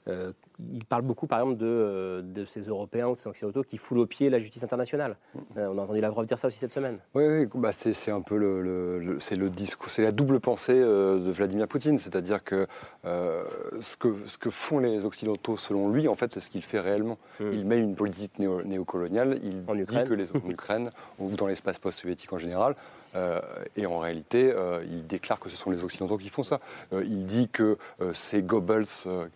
il 0.07 0.85
parle 0.89 1.03
beaucoup, 1.03 1.27
par 1.27 1.41
exemple, 1.41 1.59
de, 1.59 2.25
de 2.25 2.45
ces 2.47 2.63
Européens 2.63 3.09
ou 3.09 3.15
de 3.15 3.21
ces 3.21 3.29
Occidentaux 3.29 3.63
qui 3.63 3.77
foulent 3.77 3.99
au 3.99 4.07
pied 4.07 4.31
la 4.31 4.39
justice 4.39 4.65
internationale. 4.65 5.17
on 5.55 5.77
a 5.79 5.83
entendu 5.83 6.01
Lavrov 6.01 6.25
dire 6.25 6.39
ça 6.39 6.49
aussi 6.49 6.59
cette 6.59 6.73
semaine. 6.73 6.99
Oui, 7.15 7.25
oui 7.27 7.47
bah 7.57 7.73
c'est 7.73 8.11
un 8.11 8.23
peu 8.23 8.37
le, 8.37 8.63
le 8.63 9.19
le 9.38 9.38
discours, 9.47 9.91
c'est 9.91 10.03
la 10.03 10.13
double 10.13 10.41
pensée 10.41 10.75
euh, 10.75 11.19
de 11.19 11.31
Vladimir 11.31 11.69
Poutine, 11.69 11.99
c'est-à-dire 11.99 12.43
que, 12.43 12.67
euh, 13.05 13.45
ce 13.81 13.97
que 13.97 14.15
ce 14.27 14.39
que 14.39 14.51
font 14.51 14.79
les 14.79 15.05
Occidentaux, 15.05 15.57
selon 15.57 15.91
lui, 15.91 16.09
en 16.09 16.15
fait, 16.15 16.33
c'est 16.33 16.41
ce 16.41 16.51
qu'il 16.51 16.63
fait 16.63 16.81
réellement. 16.81 17.19
Hmm. 17.41 17.53
Il 17.53 17.67
met 17.67 17.79
une 17.79 17.95
politique 17.95 18.39
néocoloniale, 18.39 19.39
il 19.43 19.63
en 19.69 19.75
dit 19.75 19.83
Ukraine. 19.83 20.09
que 20.09 20.15
les 20.15 20.33
en 20.33 20.51
Ukraine 20.51 20.91
ou 21.19 21.31
dans 21.31 21.47
l'espace 21.47 21.79
post-soviétique 21.79 22.33
en 22.33 22.39
général, 22.39 22.75
euh, 23.19 23.41
et 23.77 23.87
en 23.87 23.99
réalité, 23.99 24.53
il 24.91 25.07
déclare 25.07 25.39
que 25.39 25.49
ce 25.49 25.57
sont 25.57 25.71
les 25.71 25.85
Occidentaux 25.85 26.19
qui 26.19 26.29
font 26.29 26.43
ça. 26.43 26.61
il 26.93 27.27
dit 27.27 27.49
que 27.49 27.79
c'est 28.13 28.43
Goebbels 28.43 28.87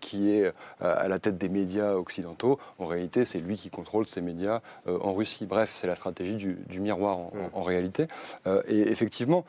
qui 0.00 0.30
est 0.30 0.52
à 0.80 1.08
la 1.08 1.18
tête 1.18 1.38
des 1.38 1.48
médias 1.48 1.94
occidentaux. 1.94 2.58
En 2.78 2.86
réalité, 2.86 3.24
c'est 3.24 3.38
lui 3.38 3.56
qui 3.56 3.70
contrôle 3.70 4.06
ces 4.06 4.20
médias 4.20 4.60
en 4.86 5.14
Russie. 5.14 5.46
Bref, 5.46 5.72
c'est 5.74 5.86
la 5.86 5.96
stratégie 5.96 6.36
du, 6.36 6.80
miroir 6.80 7.18
en, 7.18 7.32
en 7.52 7.62
réalité. 7.62 8.06
et 8.66 8.80
effectivement, 8.90 9.44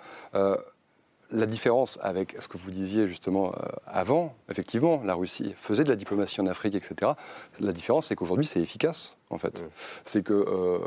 la 1.33 1.45
différence 1.45 1.99
avec 2.01 2.35
ce 2.39 2.47
que 2.47 2.57
vous 2.57 2.71
disiez 2.71 3.07
justement 3.07 3.51
euh, 3.51 3.67
avant, 3.87 4.35
effectivement, 4.49 5.01
la 5.03 5.15
Russie 5.15 5.53
faisait 5.57 5.83
de 5.83 5.89
la 5.89 5.95
diplomatie 5.95 6.39
en 6.39 6.47
Afrique, 6.47 6.75
etc. 6.75 7.13
La 7.59 7.71
différence, 7.71 8.07
c'est 8.07 8.15
qu'aujourd'hui, 8.15 8.45
c'est 8.45 8.61
efficace, 8.61 9.17
en 9.29 9.37
fait. 9.37 9.65
C'est 10.05 10.23
que, 10.23 10.33
euh, 10.33 10.79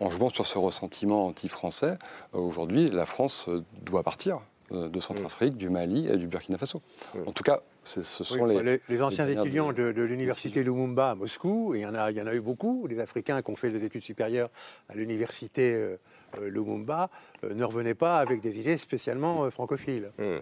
en 0.00 0.10
jouant 0.10 0.28
sur 0.28 0.46
ce 0.46 0.58
ressentiment 0.58 1.26
anti-français, 1.26 1.98
euh, 2.34 2.38
aujourd'hui, 2.38 2.88
la 2.88 3.06
France 3.06 3.48
doit 3.82 4.02
partir 4.02 4.40
de 4.72 4.98
Centrafrique, 4.98 5.56
du 5.56 5.70
Mali 5.70 6.08
et 6.08 6.16
du 6.16 6.26
Burkina 6.26 6.58
Faso. 6.58 6.82
En 7.24 7.30
tout 7.30 7.44
cas, 7.44 7.62
ce 7.86 8.02
sont 8.02 8.46
les, 8.46 8.80
les, 8.88 9.02
anciens 9.02 9.26
étudiants 9.26 9.72
de, 9.72 10.02
l'université 10.02 10.64
Lumumba 10.64 11.10
à 11.10 11.14
Moscou, 11.14 11.74
et 11.74 11.78
il 11.78 11.82
y, 11.82 11.86
en 11.86 11.94
a, 11.94 12.10
il 12.10 12.16
y 12.16 12.20
en 12.20 12.26
a 12.26 12.34
eu 12.34 12.40
beaucoup, 12.40 12.88
des 12.88 12.98
Africains 12.98 13.42
qui 13.42 13.50
ont 13.50 13.56
fait 13.56 13.70
des 13.70 13.84
études 13.84 14.02
supérieures 14.02 14.50
à 14.88 14.94
l'université 14.94 15.74
euh, 15.74 15.96
Lumumba 16.40 17.10
euh, 17.44 17.54
ne 17.54 17.64
revenait 17.64 17.94
pas 17.94 18.18
avec 18.18 18.40
des 18.40 18.58
idées 18.58 18.78
spécialement 18.78 19.44
euh, 19.44 19.50
francophiles. 19.50 20.10
Mmh. 20.18 20.36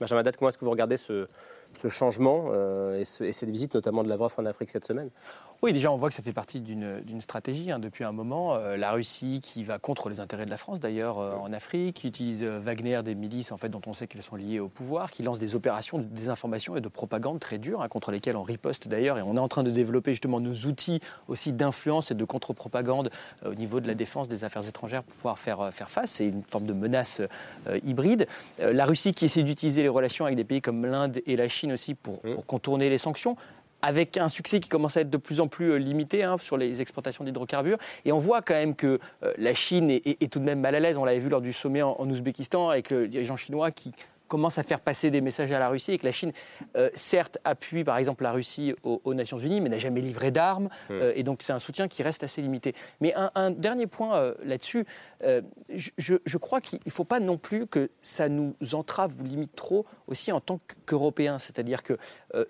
Benjamin 0.00 0.22
comment 0.32 0.50
est-ce 0.50 0.58
que 0.58 0.64
vous 0.64 0.70
regardez 0.70 0.98
ce, 0.98 1.26
ce 1.80 1.88
changement 1.88 2.52
et, 2.92 3.04
cette 3.06 3.48
visite 3.48 3.74
notamment 3.74 4.02
de 4.02 4.10
Lavrov 4.10 4.34
en 4.36 4.44
Afrique 4.44 4.68
cette 4.68 4.84
semaine? 4.84 5.08
Oui, 5.62 5.72
déjà, 5.72 5.90
on 5.90 5.96
voit 5.96 6.10
que 6.10 6.14
ça 6.14 6.22
fait 6.22 6.34
partie 6.34 6.60
d'une 6.60 7.20
stratégie 7.20 7.70
hein, 7.70 7.78
depuis 7.78 8.04
un 8.04 8.12
moment. 8.12 8.54
Euh, 8.54 8.76
la 8.76 8.92
Russie 8.92 9.40
qui 9.42 9.64
va 9.64 9.78
contre 9.78 10.10
les 10.10 10.20
intérêts 10.20 10.44
de 10.44 10.50
la 10.50 10.58
France, 10.58 10.80
d'ailleurs, 10.80 11.18
euh, 11.18 11.34
en 11.34 11.50
Afrique, 11.52 11.96
qui 11.96 12.08
utilise 12.08 12.42
euh, 12.42 12.58
Wagner, 12.58 13.00
des 13.02 13.14
milices 13.14 13.52
en 13.52 13.56
fait, 13.56 13.70
dont 13.70 13.80
on 13.86 13.94
sait 13.94 14.06
qu'elles 14.06 14.22
sont 14.22 14.36
liées 14.36 14.60
au 14.60 14.68
pouvoir, 14.68 15.10
qui 15.10 15.22
lance 15.22 15.38
des 15.38 15.54
opérations 15.54 15.98
de 15.98 16.04
désinformation 16.04 16.76
et 16.76 16.82
de 16.82 16.88
propagande 16.88 17.40
très 17.40 17.58
dures, 17.58 17.80
hein, 17.80 17.88
contre 17.88 18.10
lesquelles 18.10 18.36
on 18.36 18.42
riposte 18.42 18.86
d'ailleurs. 18.86 19.16
Et 19.16 19.22
on 19.22 19.36
est 19.36 19.40
en 19.40 19.48
train 19.48 19.62
de 19.62 19.70
développer 19.70 20.10
justement 20.10 20.40
nos 20.40 20.54
outils 20.66 21.00
aussi 21.26 21.54
d'influence 21.54 22.10
et 22.10 22.14
de 22.14 22.24
contre-propagande 22.24 23.10
au 23.44 23.54
niveau 23.54 23.80
de 23.80 23.86
la 23.86 23.94
défense 23.94 24.28
des 24.28 24.44
affaires 24.44 24.68
étrangères 24.68 25.02
pour 25.02 25.14
pouvoir 25.14 25.38
faire, 25.38 25.72
faire 25.72 25.88
face. 25.88 26.10
C'est 26.10 26.28
une 26.28 26.42
forme 26.42 26.66
de 26.66 26.74
menace 26.74 27.22
hybride. 27.84 28.26
la 28.58 28.84
Russie 28.84 29.14
qui 29.14 29.24
essaie 29.24 29.42
d'utiliser 29.42 29.82
les 29.82 29.88
relations 29.88 30.26
avec 30.26 30.36
des 30.36 30.44
pays 30.44 30.60
comme 30.60 30.84
l'Inde 30.84 31.20
et 31.26 31.36
la 31.36 31.48
Chine 31.48 31.72
aussi 31.72 31.94
pour, 31.94 32.20
pour 32.20 32.46
contourner 32.46 32.90
les 32.90 32.98
sanctions 32.98 33.36
avec 33.82 34.16
un 34.16 34.28
succès 34.28 34.60
qui 34.60 34.68
commence 34.68 34.96
à 34.96 35.02
être 35.02 35.10
de 35.10 35.16
plus 35.16 35.40
en 35.40 35.48
plus 35.48 35.72
euh, 35.72 35.76
limité 35.76 36.22
hein, 36.22 36.36
sur 36.38 36.56
les 36.56 36.80
exportations 36.80 37.24
d'hydrocarbures. 37.24 37.78
Et 38.04 38.12
on 38.12 38.18
voit 38.18 38.42
quand 38.42 38.54
même 38.54 38.74
que 38.74 38.98
euh, 39.22 39.32
la 39.38 39.54
Chine 39.54 39.90
est, 39.90 40.32
tout 40.32 40.38
de 40.38 40.44
même 40.44 40.60
mal 40.60 40.74
à 40.74 40.80
l'aise. 40.80 40.96
On 40.96 41.04
l'avait 41.04 41.18
vu 41.18 41.28
lors 41.28 41.40
du 41.40 41.52
sommet 41.52 41.82
en, 41.82 41.96
en 41.98 42.08
Ouzbékistan 42.08 42.70
avec 42.70 42.90
le 42.90 43.08
dirigeant 43.08 43.36
chinois 43.36 43.70
qui 43.70 43.92
commence 44.28 44.58
à 44.58 44.62
faire 44.62 44.80
passer 44.80 45.10
des 45.10 45.20
messages 45.20 45.52
à 45.52 45.58
la 45.58 45.68
Russie 45.68 45.92
et 45.92 45.98
que 45.98 46.04
la 46.04 46.12
Chine, 46.12 46.32
euh, 46.76 46.90
certes, 46.94 47.38
appuie 47.44 47.84
par 47.84 47.96
exemple 47.98 48.22
la 48.22 48.32
Russie 48.32 48.74
aux, 48.82 49.14
Nations 49.14 49.38
Unies, 49.38 49.60
mais 49.60 49.68
n'a 49.68 49.78
jamais 49.78 50.00
livré 50.00 50.30
d'armes. 50.30 50.68
Hmm. 50.88 50.92
Euh, 50.92 51.12
et 51.14 51.22
donc 51.22 51.42
c'est 51.42 51.52
un 51.52 51.58
soutien 51.58 51.88
qui 51.88 52.02
reste 52.02 52.22
assez 52.22 52.42
limité. 52.42 52.74
Mais 53.00 53.14
un, 53.34 53.50
dernier 53.50 53.86
point 53.86 54.16
euh, 54.16 54.34
là-dessus, 54.44 54.84
je, 55.22 56.36
crois 56.38 56.60
qu'il 56.60 56.80
ne 56.84 56.90
faut 56.90 57.04
pas 57.04 57.20
non 57.20 57.38
plus 57.38 57.66
que 57.66 57.90
ça 58.02 58.28
nous 58.28 58.54
entrave 58.72 59.16
ou 59.20 59.24
limite 59.24 59.54
trop 59.54 59.86
aussi 60.06 60.32
en 60.32 60.40
tant 60.40 60.60
qu'Européens. 60.84 61.38
C'est-à-dire 61.38 61.82
que 61.82 61.96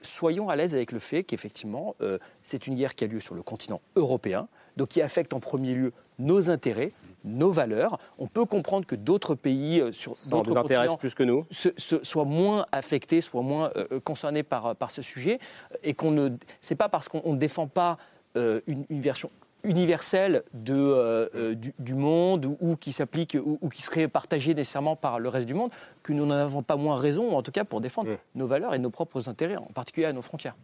soyons 0.02 0.48
à 0.48 0.56
l'aise 0.56 0.74
avec 0.74 0.92
le 0.92 0.98
fait 0.98 1.24
qu'effectivement, 1.24 1.94
c'est 2.42 2.66
une 2.66 2.74
guerre 2.74 2.94
qui 2.94 3.04
a 3.04 3.06
lieu 3.06 3.20
sur 3.20 3.34
le 3.34 3.42
continent 3.42 3.80
européen, 3.94 4.48
donc 4.76 4.88
qui 4.88 5.02
affecte 5.02 5.32
en 5.32 5.40
premier 5.40 5.74
lieu 5.74 5.92
nos 6.18 6.50
intérêts, 6.50 6.92
nos 7.26 7.50
valeurs. 7.50 7.98
On 8.18 8.28
peut 8.28 8.44
comprendre 8.44 8.86
que 8.86 8.94
d'autres 8.94 9.34
pays 9.34 9.80
euh, 9.80 9.92
sur 9.92 10.14
d'autres 10.30 10.54
continents 10.54 10.96
plus 10.96 11.14
que 11.14 11.24
nous. 11.24 11.46
soient 11.50 12.24
moins 12.24 12.66
affectés, 12.72 13.20
soient 13.20 13.42
moins 13.42 13.70
euh, 13.76 13.86
euh, 13.92 14.00
concernés 14.00 14.42
par, 14.42 14.76
par 14.76 14.90
ce 14.90 15.02
sujet, 15.02 15.38
et 15.82 15.94
qu'on 15.94 16.12
ne, 16.12 16.30
c'est 16.60 16.76
pas 16.76 16.88
parce 16.88 17.08
qu'on 17.08 17.32
ne 17.32 17.38
défend 17.38 17.66
pas 17.66 17.98
une, 18.36 18.84
version 18.90 19.30
universelle 19.64 20.42
de, 20.52 21.54
du, 21.78 21.94
monde 21.94 22.54
ou, 22.60 22.76
qui 22.76 22.92
s'applique 22.92 23.36
ou, 23.42 23.68
qui 23.70 23.80
serait 23.80 24.08
partagée 24.08 24.52
nécessairement 24.52 24.94
par 24.94 25.18
le 25.18 25.30
reste 25.30 25.46
du 25.46 25.54
monde 25.54 25.70
que 26.02 26.12
nous 26.12 26.26
n'en 26.26 26.34
avons 26.34 26.62
pas 26.62 26.76
moins 26.76 26.96
raison, 26.96 27.34
en 27.34 27.42
tout 27.42 27.50
cas 27.50 27.64
pour 27.64 27.80
défendre 27.80 28.10
mm. 28.10 28.16
nos 28.34 28.46
valeurs 28.46 28.74
et 28.74 28.78
nos 28.78 28.90
propres 28.90 29.30
intérêts, 29.30 29.56
en 29.56 29.70
particulier 29.74 30.06
à 30.06 30.12
nos 30.12 30.20
frontières. 30.20 30.54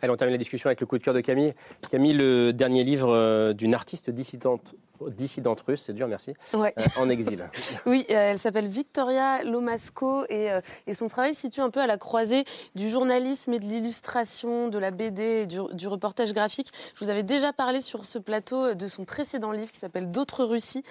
Allez, 0.00 0.10
on 0.10 0.16
termine 0.16 0.32
la 0.32 0.38
discussion 0.38 0.68
avec 0.68 0.80
le 0.80 0.86
coup 0.86 0.96
de 0.96 1.02
cœur 1.02 1.12
de 1.12 1.20
Camille. 1.20 1.52
Camille, 1.90 2.14
le 2.14 2.52
dernier 2.52 2.82
livre 2.82 3.52
d'une 3.52 3.74
artiste 3.74 4.08
dissidente 4.08 4.74
dissidente 5.08 5.60
russe, 5.62 5.82
c'est 5.82 5.92
dur, 5.92 6.08
merci, 6.08 6.34
ouais. 6.54 6.74
Euh, 6.78 6.82
en 6.96 7.08
exil. 7.08 7.48
oui, 7.86 8.04
euh, 8.10 8.30
elle 8.32 8.38
s'appelle 8.38 8.66
Victoria 8.66 9.42
Lomasco 9.44 10.24
et, 10.28 10.50
euh, 10.50 10.60
et, 10.86 10.94
son 10.94 11.08
travail 11.08 11.34
se 11.34 11.42
situe 11.42 11.60
un 11.60 11.70
peu 11.70 11.80
à 11.80 11.86
la 11.86 11.96
croisée 11.96 12.44
du 12.74 12.88
journalisme 12.88 13.52
et 13.52 13.58
de 13.58 13.64
l'illustration, 13.64 14.68
de 14.68 14.78
la 14.78 14.90
BD 14.90 15.22
et 15.22 15.46
du, 15.46 15.58
du, 15.72 15.88
reportage 15.88 16.32
graphique. 16.32 16.72
Je 16.94 17.04
vous 17.04 17.10
avais 17.10 17.22
déjà 17.22 17.52
parlé 17.52 17.80
sur 17.80 18.04
ce 18.04 18.18
plateau 18.18 18.74
de 18.74 18.88
son 18.88 19.04
précédent 19.04 19.52
livre 19.52 19.70
qui 19.70 19.78
s'appelle 19.78 20.10
D'autres 20.10 20.44
Russies, 20.44 20.82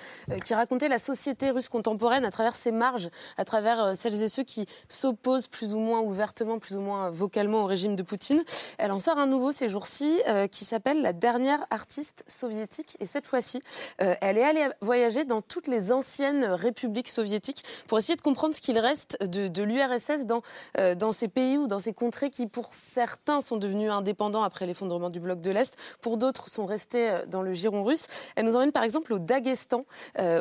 qui 0.44 0.54
racontait 0.54 0.90
la 0.90 1.00
société 1.00 1.50
russe 1.52 1.70
contemporaine 1.70 2.26
à 2.26 2.32
travers 2.32 2.56
ses 2.56 2.72
marges, 2.72 3.10
à 3.38 3.46
travers 3.46 3.96
celles 3.96 4.22
et 4.22 4.30
ceux 4.30 4.44
qui 4.44 4.66
s'opposent 4.88 5.48
plus 5.48 5.74
ou 5.74 5.80
moins 5.80 6.02
ouvertement, 6.02 6.60
plus 6.60 6.76
ou 6.76 6.82
moins 6.82 7.10
vocalement 7.10 7.64
au 7.64 7.66
régime 7.66 7.96
de 7.96 8.04
Poutine. 8.04 8.44
Elle 8.78 8.92
en 8.92 9.00
sort 9.00 9.18
un 9.18 9.28
nouveau 9.28 9.52
ces 9.52 9.70
jours-ci 9.70 10.20
qui 10.52 10.66
s'appelle 10.66 11.02
La 11.02 11.14
dernière 11.14 11.66
artiste 11.70 12.24
soviétique 12.28 12.98
et 13.00 13.06
cette 13.06 13.28
fois-ci, 13.28 13.62
euh, 14.02 14.16
elle 14.22 14.38
est 14.38 14.44
allée 14.44 14.68
voyager 14.82 15.26
dans 15.26 15.42
toutes 15.42 15.68
les 15.68 15.92
anciennes 15.92 16.46
républiques 16.46 17.10
soviétiques 17.10 17.64
pour 17.88 17.98
essayer 17.98 18.16
de 18.16 18.22
comprendre 18.22 18.56
ce 18.56 18.62
qu'il 18.62 18.80
reste 18.80 19.18
de, 19.24 19.64
l'URSS 19.64 20.26
dans, 20.26 20.42
euh, 20.78 20.96
dans 20.96 21.12
ces 21.12 21.28
pays 21.28 21.58
ou 21.58 21.68
dans 21.68 21.80
ces 21.80 21.94
contrées 21.94 22.30
qui, 22.30 22.48
pour 22.48 22.70
certains, 22.72 23.42
sont 23.42 23.58
devenus 23.58 23.92
indépendants 23.92 24.44
après 24.44 24.66
l'effondrement 24.66 25.10
du 25.10 25.20
bloc 25.20 25.42
de 25.42 25.52
l'Est, 25.52 25.76
pour 26.02 26.18
d'autres 26.18 26.50
sont 26.50 26.66
restés 26.66 27.10
euh, 27.10 27.26
dans 27.26 27.42
le 27.42 27.54
giron 27.54 27.84
russe. 27.84 28.08
Elle 28.36 28.46
nous 28.46 28.56
emmène 28.56 28.72
par 28.72 28.84
exemple 28.84 29.14
au 29.14 29.20
Daghestan, 29.20 29.86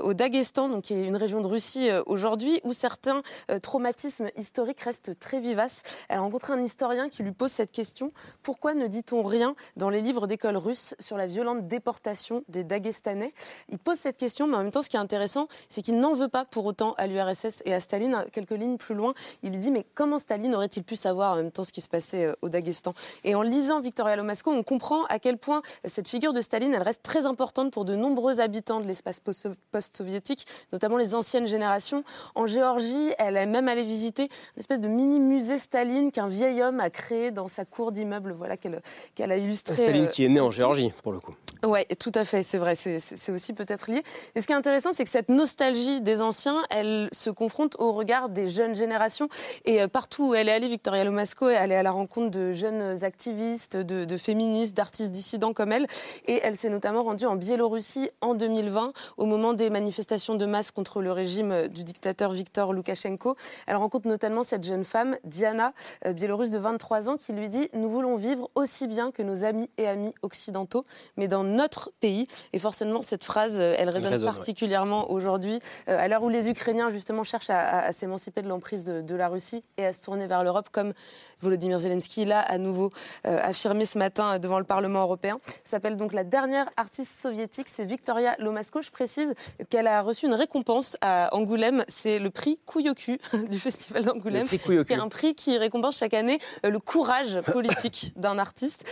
au 0.03 0.15
Daghestan, 0.15 0.69
donc 0.69 0.85
qui 0.85 0.95
est 0.95 1.05
une 1.05 1.17
région 1.17 1.41
de 1.41 1.47
Russie 1.47 1.89
aujourd'hui, 2.07 2.61
où 2.65 2.73
certains 2.73 3.23
traumatismes 3.63 4.29
historiques 4.37 4.81
restent 4.81 5.19
très 5.19 5.41
vivaces. 5.41 5.83
Elle 6.09 6.19
a 6.19 6.21
rencontré 6.21 6.53
un 6.53 6.63
historien 6.63 7.09
qui 7.09 7.23
lui 7.23 7.33
pose 7.33 7.51
cette 7.51 7.73
question 7.73 8.13
pourquoi 8.43 8.75
ne 8.75 8.87
dit-on 8.87 9.23
rien 9.23 9.55
dans 9.77 9.91
les 9.91 10.01
livres 10.01 10.27
d'école 10.27 10.57
russes 10.57 10.95
sur 10.99 11.17
la 11.17 11.27
violente 11.27 11.67
déportation 11.67 12.45
des 12.49 12.65
Dagestanais? 12.65 13.33
Il 13.70 13.78
pose 13.78 13.99
cette 13.99 14.16
question, 14.16 14.47
mais 14.47 14.57
en 14.57 14.62
même 14.62 14.70
temps, 14.70 14.82
ce 14.82 14.90
qui 14.90 14.97
est 14.97 15.01
intéressant, 15.01 15.49
c'est 15.68 15.82
qu'il 15.82 15.99
n'en 15.99 16.14
veut 16.14 16.28
pas 16.28 16.44
pour 16.44 16.66
autant 16.66 16.94
à 16.99 17.07
l'URSS 17.07 17.62
et 17.64 17.74
à 17.74 17.80
Staline. 17.80 18.24
Quelques 18.32 18.51
lignes 18.53 18.76
plus 18.76 18.94
loin, 18.94 19.14
il 19.42 19.51
lui 19.51 19.59
dit 19.59 19.70
Mais 19.70 19.84
comment 19.94 20.18
Staline 20.18 20.55
aurait-il 20.55 20.84
pu 20.84 20.97
savoir 20.97 21.32
en 21.32 21.36
même 21.36 21.51
temps 21.51 21.64
ce 21.64 21.72
qui 21.72 21.80
se 21.80 21.88
passait 21.88 22.26
euh, 22.26 22.34
au 22.42 22.49
Daghestan 22.49 22.94
Et 23.24 23.34
en 23.34 23.42
lisant 23.42 23.80
Victoria 23.80 24.16
Lomasco, 24.16 24.51
on 24.51 24.62
comprend 24.62 25.05
à 25.05 25.18
quel 25.18 25.38
point 25.38 25.62
cette 25.84 26.09
figure 26.09 26.32
de 26.32 26.40
Staline, 26.40 26.74
elle 26.74 26.82
reste 26.82 27.03
très 27.03 27.26
importante 27.26 27.72
pour 27.72 27.84
de 27.84 27.97
nombreux 27.97 28.40
habitants 28.40 28.80
de 28.80 28.86
l'espace 28.86 29.20
post-soviétique, 29.20 30.47
notamment 30.72 30.97
les 30.97 31.14
anciennes 31.14 31.49
générations. 31.49 32.05
En 32.34 32.47
Géorgie, 32.47 33.12
elle 33.18 33.36
est 33.36 33.47
même 33.47 33.68
allée 33.68 33.84
visiter 33.84 34.24
une 34.24 34.61
espèce 34.61 34.80
de 34.80 34.88
mini-musée 34.88 35.59
Staline 35.59 36.12
qu'un 36.12 36.28
vieil 36.28 36.62
homme 36.62 36.80
a 36.80 36.90
créé 36.90 37.30
dans 37.30 37.49
sa 37.49 37.64
cour 37.64 37.92
d'immeuble, 37.92 38.32
voilà, 38.32 38.57
qu'elle 38.57 39.32
a 39.32 39.36
illustré. 39.36 39.74
Staline 39.74 40.09
qui 40.09 40.24
est 40.24 40.28
né 40.28 40.40
en 40.40 40.51
Géorgie, 40.51 40.92
pour 41.03 41.12
le 41.12 41.20
coup. 41.20 41.34
Oui, 41.65 41.81
tout 41.99 42.13
à 42.15 42.25
fait, 42.25 42.43
c'est 42.43 42.59
vrai, 42.59 42.75
c'est 42.75 43.33
aussi 43.33 43.53
peut-être 43.55 43.91
lié. 43.91 44.03
Et 44.35 44.43
ce 44.43 44.47
qui 44.47 44.53
est 44.53 44.57
intéressant, 44.57 44.93
c'est 44.93 45.05
que 45.05 45.11
cette 45.11 45.31
nostalgie 45.31 46.01
des 46.01 46.21
anciens, 46.21 46.63
elle 46.71 47.09
se 47.13 47.31
confronte 47.31 47.77
au 47.79 47.93
regard 47.93 48.29
des 48.29 48.47
jeunes 48.47 48.77
générations. 48.77 49.29
Et 49.65 49.81
euh, 49.81 49.89
partout 49.89 50.29
où 50.29 50.35
elle 50.35 50.49
est 50.49 50.53
allée, 50.53 50.69
Victoria 50.69 51.05
Lomasco, 51.05 51.49
elle 51.49 51.73
est 51.73 51.77
à 51.77 51.83
la 51.83 51.91
rencontre 51.91 52.31
de 52.31 52.53
jeunes 52.53 53.03
activistes, 53.05 53.77
de, 53.77 54.17
féministes, 54.17 54.77
d'artistes 54.77 55.11
dissidents 55.11 55.55
comme 55.55 55.73
elle. 55.73 55.87
Et 56.27 56.41
elle 56.43 56.57
s'est 56.57 56.69
notamment 56.69 57.05
rendue 57.05 57.27
en 57.27 57.37
Biélorussie 57.37 58.11
en 58.21 58.35
2020, 58.35 58.93
au 59.17 59.25
moment 59.25 59.55
des 59.55 59.71
manifestations 59.71 60.35
de 60.35 60.47
masse 60.47 60.71
contre 60.71 61.01
le 61.01 61.13
régime 61.13 61.69
du 61.69 61.85
dictateur 61.85 62.33
Viktor 62.33 62.75
Loukachenko. 62.75 63.37
Elle 63.67 63.77
rencontre 63.77 64.09
notamment 64.09 64.43
cette 64.43 64.65
jeune 64.65 64.85
femme, 64.85 65.17
Diana, 65.25 65.73
euh, 66.05 66.13
biélorusse 66.13 66.51
de 66.51 66.59
23 66.59 67.09
ans, 67.09 67.17
qui 67.17 67.33
lui 67.33 67.49
dit 67.49 67.71
Nous 67.73 67.89
voulons 67.89 68.17
vivre 68.17 68.51
aussi 68.55 68.87
bien 68.87 69.11
que 69.11 69.23
nos 69.23 69.45
amis 69.45 69.71
et 69.79 69.87
amis 69.87 70.13
occidentaux, 70.23 70.85
mais 71.17 71.29
dans 71.29 71.45
notre 71.47 71.92
pays. 72.01 72.26
Et 72.53 72.59
forcément, 72.59 73.03
cette 73.03 73.24
phrase, 73.24 73.59
euh, 73.61 73.74
elle 73.78 73.88
résonne, 73.88 74.20
particulièrement 74.22 75.11
aujourd'hui, 75.11 75.59
euh, 75.88 75.99
à 75.99 76.09
l'heure 76.09 76.22
où 76.22 76.28
les 76.28 76.49
Ukrainiens, 76.49 76.90
justement, 76.90 77.24
cherchent 77.24 77.51
à, 77.51 77.92
s'émanciper 77.92 78.42
de 78.42 78.49
l'emprise 78.49 78.84
de, 78.84 79.16
la 79.16 79.28
Russie 79.28 79.62
et 79.78 79.86
à 79.86 79.92
se 79.92 80.03
tourner 80.03 80.26
vers 80.26 80.44
l'Europe, 80.44 80.68
comme 80.70 80.92
Volodymyr 81.40 81.78
Zelensky 81.78 82.24
l'a 82.24 82.40
à 82.40 82.59
nouveau 82.59 82.90
affirmé 83.24 83.86
ce 83.86 83.99
matin 83.99 84.38
devant 84.38 84.59
le 84.59 84.64
Parlement 84.64 85.03
européen. 85.03 85.38
S'appelle 85.64 85.97
donc 85.97 86.12
la 86.12 86.24
dernière 86.24 86.68
artiste 86.76 87.18
soviétique, 87.18 87.68
c'est 87.68 87.84
Victoria 87.84 88.34
Lomasko. 88.38 88.82
Je 88.82 88.90
précise 88.90 89.32
qu'elle 89.70 89.86
a 89.86 90.03
reçu 90.03 90.26
une 90.26 90.34
récompense 90.34 90.97
à 91.01 91.34
Angoulême, 91.34 91.84
c'est 91.88 92.18
le 92.18 92.30
prix 92.30 92.59
Kouyoku 92.66 93.16
du 93.51 93.59
Festival 93.59 94.05
d'Angoulême, 94.05 94.47
qui 94.49 94.72
est 94.72 94.92
un 94.99 95.09
prix 95.09 95.34
qui 95.34 95.57
récompense 95.57 95.97
chaque 95.97 96.14
année 96.14 96.38
le 96.62 96.78
courage 96.78 97.40
politique 97.42 98.12
d'un 98.16 98.38
artiste. 98.38 98.84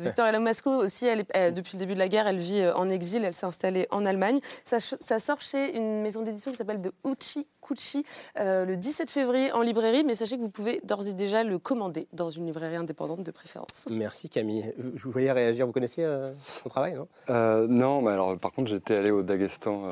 Victoria 0.00 0.32
Lomasko 0.32 0.70
aussi, 0.70 1.06
elle 1.06 1.24
est, 1.34 1.52
depuis 1.52 1.76
le 1.76 1.80
début 1.80 1.94
de 1.94 1.99
la 2.00 2.08
guerre, 2.08 2.26
elle 2.26 2.38
vit 2.38 2.62
euh, 2.62 2.74
en 2.74 2.90
exil, 2.90 3.24
elle 3.24 3.34
s'est 3.34 3.46
installée 3.46 3.86
en 3.90 4.04
Allemagne. 4.04 4.40
Ça, 4.64 4.80
sort 4.80 5.40
chez 5.40 5.76
une 5.76 6.02
maison 6.02 6.22
d'édition 6.22 6.50
qui 6.50 6.56
s'appelle 6.56 6.80
The 6.80 6.92
Uchi 7.06 7.46
euh, 8.38 8.64
le 8.64 8.76
17 8.76 9.10
février 9.10 9.52
en 9.52 9.62
librairie, 9.62 10.04
mais 10.04 10.14
sachez 10.14 10.36
que 10.36 10.42
vous 10.42 10.50
pouvez 10.50 10.80
d'ores 10.84 11.06
et 11.06 11.14
déjà 11.14 11.44
le 11.44 11.58
commander 11.58 12.08
dans 12.12 12.30
une 12.30 12.46
librairie 12.46 12.76
indépendante 12.76 13.22
de 13.22 13.30
préférence. 13.30 13.86
Merci 13.90 14.28
Camille. 14.28 14.72
Je 14.94 15.02
vous 15.02 15.10
voyais 15.10 15.32
réagir, 15.32 15.66
vous 15.66 15.72
connaissiez 15.72 16.04
euh, 16.04 16.32
son 16.44 16.68
travail, 16.68 16.94
non? 16.94 17.08
Euh, 17.28 17.66
Non, 17.68 18.02
mais 18.02 18.10
alors 18.10 18.36
par 18.38 18.52
contre 18.52 18.70
j'étais 18.70 18.96
allé 18.96 19.10
au 19.10 19.22
Daghestan 19.22 19.84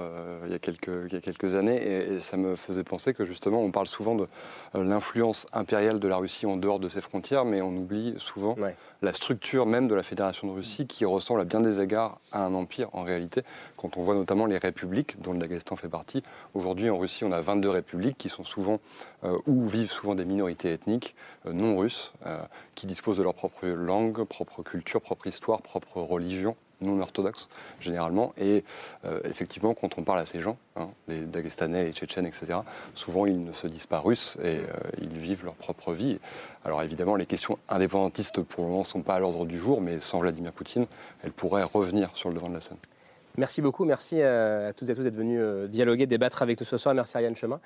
il, 0.45 0.53
y 0.53 0.55
a 0.55 0.59
quelques, 0.59 0.91
il 1.07 1.13
y 1.13 1.17
a 1.17 1.21
quelques 1.21 1.55
années 1.55 2.15
et, 2.15 2.21
ça 2.21 2.37
me 2.37 2.57
faisait 2.57 2.85
penser 2.85 3.15
que 3.15 3.25
justement 3.25 3.63
on 3.63 3.71
parle 3.71 3.87
souvent 3.87 4.15
de 4.15 4.27
l'influence 4.75 5.47
impériale 5.53 6.01
de 6.01 6.09
la 6.09 6.17
Russie 6.17 6.47
en 6.47 6.57
dehors 6.57 6.81
de 6.81 6.89
ses 6.89 7.01
frontières, 7.01 7.45
mais 7.45 7.63
on 7.63 7.75
oublie 7.77 8.15
souvent 8.19 8.57
la 9.03 9.13
structure 9.13 9.67
même 9.67 9.89
de 9.89 9.95
la 9.95 10.03
Fédération 10.03 10.49
de 10.49 10.53
Russie 10.53 10.87
qui 10.87 11.05
ressemble 11.05 11.41
à 11.41 11.45
bien 11.45 11.61
des 11.61 11.81
égards 11.81 12.21
à 12.33 12.45
un 12.45 12.55
empire 12.55 12.89
en 12.93 13.05
réalité, 13.05 13.43
quand 13.77 13.97
on 13.97 14.03
voit 14.03 14.15
notamment 14.15 14.47
les 14.47 14.59
républiques 14.59 15.21
dont 15.21 15.33
le 15.33 15.39
Daghestan 15.39 15.77
fait 15.77 15.89
partie. 15.89 16.23
Aujourd'hui 16.55 16.91
en 16.91 16.99
Russie 16.99 17.25
on 17.25 17.33
a 17.33 17.41
22 17.41 17.68
républiques 17.69 18.19
qui 18.19 18.29
sont 18.29 18.45
souvent, 18.45 18.81
euh, 19.25 19.39
où 19.47 19.67
vivent 19.67 19.91
souvent 19.91 20.15
des 20.15 20.25
minorités 20.25 20.73
ethniques 20.73 21.15
euh, 21.47 21.53
non 21.53 21.77
russes, 21.77 22.13
euh, 22.27 22.43
qui 22.75 22.87
disposent 22.87 23.19
de 23.19 23.23
leur 23.23 23.35
propre 23.35 23.67
langue, 23.67 24.25
propre 24.25 24.63
culture, 24.63 25.01
propre 25.01 25.27
histoire, 25.27 25.63
propre 25.63 26.01
religion 26.01 26.57
non 26.81 27.01
orthodoxe 27.01 27.49
généralement. 27.81 28.33
Et 28.39 28.63
effectivement, 29.25 29.75
quand 29.75 29.99
on 29.99 30.05
parle 30.05 30.21
à 30.21 30.27
ces 30.27 30.39
gens, 30.41 30.57
hein, 30.77 30.91
les 31.09 31.23
Dagestanais, 31.23 31.83
les 31.83 31.93
Tchétchènes, 31.93 32.25
etc., 32.25 32.61
souvent 32.95 33.27
ils 33.27 33.43
ne 33.43 33.53
se 33.53 33.67
disent 33.67 33.87
pas 33.87 33.99
russes 33.99 34.39
et 34.45 34.61
ils 35.03 35.19
vivent 35.19 35.45
leur 35.45 35.55
propre 35.55 35.93
vie. 35.93 36.21
Alors 36.65 36.81
évidemment, 36.85 37.17
les 37.17 37.27
questions 37.27 37.59
indépendantistes 37.69 38.43
pour 38.43 38.63
le 38.63 38.71
moment 38.71 38.83
ne 38.83 38.87
sont 38.87 39.03
pas 39.03 39.15
à 39.15 39.19
l'ordre 39.19 39.45
du 39.45 39.59
jour, 39.59 39.81
mais 39.81 39.99
sans 39.99 40.21
Vladimir 40.21 40.53
Poutine, 40.53 40.87
elles 41.25 41.33
pourraient 41.33 41.65
revenir 41.65 42.11
sur 42.15 42.29
le 42.29 42.37
devant 42.37 42.49
de 42.49 42.55
la 42.55 42.61
scène. 42.61 42.79
Merci 43.39 43.63
beaucoup, 43.63 43.85
merci 43.85 44.21
à 44.21 44.73
toutes 44.73 44.89
et 44.89 44.93
à 44.93 44.95
tous 44.97 45.05
d'être 45.05 45.15
venus 45.15 45.39
euh, 45.41 45.69
dialoguer, 45.69 46.07
débattre 46.07 46.43
avec 46.43 46.59
nous 46.59 46.67
ce 46.67 46.77
soir. 46.77 46.93
Merci 46.93 47.17
Ariane 47.17 47.37
Chemin. 47.37 47.61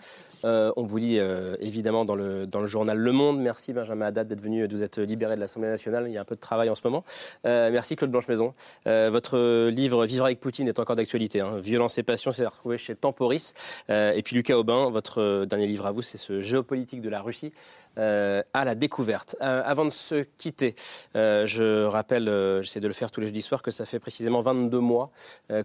Euh, 0.45 0.70
on 0.77 0.85
vous 0.85 0.99
lit 0.99 1.18
euh, 1.18 1.57
évidemment 1.61 2.05
dans 2.05 2.14
le, 2.14 2.47
journal 2.66 2.99
Le 2.99 3.12
Monde. 3.12 3.41
Merci 3.41 3.73
Benjamin 3.73 4.05
Haddad 4.05 4.29
d'être 4.29 4.43
venu, 4.43 4.68
de 4.68 4.77
vous 4.77 4.83
être 4.83 5.01
libéré 5.01 5.35
de 5.35 5.41
l'Assemblée 5.41 5.70
nationale. 5.70 6.05
Il 6.09 6.12
y 6.12 6.18
a 6.18 6.20
un 6.20 6.27
peu 6.27 6.35
de 6.35 6.41
travail 6.41 6.68
en 6.68 6.75
ce 6.75 6.83
moment. 6.85 7.05
merci 7.45 7.97
Claude 7.97 8.11
Blanche-Maison. 8.11 8.53
votre 8.85 9.68
livre 9.68 10.05
Vivre 10.05 10.27
avec 10.27 10.41
Poutine 10.41 10.68
est 10.68 10.79
encore 10.79 10.95
d'actualité. 10.97 11.41
Hein. 11.41 11.57
Violence 11.57 11.97
et 11.97 12.03
passion, 12.03 12.33
c'est 12.33 12.45
à 12.45 12.51
retrouver 12.51 12.77
chez 12.77 12.95
Temporis. 12.95 13.55
et 13.89 14.20
puis 14.23 14.37
Lucas 14.37 14.59
Aubin, 14.59 14.91
votre 14.91 15.47
dernier 15.47 15.66
livre 15.66 15.87
à 15.87 15.93
vous, 15.93 16.03
c'est 16.03 16.18
ce 16.18 16.43
géopolitique 16.43 17.01
de 17.01 17.09
la 17.09 17.23
Russie. 17.23 17.51
Euh, 17.99 18.43
à 18.55 18.64
la 18.64 18.75
découverte. 18.75 19.37
Euh, 19.43 19.62
avant 19.66 19.85
de 19.85 19.91
se 19.91 20.25
quitter, 20.39 20.75
euh, 21.14 21.45
je 21.45 21.85
rappelle, 21.85 22.25
j'essaie 22.62 22.81
de 22.81 22.89
le 22.89 22.95
faire 22.95 23.11
tous 23.11 23.20
les 23.20 23.27
jeudis 23.27 23.43
soirs, 23.43 23.61
que 23.61 23.70
ça 23.70 23.85
fait 23.85 23.99
précisément 23.99 24.41
22 24.41 24.81
mois 24.81 25.11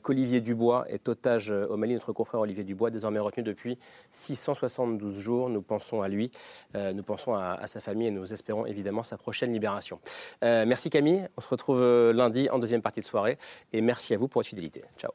qu'Olivier 0.01 0.41
Dubois 0.41 0.85
est 0.89 1.07
otage 1.09 1.51
au 1.51 1.77
Mali. 1.77 1.93
Notre 1.93 2.13
confrère 2.13 2.41
Olivier 2.41 2.63
Dubois, 2.63 2.89
désormais 2.89 3.19
retenu 3.19 3.43
depuis 3.43 3.77
672 4.11 5.19
jours. 5.19 5.49
Nous 5.49 5.61
pensons 5.61 6.01
à 6.01 6.07
lui, 6.07 6.31
nous 6.75 7.03
pensons 7.03 7.33
à, 7.33 7.57
à, 7.59 7.67
sa 7.67 7.79
famille 7.79 8.07
et 8.07 8.11
nous 8.11 8.31
espérons 8.33 8.65
évidemment 8.65 9.03
sa 9.03 9.17
prochaine 9.17 9.51
libération. 9.53 9.99
merci 10.41 10.89
Camille, 10.89 11.27
on 11.37 11.41
se 11.41 11.49
retrouve 11.49 11.81
lundi 12.11 12.49
en 12.49 12.59
deuxième 12.59 12.81
partie 12.81 12.99
de 12.99 13.05
soirée 13.05 13.37
et 13.73 13.81
merci 13.81 14.13
à 14.13 14.17
vous 14.17 14.27
pour 14.27 14.39
votre 14.39 14.49
fidélité. 14.49 14.83
Ciao. 14.97 15.11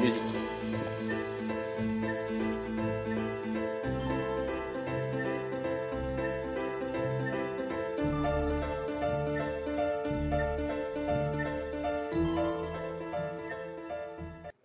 Musique. 0.00 0.22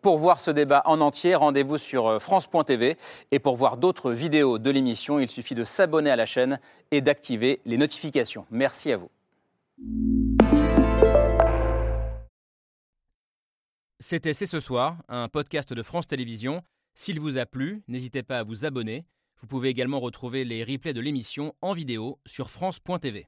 Pour 0.02 0.18
voir 0.18 0.40
ce 0.40 0.50
débat 0.50 0.82
en 0.86 1.00
entier, 1.00 1.36
rendez-vous 1.36 1.78
sur 1.78 2.08
euh, 2.08 2.20
France.tv. 2.20 2.98
Et 3.30 3.38
pour 3.38 3.56
voir 3.56 3.78
d'autres 3.78 4.12
vidéos 4.12 4.58
de 4.58 4.72
l'émission, 4.72 5.20
il 5.20 5.30
suffit 5.30 5.54
de 5.54 5.64
s'abonner 5.64 6.10
à 6.10 6.16
la 6.16 6.26
chaîne 6.26 6.60
et 6.90 7.02
d'activer 7.02 7.62
les 7.66 7.78
notifications. 7.78 8.48
Merci 8.50 8.92
à 8.92 8.98
vous. 8.98 9.12
C'était 14.00 14.34
C'est 14.34 14.48
ce 14.48 14.60
soir, 14.60 14.98
un 15.08 15.30
podcast 15.30 15.72
de 15.72 15.84
France 15.84 16.08
Télévisions. 16.08 16.64
S'il 16.96 17.20
vous 17.20 17.38
a 17.38 17.46
plu, 17.46 17.84
n'hésitez 17.88 18.24
pas 18.24 18.40
à 18.40 18.44
vous 18.44 18.66
abonner. 18.66 19.06
Vous 19.40 19.48
pouvez 19.48 19.70
également 19.70 20.00
retrouver 20.00 20.46
les 20.46 20.64
replays 20.64 20.94
de 20.94 21.02
l'émission 21.02 21.54
en 21.62 21.74
vidéo 21.74 22.18
sur 22.26 22.50
France.tv. 22.50 23.28